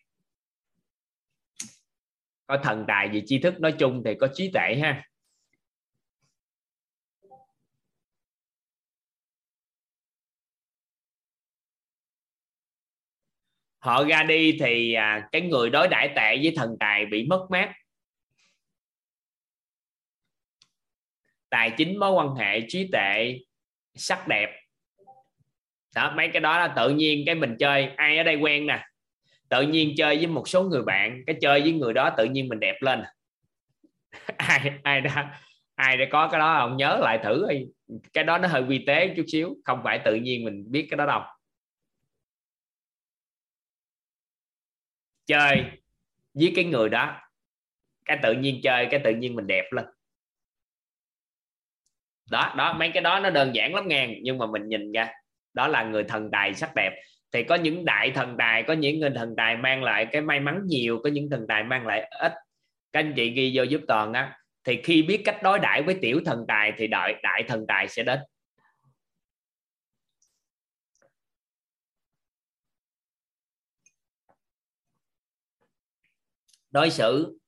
[2.47, 5.09] Có thần tài về tri thức nói chung thì có trí tuệ ha.
[13.78, 17.47] Họ ra đi thì à, cái người đối đãi tệ với thần tài bị mất
[17.51, 17.72] mát.
[21.48, 23.39] Tài chính, mối quan hệ, trí tệ
[23.94, 24.64] sắc đẹp
[25.95, 27.87] đó, mấy cái đó là tự nhiên cái mình chơi.
[27.97, 28.87] Ai ở đây quen nè?
[29.49, 32.49] Tự nhiên chơi với một số người bạn, cái chơi với người đó tự nhiên
[32.49, 33.03] mình đẹp lên.
[34.37, 35.41] Ai ai đã
[35.75, 36.77] ai đã có cái đó không?
[36.77, 37.66] Nhớ lại thử đi.
[38.12, 40.97] Cái đó nó hơi vi tế chút xíu, không phải tự nhiên mình biết cái
[40.97, 41.23] đó đâu.
[45.27, 45.65] Chơi
[46.35, 47.21] với cái người đó,
[48.05, 49.85] cái tự nhiên chơi, cái tự nhiên mình đẹp lên.
[52.31, 55.11] Đó đó, mấy cái đó nó đơn giản lắm ngàn nhưng mà mình nhìn ra
[55.55, 56.93] đó là người thần tài sắc đẹp.
[57.32, 60.40] Thì có những đại thần tài, có những người thần tài mang lại cái may
[60.40, 62.32] mắn nhiều, có những thần tài mang lại ít.
[62.93, 64.39] Các anh chị ghi vô giúp toàn á.
[64.64, 67.89] Thì khi biết cách đối đãi với tiểu thần tài thì đợi đại thần tài
[67.89, 68.18] sẽ đến.
[76.70, 77.39] Đối xử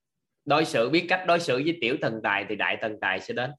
[0.47, 3.35] đối xử, biết cách đối xử với tiểu thần tài thì đại thần tài sẽ
[3.35, 3.51] đến.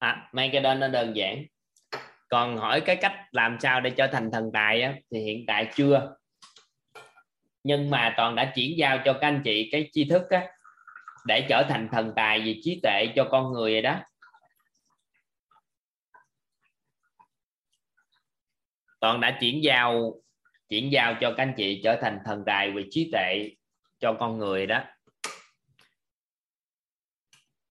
[0.00, 1.44] À, mấy cái đơn nó đơn giản.
[2.28, 5.70] Còn hỏi cái cách làm sao để trở thành thần tài á, thì hiện tại
[5.74, 6.16] chưa.
[7.62, 10.52] Nhưng mà toàn đã chuyển giao cho các anh chị cái tri thức á,
[11.26, 14.00] để trở thành thần tài về trí tuệ cho con người rồi đó.
[19.00, 20.22] Toàn đã chuyển giao
[20.68, 23.50] chuyển giao cho các anh chị trở thành thần tài về trí tuệ
[23.98, 24.84] cho con người đó.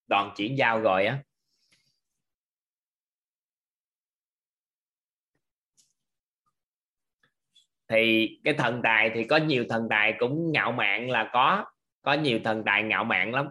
[0.09, 1.19] Toàn chuyển giao rồi á.
[7.89, 11.65] Thì cái thần tài thì có nhiều thần tài cũng ngạo mạn là có
[12.01, 13.47] có nhiều thần tài ngạo mạn lắm.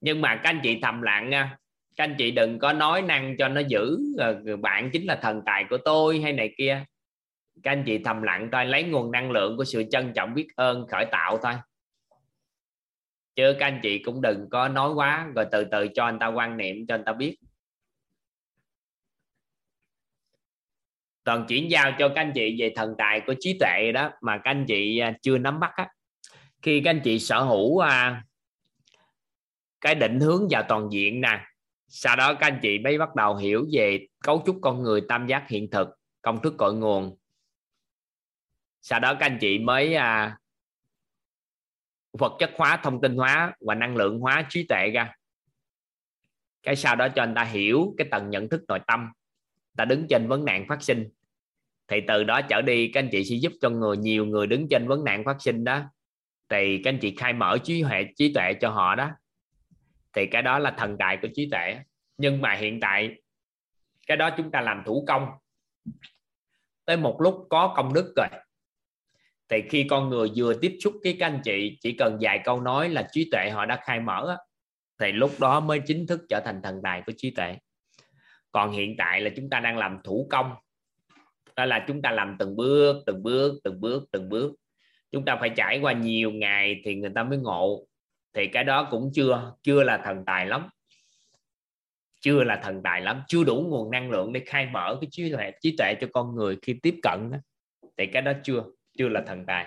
[0.00, 1.56] Nhưng mà các anh chị thầm lặng nha,
[1.96, 5.42] các anh chị đừng có nói năng cho nó giữ ờ, bạn chính là thần
[5.46, 6.84] tài của tôi hay này kia.
[7.62, 10.48] Các anh chị thầm lặng thôi lấy nguồn năng lượng của sự trân trọng biết
[10.56, 11.52] ơn, khởi tạo thôi.
[13.36, 16.26] Chứ các anh chị cũng đừng có nói quá, rồi từ từ cho anh ta
[16.26, 17.36] quan niệm, cho anh ta biết.
[21.24, 24.38] Toàn chuyển giao cho các anh chị về thần tài của trí tuệ đó mà
[24.38, 25.88] các anh chị à, chưa nắm bắt á.
[26.62, 28.24] Khi các anh chị sở hữu à,
[29.80, 31.40] cái định hướng vào toàn diện nè
[31.88, 35.26] sau đó các anh chị mới bắt đầu hiểu về cấu trúc con người tam
[35.26, 35.88] giác hiện thực
[36.22, 37.16] công thức cội nguồn.
[38.80, 40.38] Sau đó các anh chị mới à,
[42.12, 45.12] vật chất hóa thông tin hóa và năng lượng hóa trí tuệ ra.
[46.62, 49.12] Cái sau đó cho anh ta hiểu cái tầng nhận thức nội tâm
[49.76, 51.08] ta đứng trên vấn nạn phát sinh.
[51.88, 54.66] Thì từ đó trở đi, các anh chị sẽ giúp cho người, nhiều người đứng
[54.70, 55.82] trên vấn nạn phát sinh đó.
[56.48, 59.10] Thì các anh chị khai mở trí huệ, trí tuệ cho họ đó.
[60.12, 61.78] Thì cái đó là thần tài của trí tuệ.
[62.18, 63.22] Nhưng mà hiện tại,
[64.06, 65.28] cái đó chúng ta làm thủ công.
[66.84, 68.28] Tới một lúc có công đức rồi.
[69.48, 72.60] Thì khi con người vừa tiếp xúc với các anh chị, chỉ cần vài câu
[72.60, 74.36] nói là trí tuệ họ đã khai mở
[74.98, 77.56] thì lúc đó mới chính thức trở thành thần tài của trí tuệ
[78.54, 80.54] còn hiện tại là chúng ta đang làm thủ công.
[81.56, 84.54] Đó là chúng ta làm từng bước từng bước từng bước từng bước.
[85.10, 87.86] Chúng ta phải trải qua nhiều ngày thì người ta mới ngộ.
[88.32, 90.68] Thì cái đó cũng chưa chưa là thần tài lắm.
[92.20, 93.22] Chưa là thần tài lắm.
[93.28, 96.34] Chưa đủ nguồn năng lượng để khai mở cái trí tuệ trí tuệ cho con
[96.34, 97.38] người khi tiếp cận đó.
[97.96, 98.64] thì cái đó chưa
[98.98, 99.66] chưa là thần tài.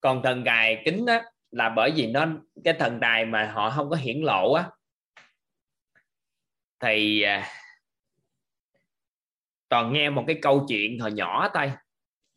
[0.00, 2.26] Còn thần tài kính á là bởi vì nó,
[2.64, 4.70] cái thần tài mà họ không có hiển lộ á,
[6.80, 7.48] thì à,
[9.68, 11.72] toàn nghe một cái câu chuyện hồi nhỏ thôi.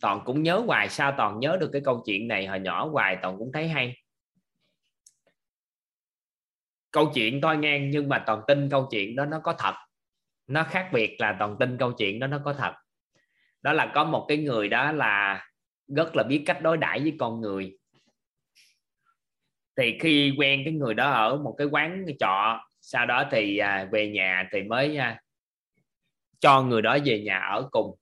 [0.02, 3.18] Toàn cũng nhớ hoài sao toàn nhớ được cái câu chuyện này hồi nhỏ hoài,
[3.22, 3.98] toàn cũng thấy hay.
[6.92, 9.74] Câu chuyện tôi nghe, nhưng mà toàn tin câu chuyện đó nó có thật.
[10.48, 12.74] Nó khác biệt là toàn tin câu chuyện đó nó có thật.
[13.62, 15.46] Đó là có một cái người đó là
[15.88, 17.78] rất là biết cách đối đãi với con người
[19.78, 23.58] thì khi quen cái người đó ở một cái quán cái trọ sau đó thì
[23.58, 25.22] à, về nhà thì mới à,
[26.40, 27.96] cho người đó về nhà ở cùng.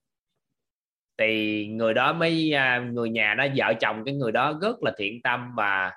[1.18, 4.92] Thì người đó mới à, người nhà đó vợ chồng cái người đó rất là
[4.98, 5.92] thiện tâm và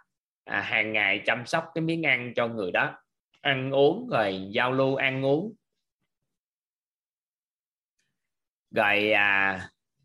[0.45, 2.99] à, hàng ngày chăm sóc cái miếng ăn cho người đó.
[3.41, 5.53] Ăn uống rồi giao lưu ăn uống.
[8.71, 9.61] Rồi à,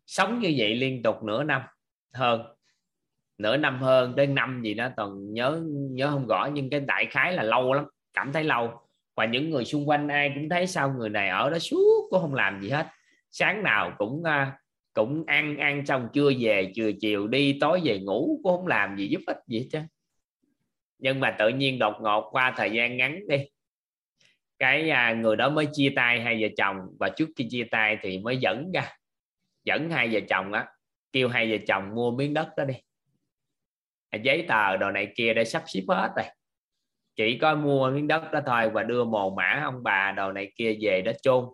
[0.06, 1.62] sống như vậy liên tục nửa năm
[2.12, 2.59] hơn
[3.42, 7.06] nửa năm hơn tới năm gì đó, toàn nhớ nhớ không rõ, nhưng cái đại
[7.06, 8.70] khái là lâu lắm, cảm thấy lâu.
[9.16, 12.20] Và những người xung quanh ai cũng thấy sao người này ở đó suốt, cũng
[12.20, 12.86] không làm gì hết.
[13.30, 14.58] Sáng nào cũng à,
[14.92, 18.96] cũng ăn ăn xong chưa về chưa chiều đi, tối về ngủ, cũng không làm
[18.96, 19.78] gì giúp ích gì hết chứ
[21.00, 23.36] nhưng mà tự nhiên đột ngột qua thời gian ngắn đi,
[24.58, 26.76] cái à, người đó mới chia tay hai vợ chồng.
[26.98, 28.88] Và trước khi chia tay thì mới dẫn ra,
[29.64, 30.66] dẫn hai vợ chồng á,
[31.12, 32.74] kêu hai vợ chồng mua miếng đất đó đi
[34.18, 36.26] giấy tờ đồ này kia để sắp xếp hết rồi.
[37.16, 40.52] Chỉ có mua miếng đất đó thôi và đưa mồ mã ông bà đồ này
[40.56, 41.44] kia về đó chôn.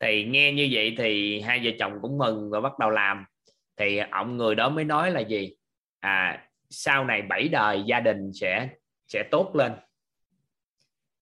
[0.00, 3.24] Thì nghe như vậy thì hai vợ chồng cũng mừng và bắt đầu làm.
[3.76, 5.54] Thì ông người đó mới nói là gì?
[6.00, 8.68] À sau này bảy đời gia đình sẽ
[9.08, 9.72] sẽ tốt lên.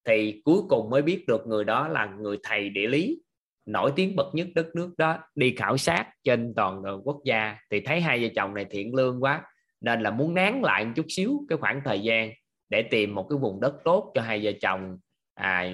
[0.05, 3.23] Thì cuối cùng mới biết được người đó là người thầy địa lý,
[3.66, 7.57] nổi tiếng bậc nhất đất nước đó, đi khảo sát trên toàn ờ, quốc gia.
[7.70, 9.43] Thì thấy hai vợ chồng này thiện lương quá
[9.85, 12.31] nên là muốn nán lại một chút xíu cái khoảng thời gian
[12.69, 14.98] để tìm một cái vùng đất tốt cho hai vợ chồng
[15.35, 15.66] à,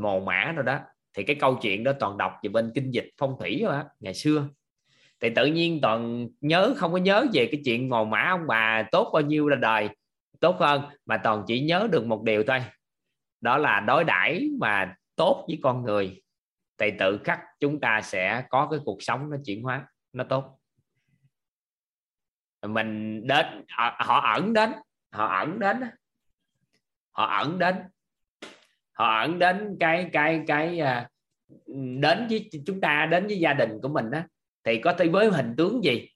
[0.00, 0.78] mồ mã rồi đó.
[1.16, 3.84] Thì cái câu chuyện đó toàn đọc về bên kinh dịch phong thủy rồi á
[4.00, 4.48] ngày xưa.
[5.20, 8.82] Thì tự nhiên toàn nhớ không có nhớ về cái chuyện mồ mã ông bà
[8.92, 9.88] tốt bao nhiêu là đời.
[10.40, 12.58] Tốt hơn mà toàn chỉ nhớ được một điều thôi.
[13.40, 16.22] Đó là đối đãi mà tốt với con người.
[16.78, 20.55] Thì tự khắc chúng ta sẽ có cái cuộc sống nó chuyển hóa nó tốt
[22.68, 24.72] mình đến họ ẩn đến
[25.12, 25.80] họ ẩn đến
[27.16, 27.74] họ ẩn đến.
[28.92, 31.08] Họ ẩn đến cái cái cái à,
[32.00, 34.20] đến với chúng ta đến với gia đình của mình đó
[34.64, 36.08] thì có thể với hình tướng gì?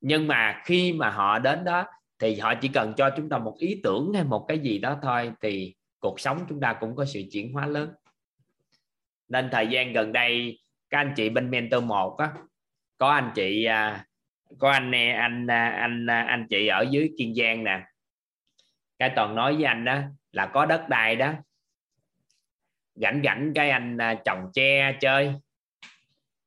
[0.00, 1.84] Nhưng mà khi mà họ đến đó
[2.18, 4.98] thì họ chỉ cần cho chúng ta một ý tưởng hay một cái gì đó
[5.02, 7.90] thôi thì cuộc sống chúng ta cũng có sự chuyển hóa lớn.
[9.28, 10.60] Nên thời gian gần đây
[10.90, 12.32] các anh chị bên mentor một á
[12.98, 14.06] có anh chị à,
[14.58, 17.80] có anh anh à, anh à, anh chị ở dưới kiên giang nè.
[18.98, 19.98] Cái toàn nói với anh đó
[20.32, 21.32] là có đất đai đó.
[22.94, 25.32] Rảnh rảnh cái anh à, trồng tre chơi.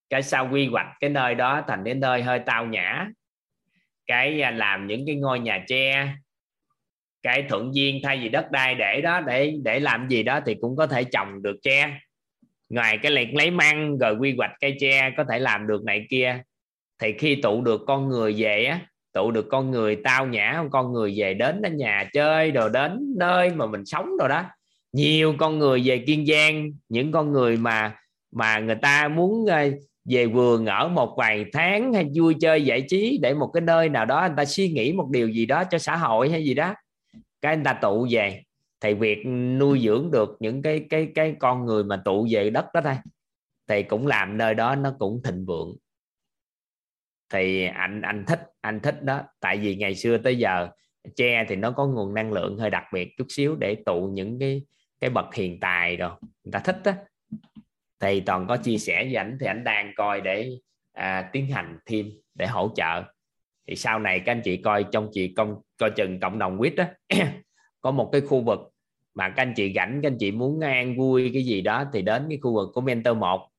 [0.10, 3.08] Cái sao quy hoạch cái nơi đó thành cái nơi hơi tao nhã.
[4.08, 6.14] Cái làm những cái ngôi nhà tre.
[7.24, 10.56] Cái thuận duyên thay vì đất đai để đó, để để làm gì đó thì
[10.62, 12.00] cũng có thể trồng được tre.
[12.70, 16.06] Ngoài cái liệt lấy măng rồi quy hoạch cây tre có thể làm được này
[16.10, 16.42] kia
[17.00, 18.80] thì khi tụ được con người về á,
[19.14, 23.14] tụ được con người tao nhã, con người về đến đến nhà chơi rồi đến
[23.18, 24.44] nơi mà mình sống rồi đó,
[24.94, 27.96] nhiều con người về kiên giang, những con người mà
[28.32, 29.70] mà người ta muốn ờ,
[30.06, 33.90] về vườn ở một vài tháng hay vui chơi giải trí để một cái nơi
[33.90, 36.54] nào đó anh ta suy nghĩ một điều gì đó cho xã hội hay gì
[36.54, 36.74] đó,
[37.42, 38.44] cái anh ta tụ về.
[38.82, 39.26] Thì việc
[39.60, 42.96] nuôi dưỡng được những cái cái cái con người mà tụ về đất đó thôi,
[43.68, 45.76] thì cũng làm nơi đó nó cũng thịnh vượng
[47.30, 49.22] thì anh anh thích anh thích đó.
[49.40, 50.70] Tại vì ngày xưa tới giờ
[51.16, 54.40] tre thì nó có nguồn năng lượng hơi đặc biệt chút xíu để tụ những
[54.40, 54.62] cái
[55.00, 56.12] cái bậc hiền tài rồi
[56.44, 56.92] người ta thích đó
[58.00, 60.50] thì toàn có chia sẻ với ảnh thì ảnh đang coi để
[60.94, 63.04] à, tiến hành thêm để hỗ trợ.
[63.68, 66.76] Thì sau này các anh chị coi trong chị công coi chừng cộng đồng quýt
[66.76, 66.86] đó
[67.82, 68.60] có một cái khu vực
[69.16, 72.02] mà các anh chị rảnh các anh chị muốn an vui cái gì đó thì
[72.02, 73.50] đến cái khu vực của mentor một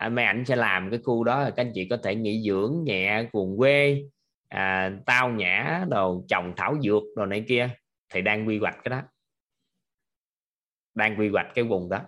[0.00, 2.84] à, mấy ảnh sẽ làm cái khu đó các anh chị có thể nghỉ dưỡng
[2.84, 4.02] nhẹ cuồng quê
[4.48, 7.68] à, tao nhã đồ trồng thảo dược đồ này kia
[8.14, 9.02] thì đang quy hoạch cái đó.
[10.94, 12.00] Đang quy hoạch cái vùng đó.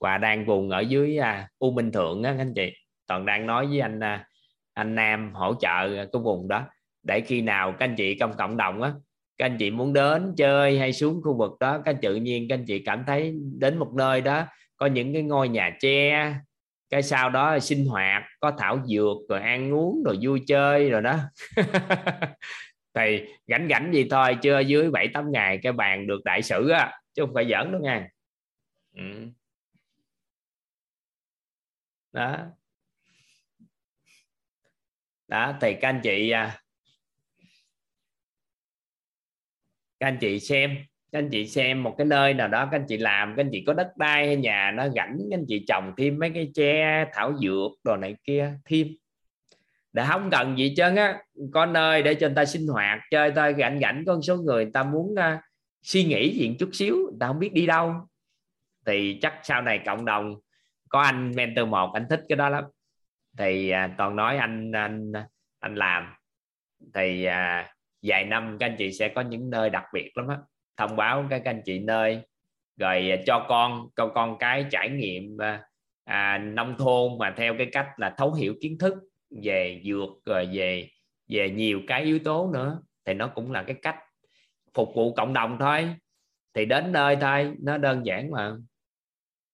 [0.00, 2.72] Và đang vùng ở dưới à, U Minh Thượng á các anh chị.
[3.06, 4.26] Toàn đang nói với anh à,
[4.74, 6.64] anh Nam hỗ trợ cái vùng đó.
[7.02, 8.92] Để khi nào các anh chị trong cộng đồng á
[9.38, 12.54] các anh chị muốn đến chơi hay xuống khu vực đó các tự nhiên các
[12.54, 14.44] anh chị cảm thấy đến một nơi đó
[14.76, 16.34] có những cái ngôi nhà tre
[16.90, 21.02] cái sau đó sinh hoạt, có thảo dược, rồi ăn uống, rồi vui chơi, rồi
[21.02, 21.18] đó.
[22.94, 26.68] Thì gánh gánh gì thôi chưa dưới bảy tám ngày cái bàn được đại sử
[26.68, 28.08] á, chứ không phải giỡn đâu nha.
[28.96, 29.02] Ừ.
[32.12, 32.36] đó.
[35.28, 36.58] Đó, thì các anh chị à,
[40.00, 40.76] các anh chị xem
[41.12, 43.50] các anh chị xem một cái nơi nào đó các anh chị làm các anh
[43.52, 46.50] chị có đất đai hay nhà nó rảnh các anh chị trồng thêm mấy cái
[46.54, 48.88] tre thảo dược đồ này kia thêm.
[49.92, 51.18] Để không cần gì trơn á
[51.52, 54.36] có nơi để cho người ta sinh hoạt chơi thôi rảnh rảnh có một số
[54.36, 55.40] người, người ta muốn uh,
[55.82, 57.94] suy nghĩ gì chút xíu người ta không biết đi đâu.
[58.86, 60.34] Thì chắc sau này cộng đồng
[60.88, 62.64] có anh mentor một anh thích cái đó lắm.
[63.38, 65.12] Thì uh, toàn nói anh anh
[65.60, 66.14] anh làm.
[66.94, 67.66] Thì uh,
[68.02, 70.36] vài năm các anh chị sẽ có những nơi đặc biệt lắm á
[70.78, 72.20] thông báo các anh chị nơi
[72.76, 75.62] rồi à, cho con cho con cái trải nghiệm à,
[76.04, 78.94] à, nông thôn mà theo cái cách là thấu hiểu kiến thức
[79.42, 80.88] về dược rồi về
[81.28, 82.82] về nhiều cái yếu tố nữa.
[83.04, 83.96] Thì nó cũng là cái cách
[84.74, 85.94] phục vụ cộng đồng thôi.
[86.54, 88.52] Thì đến nơi thôi nó đơn giản mà.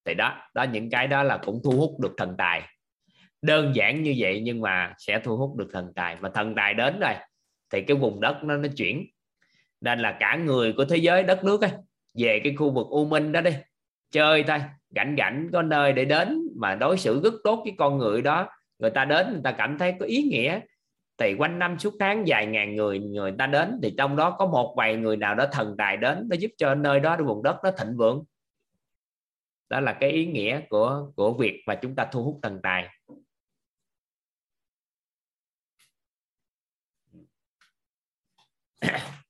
[0.04, 2.62] Thì đó đó những cái đó là cũng thu hút được thần tài.
[3.42, 6.16] Đơn giản như vậy nhưng mà sẽ thu hút được thần tài.
[6.20, 7.14] Mà thần tài đến rồi
[7.72, 9.06] thì cái vùng đất nó nó chuyển
[9.84, 11.70] nên là cả người của thế giới đất nước ấy,
[12.14, 13.50] về cái khu vực u minh đó đi
[14.10, 14.58] chơi thôi.
[14.90, 18.48] Rảnh rảnh có nơi để đến mà đối xử rất tốt với con người đó.
[18.78, 20.60] Người ta đến người ta cảm thấy có ý nghĩa.
[21.18, 24.46] Thì quanh năm suốt tháng vài ngàn người người ta đến thì trong đó có
[24.46, 27.56] một vài người nào đó thần tài đến nó giúp cho nơi đó vùng đất
[27.64, 28.24] nó thịnh vượng.
[29.68, 32.88] Đó là cái ý nghĩa của của việc mà chúng ta thu hút thần tài.
[38.80, 39.23] Yeah.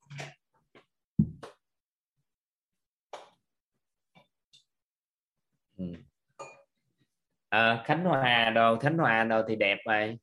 [7.55, 10.19] À, Khánh Hòa đồ Khánh Hòa đồ thì đẹp vậy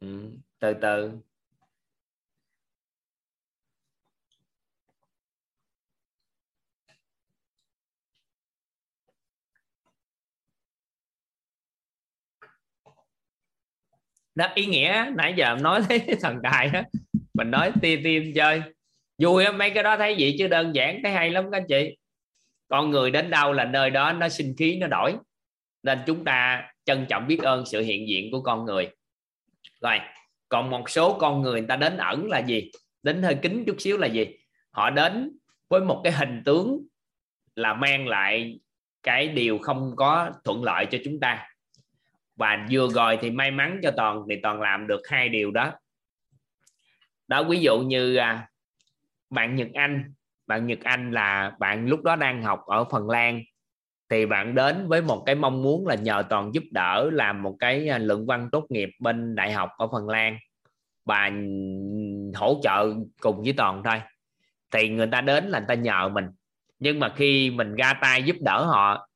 [0.00, 0.06] ừ.
[0.58, 1.20] từ từ.
[14.34, 16.82] Đó ý nghĩa nãy giờ nói thấy thần tài đó
[17.34, 18.62] mình nói tim tim chơi.
[19.18, 21.66] Vui á mấy cái đó thấy vậy chứ đơn giản thấy hay lắm các anh
[21.68, 21.96] chị
[22.70, 25.16] con người đến đâu là nơi đó nó sinh khí nó đổi.
[25.82, 28.90] Nên chúng ta trân trọng biết ơn sự hiện diện của con người.
[29.80, 29.98] Rồi
[30.48, 32.70] còn một số con người, người ta đến ẩn là gì?
[33.02, 34.26] Đến hơi kính chút xíu là gì?
[34.70, 35.38] Họ đến
[35.68, 36.86] với một cái hình tướng
[37.56, 38.60] là mang lại
[39.02, 41.48] cái điều không có thuận lợi cho chúng ta.
[42.36, 45.72] Và vừa rồi thì may mắn cho toàn thì toàn làm được hai điều đó.
[47.28, 48.48] Đó ví dụ như à,
[49.30, 50.12] bạn Nhật Anh
[50.50, 53.42] bạn Nhật Anh là bạn lúc đó đang học ở Phần Lan,
[54.08, 57.56] thì bạn đến với một cái mong muốn là nhờ toàn giúp đỡ làm một
[57.58, 60.38] cái à, luận văn tốt nghiệp bên đại học ở Phần Lan.
[61.04, 61.30] Và
[62.34, 64.00] hỗ trợ cùng với toàn thôi.
[64.72, 66.24] Thì người ta đến là người ta nhờ mình.
[66.78, 69.08] Nhưng mà khi mình ra tay giúp đỡ họ,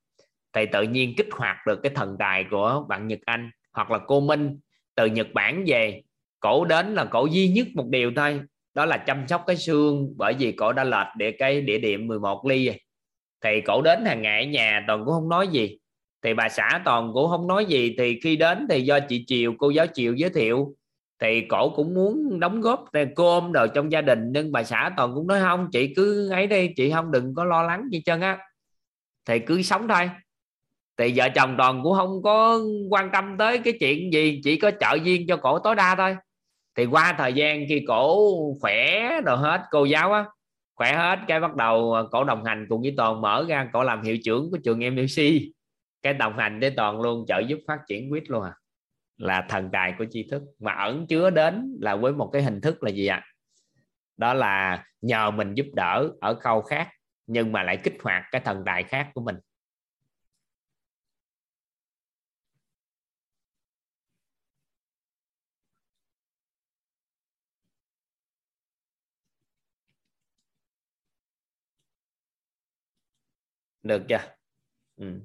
[0.53, 3.99] thì tự nhiên kích hoạt được cái thần tài của bạn Nhật Anh hoặc là
[4.07, 4.59] cô Minh
[4.95, 6.01] từ Nhật Bản về.
[6.39, 8.41] Cổ đến là cổ duy nhất một điều thôi
[8.75, 12.07] đó là chăm sóc cái xương, bởi vì cổ đã lệch để cái địa điểm
[12.07, 12.71] 11 ly
[13.45, 15.77] thì cổ đến hàng ngày ở nhà, toàn cũng không nói gì.
[16.21, 17.95] Thì bà xã toàn cũng không nói gì.
[17.97, 20.75] Thì khi đến thì do chị Chiều cô giáo Chiều giới thiệu.
[21.19, 22.85] Thì cổ cũng muốn đóng góp
[23.15, 26.47] cơm đồ trong gia đình, nhưng bà xã toàn cũng nói, không, chị cứ ấy
[26.47, 28.37] đi, chị không đừng có lo lắng gì chân á.
[29.25, 30.09] Thì cứ sống thôi.
[30.97, 34.71] Thì vợ chồng toàn cũng không có quan tâm tới cái chuyện gì, chỉ có
[34.79, 36.15] trợ duyên cho cổ tối đa thôi
[36.77, 38.31] thì qua thời gian khi cổ
[38.61, 40.25] khỏe rồi hết, cô giáo á,
[40.75, 43.83] khỏe hết, cái bắt đầu à, cổ đồng hành cùng với toàn mở ra, cổ
[43.83, 45.23] làm hiệu trưởng của trường MLC
[46.01, 48.53] cái đồng hành với toàn luôn trợ giúp phát triển quýt luôn à.
[49.17, 50.43] Là thần tài của tri thức.
[50.59, 53.15] Mà ẩn chứa đến là với một cái hình thức là gì ạ?
[53.15, 53.27] À?
[54.17, 56.89] đó là nhờ mình giúp đỡ ở khâu khác,
[57.27, 59.35] nhưng mà lại kích hoạt cái thần tài khác của mình.
[73.85, 74.19] Được chưa?
[74.97, 75.21] Ừ.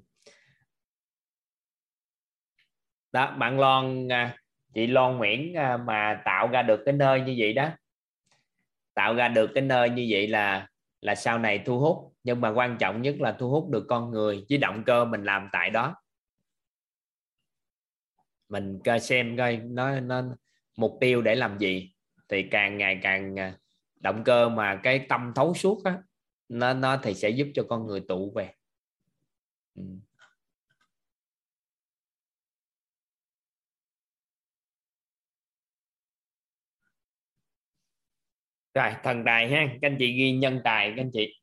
[3.13, 4.37] đó, bạn Loan à,
[4.75, 7.71] chị Loan Nguyễn à, mà tạo ra được cái nơi như vậy đó.
[8.95, 10.69] Tạo ra được cái nơi như vậy là
[11.01, 14.11] là sau này thu hút, nhưng mà quan trọng nhất là thu hút được con
[14.11, 15.95] người với động cơ mình làm tại đó.
[18.49, 20.23] Mình coi xem coi nó nó
[20.77, 21.93] mục tiêu để làm gì.
[22.29, 23.55] Thì càng ngày càng à,
[24.01, 25.99] động cơ mà cái tâm thấu suốt á
[26.51, 28.53] nó nó thì sẽ giúp cho con người tụ về.
[29.75, 29.83] Ừ.
[38.75, 39.67] rồi, thần tài ha.
[39.83, 41.35] Các anh chị ghi nhân tài các anh chị.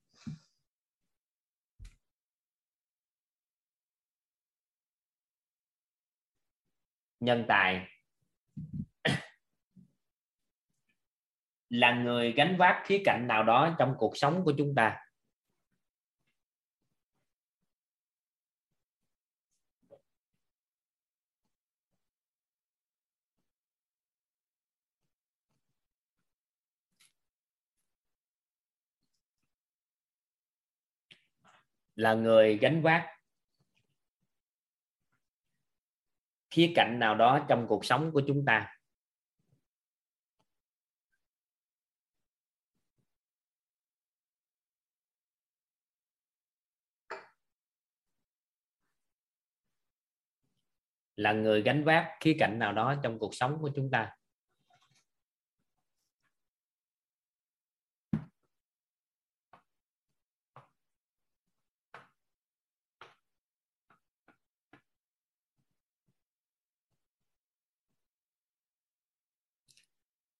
[7.20, 7.97] Nhân tài.
[11.70, 14.98] Là người gánh vác khía cạnh nào đó trong cuộc sống của chúng ta?
[31.96, 33.18] Là người gánh vác
[36.50, 38.77] khía cạnh nào đó trong cuộc sống của chúng ta?
[51.18, 54.12] Là người gánh vác khía cạnh nào đó trong cuộc sống của chúng ta.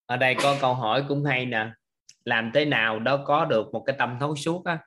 [0.06, 1.72] Ở đây có câu hỏi cũng hay nè.
[2.26, 4.80] Làm thế nào đó có được một cái tâm thấu suốt á?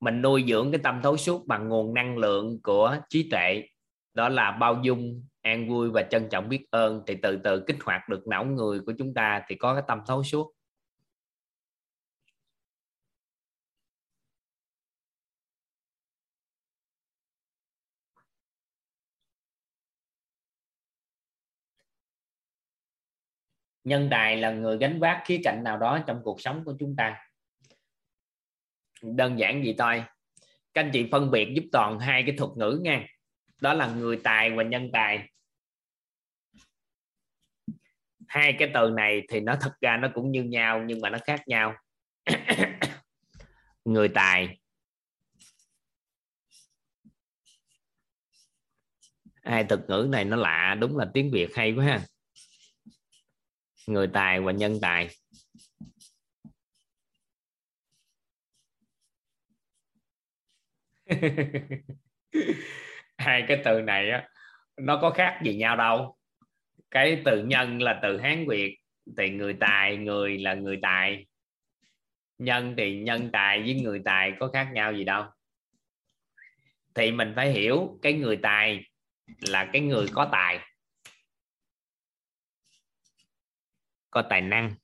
[0.00, 3.62] Mình nuôi dưỡng cái tâm thấu suốt bằng nguồn năng lượng của trí tuệ
[4.14, 7.02] đó là bao dung, an vui và trân trọng biết ơn.
[7.06, 10.00] Thì từ từ kích hoạt được não người của chúng ta thì có cái tâm
[10.06, 10.52] thấu suốt.
[23.84, 26.96] Nhân tài là người gánh vác khía cạnh nào đó trong cuộc sống của chúng
[26.96, 27.16] ta?
[29.02, 30.04] Đơn giản gì thôi.
[30.74, 33.06] Các anh chị phân biệt giúp toàn hai cái thuật ngữ nha
[33.60, 35.30] đó là người tài và nhân tài.
[38.28, 41.18] Hai cái từ này thì nó thật ra nó cũng như nhau, nhưng mà nó
[41.26, 41.74] khác nhau.
[43.84, 44.58] Người tài.
[49.42, 52.00] Hai thực ngữ này nó lạ, đúng là tiếng việt hay quá ha.
[53.86, 55.08] Người tài và nhân tài.
[63.20, 64.28] hai cái từ này á,
[64.76, 66.16] nó có khác gì nhau đâu.
[66.90, 68.76] Cái từ nhân là từ hán việt,
[69.16, 71.26] thì người tài, người là người tài.
[72.38, 75.24] Nhân thì nhân tài với người tài có khác nhau gì đâu.
[76.94, 78.80] Thì mình phải hiểu cái người tài
[79.40, 80.58] là cái người có tài.
[84.10, 84.74] Có tài năng.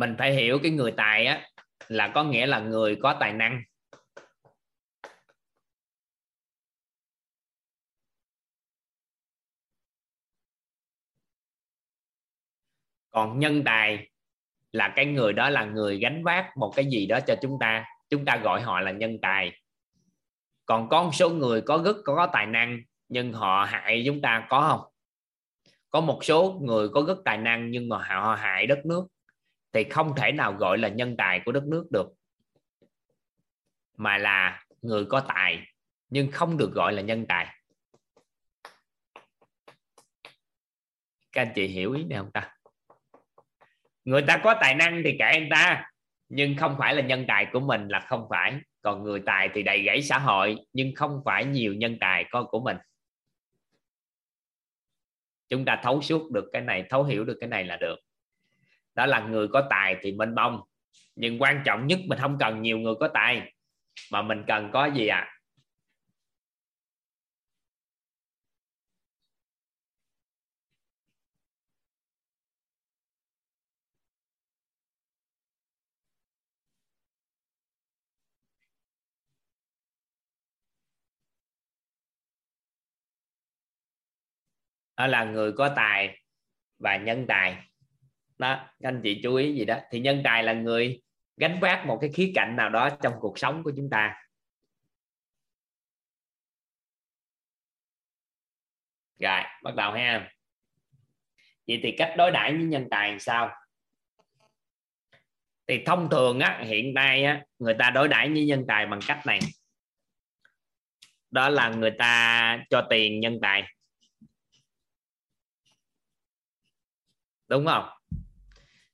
[0.00, 1.48] Mình phải hiểu cái người tài á,
[1.88, 3.62] là có nghĩa là người có tài năng.
[13.10, 14.10] Còn nhân tài
[14.72, 17.84] là cái người đó là người gánh vác một cái gì đó cho chúng ta.
[18.10, 19.52] Chúng ta gọi họ là nhân tài.
[20.66, 24.46] Còn có một số người có rất có tài năng, nhưng họ hại chúng ta
[24.48, 24.92] có không?
[25.90, 29.06] Có một số người có rất tài năng, nhưng mà họ hại đất nước
[29.72, 32.08] thì không thể nào gọi là nhân tài của đất nước được,
[33.96, 35.66] mà là người có tài
[36.08, 37.56] nhưng không được gọi là nhân tài.
[41.32, 42.56] Các anh chị hiểu ý này không ta?
[44.04, 45.90] Người ta có tài năng thì kệ anh ta,
[46.28, 48.60] nhưng không phải là nhân tài của mình là không phải.
[48.82, 52.46] Còn người tài thì đầy gãy xã hội, nhưng không phải nhiều nhân tài con
[52.46, 52.76] của mình.
[55.48, 57.96] Chúng ta thấu suốt được cái này, thấu hiểu được cái này là được
[59.00, 60.60] đó là người có tài thì mênh bông.
[61.16, 63.52] Nhưng quan trọng nhất mình không cần nhiều người có tài,
[64.12, 65.30] mà mình cần có gì à
[84.96, 86.18] đó là người có tài
[86.78, 87.69] và nhân tài
[88.40, 89.78] đó, các anh chị chú ý gì đó.
[89.90, 91.02] Thì nhân tài là người
[91.36, 94.16] gánh vác một cái khía cạnh nào đó trong cuộc sống của chúng ta.
[99.18, 100.32] Rồi, bắt đầu ha.
[101.66, 103.50] Vậy thì cách đối đãi với nhân tài làm sao?
[105.66, 109.00] Thì thông thường á, hiện nay á, người ta đối đãi với nhân tài bằng
[109.06, 109.38] cách này.
[111.30, 113.62] Đó là người ta cho tiền nhân tài.
[117.48, 117.99] Đúng không?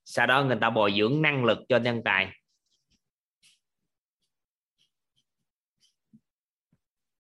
[0.06, 2.32] Sau đó người ta bồi dưỡng năng lực cho nhân tài.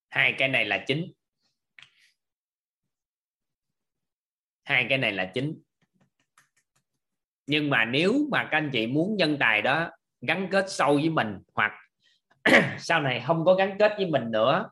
[0.08, 1.12] Hai cái này là chính.
[4.64, 5.62] Hai cái này là chính.
[7.46, 9.90] Nhưng mà nếu mà các anh chị muốn nhân tài đó
[10.20, 11.72] gắn kết sâu với mình hoặc
[12.78, 14.70] sau này không có gắn kết với mình nữa,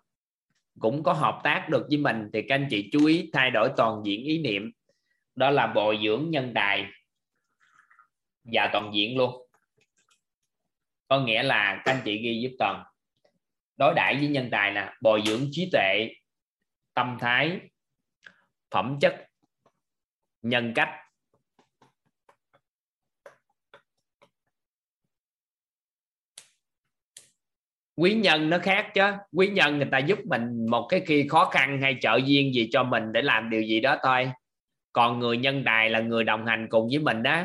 [0.80, 3.70] cũng có hợp tác được với mình, thì các anh chị chú ý thay đổi
[3.76, 4.72] toàn diện ý niệm.
[5.34, 6.86] Đó là bồi dưỡng nhân tài
[8.44, 9.46] và toàn diện luôn.
[11.08, 12.84] Có nghĩa là các anh chị ghi giúp toàn.
[13.76, 16.08] Đối đãi với nhân tài nè, bồi dưỡng trí tuệ,
[16.94, 17.60] tâm thái,
[18.70, 19.26] phẩm chất,
[20.42, 20.88] nhân cách.
[27.96, 29.02] Quý nhân nó khác chứ.
[29.32, 32.68] Quý nhân người ta giúp mình một cái khi khó khăn hay trợ duyên gì
[32.72, 34.30] cho mình để làm điều gì đó thôi.
[34.92, 37.44] Còn người nhân tài là người đồng hành cùng với mình đó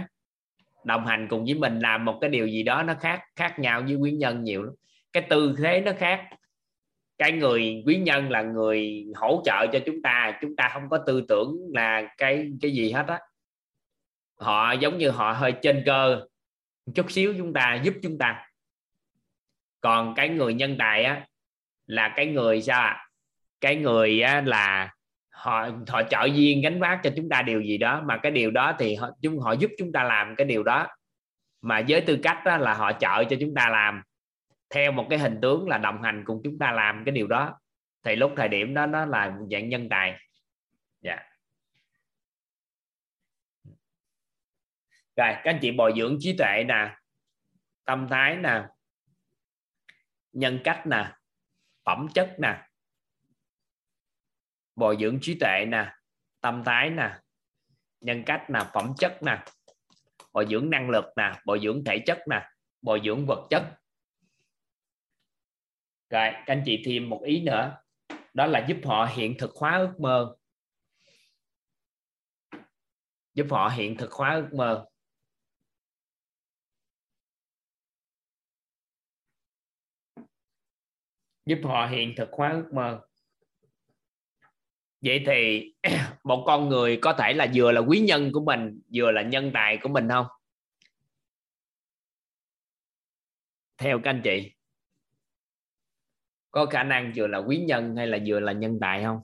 [0.84, 3.81] đồng hành cùng với mình làm một cái điều gì đó nó khác khác nhau
[3.81, 4.73] với quý nhân nhiều lắm.
[5.14, 6.30] Cái tư thế nó khác.
[7.18, 10.97] Cái người quý nhân là người hỗ trợ cho chúng ta chúng ta không có
[10.97, 13.19] tư tưởng là cái cái gì hết á.
[14.39, 16.22] Họ giống như họ hơi trên cơ
[16.95, 18.45] chút xíu chúng ta giúp chúng ta.
[19.81, 21.26] Còn cái người nhân tài á
[21.85, 23.10] là cái người sao ạ?
[23.61, 24.93] Cái người á, là
[25.40, 28.52] họ họ trợ duyên gánh vác cho chúng ta điều gì đó, mà cái điều
[28.52, 30.88] đó thì họ, chúng, họ giúp chúng ta làm cái điều đó.
[31.61, 34.02] Mà với tư cách đó là họ trợ cho chúng ta làm,
[34.70, 37.60] theo một cái hình tướng là đồng hành cùng chúng ta làm cái điều đó.
[38.03, 40.20] Thì lúc thời điểm đó, nó là dạng nhân tài.
[41.02, 41.11] Dạ.
[41.11, 41.26] Yeah.
[45.20, 46.95] rồi, các anh chị bồi dưỡng trí tuệ nè,
[47.86, 48.64] tâm thái nè,
[50.32, 51.11] nhân cách nè,
[51.86, 52.68] phẩm chất nè
[54.80, 55.93] bồi dưỡng trí tuệ nè,
[56.41, 57.19] tâm thái nè,
[58.01, 59.43] nhân cách nè, phẩm chất nè,
[60.34, 62.49] bồi dưỡng năng lực nè, bồi dưỡng thể chất nè,
[62.81, 63.64] bồi dưỡng vật chất.
[66.10, 67.77] Rồi, các anh chị thêm một ý nữa,
[68.34, 70.35] đó là giúp họ hiện thực hóa ước mơ.
[73.34, 74.85] Giúp họ hiện thực hóa ước mơ.
[81.45, 83.09] Giúp họ hiện thực hóa ước mơ
[85.01, 85.73] vậy thì
[86.23, 89.51] một con người có thể là vừa là quý nhân của mình, vừa là nhân
[89.53, 90.26] tài của mình không?
[93.77, 94.51] Theo các anh chị,
[96.51, 99.21] có khả năng vừa là quý nhân hay là vừa là nhân tài không?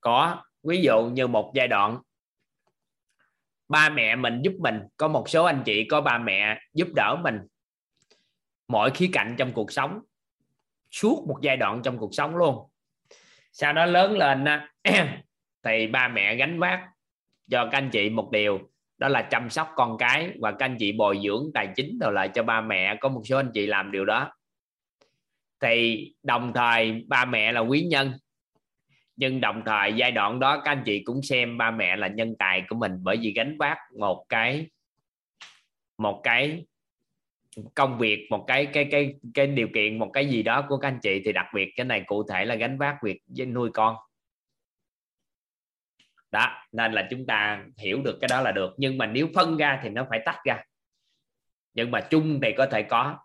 [0.00, 0.42] Có.
[0.62, 1.98] Ví dụ như một giai đoạn,
[3.68, 7.16] ba mẹ mình giúp mình, có một số anh chị, có ba mẹ giúp đỡ
[7.22, 7.38] mình.
[8.68, 10.00] Mọi khía cạnh trong cuộc sống
[10.96, 12.68] suốt một giai đoạn trong cuộc sống luôn.
[13.52, 14.44] Sau đó lớn lên
[15.62, 16.80] thì ba mẹ gánh vác
[17.50, 20.76] cho các anh chị một điều, đó là chăm sóc con cái và các anh
[20.78, 22.96] chị bồi dưỡng tài chính rồi lại cho ba mẹ.
[23.00, 24.32] Có một số anh chị làm điều đó.
[25.60, 28.12] Thì đồng thời ba mẹ là quý nhân,
[29.16, 32.34] nhưng đồng thời giai đoạn đó các anh chị cũng xem ba mẹ là nhân
[32.38, 34.66] tài của mình bởi vì gánh vác một cái
[35.98, 36.64] một cái
[37.74, 40.88] công việc, một cái cái cái cái điều kiện, một cái gì đó của các
[40.88, 43.70] anh chị thì đặc biệt cái này cụ thể là gánh vác việc với nuôi
[43.74, 43.96] con.
[46.30, 48.74] Đó, nên là chúng ta hiểu được cái đó là được.
[48.76, 50.62] Nhưng mà nếu phân ra thì nó phải tách ra.
[51.74, 53.18] Nhưng mà chung thì có thể có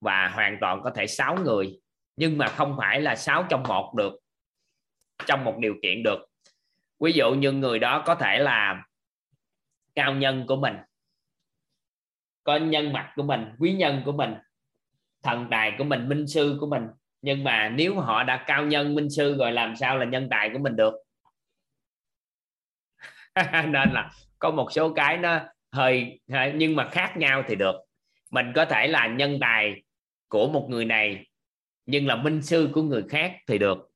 [0.00, 1.80] và hoàn toàn có thể sáu người.
[2.16, 4.12] Nhưng mà không phải là sáu trong một được,
[5.26, 6.18] trong một điều kiện được.
[7.00, 8.84] Ví dụ như người đó có thể là
[9.94, 10.74] cao nhân của mình
[12.44, 14.34] có nhân mặt của mình, quý nhân của mình,
[15.22, 16.82] thần tài của mình, minh sư của mình.
[17.22, 20.50] Nhưng mà nếu họ đã cao nhân, minh sư rồi, làm sao là nhân tài
[20.52, 20.94] của mình được?
[23.52, 25.40] Nên là có một số cái nó
[25.72, 26.20] hơi,
[26.54, 27.76] nhưng mà khác nhau thì được.
[28.30, 29.82] Mình có thể là nhân tài
[30.28, 31.26] của một người này,
[31.86, 33.88] nhưng là minh sư của người khác thì được.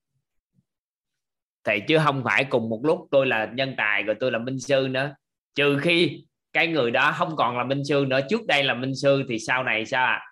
[1.64, 4.60] Thì chứ không phải cùng một lúc tôi là nhân tài rồi tôi là minh
[4.60, 5.14] sư nữa.
[5.54, 6.25] Trừ khi
[6.56, 8.20] cái người đó không còn là minh sư nữa.
[8.28, 10.22] Trước đây là minh sư thì sau này sao à?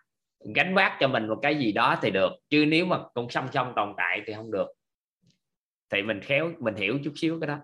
[0.54, 3.48] gánh vác cho mình một cái gì đó thì được, chứ nếu mà cũng song
[3.52, 4.66] song tồn tại thì không được.
[5.90, 7.58] Thì mình khéo, mình hiểu chút xíu cái đó.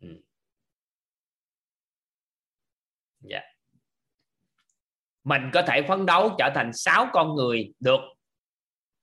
[0.00, 0.08] Ừ.
[3.20, 3.40] dạ.
[5.24, 8.00] Mình có thể phấn đấu trở thành sáu con người được,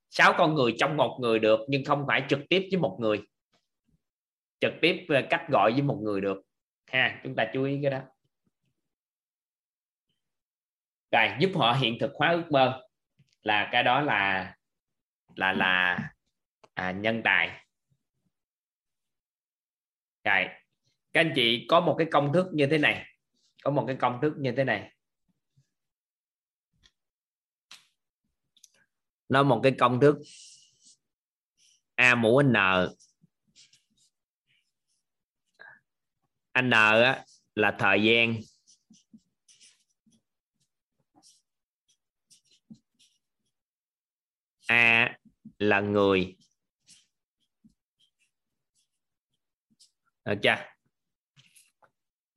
[0.10, 3.22] sáu con người trong một người được, nhưng không phải trực tiếp với một người.
[4.60, 6.38] Trực tiếp ờ, cách gọi với một người được.
[6.88, 8.00] Ha, chúng ta chú ý cái đó
[11.12, 12.82] rồi giúp họ hiện thực hóa ước mơ.
[13.44, 14.56] Là cái đó là
[15.36, 16.00] là là
[16.74, 17.66] à, nhân tài.
[20.24, 20.46] Rồi
[21.14, 23.06] các anh chị có một cái công thức như thế này.
[23.64, 24.92] Có một cái công thức như thế này.
[29.30, 30.18] Nó một cái công thức
[31.96, 32.54] a mũ n.
[36.62, 36.70] N
[37.56, 38.36] là thời gian.
[44.72, 45.18] A
[45.60, 46.36] là người.
[50.26, 50.56] Được chưa?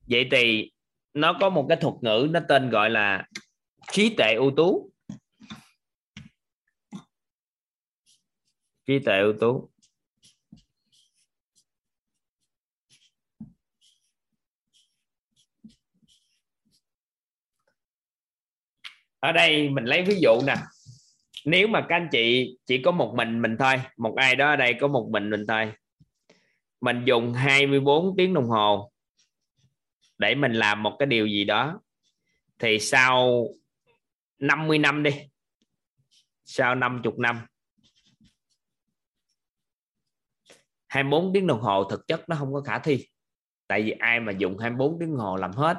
[0.07, 0.73] Vậy thì
[1.15, 3.27] nó có một cái thuật ngữ nó tên gọi là
[3.93, 4.91] trí tệ ưu tú.
[8.87, 9.71] Trí tệ ưu tú.
[19.21, 20.55] Ở đây mình lấy ví dụ nè
[21.45, 24.57] nếu mà các anh chị chỉ có một mình mình thôi, một ai đó ở
[24.57, 25.73] đây có một mình mình thôi,
[26.81, 28.93] mình dùng 24 tiếng đồng hồ
[30.19, 31.81] để mình làm một cái điều gì đó,
[32.59, 33.47] thì sau
[34.39, 35.11] 50 năm đi,
[36.45, 37.47] sau 50 năm
[40.87, 43.07] 24 tiếng đồng hồ thực chất nó không có khả thi.
[43.67, 45.79] Tại vì ai mà dùng 24 tiếng đồng hồ làm hết,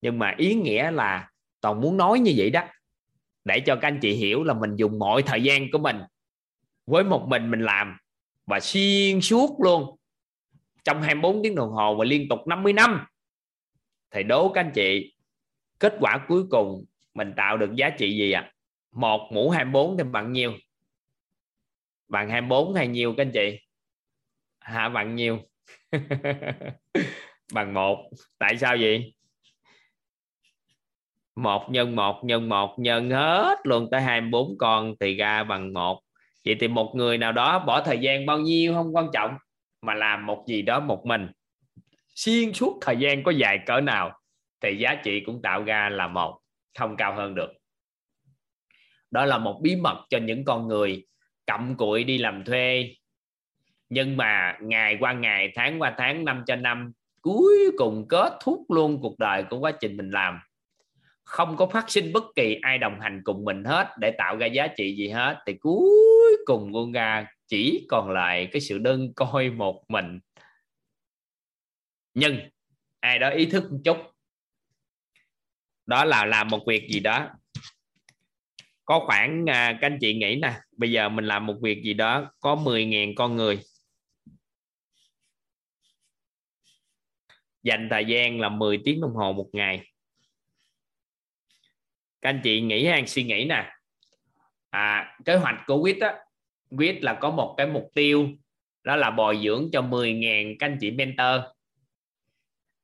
[0.00, 2.62] nhưng mà ý nghĩa là toàn muốn nói như vậy đó
[3.48, 5.96] để cho các anh chị hiểu là mình dùng mọi thời gian của mình
[6.86, 7.96] với một mình mình làm
[8.46, 9.96] và xuyên suốt luôn
[10.84, 13.06] trong 24 tiếng đồng hồ và liên tục 50 năm.
[14.10, 15.14] Thì đố các anh chị,
[15.78, 18.40] kết quả cuối cùng mình tạo được giá trị gì ạ?
[18.40, 18.52] À?
[18.92, 20.52] một mũ 24 thì bằng nhiêu?
[22.08, 23.60] Bằng 24 hay nhiêu các anh chị?
[24.60, 25.38] Hả, bằng nhiêu?
[27.52, 28.10] Bằng một.
[28.38, 29.14] Tại sao vậy?
[31.38, 36.00] Một nhân một nhân một, nhân hết luôn, tới 24 con thì ra bằng một.
[36.44, 39.36] Vậy thì một người nào đó bỏ thời gian bao nhiêu không quan trọng,
[39.82, 41.28] mà làm một gì đó một mình.
[42.14, 44.20] Xuyên suốt thời gian có dài cỡ nào
[44.60, 46.40] thì giá trị cũng tạo ra là một,
[46.78, 47.52] không cao hơn được.
[49.10, 51.06] Đó là một bí mật cho những con người
[51.46, 52.94] cặm cụi đi làm thuê.
[53.88, 58.60] Nhưng mà ngày qua ngày, tháng qua tháng, năm cho năm, cuối cùng kết thúc
[58.68, 60.40] luôn cuộc đời của quá trình mình làm
[61.28, 64.46] không có phát sinh bất kỳ ai đồng hành cùng mình hết để tạo ra
[64.46, 65.42] giá trị gì hết.
[65.46, 70.18] Thì cuối cùng con gà chỉ còn lại cái sự đơn coi một mình.
[72.14, 72.38] Nhưng
[73.00, 73.96] ai đó ý thức một chút.
[75.86, 77.28] Đó là làm một việc gì đó.
[78.84, 81.94] Có khoảng à, các anh chị nghĩ nè bây giờ mình làm một việc gì
[81.94, 83.60] đó có 10.000 con người.
[87.62, 89.84] Dành thời gian là 10 tiếng đồng hồ một ngày
[92.20, 93.72] các anh chị nghĩ hay suy nghĩ nè.
[94.70, 96.14] À, kế hoạch của quýt á
[96.76, 98.28] quýt là có một cái mục tiêu
[98.84, 101.40] đó là bồi dưỡng cho 10.000 các anh chị mentor.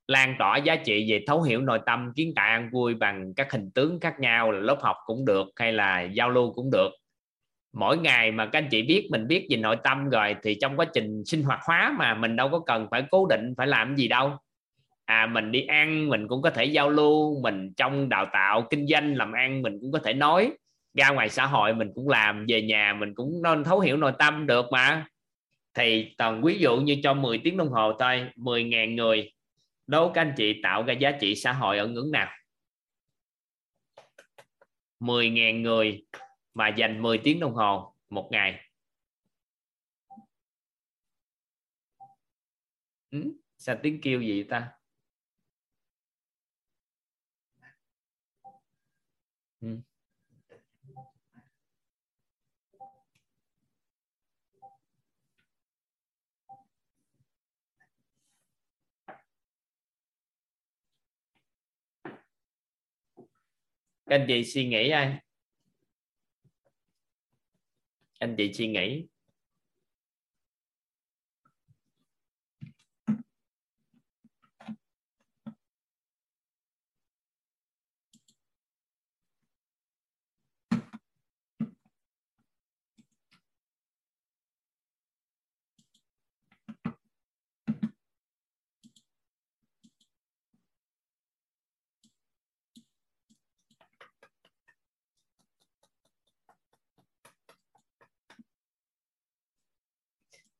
[0.06, 3.52] Lan tỏa giá trị về thấu hiểu nội tâm kiến tạo an vui bằng các
[3.52, 6.90] hình tướng khác nhau là lớp học cũng được hay là giao lưu cũng được.
[7.72, 10.76] Mỗi ngày mà các anh chị biết mình biết về nội tâm rồi thì trong
[10.76, 13.96] quá trình sinh hoạt hóa mà mình đâu có cần phải cố định phải làm
[13.96, 14.38] gì đâu
[15.04, 18.86] à mình đi ăn, mình cũng có thể giao lưu, mình trong đào tạo, kinh
[18.86, 20.52] doanh, làm ăn mình cũng có thể nói.
[20.94, 24.12] Ra ngoài xã hội mình cũng làm, về nhà mình cũng nên thấu hiểu nội
[24.18, 25.06] tâm được mà.
[25.74, 29.32] Thì toàn ví dụ như cho 10 tiếng đồng hồ thôi 10.000 người
[29.86, 32.28] đố các anh chị tạo ra giá trị xã hội ở ngưỡng nào?
[35.00, 36.04] 10.000 người
[36.54, 38.60] mà dành 10 tiếng đồng hồ một ngày.
[43.10, 43.34] Ừ?
[43.58, 44.68] sao tiếng kêu gì ta?
[64.06, 65.18] Các anh chị suy nghĩ ai?
[68.20, 69.06] Anh chị suy nghĩ.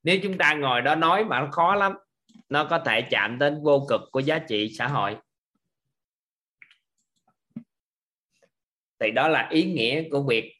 [0.04, 1.92] Nếu chúng ta ngồi đó nói mà nó khó lắm,
[2.48, 5.16] nó có thể chạm đến vô cực của giá trị xã hội.
[9.00, 10.52] Thì đó là ý nghĩa của việc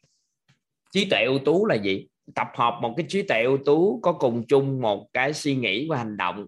[0.93, 2.07] trí tuệ ưu tú là gì?
[2.35, 5.89] Tập hợp một cái trí tuệ ưu tú có cùng chung một cái suy nghĩ
[5.89, 6.47] và hành động,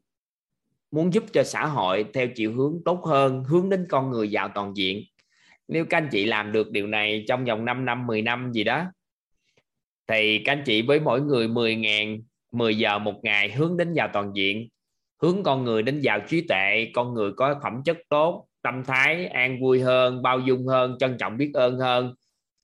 [0.91, 4.49] muốn giúp cho xã hội theo chiều hướng tốt hơn, hướng đến con người giàu
[4.55, 5.05] toàn diện.
[5.69, 8.65] Nếu các anh chị làm được điều này trong vòng 5 năm 10 năm gì
[8.65, 8.85] đó,
[10.07, 12.23] thì các anh chị với mỗi người 10 ngàn
[12.57, 14.69] 10 giờ một ngày hướng đến giàu toàn diện
[15.23, 19.27] hướng con người đến giàu trí tuệ con người có phẩm chất tốt tâm thái
[19.27, 22.15] an vui hơn bao dung hơn trân trọng biết ơn hơn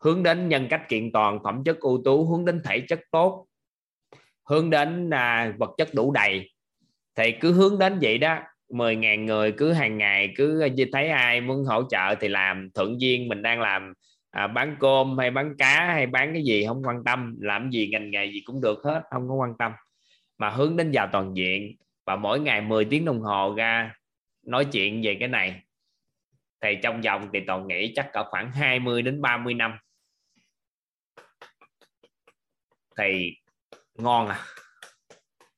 [0.04, 3.46] hướng đến nhân cách kiện toàn phẩm chất ưu tú hướng đến thể chất tốt
[4.50, 6.50] hướng đến à, vật chất đủ đầy.
[7.16, 8.38] Thì cứ hướng đến vậy đó
[8.68, 13.00] 10.000 người cứ hàng ngày cứ à, thấy ai muốn hỗ trợ thì làm thuận
[13.00, 13.92] duyên mình đang làm
[14.30, 17.88] à, bán cơm hay bán cá hay bán cái gì không quan tâm làm gì
[17.92, 19.72] ngành nghề gì cũng được hết không có quan tâm
[20.42, 23.94] mà hướng đến giàu toàn diện và mỗi ngày 10 tiếng đồng hồ ra
[24.46, 25.62] nói chuyện về cái này.
[26.62, 29.78] Thì trong vòng thì toàn nghĩ chắc cả khoảng 20 đến 30 năm.
[32.98, 33.36] Thì
[33.94, 34.44] ngon à.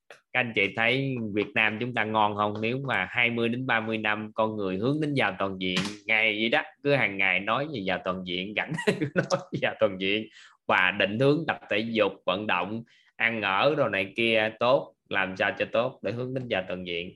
[0.09, 2.53] Các anh chị thấy Việt Nam chúng ta ngon không?
[2.61, 6.49] Nếu mà 20 đến 30 năm, con người hướng đến giàu toàn diện, ngày gì
[6.49, 8.71] đó, cứ hàng ngày nói về giàu toàn diện, gắn
[9.15, 10.27] nói giàu toàn diện
[10.67, 12.83] và định hướng tập thể dục, vận động
[13.15, 16.87] ăn ở đồ này kia tốt, làm sao cho tốt, để hướng đến giàu toàn
[16.87, 17.09] diện.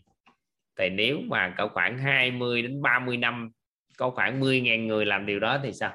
[0.80, 3.50] Thì nếu mà có khoảng 20 đến 30 năm,
[3.98, 5.94] có khoảng 10.000 người làm điều đó thì sao?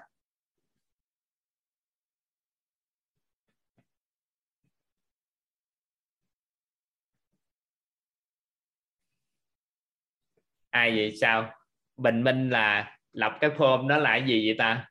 [10.71, 11.51] Ai vậy sao?
[11.97, 14.87] Bình minh là lập cái form đó là cái gì vậy ta?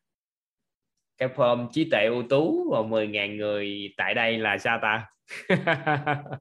[1.27, 5.09] Cái form trí tuệ, ưu tú và 10.000 người tại đây là sao ta?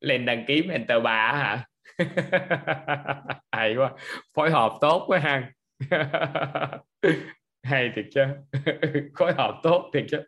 [0.00, 1.66] Lên đăng ký mentor bà hả?
[3.52, 3.92] Hay quá,
[4.34, 5.52] phối hợp tốt quá ha.
[7.62, 8.24] Hay thiệt chứ.
[9.18, 10.22] Phối hợp tốt thiệt chứ.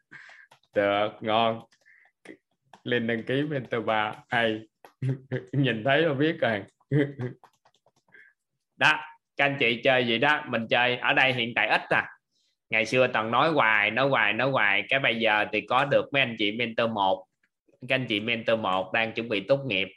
[0.74, 1.60] Được, ngon.
[2.84, 4.60] Lên đăng ký mentor bà hay.
[5.52, 6.62] nhìn thấy là biết rồi.
[8.76, 9.00] Đó,
[9.36, 12.08] các anh chị chơi gì đó, mình chơi ở đây hiện tại ít à.
[12.70, 16.04] Ngày xưa toàn nói hoài nói hoài nói hoài, cái bây giờ thì có được
[16.12, 17.26] mấy anh chị mentor một.
[17.88, 19.88] Các anh chị mentor một đang chuẩn bị tốt nghiệp.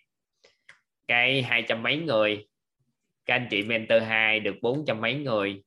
[1.08, 2.48] Cái hai trăm mấy người,
[3.26, 5.64] các anh chị mentor 2 được bốn trăm mấy người.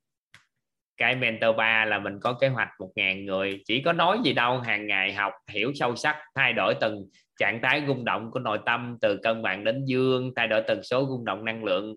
[0.97, 4.33] Cái mentor 3 là mình có kế hoạch một ngàn người, chỉ có nói gì
[4.33, 8.41] đâu, hàng ngày học, hiểu sâu sắc, thay đổi từng trạng thái rung động của
[8.41, 11.97] nội tâm, từ cân bằng đến dương, thay đổi tần số rung động năng lượng.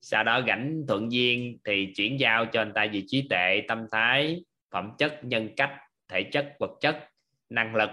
[0.00, 3.86] Sau đó gảnh thuận duyên thì chuyển giao cho anh ta về trí tuệ tâm
[3.92, 5.72] thái, phẩm chất, nhân cách,
[6.08, 7.08] thể chất, vật chất,
[7.50, 7.90] năng lực.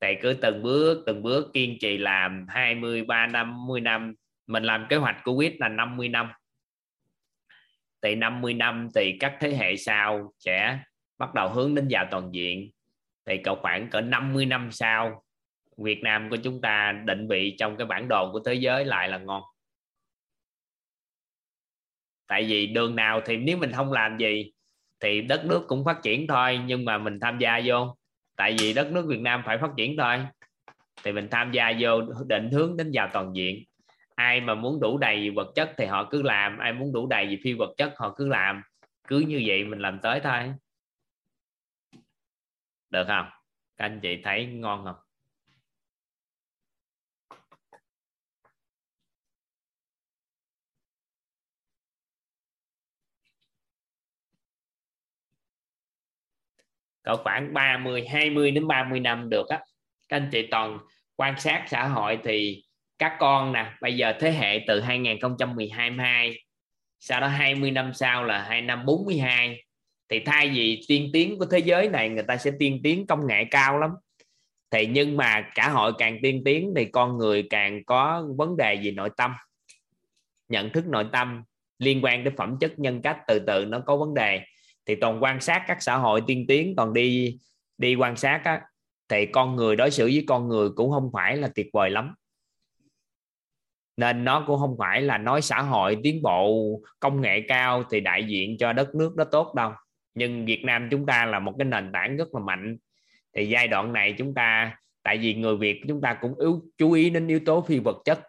[0.00, 4.14] Thì cứ từng bước từng bước kiên trì làm 23 năm 10 năm.
[4.46, 6.32] Mình làm kế hoạch của quyết là 50 năm.
[8.02, 10.78] Thì 50 năm thì các thế hệ sau sẽ
[11.18, 12.70] bắt đầu hướng đến giàu toàn diện.
[13.26, 15.22] Thì cỡ khoảng cỡ 50 năm sau
[15.76, 19.08] Việt Nam của chúng ta định vị trong cái bản đồ của thế giới lại
[19.08, 19.42] là ngon.
[22.26, 24.52] Tại vì đường nào thì nếu mình không làm gì
[25.00, 27.96] thì đất nước cũng phát triển thôi, nhưng mà mình tham gia vô.
[28.36, 30.26] Tại vì đất nước Việt Nam phải phát triển thôi.
[31.04, 33.64] Thì mình tham gia vô định hướng đến vào toàn diện.
[34.14, 37.28] Ai mà muốn đủ đầy vật chất thì họ cứ làm, ai muốn đủ đầy
[37.28, 38.62] gì phi vật chất họ cứ làm.
[39.08, 40.52] Cứ như vậy mình làm tới thôi.
[42.90, 43.26] Được không?
[43.76, 45.05] Các anh chị thấy ngon không?
[57.06, 59.60] Cỡ khoảng 30 20 đến 30 năm được á.
[60.08, 60.78] Các anh chị toàn
[61.16, 62.62] quan sát xã hội thì
[62.98, 66.36] các con nè, bây giờ thế hệ từ 2012
[67.00, 69.64] sau đó 20 năm sau là hai năm 42
[70.08, 73.26] thì thay vì tiên tiến của thế giới này, người ta sẽ tiên tiến công
[73.26, 73.90] nghệ cao lắm.
[74.70, 78.74] Thì nhưng mà cả hội càng tiên tiến thì con người càng có vấn đề
[78.74, 79.32] gì nội tâm.
[80.48, 81.42] Nhận thức nội tâm
[81.78, 84.40] liên quan đến phẩm chất nhân cách, từ từ nó có vấn đề
[84.86, 87.38] thì toàn quan sát các xã hội tiên tiến toàn đi
[87.78, 88.62] đi quan sát á,
[89.08, 92.14] thì con người đối xử với con người cũng không phải là tuyệt vời lắm.
[93.96, 98.00] Nên nó cũng không phải là nói xã hội tiến bộ công nghệ cao thì
[98.00, 99.72] đại diện cho đất nước đó tốt đâu.
[100.14, 102.76] Nhưng Việt Nam chúng ta là một cái nền tảng rất là mạnh.
[103.36, 106.92] Thì giai đoạn này chúng ta tại vì người Việt chúng ta cũng yếu chú
[106.92, 108.20] ý đến yếu tố phi vật chất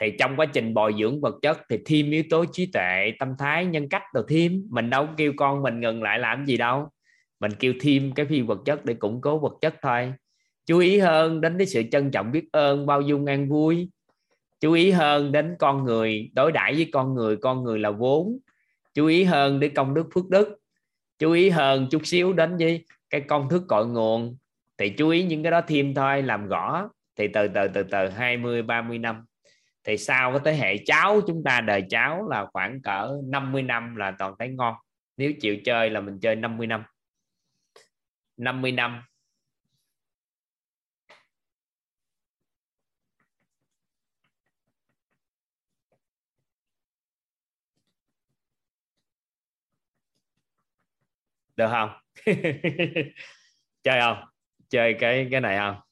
[0.00, 3.34] thì trong quá trình bồi dưỡng vật chất thì thêm yếu tố trí tuệ, tâm
[3.38, 4.66] thái, nhân cách rồi thêm.
[4.70, 6.88] Mình đâu kêu con mình ngừng lại làm gì đâu.
[7.40, 10.12] Mình kêu thêm cái phi vật chất để củng cố vật chất thôi.
[10.66, 13.90] Chú ý hơn đến cái sự trân trọng biết ơn, bao dung an vui.
[14.60, 18.38] Chú ý hơn đến con người, đối đãi với con người con người là vốn.
[18.94, 20.58] Chú ý hơn đến công đức phước đức.
[21.18, 24.36] Chú ý hơn chút xíu đến với cái công thức cội nguồn.
[24.78, 28.08] Thì chú ý những cái đó thêm thôi, làm rõ thì từ từ từ từ
[28.08, 29.24] 20 30 năm
[29.88, 33.96] thì sau cái thế hệ cháu chúng ta đời cháu là khoảng cỡ 50 năm
[33.96, 34.74] là toàn thấy ngon.
[35.16, 36.84] Nếu chịu chơi là mình chơi 50 năm.
[38.36, 39.02] 50 năm.
[51.56, 51.90] Được không?
[53.82, 54.18] Chơi không?
[54.68, 55.87] Chơi cái cái này không?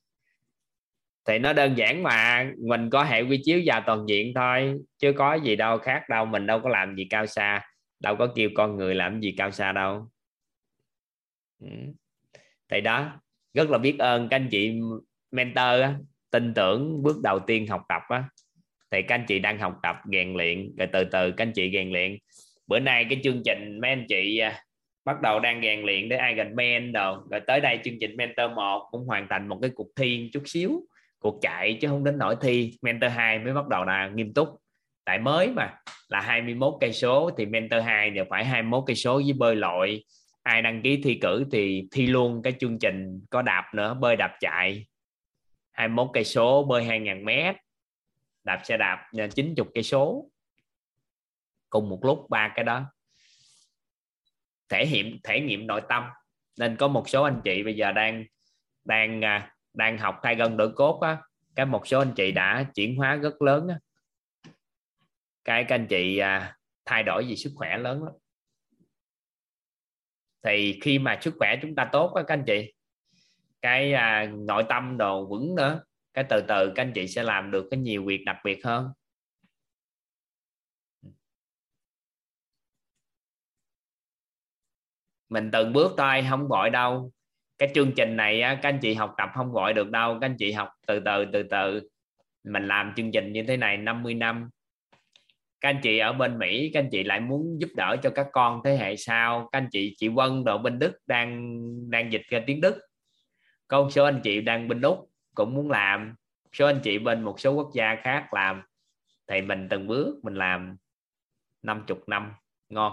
[1.28, 5.12] Thì nó đơn giản mà mình có hệ quy chiếu và toàn diện thôi chứ
[5.12, 7.62] có gì đâu khác đâu mình đâu có làm gì cao xa
[8.00, 10.08] đâu có kêu con người làm gì cao xa đâu.
[11.60, 11.68] Ừ.
[12.68, 13.20] Thì đó
[13.54, 14.80] rất là biết ơn các anh chị
[15.30, 15.94] mentor á,
[16.30, 18.24] tin tưởng bước đầu tiên học tập á,
[18.90, 21.70] thì các anh chị đang học tập rèn luyện rồi từ từ các anh chị
[21.72, 22.16] rèn luyện.
[22.66, 24.62] Bữa nay cái chương trình mấy anh chị à,
[25.04, 28.16] bắt đầu đang rèn luyện để ai gần men rồi rồi tới đây chương trình
[28.16, 30.86] mentor 1 cũng hoàn thành một cái cuộc thi chút xíu
[31.18, 32.78] cuộc chạy chứ không đến nổi thi.
[32.82, 34.48] Mentor 2 mới bắt đầu là nghiêm túc.
[35.04, 35.78] Tại mới mà,
[36.08, 40.04] là 21 cây số, thì mentor 2 đều phải 21 cây số với bơi lội.
[40.42, 44.16] Ai đăng ký thi cử thì thi luôn cái chương trình có đạp nữa, bơi
[44.16, 44.86] đạp chạy.
[45.72, 47.56] 21 cây số, bơi 2.000 mét,
[48.44, 50.30] đạp xe đạp 90 cây số.
[51.70, 52.84] Cùng một lúc ba cái đó.
[54.68, 56.04] Thể hiện thể nghiệm nội tâm.
[56.58, 58.24] Nên có một số anh chị bây giờ đang
[58.84, 61.22] đang à, đang học thay gân đổi cốt á.
[61.54, 63.78] Cái một số anh chị đã chuyển hóa rất lớn á.
[65.44, 68.12] Cái các anh chị à, thay đổi về sức khỏe lớn lắm.
[70.42, 72.72] Thì khi mà sức khỏe chúng ta tốt á các anh chị
[73.62, 75.82] cái à, nội tâm đồ vững nữa
[76.14, 78.92] cái từ từ các anh chị sẽ làm được cái nhiều việc đặc biệt hơn.
[85.28, 87.12] Mình từng bước thôi không vội đâu
[87.58, 90.18] cái chương trình này các anh chị học tập không gọi được đâu.
[90.20, 91.88] Các anh chị học từ từ từ từ.
[92.44, 94.50] Mình làm chương trình như thế này 50 năm.
[95.60, 98.26] Các anh chị ở bên Mỹ, các anh chị lại muốn giúp đỡ cho các
[98.32, 99.48] con thế hệ sau.
[99.52, 101.60] Các anh chị chị Vân đồ bên Đức đang
[101.90, 102.78] đang dịch ra tiếng Đức.
[103.68, 106.14] Có số anh chị đang bên Úc cũng muốn làm.
[106.52, 108.62] Số anh chị bên một số quốc gia khác làm.
[109.26, 110.76] Thì mình từng bước mình làm
[111.62, 112.32] 50 năm.
[112.68, 112.92] Ngon.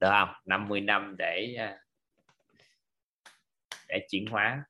[0.00, 0.28] Được không?
[0.44, 1.78] 50 năm để à,
[3.94, 4.64] để chuyển hóa.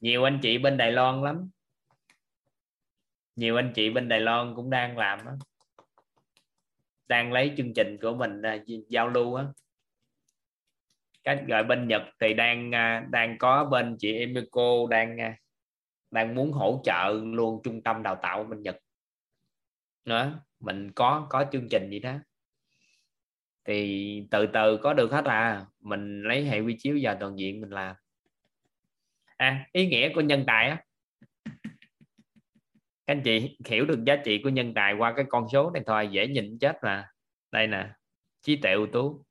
[0.00, 1.50] Nhiều anh chị bên Đài Loan lắm.
[3.36, 5.32] Nhiều anh chị bên Đài Loan cũng đang làm đó.
[7.08, 8.58] đang lấy chương trình của mình à,
[8.88, 9.44] giao lưu á.
[11.24, 15.36] Cách gọi bên Nhật thì đang à, đang có bên chị Emiko đang à,
[16.10, 18.78] đang muốn hỗ trợ luôn trung tâm đào tạo bên Nhật.
[20.04, 22.14] Nữa mình có có chương trình gì đó.
[23.64, 27.60] Thì từ từ có được hết à mình lấy hệ quy chiếu giờ toàn diện
[27.60, 27.96] mình làm.
[29.36, 30.84] À ý nghĩa của nhân tài á.
[33.06, 35.82] Các anh chị hiểu được giá trị của nhân tài qua cái con số này
[35.86, 37.08] thôi, dễ nhìn chết mà.
[37.52, 37.90] Đây nè,
[38.42, 39.24] trí tuệ ưu tú.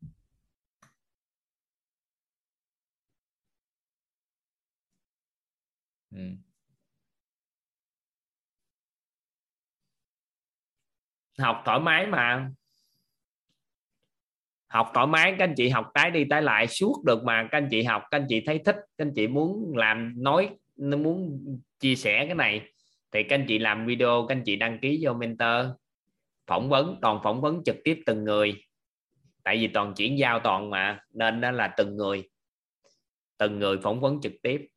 [6.11, 6.19] Ừ.
[11.40, 12.51] học thoải mái mà
[14.75, 17.57] học thoải mái, các anh chị học tái đi tái lại, suốt được mà, các
[17.57, 21.39] anh chị học, các anh chị thấy thích, các anh chị muốn làm, nói muốn
[21.79, 22.69] chia sẻ cái này,
[23.11, 25.65] thì các anh chị làm video, các anh chị đăng ký vô mentor,
[26.47, 28.63] phỏng vấn, toàn phỏng vấn trực tiếp từng người.
[29.43, 32.29] Tại vì toàn chuyển giao toàn mà, nên đó là từng người
[33.37, 34.67] từng người phỏng vấn trực tiếp.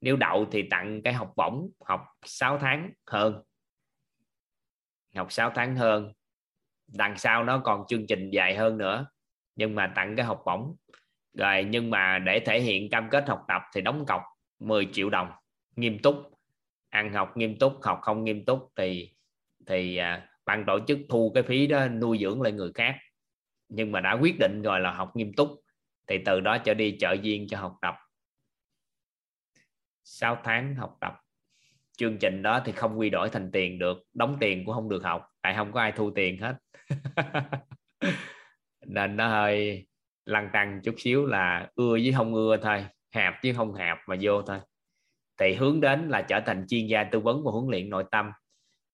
[0.00, 3.42] Nếu đậu thì tặng cái học bổng, học 6 tháng hơn.
[5.16, 6.12] Học 6 tháng hơn.
[6.86, 9.06] Đằng sau nó còn chương trình dài hơn nữa
[9.60, 10.76] nhưng mà tặng cái học bổng.
[11.34, 14.22] Rồi nhưng mà để thể hiện cam kết học tập thì đóng cọc
[14.58, 15.30] 10 triệu đồng
[15.76, 16.14] nghiêm túc.
[16.88, 19.14] Ăn học nghiêm túc học không nghiêm túc thì
[19.66, 22.96] thì à, ban tổ chức thu cái phí đó nuôi dưỡng lại người khác.
[23.68, 25.48] Nhưng mà đã quyết định rồi là học nghiêm túc
[26.06, 27.94] thì từ đó trở đi trợ viên cho học tập.
[30.04, 31.20] 6 tháng học tập.
[31.96, 35.02] Chương trình đó thì không quy đổi thành tiền được đóng tiền cũng không được
[35.04, 36.56] học tại không có ai thu tiền hết.
[38.86, 39.86] nên nó hơi
[40.24, 44.16] lăn tăng chút xíu là ưa với không ưa thôi hạp chứ không hạp mà
[44.20, 44.58] vô thôi.
[45.40, 48.30] Thì hướng đến là trở thành chuyên gia tư vấn và huấn luyện nội tâm.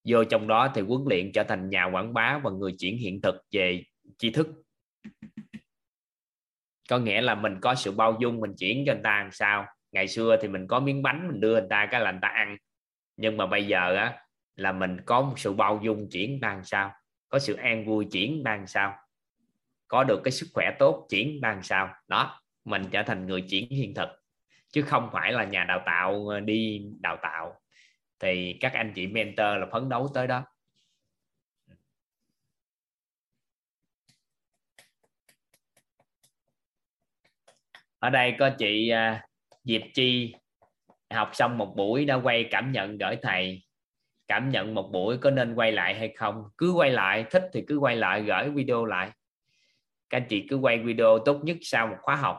[0.09, 3.21] Vô trong đó thì huấn luyện trở thành nhà quảng bá và người chuyển hiện
[3.21, 3.85] thực về
[4.19, 4.49] tri thức.
[6.89, 9.67] Có nghĩa là mình có sự bao dung, mình chuyển cho người ta làm sao.
[9.93, 12.29] Ngày xưa thì mình có miếng bánh, mình đưa người ta cái là người ta
[12.29, 12.57] ăn.
[13.17, 14.19] Nhưng mà bây giờ á,
[14.57, 16.93] là mình có một sự bao dung chuyển người làm sao?
[17.29, 18.97] Có sự an vui chuyển người làm sao?
[19.89, 21.89] Có được cái sức khỏe tốt chuyển đang làm sao.
[22.09, 24.09] Đó, mình trở thành người chuyển hiện thực,
[24.73, 27.61] chứ không phải là nhà đào tạo ờ, đi đào tạo.
[28.21, 30.45] Thì các anh chị mentor là phấn đấu tới đó.
[37.99, 39.15] Ở đây có chị ờ,
[39.65, 40.35] Diệp Chi.
[41.11, 43.63] Học xong một buổi đã quay cảm nhận gửi thầy.
[44.29, 46.45] Cảm nhận một buổi có nên quay lại hay không?
[46.59, 49.11] Cứ quay lại, thích thì cứ quay lại, gửi video lại
[50.11, 52.39] các anh chị cứ quay video tốt nhất sau một khóa học.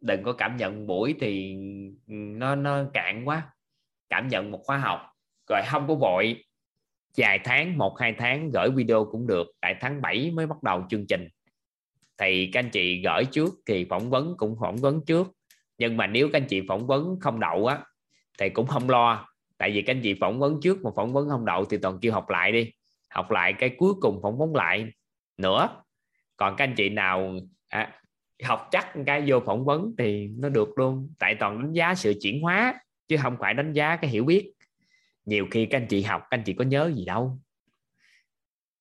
[0.00, 1.56] Đừng có cảm nhận buổi thì
[2.06, 3.50] ừ, nó nó cạn quá.
[4.08, 5.00] Cảm nhận một khóa học,
[5.48, 6.44] rồi không có vội.
[7.16, 9.46] Vài tháng, một, hai tháng gửi video cũng được.
[9.60, 11.28] Tại tháng 7 mới bắt đầu chương trình.
[12.18, 15.28] Thì các anh chị gửi trước thì phỏng vấn cũng phỏng vấn trước.
[15.78, 17.78] Nhưng mà nếu các anh chị phỏng vấn không đậu á,
[18.38, 19.28] thì cũng không lo.
[19.58, 21.98] Tại vì các anh chị phỏng vấn trước mà phỏng vấn không đậu thì toàn
[22.00, 22.70] kêu học lại đi.
[23.10, 24.86] Học lại cái cuối cùng phỏng vấn lại
[25.36, 25.68] nữa
[26.38, 27.36] còn các anh chị nào
[27.68, 28.00] à,
[28.44, 31.14] học chắc cái vô phỏng vấn thì nó được luôn.
[31.18, 32.74] Tại toàn đánh giá sự chuyển hóa
[33.08, 34.52] chứ không phải đánh giá cái hiểu biết.
[35.24, 37.38] Nhiều khi các anh chị học các anh chị có nhớ gì đâu.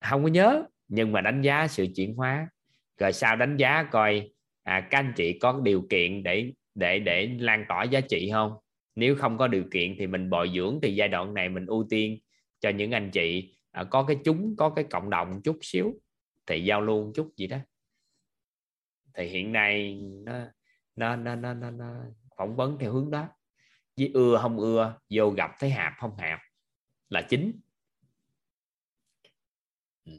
[0.05, 2.49] Không có nhớ nhưng mà đánh giá sự chuyển hóa.
[2.97, 4.31] Rồi sau đánh giá coi
[4.63, 8.53] à, các anh chị có điều kiện để để để lan tỏa giá trị không?
[8.95, 11.87] Nếu không có điều kiện thì mình bồi dưỡng thì giai đoạn này mình ưu
[11.89, 12.19] tiên
[12.61, 15.93] cho những anh chị à, có cái chúng có cái cộng đồng chút xíu
[16.47, 17.57] thì giao lưu chút gì đó.
[19.13, 20.45] Thì hiện nay nó
[20.95, 22.03] nó nó nó, nó, nó
[22.37, 23.27] phỏng vấn theo hướng đó.
[23.97, 26.39] Với ưa không ưa vô gặp thấy hạp không hạp
[27.09, 27.59] là chính.
[30.05, 30.11] Ừ.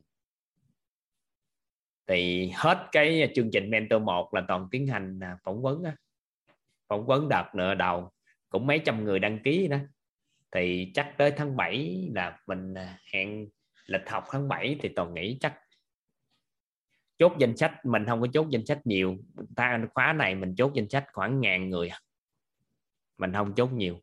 [2.06, 5.90] Thì hết cái chương trình mentor 1 là toàn tiến hành à, phỏng vấn đó.
[6.88, 8.10] phỏng vấn đợt nửa đầu
[8.48, 9.78] cũng mấy trăm người đăng ký đó.
[10.52, 13.48] Thì chắc tới tháng 7 là mình à, hẹn
[13.86, 15.60] lịch học tháng 7 thì toàn nghĩ chắc
[17.18, 19.16] chốt danh sách, mình không có chốt danh sách nhiều.
[19.56, 21.90] Ta, khóa này mình chốt danh sách khoảng ngàn người.
[23.18, 24.00] Mình không chốt nhiều.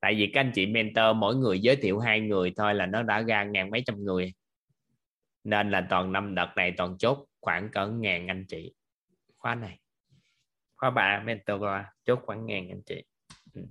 [0.00, 3.02] Tại vì các anh chị mentor mỗi người giới thiệu hai người thôi là nó
[3.02, 4.34] đã ra ngàn mấy trăm người.
[5.44, 8.74] Nên là toàn năm đợt này toàn chốt khoảng cỡ ngàn anh chị.
[9.36, 9.78] Khóa này.
[10.76, 11.62] Khóa ba, mentor
[12.04, 13.04] chốt khoảng ngàn anh chị.
[13.52, 13.62] Ừ.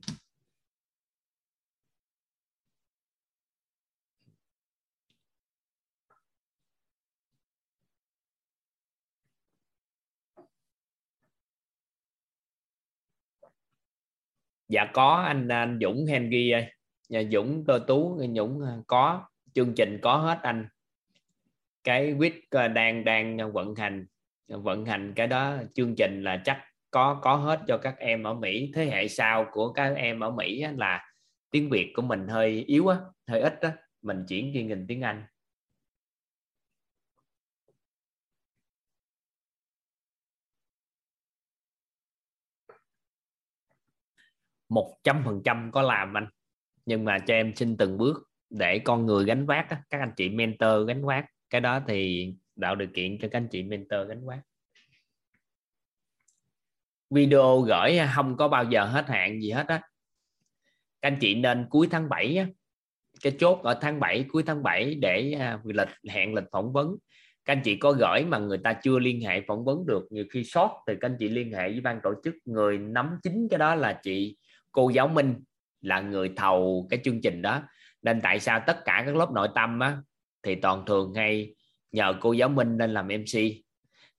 [14.68, 16.66] dạ có anh anh Dũng Henry ơi.
[17.10, 19.24] Nhà Dũng, cơ tú Dũng à, có.
[19.53, 20.68] Chương trình có hết anh.
[21.84, 24.06] Cái quýt à, đang đang à, vận hành
[24.48, 26.61] vận hành cái đó, chương trình là chắc
[26.92, 28.72] có có hết cho các em ở Mỹ.
[28.76, 31.06] Thế hệ sau của các em ở Mỹ là
[31.52, 33.72] tiếng Việt của mình hơi yếu á, hơi ít á.
[34.02, 35.24] Mình chuyển chuyên ngành tiếng Anh.
[44.69, 46.27] Một trăm phần trăm có làm anh.
[46.85, 50.30] Nhưng mà cho em xin từng bước để con người gánh vác các anh chị
[50.30, 51.26] mentor gánh vác.
[51.50, 54.40] Cái đó thì tạo điều kiện cho các anh chị mentor gánh vác.
[57.10, 59.82] Video gửi không có bao giờ hết hạn gì hết á.
[61.02, 62.48] Các anh chị nên cuối tháng 7 á,
[63.22, 66.95] cái chốt ở tháng 7 cuối tháng 7 để à, lịch hẹn lịch phỏng vấn.
[67.45, 70.26] Các anh chị có gửi mà người ta chưa liên hệ phỏng vấn được nhiều
[70.32, 72.35] khi sót thì các anh chị liên hệ với ban tổ chức.
[72.45, 74.38] Người nắm chính cái đó là chị
[74.75, 75.35] cô giáo Minh
[75.81, 77.61] là người thầu cái chương trình đó.
[78.01, 79.97] Nên tại sao tất cả các lớp nội tâm á,
[80.43, 81.55] thì toàn thường hay
[81.91, 83.65] nhờ cô giáo Minh lên làm MC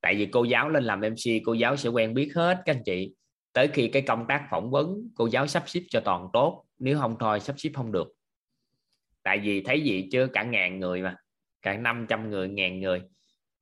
[0.06, 2.82] tại vì cô giáo lên làm MC cô giáo sẽ quen biết hết các anh
[2.84, 3.14] chị.
[3.52, 6.64] Tới khi cái công tác phỏng vấn cô giáo sắp xếp cho toàn tốt.
[6.78, 8.08] Nếu không thôi sắp xếp không được.
[9.22, 11.16] Tại vì thấy gì chưa cả ngàn người mà.
[11.62, 13.02] Cả 500 người ngàn người.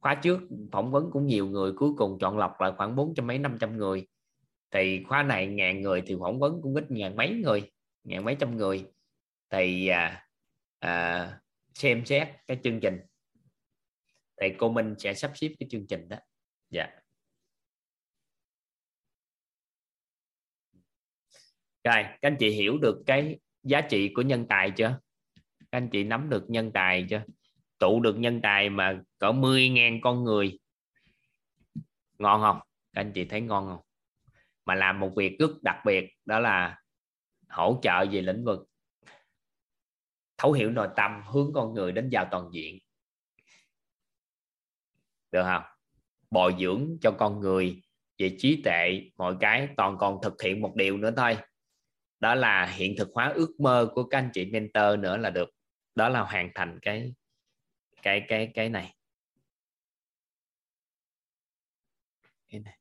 [0.01, 0.41] Khóa trước
[0.73, 3.57] phỏng vấn cũng nhiều người cuối cùng chọn lọc lại khoảng bốn trăm mấy năm
[3.61, 4.07] trăm người
[4.75, 7.71] thì khóa này ngàn người thì phỏng vấn cũng ít ngàn mấy người
[8.05, 8.87] ngàn mấy trăm người.
[9.51, 10.29] Thì à,
[10.79, 11.41] à,
[11.75, 13.01] xem xét cái chương trình.
[14.41, 16.17] Thì cô Minh sẽ sắp xếp cái chương trình đó.
[16.71, 16.87] Dạ.
[21.85, 25.01] Rồi các anh chị hiểu được cái giá trị của nhân tài chưa?
[25.59, 27.23] Các anh chị nắm được nhân tài chưa?
[27.79, 30.59] Tụ được nhân tài mà cỡ 10 ngàn con người.
[32.19, 32.61] Ngon không?
[32.93, 33.85] Các anh chị thấy ngon không?
[34.65, 36.79] Mà làm một việc rất đặc biệt, đó là
[37.49, 38.69] hỗ trợ về lĩnh vực
[40.39, 42.79] thấu hiểu nội tâm, hướng con người đến vào toàn diện.
[45.31, 45.63] Được không?
[46.31, 47.83] Bồi dưỡng cho con người
[48.19, 51.37] về trí tệ mọi cái toàn còn thực hiện một điều nữa thôi.
[52.21, 55.51] Đó là hiện thực hóa ước mơ của các anh chị mentor nữa là được.
[55.95, 57.15] Đó là hoàn thành cái
[58.03, 58.97] cái cái cái này
[62.49, 62.79] cái này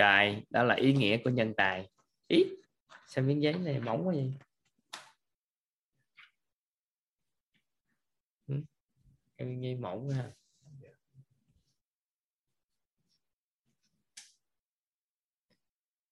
[0.00, 1.88] rồi, đó là ý nghĩa của nhân tài.
[2.28, 2.44] Ý,
[3.06, 4.34] sao miếng giấy này mỏng quá vậy?
[8.48, 8.54] Ừ.
[9.36, 10.30] cái miếng giấy mỏng quá ha.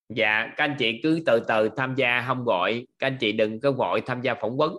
[0.09, 2.87] Dạ các anh chị cứ từ từ tham gia, không gọi.
[2.99, 4.77] Các anh chị đừng có vội tham gia phỏng vấn.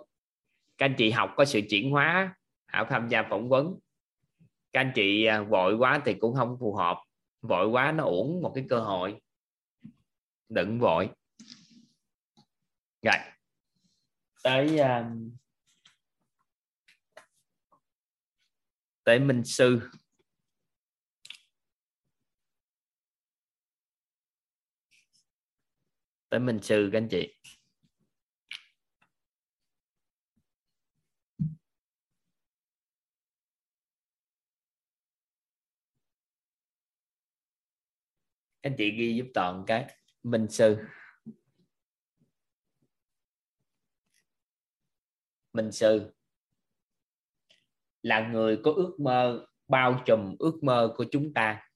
[0.77, 3.79] Các anh chị học có sự chuyển hóa, hảo tham gia phỏng vấn.
[4.73, 6.97] Các anh chị à, vội quá thì cũng không phù hợp
[7.41, 9.21] vội quá nó uổng một cái cơ hội.
[10.49, 11.09] Đừng vội.
[13.01, 13.15] Rồi.
[14.43, 15.33] Tới uh,
[19.03, 19.89] tới minh sư.
[26.29, 27.35] Tới minh sư các anh chị.
[38.61, 39.85] Anh chị ghi giúp toàn cái.
[40.23, 40.77] Minh sư.
[45.53, 46.13] Minh sư.
[48.01, 51.67] Là người có ước mơ, bao trùm ước mơ của chúng ta.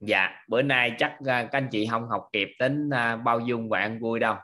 [0.00, 3.68] Dạ bữa nay chắc à, các anh chị không học kịp đến à, bao dung
[3.68, 4.36] và ăn vui đâu.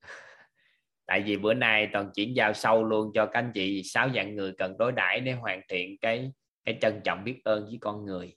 [1.06, 4.36] Tại vì bữa nay toàn chuyển giao sâu luôn cho các anh chị, sáu dạng
[4.36, 6.32] người cần đối đãi để hoàn thiện cái
[6.64, 8.36] cái trân trọng biết ơn với con người.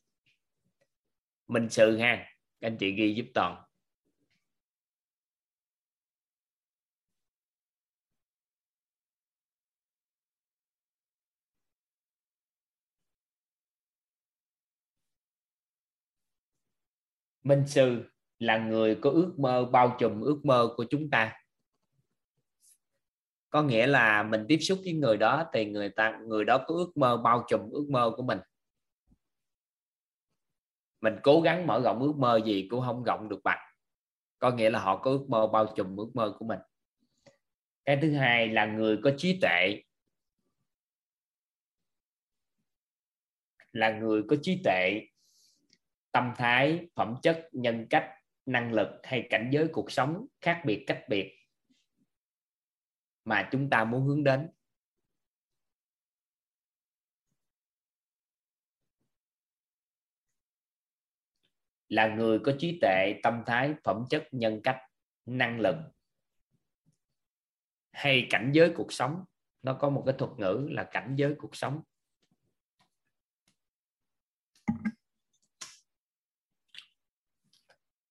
[1.47, 2.15] Minh sư ha,
[2.61, 3.63] các anh chị ghi giúp toàn.
[17.43, 18.09] Minh sư
[18.39, 21.40] là người có ước mơ bao trùm ước mơ của chúng ta
[23.51, 26.75] có nghĩa là mình tiếp xúc với người đó thì người ta, người đó có
[26.75, 28.39] ước mơ, bao trùm ước mơ của mình.
[31.01, 33.71] Mình cố gắng mở rộng ước mơ gì cũng không rộng được bằng
[34.41, 36.59] có nghĩa là họ có ước mơ, bao trùm ước mơ của mình.
[37.85, 39.83] Cái thứ hai là người có trí tuệ.
[43.71, 45.01] Là người có trí tuệ.
[46.11, 48.09] Tâm thái, phẩm chất, nhân cách,
[48.45, 51.40] năng lực hay cảnh giới cuộc sống khác biệt cách biệt
[53.25, 54.49] mà chúng ta muốn hướng đến.
[61.87, 64.77] Là người có trí tuệ, tâm thái, phẩm chất, nhân cách,
[65.25, 65.75] năng lực.
[67.91, 69.25] Hay cảnh giới cuộc sống,
[69.61, 71.81] nó có một cái thuật ngữ là cảnh giới cuộc sống.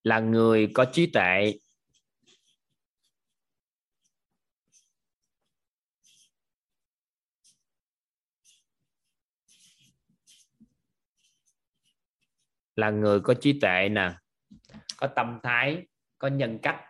[0.02, 1.52] Là người có trí tuệ
[12.80, 14.12] là người có trí tuệ nè,
[14.96, 15.86] có tâm thái,
[16.18, 16.80] có nhân cách.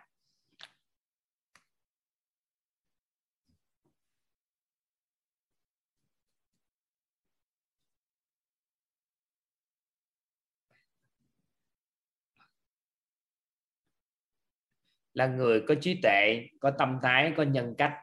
[15.13, 17.93] Là người có trí tuệ, có tâm thái, có nhân cách,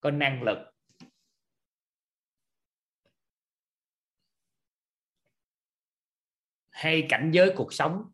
[0.00, 0.73] có năng lực.
[6.74, 8.12] Hay cảnh giới cuộc sống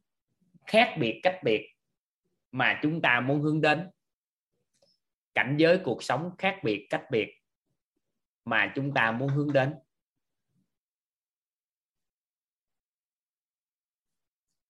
[0.67, 1.75] khác biệt, cách biệt
[2.51, 3.91] mà chúng ta muốn hướng đến?
[5.35, 7.35] Cảnh giới cuộc sống khác biệt, cách biệt
[8.45, 9.75] mà chúng ta muốn hướng đến?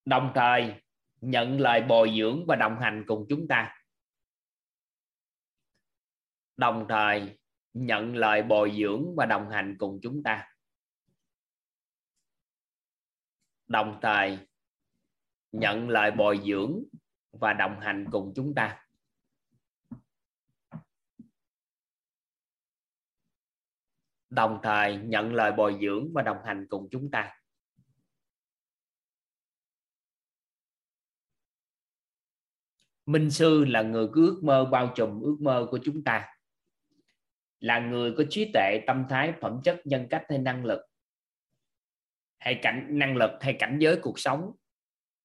[0.04, 0.74] Đồng thời,
[1.20, 3.76] nhận lời bồi dưỡng và đồng hành cùng chúng ta.
[6.56, 7.38] Đồng thời,
[7.72, 10.49] nhận lời bồi dưỡng và đồng hành cùng chúng ta.
[13.70, 14.38] Đồng thời
[15.52, 16.84] nhận lời bồi dưỡng
[17.32, 18.86] và đồng hành cùng chúng ta.
[24.30, 27.36] Đồng thời nhận lời bồi dưỡng và đồng hành cùng chúng ta.
[33.06, 36.28] Minh sư là người cứ ước mơ bao trùm ước mơ của chúng ta.
[37.60, 40.89] Là người có trí tuệ, tâm thái, phẩm chất, nhân cách hay năng lực
[42.40, 44.52] hay cảnh, năng lực hay cảnh giới cuộc sống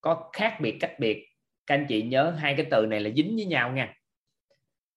[0.02, 1.28] có khác biệt cách biệt,
[1.68, 3.94] các anh chị nhớ hai cái từ này là dính với nhau nha.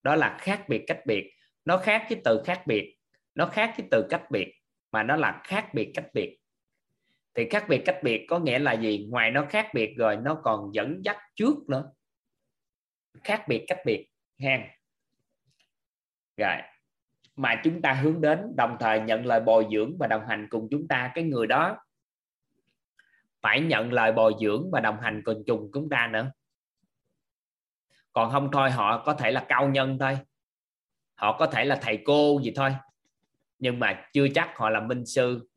[0.02, 1.32] Đó là khác biệt cách biệt.
[1.64, 2.96] Nó khác cái từ khác biệt,
[3.34, 4.54] nó khác cái từ cách biệt,
[4.92, 6.38] mà nó là khác biệt cách biệt.
[7.34, 9.06] Thì khác biệt cách biệt có nghĩa là gì?
[9.10, 11.92] Ngoài nó khác biệt rồi, nó còn dẫn dắt trước nữa.
[13.24, 14.68] Khác biệt cách biệt ha
[16.36, 16.56] rồi,
[17.36, 20.68] mà chúng ta hướng đến, đồng thời nhận lời bồi dưỡng và đồng hành cùng
[20.70, 21.76] chúng ta, cái người đó
[23.40, 26.32] phải nhận lời bồi dưỡng và đồng hành cùng chung chúng ta nữa.
[28.12, 30.18] Còn không thôi, họ có thể là cao nhân thôi.
[31.14, 32.74] Họ có thể là thầy cô gì thôi.
[33.58, 35.48] Nhưng mà chưa chắc họ là minh sư.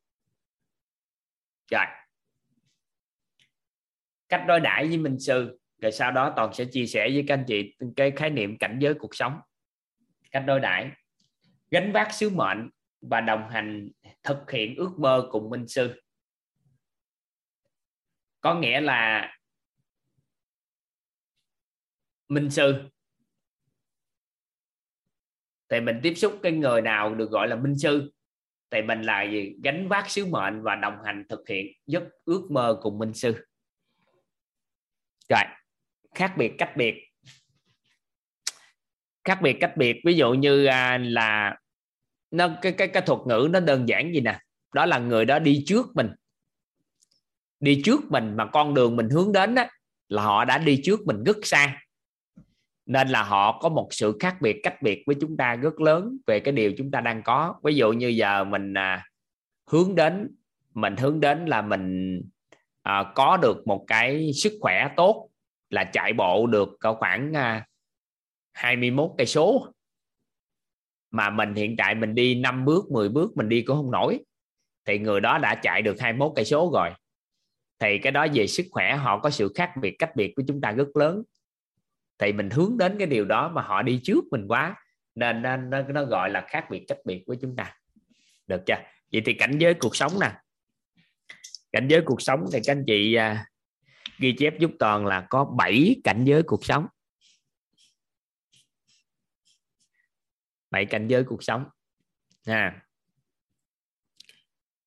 [1.71, 1.85] Rồi.
[4.29, 5.59] Cách đối đãi với minh sư.
[5.77, 8.77] Rồi sau đó toàn sẽ chia sẻ với các anh chị cái khái niệm cảnh
[8.81, 9.39] giới cuộc sống.
[10.31, 10.91] Cách đối đãi.
[11.71, 12.69] Gánh vác sứ mệnh
[13.01, 13.89] và đồng hành
[14.23, 16.01] thực hiện ước mơ cùng minh sư
[18.41, 19.31] có nghĩa là
[22.29, 22.73] minh sư.
[25.69, 28.11] Thì mình tiếp xúc cái người nào được gọi là minh sư
[28.69, 29.55] thì mình là gì?
[29.63, 33.45] Gánh vác sứ mệnh và đồng hành thực hiện giấc ước mơ cùng minh sư.
[35.29, 35.43] Rồi
[36.15, 36.95] khác biệt cách biệt.
[39.23, 41.57] Khác biệt cách biệt ví dụ như à, là
[42.31, 44.39] nó cái cái cái thuật ngữ nó đơn giản gì nè?
[44.73, 46.09] Đó là người đó đi trước mình
[47.61, 49.63] đi trước mình mà con đường mình hướng đến đó,
[50.09, 51.81] là họ đã đi trước mình rất xa.
[52.85, 56.17] Nên là họ có một sự khác biệt cách biệt với chúng ta rất lớn
[56.27, 57.55] về cái điều chúng ta đang có.
[57.63, 59.05] Ví dụ như giờ mình à,
[59.67, 60.35] hướng đến
[60.73, 62.17] mình hướng đến là mình
[62.81, 65.29] à, có được một cái sức khỏe tốt
[65.69, 67.67] là chạy bộ được khoảng à,
[68.53, 69.67] 21 cây số.
[71.11, 74.19] Mà mình hiện tại mình đi 5 bước 10 bước mình đi cũng không nổi.
[74.85, 76.89] Thì người đó đã chạy được 21 cây số rồi
[77.81, 80.61] thì cái đó về sức khỏe họ có sự khác biệt cách biệt với chúng
[80.61, 81.23] ta rất lớn.
[82.17, 84.75] Thì mình hướng đến cái điều đó mà họ đi trước mình quá
[85.15, 87.75] nên nó, nó, nó gọi là khác biệt cách biệt với chúng ta.
[88.47, 88.75] Được chưa?
[89.11, 90.31] Vậy thì cảnh giới cuộc sống nè.
[91.71, 93.45] Cảnh giới cuộc sống thì các anh chị à,
[94.19, 96.87] ghi chép giúp toàn là có 7 cảnh giới cuộc sống.
[100.71, 101.65] Bảy cảnh giới cuộc sống.
[102.47, 102.81] Ha.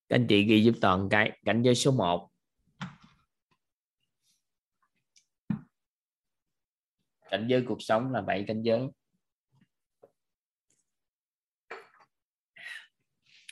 [0.09, 1.39] Các anh chị ghi giúp toàn cái.
[1.45, 2.34] Cảnh giới số 1
[7.35, 8.81] cảnh giới cuộc sống là bảy cảnh giới.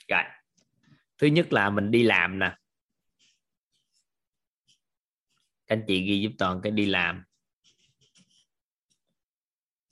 [0.07, 0.23] Rồi.
[1.17, 2.57] Thứ nhất là mình đi làm nè.
[5.67, 7.23] Các anh chị ghi giúp toàn cái đi làm.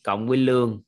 [0.04, 0.84] Cộng với lương.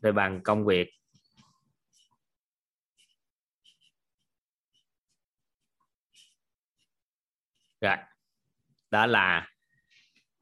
[0.00, 1.01] Rồi bằng công việc.
[7.82, 7.96] Rồi.
[8.90, 9.48] Đó là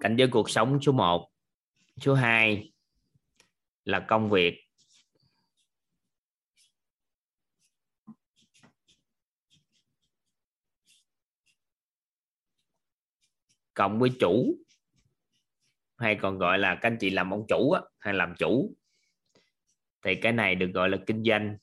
[0.01, 1.31] cảnh giới cuộc sống số 1
[2.01, 2.73] số 2
[3.85, 4.65] là công việc.
[13.75, 14.57] Cộng với chủ
[15.97, 18.77] hay còn gọi là các anh chị làm ông chủ á, hay làm chủ
[20.05, 21.57] thì cái này được gọi là kinh doanh.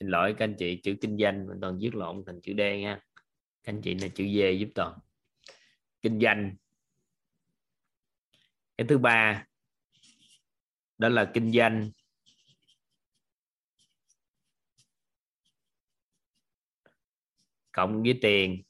[0.00, 2.60] Xin lỗi các anh chị, chữ kinh doanh mình toàn viết lộn thành chữ D
[2.60, 3.00] nha.
[3.62, 4.98] Các anh chị là chữ D giúp toàn.
[6.02, 6.56] Kinh doanh.
[8.76, 9.46] Cái thứ ba,
[10.98, 11.90] đó là kinh doanh.
[17.72, 18.62] Cộng với tiền.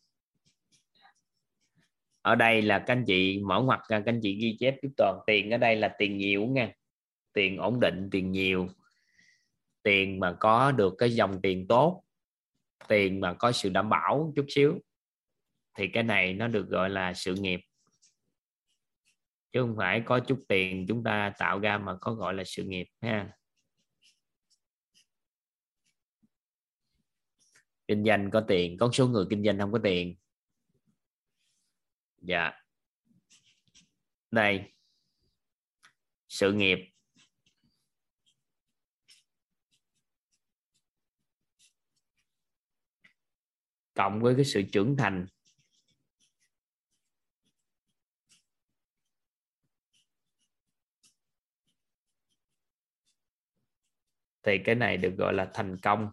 [2.22, 4.90] Ở đây là các anh chị mở ngoặc ra, các anh chị ghi chép giúp
[4.96, 5.18] toàn.
[5.26, 6.72] Tiền ở đây là tiền nhiều nha.
[7.32, 8.68] Tiền ổn định, tiền nhiều
[9.88, 12.04] tiền mà có được cái dòng tiền tốt,
[12.88, 14.80] tiền mà có sự đảm bảo chút xíu,
[15.74, 17.60] thì cái này nó được gọi là sự nghiệp.
[19.52, 22.64] Chứ không phải có chút tiền chúng ta tạo ra mà có gọi là sự
[22.64, 23.32] nghiệp, ha.
[27.88, 30.16] Kinh doanh có tiền, có số người kinh doanh không có tiền.
[32.20, 32.52] Dạ.
[34.30, 34.72] Đây.
[36.28, 36.78] Sự nghiệp.
[43.98, 45.26] Cộng với cái sự trưởng thành.
[54.42, 56.10] Thì cái này được gọi là thành công.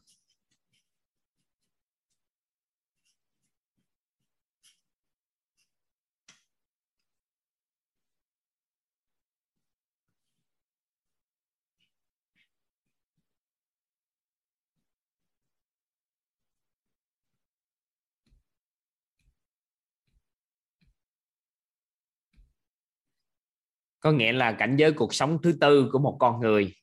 [24.06, 26.74] Có nghĩa là cảnh giới cuộc sống thứ tư của một con người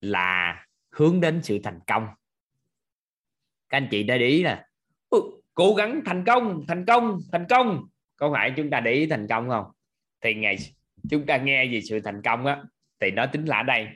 [0.00, 2.06] là hướng đến sự thành công.
[3.68, 4.66] Các anh chị đã để ý là
[5.54, 7.86] cố gắng thành công thành công thành công.
[8.16, 9.64] Có phải chúng ta để ý thành công không?
[10.20, 10.56] Thì ngày
[11.10, 12.62] chúng ta nghe về sự thành công á,
[13.00, 13.88] thì nó tính là ở đây.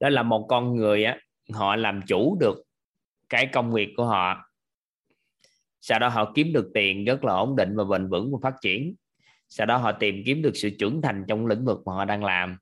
[0.00, 1.18] Đó là một con người á,
[1.52, 2.64] họ làm chủ được
[3.28, 4.50] cái công việc của họ.
[5.80, 8.56] Sau đó họ kiếm được tiền rất là ổn định và bền vững và phát
[8.60, 8.94] triển
[9.54, 12.24] sau đó họ tìm kiếm được sự trưởng thành trong lĩnh vực mà họ đang
[12.24, 12.58] làm.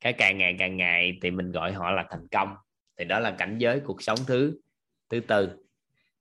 [0.00, 2.54] Cái càng ngày càng ngày thì mình gọi họ là thành công.
[2.96, 4.60] Thì đó là cảnh giới cuộc sống thứ
[5.08, 5.56] thứ tư.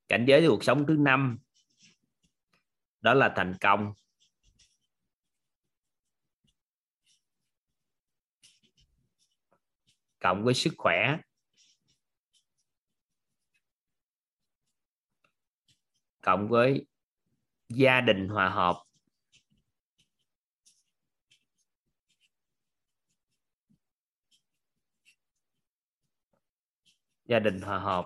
[0.07, 1.37] Cảnh giới cuộc sống thứ năm,
[3.01, 3.93] đó là thành công.
[10.19, 11.17] Cộng với sức khỏe.
[16.21, 16.85] Cộng với
[17.69, 18.84] gia đình hòa hợp.
[27.25, 28.05] Gia đình hòa hợp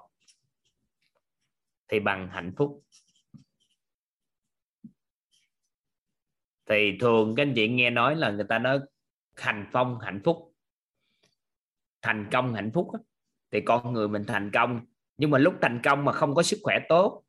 [1.87, 2.83] thì bằng hạnh phúc.
[6.65, 8.79] Thì thường các anh chị nghe nói là người ta nói
[9.35, 10.53] thành phong hạnh phúc,
[12.01, 12.87] thành công hạnh phúc
[13.51, 14.85] thì con người mình thành công.
[15.17, 17.23] Nhưng mà lúc thành công mà không có sức khỏe tốt,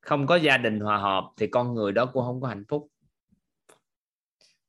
[0.00, 2.88] không có gia đình hòa hợp thì con người đó cũng không có hạnh phúc.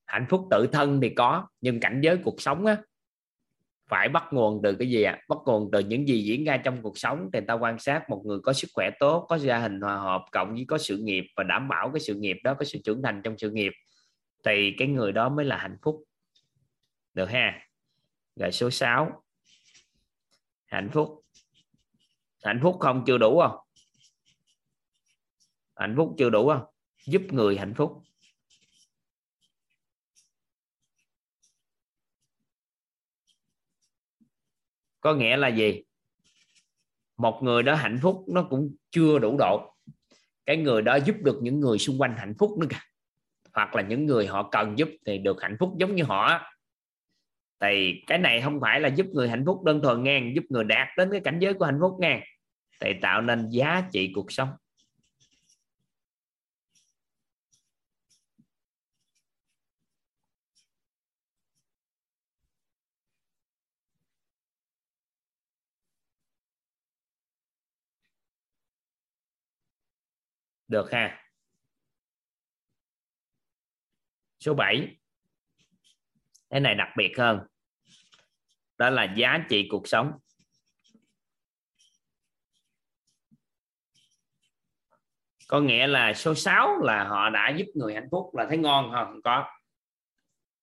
[0.06, 2.78] Hạnh phúc tự thân thì có, nhưng cảnh giới cuộc sống á
[3.90, 5.12] phải bắt nguồn từ cái gì ạ?
[5.12, 5.24] À?
[5.30, 8.22] bắt nguồn từ những gì diễn ra trong cuộc sống thì ta quan sát một
[8.26, 11.24] người có sức khỏe tốt, có gia hình hòa hợp, cộng với có sự nghiệp
[11.36, 13.72] và đảm bảo cái sự nghiệp đó, có sự trưởng thành trong sự nghiệp,
[14.46, 16.04] thì cái người đó mới là hạnh phúc.
[17.14, 17.60] Được ha?
[18.36, 19.24] Rồi số 6
[20.66, 21.24] hạnh phúc.
[22.44, 23.04] Hạnh phúc không?
[23.08, 23.58] Chưa đủ không?
[25.76, 26.64] Hạnh phúc chưa đủ không?
[27.06, 28.04] Giúp người hạnh phúc.
[35.02, 35.84] Có nghĩa là gì?
[37.18, 39.76] Một người đó hạnh phúc nó cũng chưa đủ độ.
[40.46, 42.82] Cái người đó giúp được những người xung quanh hạnh phúc nữa cả
[43.54, 46.42] hoặc là những người họ cần giúp thì được hạnh phúc giống như họ.
[47.62, 50.64] Thì cái này không phải là giúp người hạnh phúc đơn thuần ngang giúp người
[50.64, 52.22] đạt đến cái cảnh giới của hạnh phúc ngang
[52.82, 54.50] thì tạo nên giá trị cuộc sống.
[70.70, 71.26] Được ha.
[74.40, 74.98] Số 7
[76.50, 77.40] cái này đặc biệt hơn.
[78.78, 80.12] Đó là giá trị cuộc sống.
[85.48, 88.92] Có nghĩa là số 6 là họ đã giúp người hạnh phúc là thấy ngon
[88.94, 89.50] không có.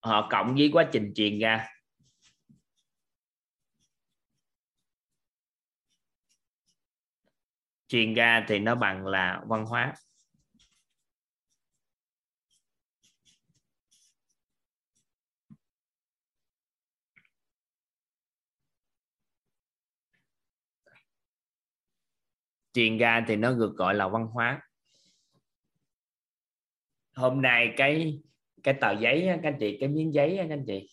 [0.01, 1.69] Họ cộng với quá trình truyền ra.
[7.89, 9.95] Truyền ra thì nó bằng là văn hóa.
[22.73, 24.63] Truyền ra thì nó được gọi là văn hóa.
[27.15, 28.21] Hôm nay cái
[28.63, 30.89] cái tờ giấy các anh chị, cái miếng giấy các anh chị.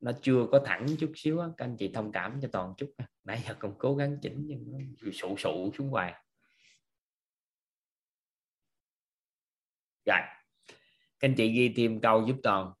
[0.00, 2.94] Nó chưa có thẳng chút xíu các anh chị thông cảm cho toàn chút
[3.26, 4.78] nãy giờ còn cố gắng chỉnh nhưng nó
[5.12, 6.14] sụ sụ xuống hoài.
[10.04, 10.18] Rồi.
[11.18, 12.72] Các anh chị ghi thêm câu giúp toàn.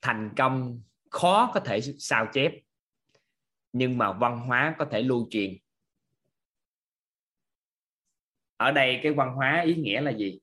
[0.00, 2.52] Thành công khó có thể sao chép
[3.72, 5.56] nhưng mà văn hóa có thể lưu truyền.
[8.56, 10.40] Ở đây cái văn hóa ý nghĩa là gì?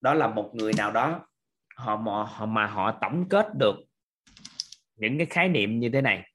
[0.00, 1.28] Đó là một người nào đó
[1.76, 3.74] họ mà họ, mà họ tổng kết được
[4.96, 6.32] những cái khái niệm như thế này.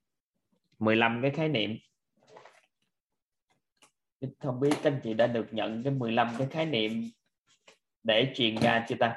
[0.79, 1.77] 15 cái khái niệm
[4.39, 7.09] không biết các anh chị đã được nhận cái 15 cái khái niệm
[8.03, 9.15] để truyền ra chưa ta?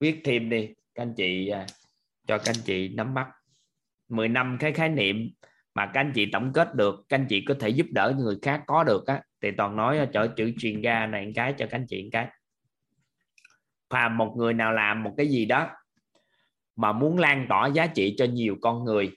[0.00, 1.66] Viết thêm đi, các anh chị à,
[2.26, 3.28] cho các anh chị nắm bắt.
[4.08, 5.30] 15 cái khái niệm
[5.74, 8.38] mà các anh chị tổng kết được, các anh chị có thể giúp đỡ người
[8.42, 11.78] khác có được á, thì toàn nói cho chữ truyền ra này cái cho các
[11.78, 12.28] anh chị cái.
[13.90, 15.70] Và một người nào làm một cái gì đó
[16.76, 19.16] mà muốn lan tỏa giá trị cho nhiều con người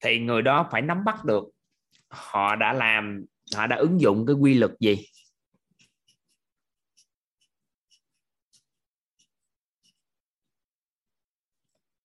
[0.00, 1.44] thì người đó phải nắm bắt được
[2.08, 3.24] họ đã làm,
[3.56, 5.06] họ đã ứng dụng cái quy luật gì.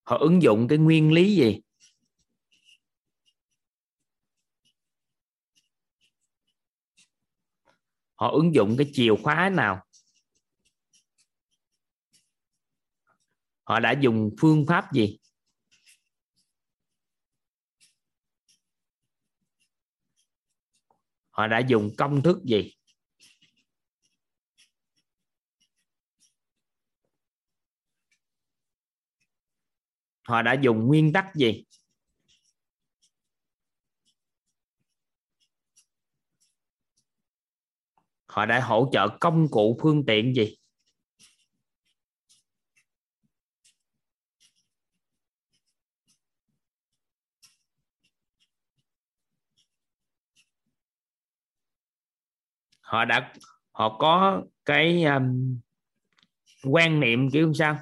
[0.04, 1.62] Họ ứng dụng cái nguyên lý gì?
[8.16, 9.84] Họ ứng dụng cái chìa khóa nào?
[13.64, 15.18] Họ đã dùng phương pháp gì?
[21.34, 22.74] Họ đã dùng công thức gì?
[30.24, 31.64] Họ đã dùng nguyên tắc gì?
[38.26, 40.56] Họ đã hỗ trợ công cụ phương tiện gì?
[52.94, 53.34] Họ đã
[53.72, 55.60] họ có cái um,
[56.64, 57.78] quan niệm kiểu sao?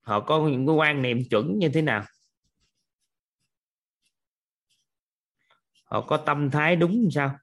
[0.00, 2.04] Họ có những cái quan niệm chuẩn như thế nào?
[5.84, 7.36] Họ có tâm thái đúng sao?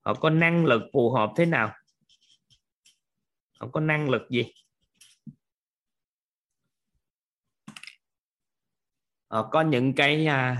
[0.00, 1.74] Họ có năng lực phù hợp thế nào?
[3.60, 4.63] Họ có năng lực gì?
[9.34, 10.58] Họ có những cái uh,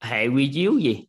[0.00, 1.06] hệ quy chiếu gì?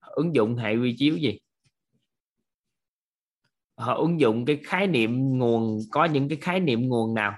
[0.00, 1.38] Ứng dụng hệ quy chiếu gì?
[3.76, 7.36] Họ ứng dụng cái khái niệm nguồn có những cái khái niệm nguồn nào?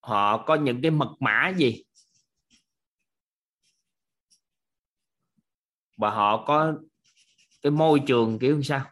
[0.00, 1.84] Họ có những cái mật mã gì?
[5.96, 6.74] Và họ có
[7.62, 8.90] cái môi trường kiểu sao?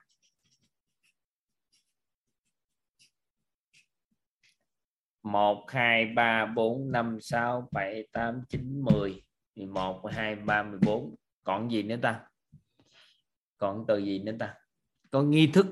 [5.22, 9.22] Một, hai, ba, bốn, năm, sáu, bảy, tám, chín, mười.
[9.54, 11.14] Mười một, hai, ba, mười bốn.
[11.42, 12.24] Còn gì nữa ta?
[13.56, 14.54] Còn từ gì nữa ta?
[15.10, 15.66] Có nghi thức.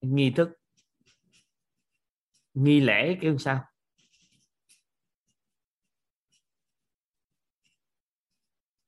[0.00, 0.48] Nghi thức.
[2.54, 3.64] Nghi lễ kêu sao?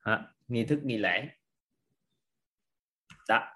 [0.05, 0.35] Hả?
[0.49, 1.29] nghi thức nghi lễ.
[3.29, 3.55] Đó.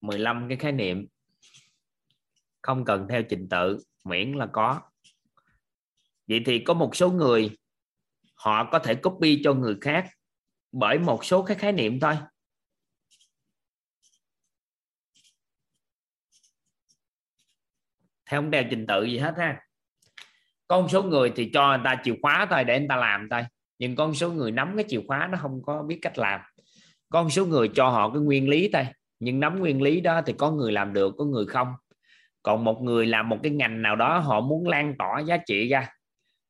[0.00, 1.06] 15 cái khái niệm.
[2.62, 4.80] Không cần theo trình tự, miễn là có.
[6.26, 7.56] Vậy thì có một số người,
[8.34, 10.10] họ có thể copy cho người khác
[10.72, 12.16] bởi một số cái khái niệm thôi.
[18.26, 19.69] Theo không đeo trình tự gì hết ha
[20.70, 23.28] có một số người thì cho người ta chìa khóa thôi để người ta làm
[23.30, 23.42] thôi.
[23.78, 26.40] Nhưng con số người nắm cái chìa khóa nó không có biết cách làm.
[27.08, 28.86] Con số người cho họ cái nguyên lý thôi.
[29.20, 31.68] Nhưng nắm nguyên lý đó thì có người làm được, có người không.
[32.42, 35.68] Còn một người làm một cái ngành nào đó, họ muốn lan tỏa giá trị
[35.68, 35.88] ra,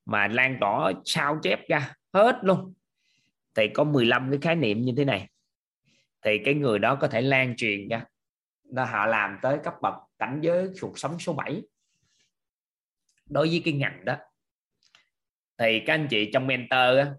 [0.07, 2.75] mà lan tỏa sao chép ra hết luôn,
[3.55, 5.29] thì có 15 cái khái niệm như thế này.
[6.25, 8.05] Thì cái người đó có thể lan truyền ra.
[8.65, 11.63] Đó, họ làm tới cấp bậc cảnh giới cuộc sống số 7
[13.31, 14.17] đối với cái ngành đó
[15.59, 17.15] thì các anh chị trong mentor á,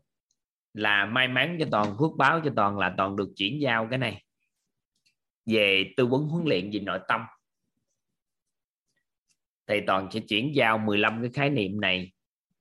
[0.73, 3.99] là may mắn cho toàn phước báo cho toàn là toàn được chuyển giao cái
[3.99, 4.23] này
[5.45, 7.21] về tư vấn huấn luyện về nội tâm.
[9.67, 12.11] Thì toàn sẽ chuyển giao 15 cái khái niệm này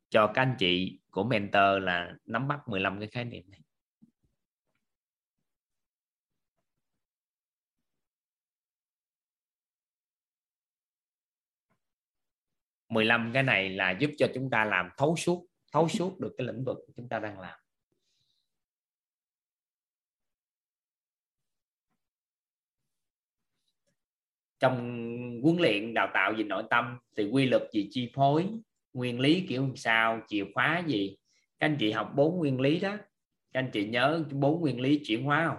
[0.09, 3.61] cho các anh chị của mentor là nắm bắt 15 cái khái niệm này.
[12.91, 16.35] Mười lăm cái này là giúp cho chúng ta làm thấu suốt thấu suốt được
[16.39, 17.59] cái lĩnh vực chúng ta đang làm.
[24.59, 24.77] Trong
[25.43, 28.49] huấn luyện đào tạo về nội tâm thì quy luật gì chi phối
[28.93, 31.17] nguyên lý kiểu sao chìa khóa gì?
[31.59, 32.97] Các anh chị học bốn nguyên lý đó.
[33.53, 35.59] Các anh chị nhớ bốn nguyên lý chuyển hóa không?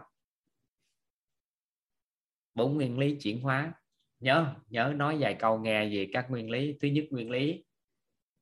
[2.55, 3.73] Bốn nguyên lý chuyển hóa
[4.21, 6.77] nhớ nhớ nói vài câu nghe về các nguyên lý.
[6.81, 7.65] Thứ nhất nguyên lý,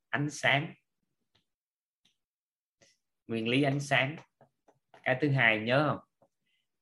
[0.09, 0.73] ánh sáng.
[3.27, 4.15] Nguyên lý ánh sáng.
[5.03, 5.99] Cái thứ hai nhớ không?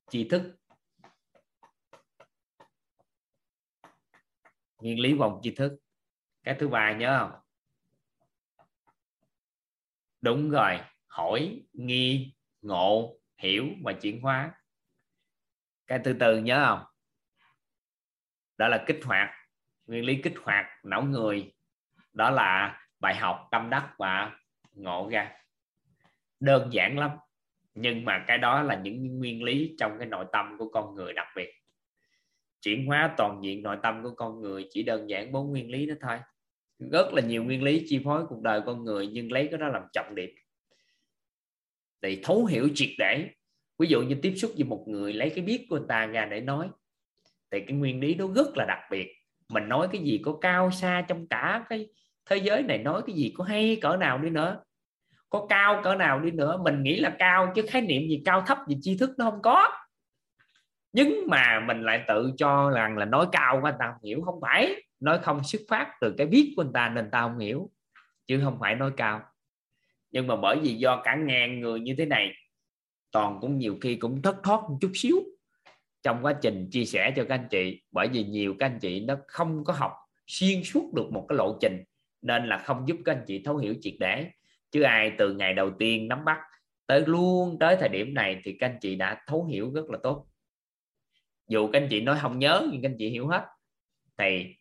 [0.09, 0.55] Tri thức.
[4.77, 5.79] Nguyên lý vòng tri thức.
[6.43, 7.41] Cái thứ ba nhớ không?
[10.21, 10.79] Đúng rồi.
[11.07, 14.61] Hỏi, nghi, ngộ, hiểu và chuyển hóa.
[15.87, 16.96] Cái thứ tư nhớ không?
[18.57, 19.29] Đó là kích hoạt,
[19.85, 21.53] nguyên lý kích hoạt não người.
[22.13, 24.31] Đó là bài học tâm đắc và
[24.73, 25.31] ngộ ra.
[26.39, 27.11] Đơn giản lắm,
[27.75, 31.13] nhưng mà cái đó là những nguyên lý trong cái nội tâm của con người
[31.13, 31.53] đặc biệt.
[32.61, 35.85] Chuyển hóa toàn diện nội tâm của con người chỉ đơn giản bốn nguyên lý
[35.85, 36.19] đó thôi.
[36.91, 39.67] Rất là nhiều nguyên lý chi phối cuộc đời con người, nhưng lấy cái đó
[39.67, 40.29] làm trọng điểm.
[42.01, 43.29] Thì thấu hiểu triệt để,
[43.79, 46.25] ví dụ như tiếp xúc với một người, lấy cái biết của người ta ra
[46.25, 46.69] để nói
[47.51, 49.13] thì cái nguyên lý đó rất là đặc biệt.
[49.49, 51.87] Mình nói cái gì có cao xa trong cả cái
[52.29, 54.63] thế giới này, nói cái gì có hay cỡ nào đi nữa,
[55.29, 58.43] có cao cỡ nào đi nữa, mình nghĩ là cao chứ khái niệm gì cao
[58.47, 59.71] thấp gì tri thức nó không có.
[60.93, 64.21] Nhưng mà mình lại tự cho rằng là nói cao quá tao ta không hiểu,
[64.21, 64.83] không phải.
[64.99, 67.71] Nói không xuất phát từ cái biết của người ta nên ta không hiểu,
[68.27, 69.21] chứ không phải nói cao.
[70.11, 72.33] Nhưng mà bởi vì do cả ngàn người như thế này,
[73.11, 75.15] toàn cũng nhiều khi cũng thất thoát một chút xíu
[76.07, 77.81] trong quá trình chia sẻ cho các anh chị.
[77.91, 79.91] Bởi vì nhiều các anh chị nó không có học
[80.27, 81.83] xuyên suốt được một cái lộ trình,
[82.21, 84.31] nên là không giúp các anh chị thấu hiểu triệt để.
[84.71, 86.39] Chứ ai từ ngày đầu tiên nắm bắt
[86.85, 89.97] tới luôn tới thời điểm này thì các anh chị đã thấu hiểu rất là
[90.03, 90.27] tốt.
[91.47, 93.45] Dù các anh chị nói không nhớ nhưng các anh chị hiểu hết.
[94.17, 94.55] Thì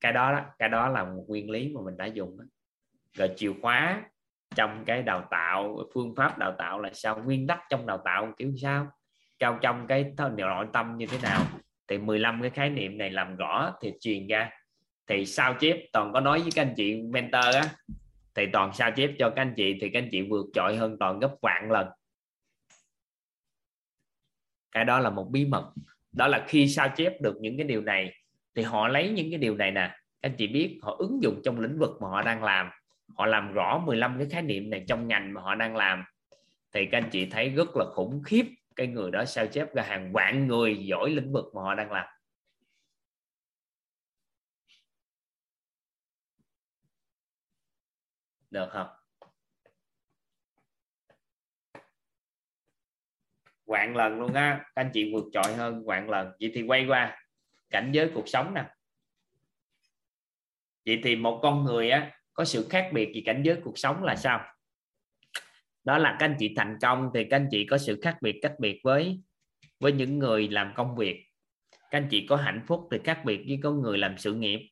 [0.00, 2.38] cái đó cái đó là một nguyên lý mà mình đã dùng
[3.12, 4.02] rồi chìa khóa
[4.54, 8.32] trong cái đào tạo, phương pháp đào tạo là sao, nguyên tắc trong đào tạo
[8.38, 8.90] kiểu sao?
[9.42, 11.44] Trong trong cái nội tâm như thế nào.
[11.88, 14.50] Thì 15 cái khái niệm này làm rõ thì truyền ra.
[15.06, 17.62] Thì sao chép, toàn có nói với các anh chị mentor á,
[18.34, 20.96] thì toàn sao chép cho các anh chị, thì các anh chị vượt trội hơn
[21.00, 21.88] toàn gấp vạn lần.
[24.72, 25.72] Cái đó là một bí mật.
[26.12, 28.14] Đó là khi sao chép được những cái điều này,
[28.54, 29.88] thì họ lấy những cái điều này nè.
[30.22, 32.70] Các anh chị biết, họ ứng dụng trong lĩnh vực mà họ đang làm.
[33.16, 36.04] Họ làm rõ 15 cái khái niệm này trong ngành mà họ đang làm.
[36.72, 38.46] Thì các anh chị thấy rất là khủng khiếp
[38.76, 41.92] cái người đó sao chép ra hàng vạn người giỏi lĩnh vực mà họ đang
[41.92, 42.06] làm.
[48.50, 48.86] Được không?
[53.66, 56.32] Vạn lần luôn á, các anh chị vượt trội hơn vạn lần.
[56.40, 57.26] Vậy thì quay qua,
[57.70, 58.74] cảnh giới cuộc sống nè.
[60.86, 64.02] Vậy thì một con người á, có sự khác biệt gì cảnh giới cuộc sống
[64.02, 64.54] là sao?
[65.84, 68.38] Đó là các anh chị thành công thì các anh chị có sự khác biệt,
[68.42, 69.20] cách biệt với
[69.80, 71.26] với những người làm công việc.
[71.70, 74.68] Các anh chị có hạnh phúc thì khác biệt với có người làm sự nghiệp.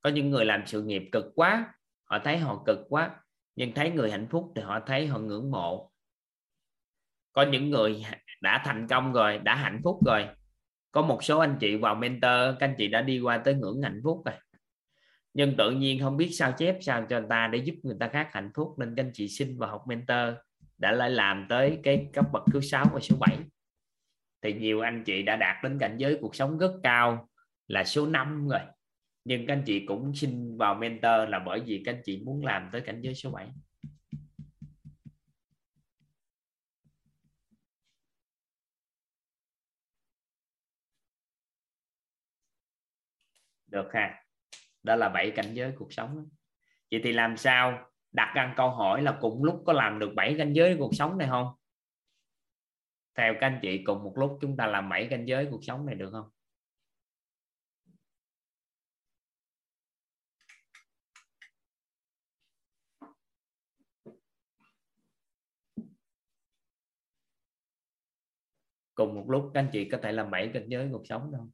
[0.00, 3.10] Có những người làm sự nghiệp cực quá, họ thấy họ cực quá,
[3.56, 5.90] nhưng thấy người hạnh phúc thì họ thấy họ ngưỡng mộ.
[7.32, 8.04] Có những người
[8.40, 10.28] đã thành công rồi, đã hạnh phúc rồi.
[10.90, 13.82] Có một số anh chị vào mentor, các anh chị đã đi qua tới ngưỡng
[13.82, 14.34] hạnh phúc rồi
[15.34, 18.08] nhưng tự nhiên không biết sao chép sao cho người ta để giúp người ta
[18.08, 20.34] khác hạnh phúc, nên các anh chị xin vào học mentor
[20.78, 23.38] đã lại làm tới cái cấp bậc thứ sáu và số 7
[24.42, 27.28] thì nhiều anh chị đã đạt đến cảnh giới cuộc sống rất cao
[27.68, 28.60] là số 5 rồi.
[29.24, 32.44] Nhưng các anh chị cũng xin vào mentor là bởi vì các anh chị muốn
[32.44, 33.48] làm tới cảnh giới số 7
[43.66, 44.23] được ha
[44.84, 46.28] đó là bảy cảnh giới cuộc sống
[46.90, 50.34] vậy thì làm sao đặt ra câu hỏi là cùng lúc có làm được bảy
[50.38, 51.46] cảnh giới cuộc sống này không?
[53.14, 55.86] Theo các anh chị, cùng một lúc chúng ta làm bảy cảnh giới cuộc sống
[55.86, 56.30] này được không?
[68.94, 71.48] Cùng một lúc các anh chị có thể làm bảy cảnh giới cuộc sống đâu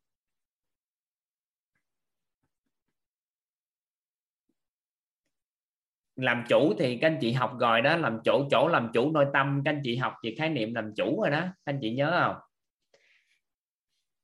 [6.21, 9.27] làm chủ thì các anh chị học rồi đó, làm chủ chỗ làm chủ nội
[9.33, 11.91] tâm, các anh chị học về khái niệm làm chủ rồi đó, các anh chị
[11.91, 12.37] nhớ không?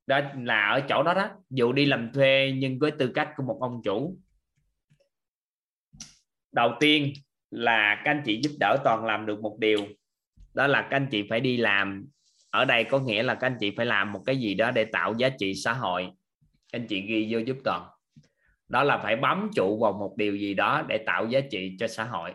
[0.07, 3.43] Đó là ở chỗ đó đó, dù đi làm thuê nhưng với tư cách của
[3.43, 4.19] một ông chủ.
[6.53, 7.13] Đầu tiên
[7.51, 9.79] là các anh chị giúp đỡ toàn làm được một điều,
[10.55, 12.07] đó là các anh chị phải đi làm.
[12.51, 14.85] Ở đây có nghĩa là các anh chị phải làm một cái gì đó để
[14.85, 16.09] tạo giá trị xã hội.
[16.73, 17.96] Các anh chị ghi vô giúp toàn
[18.69, 21.89] đó là phải bám trụ vào một điều gì đó để tạo giá trị cho
[21.89, 22.35] xã hội.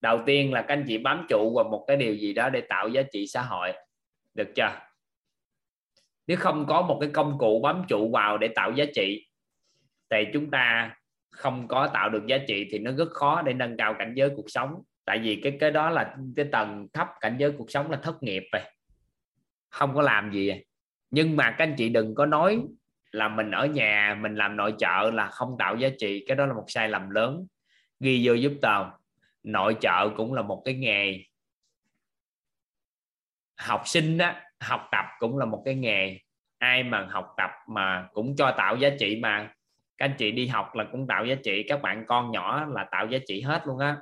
[0.00, 2.60] Đầu tiên là các anh chị bám trụ vào một cái điều gì đó để
[2.68, 3.72] tạo giá trị xã hội.
[4.34, 4.80] Được chưa?
[6.26, 9.26] Nếu không có một cái công cụ bám trụ vào để tạo giá trị,
[10.10, 10.96] thì chúng ta
[11.30, 14.30] không có tạo được giá trị thì nó rất khó để nâng cao cảnh giới
[14.36, 14.82] cuộc sống.
[15.04, 18.22] Tại vì cái cái đó là cái tầng thấp cảnh giới cuộc sống là thất
[18.22, 18.62] nghiệp rồi.
[19.70, 20.52] Không có làm gì.
[21.10, 22.62] Nhưng mà các anh chị đừng có nói
[23.12, 26.24] là mình ở nhà, mình làm nội trợ là không tạo giá trị.
[26.28, 27.46] Cái đó là một sai lầm lớn.
[28.00, 28.98] Ghi vô giúp tao.
[29.42, 31.18] Nội trợ cũng là một cái nghề.
[33.56, 36.18] Học sinh á, học tập cũng là một cái nghề.
[36.58, 39.52] Ai mà học tập mà cũng cho tạo giá trị mà
[40.00, 42.88] các anh chị đi học là cũng tạo giá trị, các bạn con nhỏ là
[42.90, 43.96] tạo giá trị hết luôn á.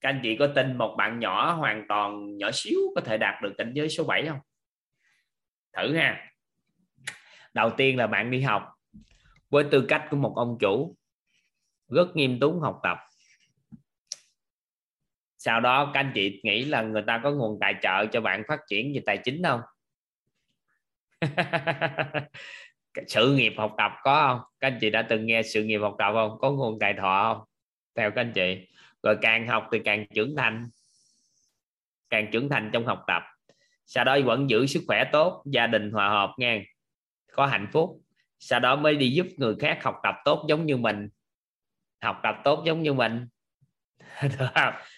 [0.00, 3.42] Các anh chị có tin một bạn nhỏ hoàn toàn nhỏ xíu có thể đạt
[3.42, 4.38] được cảnh giới số 7 không?
[5.76, 6.30] Thử ha.
[7.54, 8.68] Đầu tiên là bạn đi học
[9.50, 10.96] với tư cách của một ông chủ,
[11.88, 12.98] rất nghiêm túc học tập.
[15.38, 18.42] Sau đó các anh chị nghĩ là người ta có nguồn tài trợ cho bạn
[18.48, 19.60] phát triển về tài chính không?
[23.06, 24.40] sự nghiệp học tập có không?
[24.60, 26.38] Các anh chị đã từng nghe sự nghiệp học tập không?
[26.40, 27.46] Có nguồn tài thọ không?
[27.96, 28.68] Theo các anh chị.
[29.02, 30.66] Rồi càng học thì càng trưởng thành.
[32.10, 33.22] Càng trưởng thành trong học tập.
[33.86, 36.62] Sau đó vẫn giữ sức khỏe tốt gia đình hòa hợp nha.
[37.32, 38.00] Có hạnh phúc.
[38.38, 41.08] Sau đó mới đi giúp người khác học tập tốt giống như mình.
[42.02, 43.26] Học tập tốt giống như mình.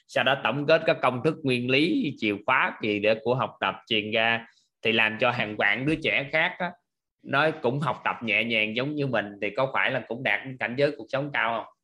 [0.09, 3.57] Sau đó tổng kết các công thức nguyên lý chìa khóa gì để của học
[3.61, 4.47] tập truyền ra
[4.83, 6.71] thì làm cho hàng vạn đứa trẻ khác đó,
[7.23, 10.41] nói cũng học tập nhẹ nhàng giống như mình thì có phải là cũng đạt
[10.59, 11.75] cảnh giới cuộc sống cao không?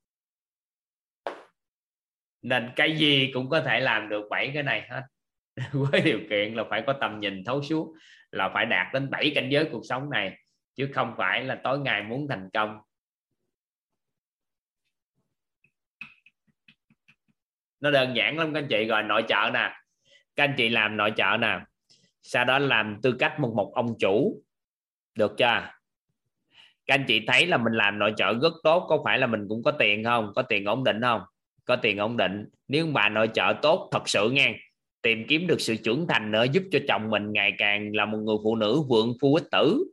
[2.42, 5.02] Nên cái gì cũng có thể làm được bảy cái này hết.
[5.72, 7.94] Với điều kiện là phải có tầm nhìn thấu suốt,
[8.30, 10.38] là phải đạt đến bảy cảnh giới cuộc sống này,
[10.74, 12.78] chứ không phải là tối ngày muốn thành công.
[17.80, 19.72] Nó đơn giản lắm các anh chị, rồi nội trợ nè.
[20.36, 21.60] Các anh chị làm nội trợ nè.
[22.22, 24.42] Sau đó làm tư cách một một ông chủ
[25.16, 25.68] được chưa?
[26.86, 29.46] Các anh chị thấy là mình làm nội trợ rất tốt, có phải là mình
[29.48, 30.32] cũng có tiền không?
[30.34, 31.20] Có tiền ổn định không?
[31.64, 32.44] Có tiền ổn định.
[32.68, 34.54] Nếu bà nội trợ tốt, thật sự nghe,
[35.02, 38.18] tìm kiếm được sự trưởng thành nữa, giúp cho chồng mình ngày càng là một
[38.18, 39.84] người phụ nữ vượng phu ích tử.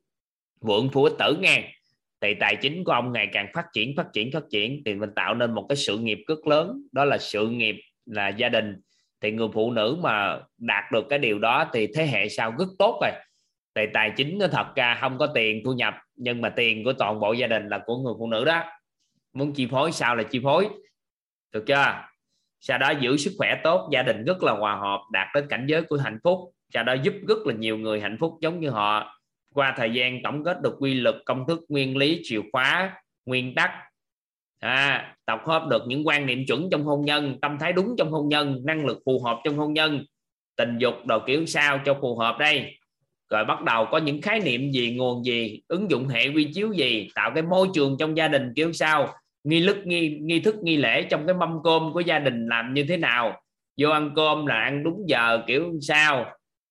[0.62, 1.74] Vượng phu ích tử nghe.
[2.22, 5.10] Thì tài chính của ông ngày càng phát triển phát triển phát triển, thì mình
[5.16, 6.82] tạo nên một cái sự nghiệp rất lớn.
[6.92, 8.82] Đó là sự nghiệp là gia đình.
[9.22, 12.68] Thì người phụ nữ mà đạt được cái điều đó, thì thế hệ sau rất
[12.80, 13.12] tốt rồi
[13.76, 16.94] thì tài chính nó thật ra không có tiền thu nhập nhưng mà tiền của
[16.94, 18.64] toàn bộ gia đình là của người phụ nữ đó.
[19.34, 20.70] Muốn chi phối sao là chi phối.
[21.52, 22.04] Được chưa?
[22.60, 25.66] Sau đó giữ sức khỏe tốt gia đình rất là hòa hợp đạt đến cảnh
[25.70, 26.40] giới của hạnh phúc.
[26.74, 29.20] Sau đó giúp rất là nhiều người hạnh phúc giống như họ.
[29.54, 32.94] Qua thời gian tổng kết được quy luật công thức nguyên lý chìa khóa
[33.26, 33.72] nguyên tắc.
[34.60, 38.12] À, tập hợp được những quan niệm chuẩn trong hôn nhân tâm thái đúng trong
[38.12, 40.06] hôn nhân năng lực phù hợp trong hôn nhân.
[40.56, 42.78] Tình dục đồ kiểu sao cho phù hợp đây?
[43.34, 46.72] Rồi bắt đầu có những khái niệm gì, nguồn gì, ứng dụng hệ quy chiếu
[46.74, 49.14] gì, tạo cái môi trường trong gia đình kiểu sao,
[49.44, 52.74] nghi lức nghi nghi thức, nghi lễ trong cái mâm cơm của gia đình làm
[52.74, 53.42] như thế nào,
[53.82, 56.26] vô ăn cơm là ăn đúng giờ kiểu sao,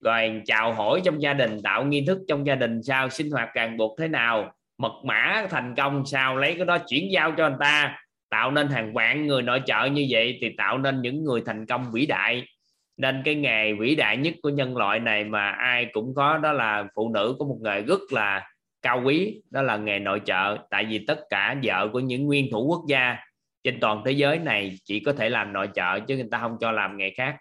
[0.05, 3.49] rồi chào hỏi trong gia đình, tạo nghi thức trong gia đình sao, sinh hoạt
[3.55, 7.47] ràng buộc thế nào, mật mã thành công sao, lấy cái đó chuyển giao cho
[7.47, 7.99] anh ta,
[8.31, 11.67] tạo nên hàng vạn người nội trợ như vậy thì tạo nên những người thành
[11.67, 12.47] công vĩ đại
[13.03, 16.53] nên cái nghề vĩ đại nhất của nhân loại này mà ai cũng có đó
[16.53, 18.51] là phụ nữ có một nghề rất là
[18.83, 20.57] cao quý, đó là nghề nội trợ.
[20.71, 23.17] Tại vì tất cả vợ của những nguyên thủ quốc gia
[23.65, 26.57] trên toàn thế giới này chỉ có thể làm nội trợ chứ người ta không
[26.61, 27.37] cho làm nghề khác.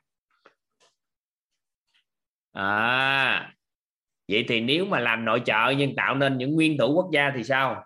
[2.54, 3.54] À
[4.28, 7.32] vậy thì nếu mà làm nội trợ nhưng tạo nên những nguyên thủ quốc gia
[7.36, 7.86] thì sao?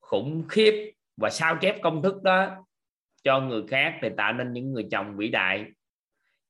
[0.00, 2.66] Khủng khiếp và sao chép công thức đó
[3.22, 5.64] cho người khác thì tạo nên những người chồng vĩ đại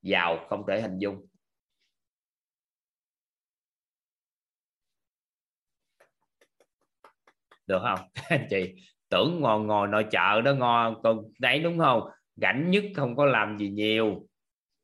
[0.04, 1.26] giàu không thể hình dung.
[7.66, 8.08] Được không?
[8.28, 8.74] Anh chị
[9.08, 12.02] tưởng ngồi ngồi nội chợ đó ngon còn đấy đúng không?
[12.36, 14.26] Rảnh nhất không có làm gì nhiều.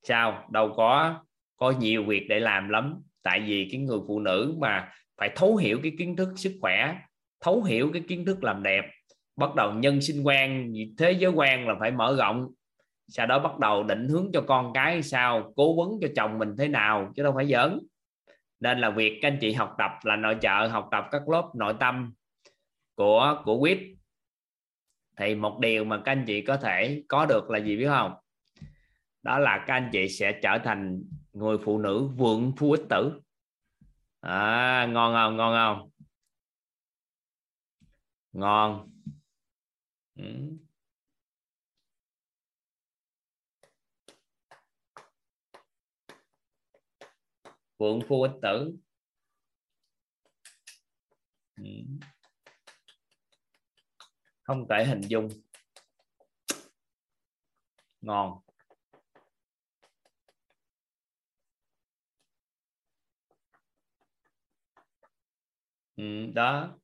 [0.02, 0.48] Sao?
[0.52, 1.20] Đâu có
[1.56, 3.02] có nhiều việc để làm lắm.
[3.22, 6.96] Tại vì cái người phụ nữ mà phải thấu hiểu cái kiến thức sức khỏe,
[7.40, 8.84] thấu hiểu cái kiến thức làm đẹp,
[9.36, 12.48] bắt đầu nhân sinh quan, thế giới quan là phải mở rộng
[13.10, 16.54] sau đó bắt đầu định hướng cho con cái sao cố vấn cho chồng mình
[16.58, 17.78] thế nào chứ đâu phải giỡn.
[18.60, 21.50] Nên là việc các anh chị học tập là nội trợ học tập các lớp
[21.54, 22.12] nội tâm
[22.94, 23.78] của của quýt.
[25.16, 28.12] Thì một điều mà các anh chị có thể có được là gì biết không?
[29.22, 33.20] Đó là các anh chị sẽ trở thành người phụ nữ vượng phu ích tử.
[34.20, 35.36] À, ngon không?
[35.36, 35.90] Ngon không?
[38.32, 38.90] Ngon.
[40.16, 40.24] Ừ.
[47.80, 48.76] vượng phu ích tử.
[51.56, 51.64] Ừ.
[54.42, 55.28] Không thể hình dung.
[58.00, 58.40] Ngon.
[65.96, 66.78] Ừ, đó.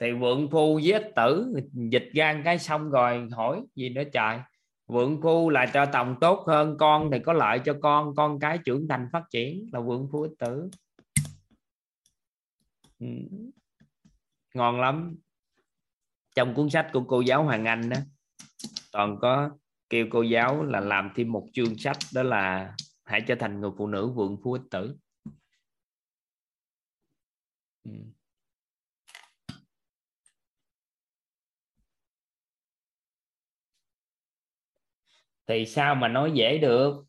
[0.00, 4.38] Thì vượng phu với tử dịch gan cái xong rồi hỏi gì nữa trời?
[4.88, 8.58] Vượng phu là cho tổng tốt hơn, con thì có lợi cho con con cái
[8.64, 10.70] trưởng thành phát triển là vượng phu ích tử
[12.98, 13.06] ừ.
[14.54, 15.16] ngon lắm
[16.34, 17.96] trong cuốn sách của cô giáo Hoàng Anh đó
[18.92, 19.50] còn có
[19.90, 23.70] kêu cô giáo là làm thêm một chương sách, đó là hãy trở thành người
[23.78, 24.96] phụ nữ vượng phu ích tử
[27.84, 27.90] ừ.
[35.48, 37.04] Thì sao mà nói dễ được?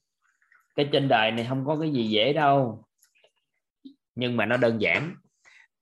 [0.76, 2.86] Cái trên đời này không có cái gì dễ đâu.
[4.16, 5.16] Nhưng mà nó đơn giản.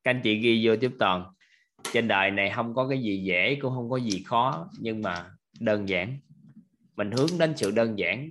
[0.03, 1.33] Các anh chị ghi vô tiếp toàn.
[1.91, 5.31] Trên đời này không có cái gì dễ, cũng không có gì khó, nhưng mà
[5.59, 6.19] đơn giản.
[6.95, 8.29] Mình hướng đến sự đơn giản.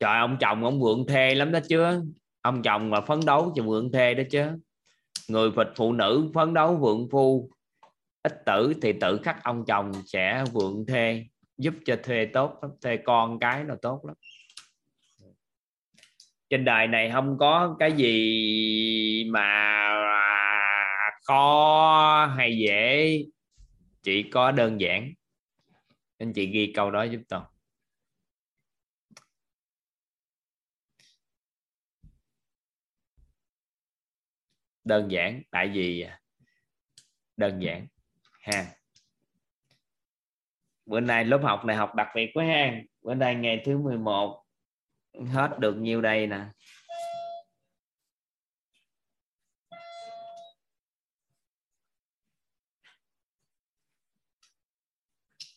[0.00, 2.02] Trời, ông chồng ông vượng thê lắm đó chứ.
[2.40, 4.46] Ông chồng mà phấn đấu cho vượng thê đó chứ.
[5.28, 7.50] Người phật phụ nữ phấn đấu vượng phu
[8.22, 11.24] ít tử thì tự khắc ông chồng sẽ vượng thê,
[11.58, 14.16] giúp cho thuê tốt lắm thuê con cái là tốt lắm.
[16.50, 19.88] Trên đời này không có cái gì mà
[21.24, 23.18] khó hay dễ,
[24.02, 25.12] chỉ có đơn giản.
[26.18, 27.40] Anh chị ghi câu đó giúp tôi.
[34.84, 36.20] Đơn giản, tại vì à,
[37.36, 37.86] đơn giản
[38.42, 38.66] ha.
[40.86, 42.72] Bữa nay lớp học này học đặc biệt quá ha.
[43.02, 44.44] Bữa nay ngày thứ 11
[45.32, 46.40] hết được nhiêu đây nè?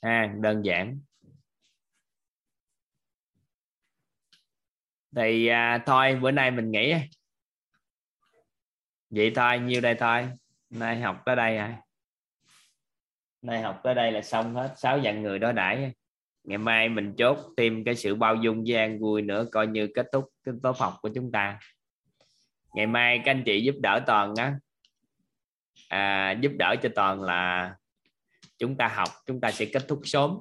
[0.01, 0.99] Ha đơn giản.
[5.15, 6.93] Thì à, thôi bữa nay mình nghỉ
[9.09, 10.30] vậy thôi nhiêu đây thôi.
[10.69, 11.84] Nay học tới đây rồi
[13.45, 14.74] nay học tới đây là xong hết.
[14.77, 15.91] Sáu dạng người đó đãi
[16.43, 19.88] ngày mai mình chốt thêm cái sự bao dung với an vui nữa coi như
[19.95, 21.59] kết thúc cái tốt học của chúng ta.
[22.75, 24.56] Ngày mai các anh chị giúp đỡ toàn á.
[25.90, 27.75] À, giúp đỡ cho toàn là
[28.57, 30.40] chúng ta học chúng ta sẽ kết thúc sớm.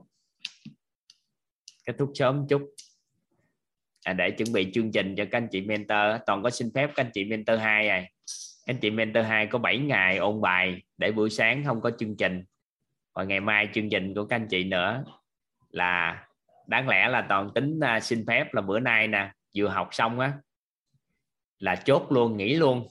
[1.87, 2.75] Kết thúc sớm chút.
[4.05, 6.91] À, để chuẩn bị chương trình cho các anh chị mentor toàn có xin phép
[6.95, 8.11] các anh chị mentor 2 này
[8.67, 12.17] anh chị mentor 2 có 7 ngày ôn bài để buổi sáng không có chương
[12.17, 12.45] trình
[13.15, 15.05] và ngày mai chương trình của các anh chị nữa
[15.71, 16.27] là
[16.67, 20.21] đáng lẽ là toàn tính uh, xin phép là bữa nay nè vừa học xong
[20.21, 20.33] á
[21.59, 22.89] là chốt luôn nghỉ luôn.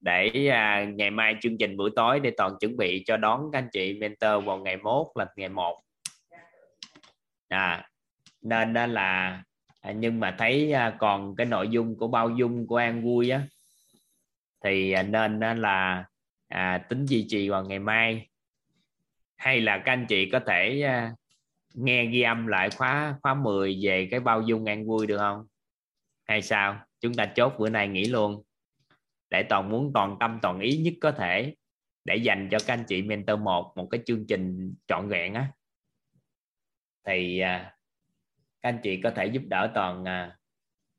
[0.00, 3.58] Để à, ngày mai chương trình buổi tối để toàn chuẩn bị cho đón các
[3.58, 5.82] anh chị mentor vào ngày mốt là ngày một.
[7.48, 7.88] À,
[8.42, 9.42] nên đó là
[9.80, 13.30] à, nhưng mà thấy à, còn cái nội dung của bao dung của an vui
[13.30, 13.42] á
[14.64, 16.04] thì à, nên đó là
[16.48, 18.28] à, tính duy trì vào ngày mai
[19.36, 21.14] hay là các anh chị có thể à,
[21.74, 25.46] nghe ghi âm lại khóa khóa 10 về cái bao dung an vui được không?
[26.24, 26.80] Hay sao?
[27.00, 28.42] Chúng ta chốt bữa nay nghỉ luôn.
[29.30, 31.54] Để toàn muốn toàn tâm toàn ý nhất có thể
[32.04, 35.48] để dành cho các anh chị mentor một một cái chương trình trọn vẹn á.
[37.06, 37.76] Thì à,
[38.62, 40.36] các anh chị có thể giúp đỡ toàn à,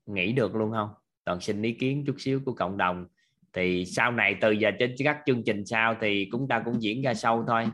[0.05, 0.89] nghĩ được luôn không?
[1.23, 3.07] Toàn xin ý kiến chút xíu của cộng đồng.
[3.53, 7.01] Thì sau này từ giờ trên các chương trình sau thì chúng ta cũng diễn
[7.01, 7.65] ra sâu thôi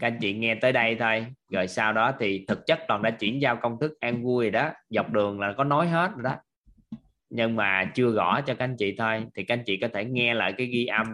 [0.00, 1.26] các anh chị nghe tới đây thôi.
[1.52, 4.50] Rồi sau đó thì thực chất toàn đã chuyển giao công thức an vui rồi
[4.50, 4.70] đó.
[4.90, 6.36] Dọc đường là có nói hết rồi đó.
[7.30, 9.26] Nhưng mà chưa gõ cho các anh chị thôi.
[9.36, 11.06] Thì các anh chị có thể nghe lại cái ghi âm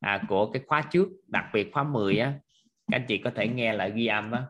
[0.00, 2.32] à, của cái khóa trước đặc biệt khóa 10 á.
[2.90, 4.42] Các anh chị có thể nghe lại ghi âm á.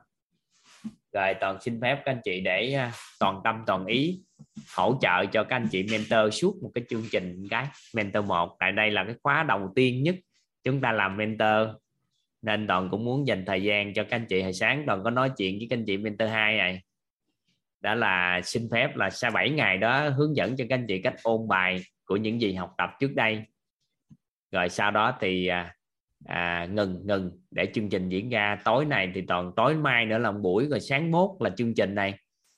[1.13, 4.23] Rồi toàn xin phép các anh chị để à, toàn tâm toàn ý
[4.77, 8.57] hỗ trợ cho các anh chị mentor suốt một cái chương trình cái mentor một.
[8.59, 10.15] Tại đây là cái khóa đầu tiên nhất
[10.65, 11.69] chúng ta làm mentor
[12.45, 14.85] nên toàn cũng muốn dành thời gian cho các anh chị hồi sáng.
[14.87, 16.83] Toàn có nói chuyện với các anh chị mentor hai này.
[17.81, 21.01] Đã là xin phép là sau 7 ngày đó hướng dẫn cho các anh chị
[21.03, 23.43] cách ôn bài của những gì học tập trước đây.
[24.53, 25.75] Rồi sau đó thì à,
[26.25, 28.59] à, ngừng ngừng để chương trình diễn ra.
[28.65, 31.75] Tối này thì toàn tối mai nữa là một buổi rồi sáng mốt là chương
[31.75, 32.15] trình này.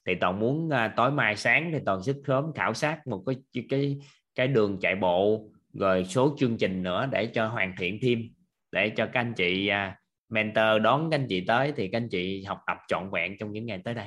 [0.07, 3.37] Thì toàn muốn à, tối mai sáng thì toàn sức sớm khảo sát một cái
[3.69, 3.97] cái
[4.35, 8.36] cái đường chạy bộ rồi số chương trình nữa để cho hoàn thiện thêm
[8.77, 9.99] để cho các anh chị à,
[10.29, 13.53] mentor đón các anh chị tới thì các anh chị học tập trọn vẹn trong
[13.53, 14.07] những ngày tới đây.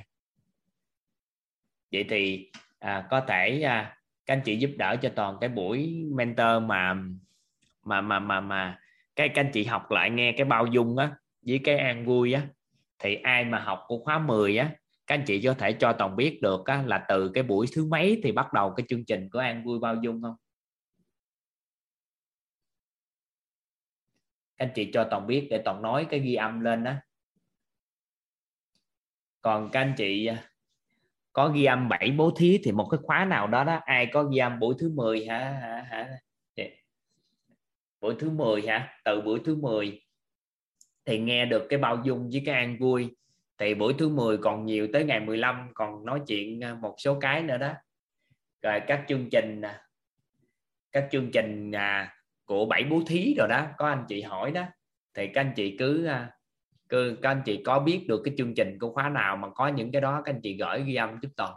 [1.91, 6.05] Vậy thì à, có thể à, các anh chị giúp đỡ cho toàn cái buổi
[6.15, 6.93] mentor mà
[7.83, 8.79] mà mà mà mà
[9.15, 12.33] cái các anh chị học lại nghe cái bao dung á với cái an vui
[12.33, 12.41] á
[12.99, 14.69] thì ai mà học của khóa 10 á
[15.07, 17.85] các anh chị có thể cho toàn biết được á, là từ cái buổi thứ
[17.85, 20.35] mấy thì bắt đầu cái chương trình của an vui bao dung không?
[24.59, 26.93] Các anh chị cho toàn biết để toàn nói cái ghi âm lên đó.
[29.41, 30.43] Còn các anh chị à,
[31.33, 34.23] có ghi âm 7 bố thí thì một cái khóa nào đó đó ai có
[34.23, 35.39] ghi âm buổi thứ 10 hả?
[35.39, 36.09] Hả, hả?
[38.01, 39.01] buổi thứ 10 hả?
[39.03, 40.01] Từ buổi thứ 10
[41.05, 43.15] thì nghe được cái bao dung với cái an vui.
[43.57, 47.19] Thì buổi thứ 10 còn nhiều tới ngày 15 còn nói chuyện à, một số
[47.19, 47.73] cái nữa đó.
[48.61, 49.81] Rồi các chương trình à,
[50.91, 52.18] các chương trình à,
[52.49, 53.67] của bảy bố thí rồi đó.
[53.77, 54.63] Có anh chị hỏi đó.
[55.13, 56.31] Thì các anh chị cứ à,
[56.89, 59.67] cứ các anh chị có biết được cái chương trình của khóa nào mà có
[59.67, 61.53] những cái đó các anh chị gửi ghi âm giúp toàn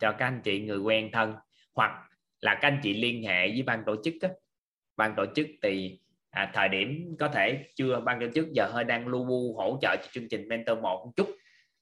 [0.00, 1.34] cho các anh chị người quen thân.
[1.74, 2.08] Hoặc
[2.40, 4.28] là các anh chị liên hệ với ban tổ chức đó.
[4.96, 8.84] ban tổ chức thì à, thời điểm có thể chưa ban tổ chức giờ hơi
[8.84, 11.28] đang lu bu hỗ trợ cho chương trình mentor một một chút.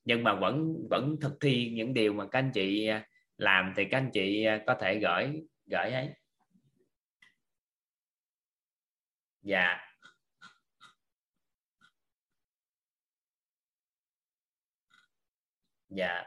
[0.05, 3.07] Nhưng mà vẫn vẫn thực thi những điều mà các anh chị à,
[3.39, 6.09] làm thì các anh chị à, có thể gửi gửi ấy.
[9.49, 9.79] Dạ.
[15.89, 16.25] Dạ.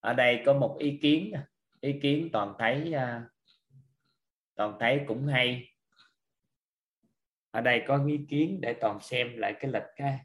[0.00, 1.32] Ở đây có một ý kiến
[1.80, 3.24] ý kiến toàn thấy à,
[4.54, 5.73] toàn thấy cũng hay
[7.54, 10.18] ở đây có ý kiến để toàn xem lại cái lịch cái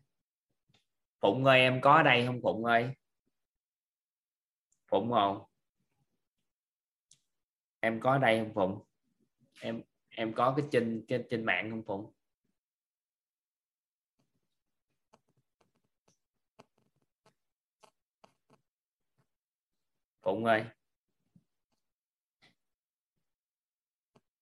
[1.20, 2.90] phụng ơi, em có ở đây không, phụng ơi?
[4.88, 5.46] Phụng không
[7.80, 8.86] em có ở đây không, phụng?
[9.62, 12.14] Em em có cái trên trên trên mạng không, phụng?
[20.22, 20.66] Phụng ơi.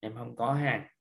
[0.00, 0.97] Em không có ha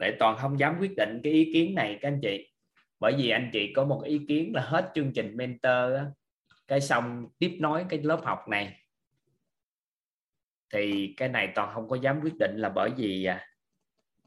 [0.00, 2.52] tại toàn không dám quyết định cái ý kiến này các anh chị.
[3.00, 5.92] Bởi vì anh chị có một ý kiến là hết chương trình mentor
[6.66, 8.82] cái xong tiếp nối cái lớp học này.
[10.72, 13.46] Thì cái này toàn không có dám quyết định là bởi vì à,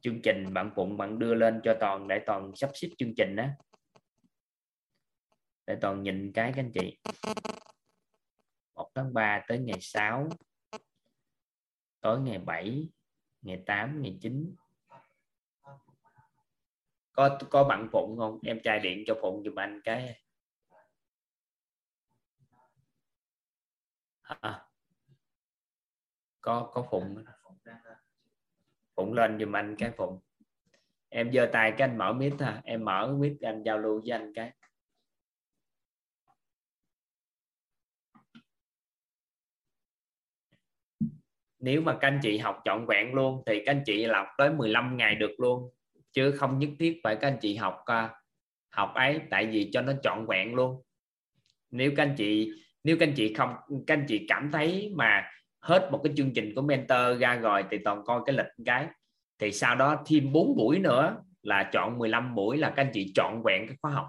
[0.02, 3.36] chương trình bạn phụng bạn đưa lên cho toàn để toàn sắp xếp chương trình
[3.36, 3.46] đó
[5.68, 6.98] để toàn nhìn cái các anh chị.
[8.76, 10.30] 1 tháng 3 tới ngày 6
[12.02, 12.90] tối ngày 7
[13.42, 14.56] ngày 8 ngày 9
[17.14, 18.40] có có bạn phụng không?
[18.46, 20.22] Em trai điện cho phụng giùm anh cái.
[24.22, 24.66] À,
[26.42, 27.24] có có phụng
[28.96, 30.20] phụng lên giùm anh cái phụng
[31.10, 34.12] em giơ tay cái anh mở mic ha em mở mic anh giao lưu với
[34.12, 34.54] anh cái.
[41.60, 44.54] Nếu mà các anh chị học trọn vẹn luôn thì các anh chị học tới
[44.54, 45.74] 15 ngày được luôn
[46.14, 48.10] chứ không nhất thiết phải các anh chị học à,
[48.72, 50.82] học ấy, tại vì cho nó trọn vẹn luôn.
[51.72, 52.52] Nếu các anh chị,
[52.84, 53.56] nếu các anh chị không,
[53.88, 57.64] các anh chị cảm thấy mà hết một cái chương trình của mentor ra rồi
[57.72, 58.88] thì toàn coi cái lịch cái,
[59.40, 63.12] thì sau đó thêm 4 buổi nữa là chọn 15 buổi là các anh chị
[63.16, 64.08] trọn vẹn cái khóa học.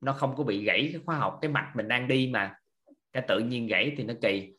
[0.00, 2.54] Nó không có bị gãy cái khóa học, cái mặt mình đang đi mà,
[3.12, 4.52] cái tự nhiên gãy thì nó kỳ.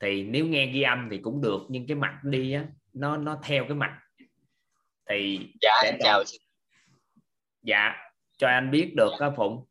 [0.00, 3.40] Thì nếu nghe ghi âm thì cũng được, nhưng cái mặt đi á, nó nó
[3.42, 3.98] theo cái mặt
[5.10, 6.24] thì dạ em chào
[7.62, 7.94] dạ
[8.38, 9.64] cho anh biết được á phụng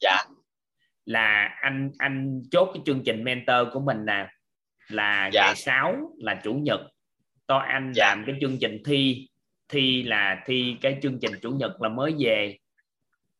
[0.00, 0.16] dạ
[1.04, 4.28] là anh anh chốt cái chương trình mentor của mình nè
[4.88, 5.42] là Dạ.
[5.46, 6.80] ngày 6 là chủ nhật
[7.46, 8.08] to anh Dạ.
[8.08, 9.28] làm cái chương trình thi
[9.68, 12.58] thi là thi cái chương trình chủ nhật là mới về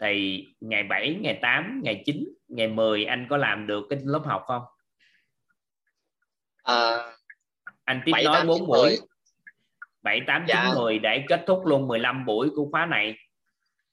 [0.01, 4.23] thì ngày 7, ngày 8, ngày 9, ngày 10 anh có làm được cái lớp
[4.25, 4.63] học không?
[6.63, 6.97] à,
[7.85, 8.97] Anh tiếp 7, nói 8, 4 9, buổi 10.
[10.03, 10.65] 7, 8, Dạ.
[10.67, 13.15] 9, 10 để kết thúc luôn 15 buổi của khóa này.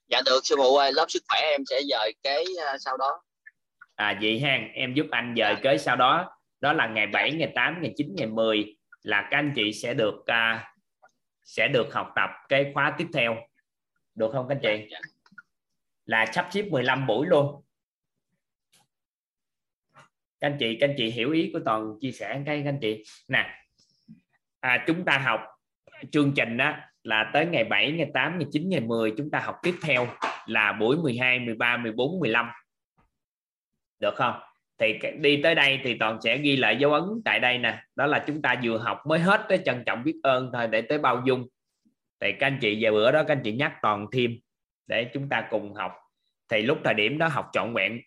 [0.07, 3.21] dạ được sư phụ ơi lớp sức khỏe em sẽ dời cái à, sau đó
[3.95, 5.59] À vậy ha, em giúp anh dời Dạ.
[5.63, 6.31] kế sau đó.
[6.59, 9.93] Đó là ngày 7, ngày 8, ngày 9, ngày 10 là các anh chị sẽ
[9.93, 10.73] được à,
[11.43, 13.35] sẽ được học tập cái khóa tiếp theo.
[14.15, 14.87] Được không các anh chị?
[14.91, 14.99] Dạ.
[16.05, 17.63] Là sắp xếp 15 buổi luôn.
[20.39, 22.79] Các anh chị các anh chị hiểu ý của toàn chia sẻ cái các anh
[22.81, 23.03] chị.
[23.27, 23.63] Nè.
[24.59, 25.41] À, chúng ta học
[26.11, 29.39] chương trình đó là tới ngày 7, ngày 8, ngày 9, ngày 10 chúng ta
[29.39, 30.07] học tiếp theo
[30.45, 32.49] là buổi 12, 13, 14, 15
[33.99, 34.33] được không?
[34.79, 37.81] Thì đi tới đây thì toàn sẽ ghi lại dấu ấn tại đây nè.
[37.95, 40.81] Đó là chúng ta vừa học mới hết cái trân trọng biết ơn thôi để
[40.81, 41.47] tới bao dung.
[42.19, 44.31] Thì các anh chị về bữa đó các anh chị nhắc toàn thêm
[44.87, 45.91] để chúng ta cùng học.
[46.51, 47.99] Thì lúc thời điểm đó học trọn vẹn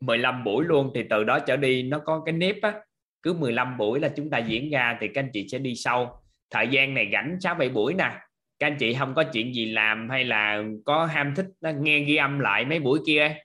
[0.00, 2.74] 15 buổi luôn thì từ đó trở đi nó có cái nếp á.
[3.22, 6.22] Cứ 15 buổi là chúng ta diễn ra thì các anh chị sẽ đi sâu
[6.50, 8.10] thời gian này rảnh 6 7 buổi nè.
[8.58, 11.98] Các anh chị không có chuyện gì làm hay là có ham thích à, nghe
[11.98, 13.36] ghi âm lại mấy buổi kia?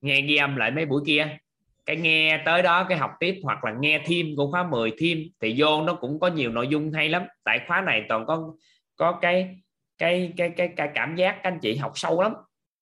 [0.00, 1.38] Nghe ghi âm lại mấy buổi kia?
[1.86, 5.18] Cái nghe tới đó cái học tiếp hoặc là nghe thêm của khóa 10 thêm
[5.40, 7.22] thì vô nó cũng có nhiều nội dung hay lắm.
[7.44, 8.54] Tại khóa này toàn có
[8.96, 9.56] có cái
[9.98, 12.32] cái cái cái, cái cảm giác các anh chị học sâu lắm.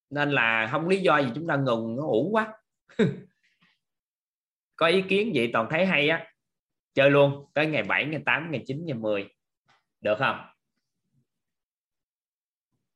[0.09, 2.53] Nên là không lý do gì chúng ta ngừng nó uổng quá.
[4.75, 6.28] Có ý kiến gì toàn thấy hay á
[6.99, 9.29] chơi luôn, tới ngày 7 ngày 8 ngày 9 ngày 10
[10.01, 10.45] được không?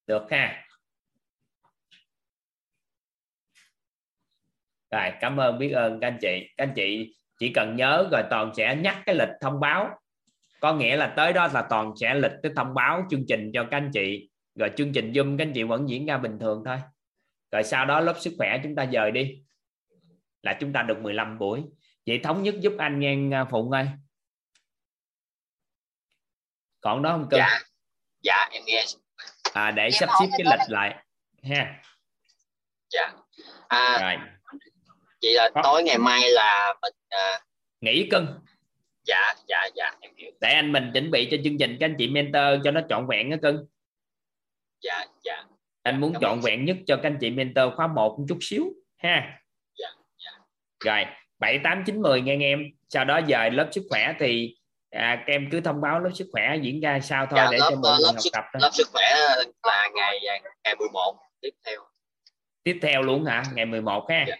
[0.07, 0.65] Được ha.
[4.91, 6.47] Rồi, cảm ơn biết ơn các anh chị.
[6.57, 9.89] Các anh chị chỉ cần nhớ rồi toàn sẽ nhắc cái lịch thông báo.
[10.59, 13.67] Có nghĩa là tới đó là toàn sẽ lịch cái thông báo chương trình cho
[13.71, 14.29] các anh chị.
[14.55, 16.77] Rồi chương trình zoom các anh chị vẫn diễn ra bình thường thôi.
[17.51, 19.43] Rồi sau đó lớp sức khỏe chúng ta dời đi.
[20.41, 21.63] Là chúng ta được 15 buổi
[22.05, 23.87] vậy thống nhất giúp anh nghe à, phụng ơi.
[26.81, 27.37] Còn đó không cơ?
[27.37, 27.59] Dạ.
[28.21, 28.85] Dạ em nghe.
[29.53, 31.03] À, để Em sắp xếp cái đó lịch lại
[31.43, 31.81] ha.
[32.89, 33.11] Dạ.
[33.67, 34.27] À, rồi.
[35.21, 35.61] vậy là Có.
[35.63, 37.39] tối ngày mai là mình à,
[37.81, 38.27] nghỉ cưng.
[39.03, 40.31] Dạ dạ dạ em hiểu.
[40.41, 43.07] Để anh mình chuẩn bị cho chương trình các anh chị mentor cho nó trọn
[43.07, 43.65] vẹn đó cưng.
[44.81, 45.43] Dạ dạ.
[45.83, 48.37] Anh muốn Cảm trọn vẹn nhất cho các anh chị mentor khóa 1 một chút
[48.41, 48.63] xíu
[48.97, 49.39] ha.
[49.77, 50.31] Dạ, dạ.
[50.85, 51.05] rồi
[51.43, 52.63] bảy tám chín mười nghe em.
[52.89, 54.55] Sau đó giờ lớp sức khỏe thì
[54.89, 57.57] à, các em cứ thông báo lớp sức khỏe diễn ra sao thôi dạ, để
[57.57, 59.03] lớp, cho mọi ờ, người học sức tập thôi lớp sức khỏe
[59.63, 60.19] là ngày
[60.63, 61.81] ngày 11 tiếp theo.
[62.63, 63.43] Tiếp theo luôn hả?
[63.53, 64.25] Ngày 11 ha?
[64.27, 64.35] Dạ.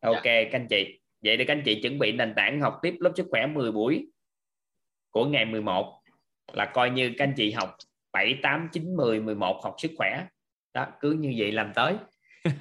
[0.00, 1.00] ok các anh chị.
[1.22, 3.72] Vậy thì các anh chị chuẩn bị nền tảng học tiếp lớp sức khỏe 10
[3.72, 4.06] buổi
[5.10, 6.00] của ngày 11
[6.52, 7.76] là coi như các anh chị học
[8.12, 10.24] 7 8 9 10 11 học sức khỏe.
[10.72, 11.94] Đó cứ như vậy làm tới.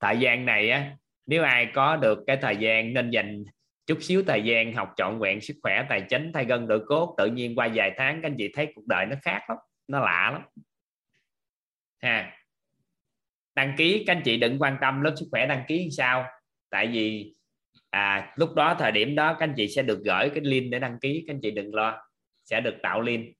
[0.00, 0.96] Thời gian này á
[1.30, 3.44] nếu ai có được cái thời gian nên dành
[3.86, 7.14] chút xíu thời gian học trọn vẹn sức khỏe tài chính thay gân đổi cốt
[7.18, 10.00] tự nhiên qua vài tháng các anh chị thấy cuộc đời nó khác lắm nó
[10.00, 10.42] lạ lắm.
[12.02, 12.36] Ha.
[13.54, 16.24] Đăng ký các anh chị đừng quan tâm lớp sức khỏe đăng ký sao.
[16.70, 17.34] Tại vì
[17.90, 20.78] à, lúc đó thời điểm đó các anh chị sẽ được gửi cái link để
[20.78, 22.02] đăng ký các anh chị đừng lo
[22.44, 23.36] sẽ được tạo link.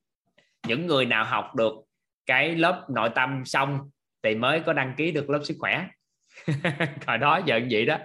[0.66, 1.72] Những người nào học được
[2.26, 3.90] cái lớp nội tâm xong
[4.22, 5.86] thì mới có đăng ký được lớp sức khỏe.
[7.06, 7.98] hồi đó giờ vậy đó.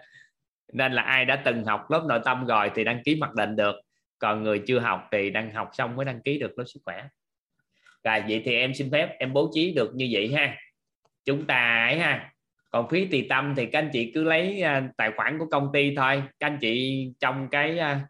[0.73, 3.55] Nên là ai đã từng học lớp nội tâm rồi thì đăng ký mặc định
[3.55, 3.75] được.
[4.19, 7.03] Còn người chưa học thì đang học xong mới đăng ký được lớp sức khỏe.
[8.03, 10.57] Rồi vậy thì em xin phép em bố trí được như vậy ha.
[11.25, 12.31] Chúng ta ấy ha.
[12.71, 15.69] Còn phí tùy tâm thì các anh chị cứ lấy à, tài khoản của công
[15.73, 16.23] ty thôi.
[16.39, 18.01] Các anh chị trong cái à,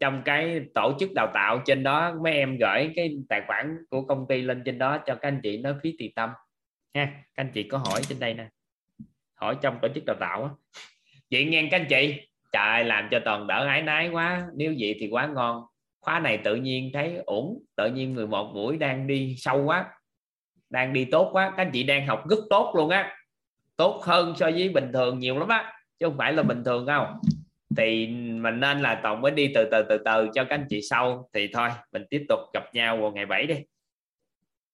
[0.00, 4.02] trong cái tổ chức đào tạo trên đó, mấy em gửi cái tài khoản của
[4.02, 6.30] công ty lên trên đó cho các anh chị nói phí tùy tâm.
[6.94, 8.48] Ha, các anh chị có hỏi trên đây nè
[9.42, 10.50] hỏi trong tổ chức đào tạo á.
[11.30, 12.20] Vậy nghe các anh chị,
[12.52, 14.46] trời, làm cho toàn đỡ ái nái quá.
[14.54, 15.62] Nếu vậy thì quá ngon.
[16.00, 19.84] Khóa này tự nhiên thấy ổn, tự nhiên 11 buổi đang đi sâu quá,
[20.70, 21.52] đang đi tốt quá.
[21.56, 23.16] Các anh chị đang học rất tốt luôn á.
[23.76, 26.86] Tốt hơn so với bình thường nhiều lắm á, chứ không phải là bình thường
[26.86, 27.20] không
[27.76, 30.80] thì mình nên là toàn mới đi từ từ từ từ cho các anh chị
[30.82, 31.28] sau.
[31.32, 33.54] Thì thôi, mình tiếp tục gặp nhau vào ngày 7 đi.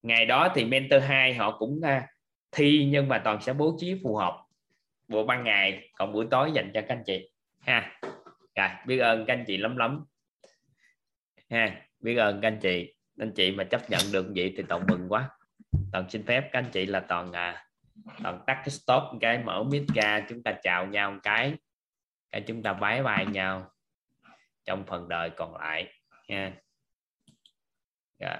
[0.02, 2.06] Ngày đó thì mentor 2 họ cũng à,
[2.52, 4.47] thi nhưng mà toàn sẽ bố trí phù hợp
[5.08, 7.30] buổi ban ngày còn buổi tối dành cho các anh chị.
[7.60, 8.00] Ha.
[8.54, 10.04] Rồi biết ơn các anh chị lắm lắm.
[11.50, 12.94] Ha biết ơn các anh chị.
[13.18, 15.30] Anh chị mà chấp nhận được vậy thì toàn mừng quá.
[15.92, 17.66] Toàn xin phép các anh chị là toàn à,
[18.22, 21.54] toàn tắt cái stop cái mở mic ra chúng ta chào nhau một cái
[22.30, 23.70] cái chúng ta bái bài nhau
[24.64, 25.92] trong phần đời còn lại.
[26.28, 26.52] Nha
[28.18, 28.36] rồi.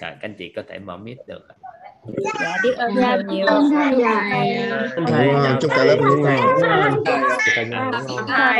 [0.00, 1.48] rồi các anh chị có thể mở mic được
[2.40, 3.46] dạ biết ơn Dạ, thầy nhiều.
[3.46, 4.30] ơn thầy dạ.
[5.06, 7.04] Ơn, chúc cả lớp ngủ ngon.
[8.28, 8.54] thầy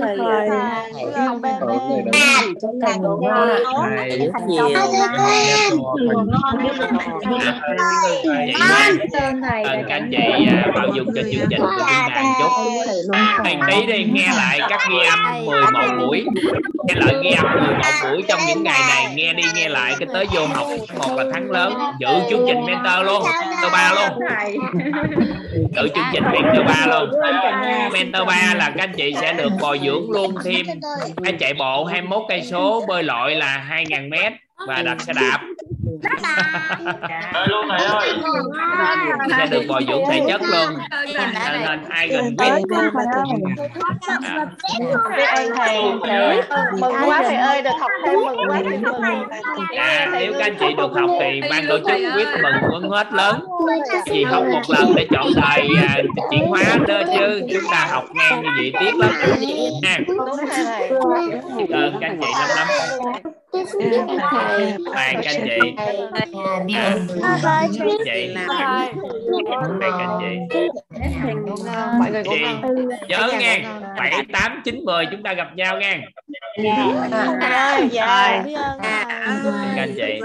[0.00, 1.54] thầy học bên
[2.62, 3.48] chúng ta ngủ ngon.
[3.96, 4.68] Thầy rất nhiều.
[9.42, 9.64] thầy.
[9.64, 12.48] Các anh chị à, bao dung cho chương trình của chúng ta chút.
[13.44, 15.60] Thầy tí đi nghe lại các ghi âm 11
[15.98, 16.24] buổi.
[16.88, 19.14] Nghe lại ghi âm 11 buổi trong những ngày này.
[19.14, 20.66] Nghe đi nghe lại cái tới vô học
[20.98, 21.72] một là thắng lớn.
[22.00, 24.18] Giữ chương trình mentor luôn mentor ba luôn.
[25.72, 27.20] giữ chương trình mentor ba luôn.
[27.92, 30.66] mentor ba là các anh chị sẽ được bồi dưỡng luôn thêm.
[31.24, 34.32] cái chạy bộ 21 cây số bơi lội là 2.000 mét
[34.68, 35.40] và đạp xe đạp
[37.46, 38.12] luôn thầy ơi
[39.38, 40.78] sẽ được bồi dưỡng thể chất luôn.
[41.14, 41.34] Nên
[41.88, 42.76] ai gần biết biết
[44.34, 44.50] ơn
[45.16, 45.82] thầy thầy
[46.80, 48.60] mừng quá thầy ơi được học thêm mừng quá.
[48.64, 49.02] Thầy mừng
[49.76, 53.12] à nếu các anh chị được học thì ban tổ chức quyết mừng quấn hết
[53.12, 53.44] lớn.
[54.06, 55.96] Vì học một lần để chọn đời à,
[56.30, 59.10] chuyển hóa đó chứ chúng ta học ngang như vậy tiếc lắm.
[59.82, 60.16] Nha thầy
[60.66, 60.90] thầy
[61.56, 62.66] biết ơn các anh chị lắm lắm.
[64.94, 65.76] Bàn các anh chị
[68.04, 68.44] chị
[69.80, 70.70] các anh chị
[71.98, 72.64] mọi người chị
[73.08, 73.62] nhớ nghe
[73.98, 76.00] bảy tám chín mười chúng ta gặp nhau nha
[77.40, 78.54] ơi dạ biết
[79.76, 80.20] ơn chị